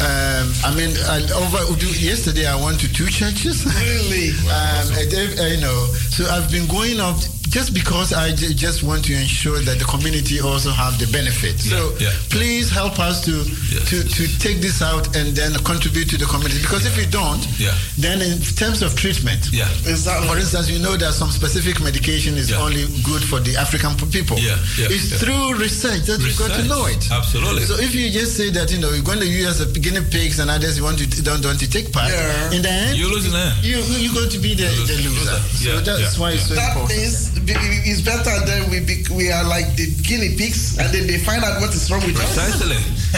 Um, 0.01 0.49
I 0.65 0.73
mean, 0.75 0.89
I, 1.13 1.21
over 1.38 1.61
yesterday 1.99 2.47
I 2.47 2.55
went 2.55 2.79
to 2.81 2.91
two 2.91 3.07
churches. 3.07 3.65
Really? 3.65 4.29
um, 4.49 4.85
I 4.97 5.05
did- 5.09 5.39
uh, 5.39 5.43
you 5.45 5.61
know, 5.61 5.85
so 6.09 6.25
I've 6.25 6.49
been 6.49 6.65
going 6.67 6.99
up 6.99 7.17
just 7.52 7.73
because 7.73 8.14
I 8.14 8.32
just 8.34 8.82
want 8.82 9.03
to 9.06 9.14
ensure 9.14 9.60
that 9.60 9.78
the 9.78 9.84
community 9.86 10.40
also 10.40 10.72
have 10.72 10.98
the 10.98 11.06
benefit. 11.11 11.60
So 11.60 11.91
Yeah, 11.99 12.07
yeah. 12.07 12.14
please 12.30 12.69
help 12.72 12.98
us 12.99 13.19
to, 13.28 13.44
to 13.91 13.98
to 14.07 14.23
take 14.40 14.61
this 14.64 14.82
out 14.82 15.15
and 15.18 15.36
then 15.36 15.52
contribute 15.68 16.07
to 16.11 16.18
the 16.18 16.26
community. 16.26 16.61
Because 16.61 16.86
if 16.88 16.95
we 16.95 17.06
don't, 17.06 17.44
Yeah. 17.60 17.76
then 17.99 18.22
in 18.22 18.40
terms 18.56 18.82
of 18.82 18.95
treatment, 18.95 19.52
Yeah. 19.52 19.68
for 20.28 20.38
instance, 20.40 20.69
you 20.72 20.80
know 20.80 20.95
that 20.95 21.14
some 21.14 21.30
specific 21.32 21.82
medication 21.82 22.38
is 22.38 22.52
only 22.53 22.88
good 23.03 23.22
for 23.23 23.40
the 23.44 23.57
African 23.57 23.95
people. 24.10 24.40
Yeah, 24.40 24.56
yeah, 24.80 24.88
it's 24.95 25.11
yeah. 25.11 25.18
through 25.19 25.60
research 25.60 26.03
that 26.07 26.19
you 26.23 26.32
got 26.40 26.56
to 26.56 26.64
know 26.64 26.86
it. 26.88 27.03
Absolutely. 27.11 27.65
So 27.68 27.76
if 27.76 27.94
you 27.94 28.10
just 28.11 28.38
say 28.38 28.49
that 28.52 28.72
you 28.72 28.80
know 28.80 28.91
you're 28.95 29.03
going 29.03 29.19
to 29.19 29.28
use 29.28 29.48
as 29.48 29.60
a 29.61 29.68
guinea 29.68 30.02
pigs 30.10 30.40
and 30.40 30.49
others 30.49 30.78
you 30.78 30.84
want 30.88 30.99
to 30.99 31.06
don't 31.22 31.44
want 31.44 31.60
to 31.60 31.69
take 31.69 31.91
part, 31.91 32.10
Yeah. 32.10 32.52
in 32.56 32.61
the 32.61 32.69
end 32.72 32.98
You 32.98 33.11
lose 33.11 33.26
in 33.26 33.34
the 33.34 33.44
end. 33.44 33.60
you 33.64 33.78
you're 33.99 34.14
going 34.15 34.30
to 34.32 34.40
be 34.40 34.56
the, 34.56 34.72
the 34.88 34.95
loser. 35.03 35.36
So 35.60 35.68
Yeah, 35.68 35.80
that's 35.82 36.15
yeah, 36.15 36.22
why 36.22 36.32
it's 36.32 36.48
so 36.48 36.56
That 36.56 36.72
important. 36.78 37.40
Means 37.45 37.59
be- 37.59 37.89
it's 37.89 38.01
better 38.01 38.34
than 38.45 38.69
we 38.69 38.80
be, 38.81 39.03
we 39.11 39.31
are 39.31 39.43
like 39.43 39.76
the 39.76 39.88
guinea 40.03 40.35
pigs, 40.38 40.77
and 40.77 40.88
then 40.93 41.07
they 41.07 41.18
find 41.18 41.43
out 41.43 41.59
what 41.61 41.73
is 41.73 41.89
wrong 41.91 42.01
with 42.05 42.15
us. 42.18 42.26
Precisely. 42.34 42.77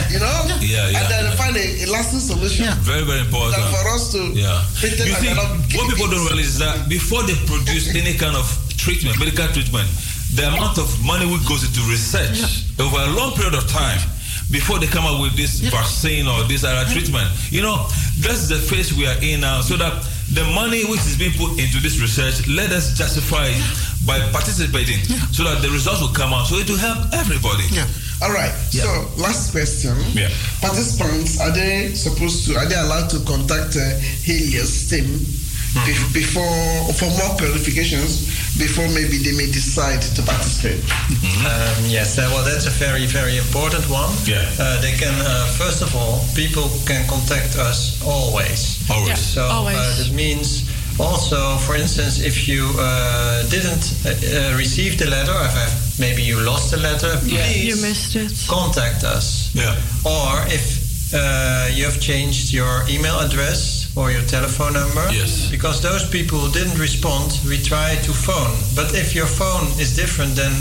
You 0.10 0.20
know? 0.20 0.38
Yeah, 0.60 0.90
yeah, 0.90 0.98
And 1.00 1.06
then 1.12 1.24
they 1.24 1.30
yeah. 1.30 1.44
find 1.44 1.56
a, 1.56 1.66
a 1.84 1.88
lasting 1.92 2.20
solution. 2.20 2.66
Very, 2.82 3.04
very 3.06 3.22
important. 3.22 3.62
Than 3.62 3.70
for 3.74 3.86
us 3.94 4.12
to 4.14 4.20
Yeah. 4.34 4.58
You 4.82 5.14
see, 5.22 5.34
not 5.34 5.50
what 5.76 5.86
people 5.92 6.10
don't 6.10 6.26
realize 6.28 6.58
is 6.58 6.60
that 6.60 6.90
before 6.90 7.24
they 7.24 7.36
produce 7.46 7.94
any 7.96 8.14
kind 8.18 8.36
of 8.36 8.46
treatment, 8.78 9.20
medical 9.20 9.48
treatment, 9.54 9.88
the 10.34 10.48
amount 10.50 10.78
of 10.82 10.90
money 11.06 11.30
which 11.30 11.46
goes 11.48 11.62
into 11.64 11.82
research 11.90 12.66
over 12.80 12.98
a 12.98 13.12
long 13.14 13.34
period 13.38 13.54
of 13.54 13.68
time 13.70 14.02
before 14.52 14.80
they 14.80 14.88
come 14.88 15.06
up 15.06 15.22
with 15.22 15.36
this 15.38 15.60
vaccine 15.62 16.28
or 16.28 16.44
this 16.50 16.64
other 16.64 16.90
treatment. 16.92 17.30
You 17.50 17.62
know, 17.62 17.86
that's 18.20 18.50
the 18.50 18.58
phase 18.58 18.94
we 18.94 19.06
are 19.08 19.18
in 19.22 19.42
now. 19.42 19.62
So 19.62 19.78
that 19.78 19.94
the 20.34 20.44
money 20.54 20.84
which 20.86 21.02
is 21.06 21.18
being 21.18 21.34
put 21.34 21.60
into 21.60 21.78
this 21.80 22.02
research, 22.02 22.48
let 22.48 22.72
us 22.72 22.94
justify 22.98 23.48
it 23.48 23.62
by 24.06 24.20
participating 24.32 25.00
so 25.32 25.44
that 25.44 25.62
the 25.62 25.70
results 25.70 26.02
will 26.02 26.14
come 26.14 26.34
out. 26.34 26.46
So 26.48 26.58
it 26.58 26.70
will 26.70 26.78
help 26.78 27.14
everybody. 27.14 27.64
Yeah. 27.70 27.88
All 28.22 28.32
right. 28.34 28.52
So 28.72 28.88
last 29.22 29.52
question. 29.52 29.96
Yeah. 30.14 30.30
Participants 30.62 31.40
are 31.40 31.52
they 31.52 31.94
supposed 31.94 32.48
to 32.48 32.56
are 32.58 32.66
they 32.66 32.76
allowed 32.76 33.10
to 33.12 33.20
contact 33.26 33.76
uh, 33.76 34.00
HELIUS 34.26 34.90
team 34.90 35.43
Mm-hmm. 35.74 36.14
be- 36.14 36.22
before 36.22 36.94
for 36.94 37.10
more 37.18 37.34
clarifications 37.38 38.30
before 38.60 38.88
maybe 38.94 39.18
they 39.18 39.34
may 39.36 39.50
decide 39.52 40.02
to 40.16 40.22
participate? 40.22 40.84
Um, 41.44 41.90
yes, 41.90 42.18
uh, 42.20 42.30
well, 42.32 42.44
that's 42.46 42.68
a 42.68 42.70
very, 42.70 43.06
very 43.08 43.38
important 43.38 43.90
one. 43.90 44.14
Yeah. 44.26 44.46
Uh, 44.60 44.80
they 44.82 44.94
can, 44.94 45.14
uh, 45.18 45.48
first 45.58 45.82
of 45.82 45.96
all, 45.96 46.22
people 46.36 46.70
can 46.86 47.08
contact 47.10 47.58
us 47.58 47.98
always. 48.06 48.86
Always. 48.90 49.10
Yeah, 49.10 49.16
So 49.16 49.42
always. 49.44 49.78
Uh, 49.78 50.04
that 50.04 50.12
means 50.14 50.70
also, 51.00 51.58
for 51.66 51.76
instance, 51.76 52.22
if 52.22 52.48
you 52.48 52.70
uh, 52.78 53.42
didn't 53.50 53.82
receive 54.58 55.00
the 55.00 55.08
letter, 55.10 55.34
if 55.34 56.00
maybe 56.00 56.22
you 56.22 56.40
lost 56.40 56.70
the 56.70 56.78
letter, 56.78 57.18
please 57.26 57.66
You 57.66 57.82
missed 57.82 58.16
it. 58.16 58.32
contact 58.48 59.04
us. 59.04 59.50
Yeah. 59.56 59.74
Or 60.06 60.46
if 60.54 61.14
uh, 61.14 61.68
you 61.74 61.86
have 61.86 62.00
changed 62.00 62.54
your 62.54 62.86
email 62.88 63.20
address 63.20 63.83
or 63.96 64.12
your 64.12 64.24
telephone 64.24 64.74
number. 64.74 65.06
Yes. 65.12 65.50
Because 65.52 65.80
those 65.82 66.04
people 66.10 66.40
who 66.40 66.52
didn't 66.52 66.78
respond, 66.80 67.38
we 67.48 67.58
try 67.62 67.96
to 67.96 68.12
phone. 68.12 68.58
But 68.76 68.94
if 68.96 69.14
your 69.14 69.28
phone 69.28 69.68
is 69.80 69.94
different 69.96 70.36
than 70.36 70.52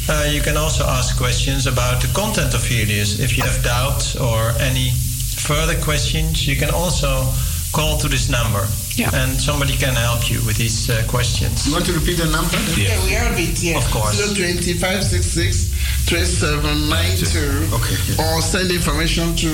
uh, 0.09 0.29
you 0.31 0.41
can 0.43 0.57
also 0.57 0.85
ask 0.85 1.17
questions 1.17 1.67
about 1.67 2.03
the 2.03 2.09
content 2.13 2.55
of 2.55 2.61
HELIUS. 2.61 3.21
If 3.21 3.37
you 3.37 3.45
have 3.45 3.63
doubts 3.63 4.17
or 4.17 4.53
any 4.61 4.91
further 5.37 5.77
questions, 5.81 6.47
you 6.47 6.57
can 6.57 6.71
also 6.71 7.33
call 7.73 7.97
to 7.99 8.09
this 8.09 8.29
number, 8.29 8.67
Yeah. 8.97 9.11
and 9.15 9.41
somebody 9.41 9.77
can 9.77 9.95
help 9.95 10.29
you 10.31 10.41
with 10.47 10.57
these 10.59 10.89
uh, 10.91 11.03
questions. 11.09 11.67
You 11.67 11.73
want 11.73 11.87
to 11.87 11.93
repeat 11.93 12.17
the 12.19 12.27
number? 12.27 12.57
Yeah, 12.77 13.01
we 13.05 13.11
have 13.13 13.39
it 13.39 13.57
here. 13.59 13.77
Of 13.79 13.89
course. 13.91 14.19
020 14.35 14.75
3792. 14.75 17.75
Okay. 17.77 17.97
Or 18.23 18.43
send 18.43 18.71
information 18.71 19.35
to 19.37 19.49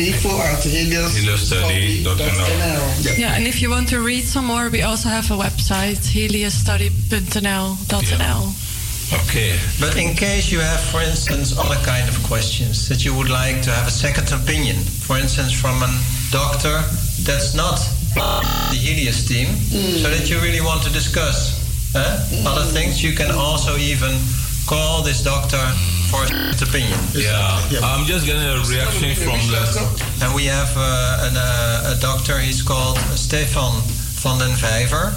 info 0.00 0.30
at 0.40 0.62
heliusstudy.nl. 0.64 2.04
heliusstudy.nl. 2.04 3.18
Yeah, 3.18 3.34
and 3.36 3.46
if 3.46 3.60
you 3.60 3.70
want 3.70 3.88
to 3.88 4.00
read 4.00 4.24
some 4.24 4.46
more, 4.46 4.68
we 4.70 4.82
also 4.82 5.08
have 5.08 5.30
a 5.30 5.36
website, 5.36 5.98
heliusstudy.nl.nl. 6.14 8.54
Okay. 9.22 9.56
But 9.80 9.96
in 9.96 10.14
case 10.16 10.50
you 10.50 10.58
have, 10.60 10.80
for 10.80 11.00
instance, 11.02 11.52
other 11.56 11.76
kind 11.84 12.08
of 12.08 12.20
questions 12.24 12.88
that 12.88 13.04
you 13.04 13.14
would 13.14 13.28
like 13.30 13.62
to 13.62 13.70
have 13.70 13.86
a 13.86 13.90
second 13.90 14.32
opinion, 14.32 14.76
for 14.76 15.16
instance, 15.18 15.52
from 15.52 15.80
a 15.82 15.88
doctor 16.30 16.82
that's 17.24 17.54
not 17.54 17.78
the 18.14 18.78
HELIUS 18.78 19.28
team, 19.28 19.46
so 20.02 20.08
that 20.08 20.30
you 20.30 20.38
really 20.40 20.60
want 20.60 20.82
to 20.82 20.90
discuss 20.90 21.60
eh, 21.94 22.46
other 22.46 22.64
things, 22.64 23.02
you 23.02 23.14
can 23.14 23.30
also 23.30 23.76
even 23.76 24.16
call 24.66 25.02
this 25.02 25.22
doctor 25.22 25.60
for 26.10 26.24
his 26.24 26.62
opinion. 26.62 26.98
Yeah. 27.12 27.60
I'm 27.82 28.06
just 28.06 28.26
getting 28.26 28.42
a 28.42 28.62
reaction 28.64 29.14
from 29.14 29.38
the. 29.50 29.62
And 30.22 30.34
we 30.34 30.44
have 30.46 30.72
uh, 30.76 31.28
an, 31.28 31.36
uh, 31.36 31.94
a 31.96 32.00
doctor, 32.00 32.38
he's 32.38 32.62
called 32.62 32.98
Stefan 33.14 33.82
van 34.22 34.38
den 34.38 34.56
Vijver. 34.56 35.12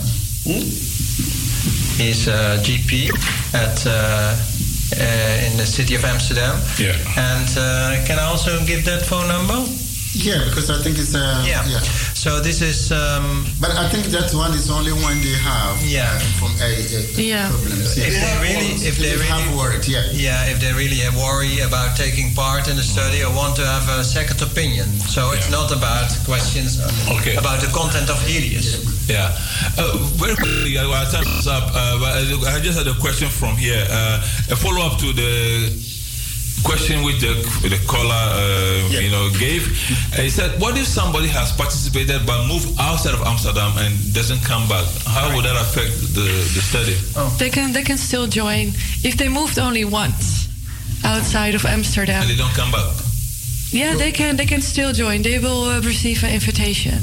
He's 1.98 2.28
a 2.28 2.58
GP 2.64 3.12
at 3.54 3.86
uh, 3.86 3.92
uh, 3.92 5.46
in 5.46 5.58
the 5.58 5.66
city 5.66 5.96
of 5.96 6.04
Amsterdam. 6.04 6.60
Yeah. 6.78 6.96
And 7.18 7.50
uh, 7.58 8.06
can 8.06 8.20
I 8.20 8.26
also 8.26 8.64
give 8.66 8.86
that 8.86 9.06
phone 9.06 9.28
number? 9.28 9.60
Yeah, 10.14 10.42
because 10.50 10.70
I 10.72 10.82
think 10.82 10.98
it's 10.98 11.14
uh, 11.14 11.44
yeah. 11.46 11.62
yeah. 11.70 11.80
So 12.18 12.40
this 12.42 12.62
is. 12.62 12.92
Um, 12.92 13.46
but 13.62 13.70
I 13.78 13.88
think 13.90 14.06
that 14.10 14.34
one 14.34 14.54
is 14.58 14.70
only 14.72 14.92
one 14.92 15.22
they 15.22 15.38
have. 15.46 15.78
Yeah. 15.86 16.18
From 16.42 16.52
a, 16.58 16.66
a 16.66 17.02
Yeah. 17.14 17.48
problems. 17.50 17.94
If 17.98 18.18
they 18.18 18.34
really, 18.42 18.74
if 18.90 18.98
they 18.98 19.14
really 19.14 19.30
have 19.30 19.46
worried, 19.56 19.86
yeah. 19.88 20.10
Yeah, 20.12 20.50
if 20.50 20.60
they 20.60 20.74
really 20.74 20.98
have 21.06 21.16
worry 21.16 21.60
about 21.62 21.96
taking 21.96 22.34
part 22.34 22.68
in 22.68 22.76
the 22.76 22.82
study 22.84 23.22
or 23.24 23.30
want 23.36 23.56
to 23.58 23.66
have 23.66 23.86
a 24.00 24.04
second 24.04 24.42
opinion. 24.42 24.90
So 25.00 25.32
it's 25.32 25.50
not 25.52 25.70
about 25.72 26.10
questions 26.26 26.82
Okay. 27.22 27.36
about 27.38 27.62
the 27.62 27.70
content 27.70 28.10
of 28.10 28.18
HELIUS. 28.26 29.08
Yeah. 29.08 29.30
Uh, 29.78 29.98
very 30.18 30.36
quickly, 30.36 30.78
uh, 30.78 30.90
our 30.90 31.06
time 31.06 31.28
is 31.38 31.48
up. 31.48 31.70
Uh, 31.70 32.00
but 32.02 32.12
I 32.18 32.58
I 32.58 32.60
just 32.60 32.78
had 32.82 32.88
a 32.88 32.98
question 33.00 33.30
from 33.30 33.56
here. 33.58 33.86
Uh, 33.90 34.26
a 34.50 34.56
follow 34.58 34.82
up 34.82 34.98
to 35.06 35.14
the 35.14 35.70
question 36.64 37.04
which 37.04 37.20
the, 37.22 37.34
the 37.70 37.80
caller 37.88 38.14
uh, 38.14 38.90
you 39.04 39.10
know 39.10 39.30
gave. 39.40 39.64
Uh, 40.14 40.22
he 40.22 40.30
said, 40.30 40.60
"What 40.60 40.78
if 40.78 40.88
somebody 40.88 41.28
has 41.28 41.52
participated 41.52 42.26
but 42.26 42.48
moved 42.48 42.70
outside 42.80 43.14
of 43.14 43.22
Amsterdam 43.24 43.72
and 43.78 43.94
doesn't 44.14 44.44
come 44.44 44.68
back? 44.68 44.86
How 45.06 45.34
would 45.36 45.46
that 45.46 45.56
affect 45.56 45.94
the, 46.16 46.28
the 46.56 46.62
study?" 46.62 46.96
They 47.38 47.50
can 47.50 47.74
they 47.74 47.84
can 47.84 47.98
still 47.98 48.28
join 48.28 48.74
if 49.04 49.16
they 49.18 49.30
moved 49.30 49.58
only 49.60 49.86
once 49.86 50.48
outside 51.04 51.56
of 51.56 51.66
Amsterdam. 51.66 52.22
And 52.22 52.30
they 52.30 52.36
don't 52.38 52.54
come 52.56 52.72
back. 52.72 52.88
Yeah, 53.72 53.96
they 53.96 54.12
can 54.12 54.36
they 54.36 54.46
can 54.46 54.62
still 54.62 54.94
join. 54.94 55.22
They 55.22 55.40
will 55.40 55.64
uh, 55.66 55.82
receive 55.82 56.24
an 56.24 56.34
invitation. 56.34 57.00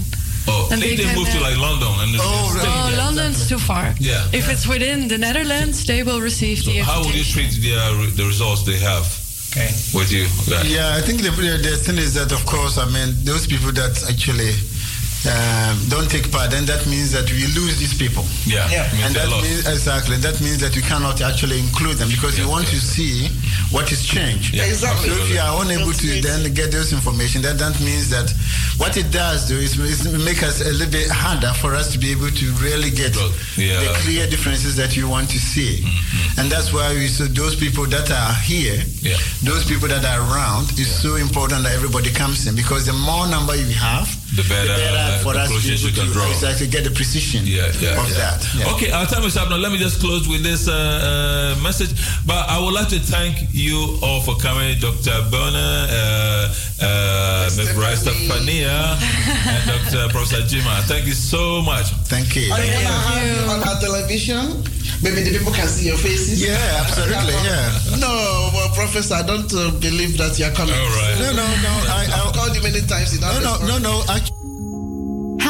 Oh, 0.49 0.69
And 0.71 0.81
if 0.83 0.89
they 0.91 0.97
they 0.97 1.03
can, 1.05 1.17
move 1.19 1.29
to 1.31 1.39
uh, 1.39 1.43
like 1.43 1.59
London 1.59 1.89
and 2.03 2.17
Oh, 2.21 2.95
London's 2.97 3.49
too 3.49 3.59
far. 3.59 3.95
Yeah. 3.99 4.23
If 4.33 4.49
it's 4.49 4.67
within 4.67 5.09
the 5.09 5.19
Netherlands, 5.19 5.85
they 5.87 6.03
will 6.05 6.21
receive 6.21 6.65
the 6.65 6.79
How 6.87 7.03
would 7.05 7.15
you 7.15 7.25
treat 7.25 7.51
their, 7.61 7.91
the 8.15 8.25
results 8.27 8.63
they 8.63 8.79
have? 8.79 9.07
Okay. 9.57 9.73
You? 10.13 10.29
Uh, 10.53 10.63
yeah, 10.69 10.93
I 10.95 11.01
think 11.01 11.23
the, 11.23 11.31
the 11.33 11.81
thing 11.81 11.97
is 11.97 12.13
that, 12.15 12.31
of 12.31 12.45
course, 12.45 12.77
I 12.77 12.85
mean, 12.93 13.17
those 13.25 13.47
people 13.47 13.73
that 13.73 13.97
actually 14.05 14.53
um, 15.27 15.79
don't 15.89 16.09
take 16.11 16.31
part, 16.31 16.51
then 16.51 16.65
that 16.67 16.87
means 16.87 17.11
that 17.13 17.31
we 17.31 17.47
lose 17.59 17.79
these 17.79 17.95
people. 17.95 18.25
Yeah, 18.45 18.69
Yeah. 18.71 19.07
and 19.07 19.15
that 19.15 19.29
means 19.43 19.67
exactly 19.67 20.17
that 20.19 20.41
means 20.41 20.59
that 20.61 20.75
we 20.77 20.83
cannot 20.83 21.21
actually 21.21 21.59
include 21.59 21.99
them 21.99 22.09
because 22.09 22.39
we 22.39 22.47
want 22.47 22.67
to 22.69 22.77
see 22.81 23.29
what 23.71 23.91
is 23.93 24.05
changed. 24.07 24.55
Yeah, 24.55 24.65
Exactly. 24.65 25.11
So 25.11 25.17
if 25.23 25.31
you 25.31 25.39
are 25.41 25.63
unable 25.63 25.93
to 25.93 26.21
then 26.23 26.53
get 26.55 26.71
those 26.73 26.93
information, 26.93 27.43
then 27.43 27.57
that 27.59 27.79
means 27.81 28.09
that 28.11 28.31
what 28.77 28.97
it 28.97 29.11
does 29.11 29.49
do 29.49 29.57
is, 29.57 29.79
is 29.79 30.07
make 30.25 30.43
us 30.43 30.61
a 30.61 30.71
little 30.73 30.91
bit 30.93 31.09
harder 31.11 31.53
for 31.55 31.75
us 31.75 31.91
to 31.93 31.99
be 31.99 32.11
able 32.13 32.31
to 32.31 32.47
really 32.63 32.91
get 32.91 33.15
Yeah. 33.57 33.81
the 33.81 33.91
clear 34.03 34.27
differences 34.29 34.77
that 34.77 34.97
you 34.97 35.09
want 35.09 35.31
to 35.31 35.39
see. 35.39 35.83
And 36.39 36.51
that's 36.51 36.73
why 36.73 36.93
we 36.95 37.09
so 37.09 37.25
those 37.27 37.57
people 37.57 37.87
that 37.87 38.11
are 38.11 38.35
here, 38.45 38.83
Yeah. 39.03 39.17
those 39.43 39.65
people 39.65 39.89
that 39.89 40.05
are 40.05 40.21
around, 40.21 40.79
is 40.79 40.89
so 41.03 41.17
important 41.17 41.65
that 41.65 41.73
everybody 41.75 42.11
comes 42.11 42.47
in 42.47 42.55
because 42.55 42.85
the 42.87 42.93
more 42.93 43.27
number 43.27 43.55
you 43.57 43.73
have, 43.75 44.07
The 44.37 44.43
better, 44.45 44.77
for 45.23 45.37
us 45.37 45.49
to 45.49 45.59
you 45.61 45.89
able 45.89 45.97
can 45.97 46.13
draw. 46.13 46.29
exactly 46.31 46.67
get 46.67 46.85
the 46.85 46.91
precision 46.91 47.43
yeah, 47.45 47.71
yeah, 47.81 48.01
of 48.01 48.09
yeah. 48.11 48.19
that. 48.19 48.39
Yeah. 48.55 48.73
Okay, 48.75 48.91
our 48.91 49.07
time 49.07 49.25
is 49.25 49.37
up 49.37 49.49
now. 49.49 49.57
Let 49.57 49.73
me 49.73 49.79
just 49.79 50.01
close 50.01 50.29
with 50.29 50.43
this 50.43 50.69
uh, 50.69 50.73
uh, 50.73 51.63
message. 51.63 51.95
But 52.27 52.49
I 52.49 52.59
would 52.61 52.75
like 52.75 52.89
to 52.89 52.99
thank 52.99 53.49
you 53.53 53.99
all 54.03 54.21
for 54.21 54.37
coming, 54.37 54.79
Dr. 54.79 55.17
Berner, 55.31 55.87
uh, 55.91 56.55
uh, 56.83 57.51
Ms. 57.57 57.71
Stefania, 58.03 58.97
and 59.47 59.63
Dr. 59.67 60.09
Professor 60.15 60.43
Jima. 60.43 60.83
Thank 60.85 61.07
you 61.07 61.15
so 61.15 61.63
much. 61.63 61.91
Thank 62.09 62.37
you. 62.37 62.53
Are 62.53 62.61
you 62.61 62.73
gonna 62.73 62.89
have 62.89 63.49
on 63.51 63.61
our 63.69 63.81
television? 63.81 64.65
Maybe 65.03 65.23
the 65.23 65.39
people 65.39 65.53
can 65.53 65.69
see 65.69 65.89
your 65.89 65.99
faces. 65.99 66.41
Yeah, 66.43 66.57
absolutely, 66.81 67.35
yeah. 67.45 68.01
No, 68.01 68.51
well, 68.53 68.71
Professor, 68.75 69.15
I 69.15 69.23
don't 69.23 69.53
uh, 69.53 69.71
believe 69.79 70.17
that 70.19 70.39
you're 70.39 70.53
coming. 70.53 70.75
All 70.75 70.89
right. 70.97 71.17
No, 71.21 71.33
no, 71.33 71.47
no. 71.61 71.73
I, 71.93 72.09
I've 72.09 72.33
called 72.35 72.57
you 72.57 72.63
many 72.63 72.81
times. 72.81 73.15
You 73.15 73.21
no, 73.21 73.41
no, 73.41 73.59
no, 73.67 73.79
no. 73.79 74.03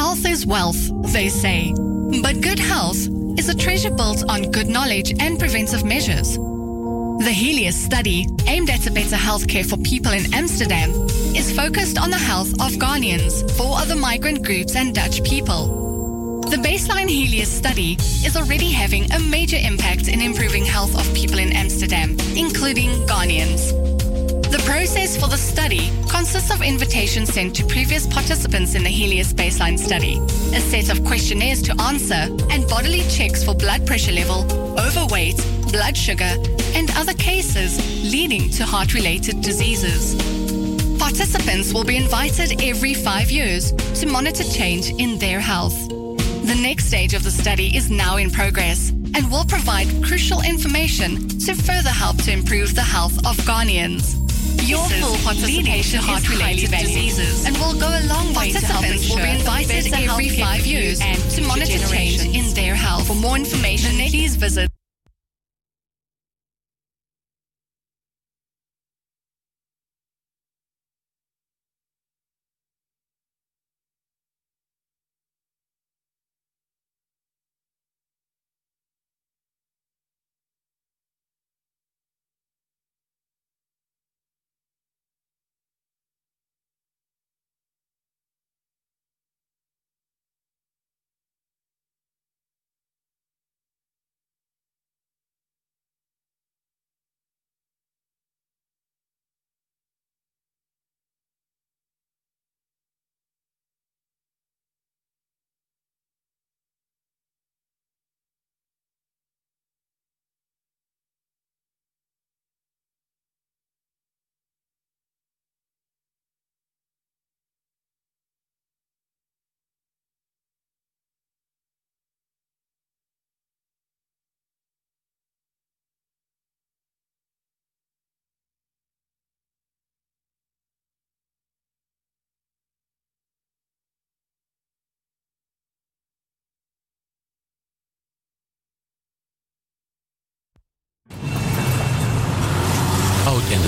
Health 0.07 0.25
is 0.25 0.45
wealth, 0.45 1.11
they 1.11 1.27
say. 1.27 1.73
But 2.21 2.39
good 2.39 2.59
health 2.59 3.09
is 3.37 3.49
a 3.49 3.53
treasure 3.53 3.91
built 3.91 4.23
on 4.29 4.51
good 4.51 4.67
knowledge 4.69 5.13
and 5.19 5.37
preventive 5.37 5.83
measures. 5.83 6.35
The 6.37 7.33
HELIUS 7.41 7.73
study, 7.75 8.25
aimed 8.47 8.69
at 8.69 8.87
a 8.87 8.91
better 8.91 9.17
healthcare 9.17 9.69
for 9.69 9.75
people 9.75 10.13
in 10.13 10.33
Amsterdam, 10.33 10.91
is 11.35 11.53
focused 11.53 11.99
on 11.99 12.09
the 12.09 12.17
health 12.17 12.53
of 12.53 12.79
Ghanaians, 12.79 13.51
four 13.57 13.77
other 13.77 13.97
migrant 13.97 14.45
groups, 14.45 14.77
and 14.77 14.95
Dutch 14.95 15.21
people. 15.25 16.39
The 16.39 16.55
baseline 16.55 17.09
HELIUS 17.09 17.47
study 17.47 17.97
is 18.25 18.37
already 18.37 18.71
having 18.71 19.11
a 19.11 19.19
major 19.19 19.57
impact 19.59 20.07
in 20.07 20.21
improving 20.21 20.63
health 20.63 20.97
of 20.97 21.13
people 21.13 21.37
in 21.37 21.51
Amsterdam, 21.51 22.15
including 22.37 22.91
Ghanaians. 23.07 23.86
The 24.49 24.63
process 24.65 25.17
for 25.17 25.27
the 25.27 25.37
study 25.37 25.91
consists 26.07 26.51
of 26.51 26.61
invitations 26.61 27.33
sent 27.33 27.53
to 27.57 27.65
previous 27.65 28.07
participants 28.07 28.75
in 28.75 28.83
the 28.83 28.89
HELIUS 28.89 29.33
baseline 29.33 29.77
study, 29.77 30.19
a 30.55 30.61
set 30.61 30.89
of 30.89 31.03
questionnaires 31.03 31.61
to 31.63 31.75
answer, 31.81 32.33
and 32.49 32.65
bodily 32.69 33.01
checks 33.09 33.43
for 33.43 33.53
blood 33.53 33.85
pressure 33.85 34.13
level, 34.13 34.45
overweight, 34.79 35.35
blood 35.71 35.97
sugar, 35.97 36.31
and 36.73 36.89
other 36.95 37.13
cases 37.13 37.77
leading 38.09 38.49
to 38.51 38.63
heart 38.63 38.93
related 38.93 39.41
diseases. 39.41 40.15
Participants 40.97 41.73
will 41.73 41.83
be 41.83 41.97
invited 41.97 42.61
every 42.63 42.93
five 42.93 43.29
years 43.29 43.73
to 43.99 44.05
monitor 44.05 44.45
change 44.45 44.91
in 44.91 45.19
their 45.19 45.41
health. 45.41 45.77
The 45.89 46.57
next 46.61 46.85
stage 46.85 47.13
of 47.13 47.23
the 47.23 47.31
study 47.31 47.75
is 47.75 47.91
now 47.91 48.15
in 48.15 48.31
progress 48.31 48.91
and 49.13 49.29
will 49.29 49.45
provide 49.45 49.87
crucial 50.03 50.41
information 50.41 51.27
to 51.39 51.53
further 51.53 51.89
help 51.89 52.17
to 52.23 52.31
improve 52.31 52.75
the 52.75 52.81
health 52.81 53.17
of 53.25 53.35
Ghanaians. 53.45 54.26
Your 54.63 54.87
full 54.99 55.17
participation 55.23 55.99
heart 55.99 56.29
related 56.29 56.71
diseases. 56.71 57.45
And 57.45 57.55
will 57.57 57.73
go 57.73 57.87
a 57.87 58.03
long 58.07 58.33
way 58.33 58.51
to 58.51 58.65
help 58.65 58.83
Participants 58.85 59.09
will 59.09 59.23
be 59.23 59.31
invited 59.39 59.93
every 59.93 60.29
five 60.29 60.65
years 60.65 60.99
and 61.01 61.19
to 61.31 61.41
monitor 61.41 61.79
change 61.87 62.23
in 62.25 62.53
their 62.53 62.75
health. 62.75 63.07
For 63.07 63.15
more 63.15 63.35
information, 63.35 63.95
please 64.09 64.35
visit 64.35 64.69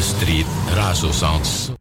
street, 0.09 0.45
Razo 0.75 1.11
sounds 1.13 1.78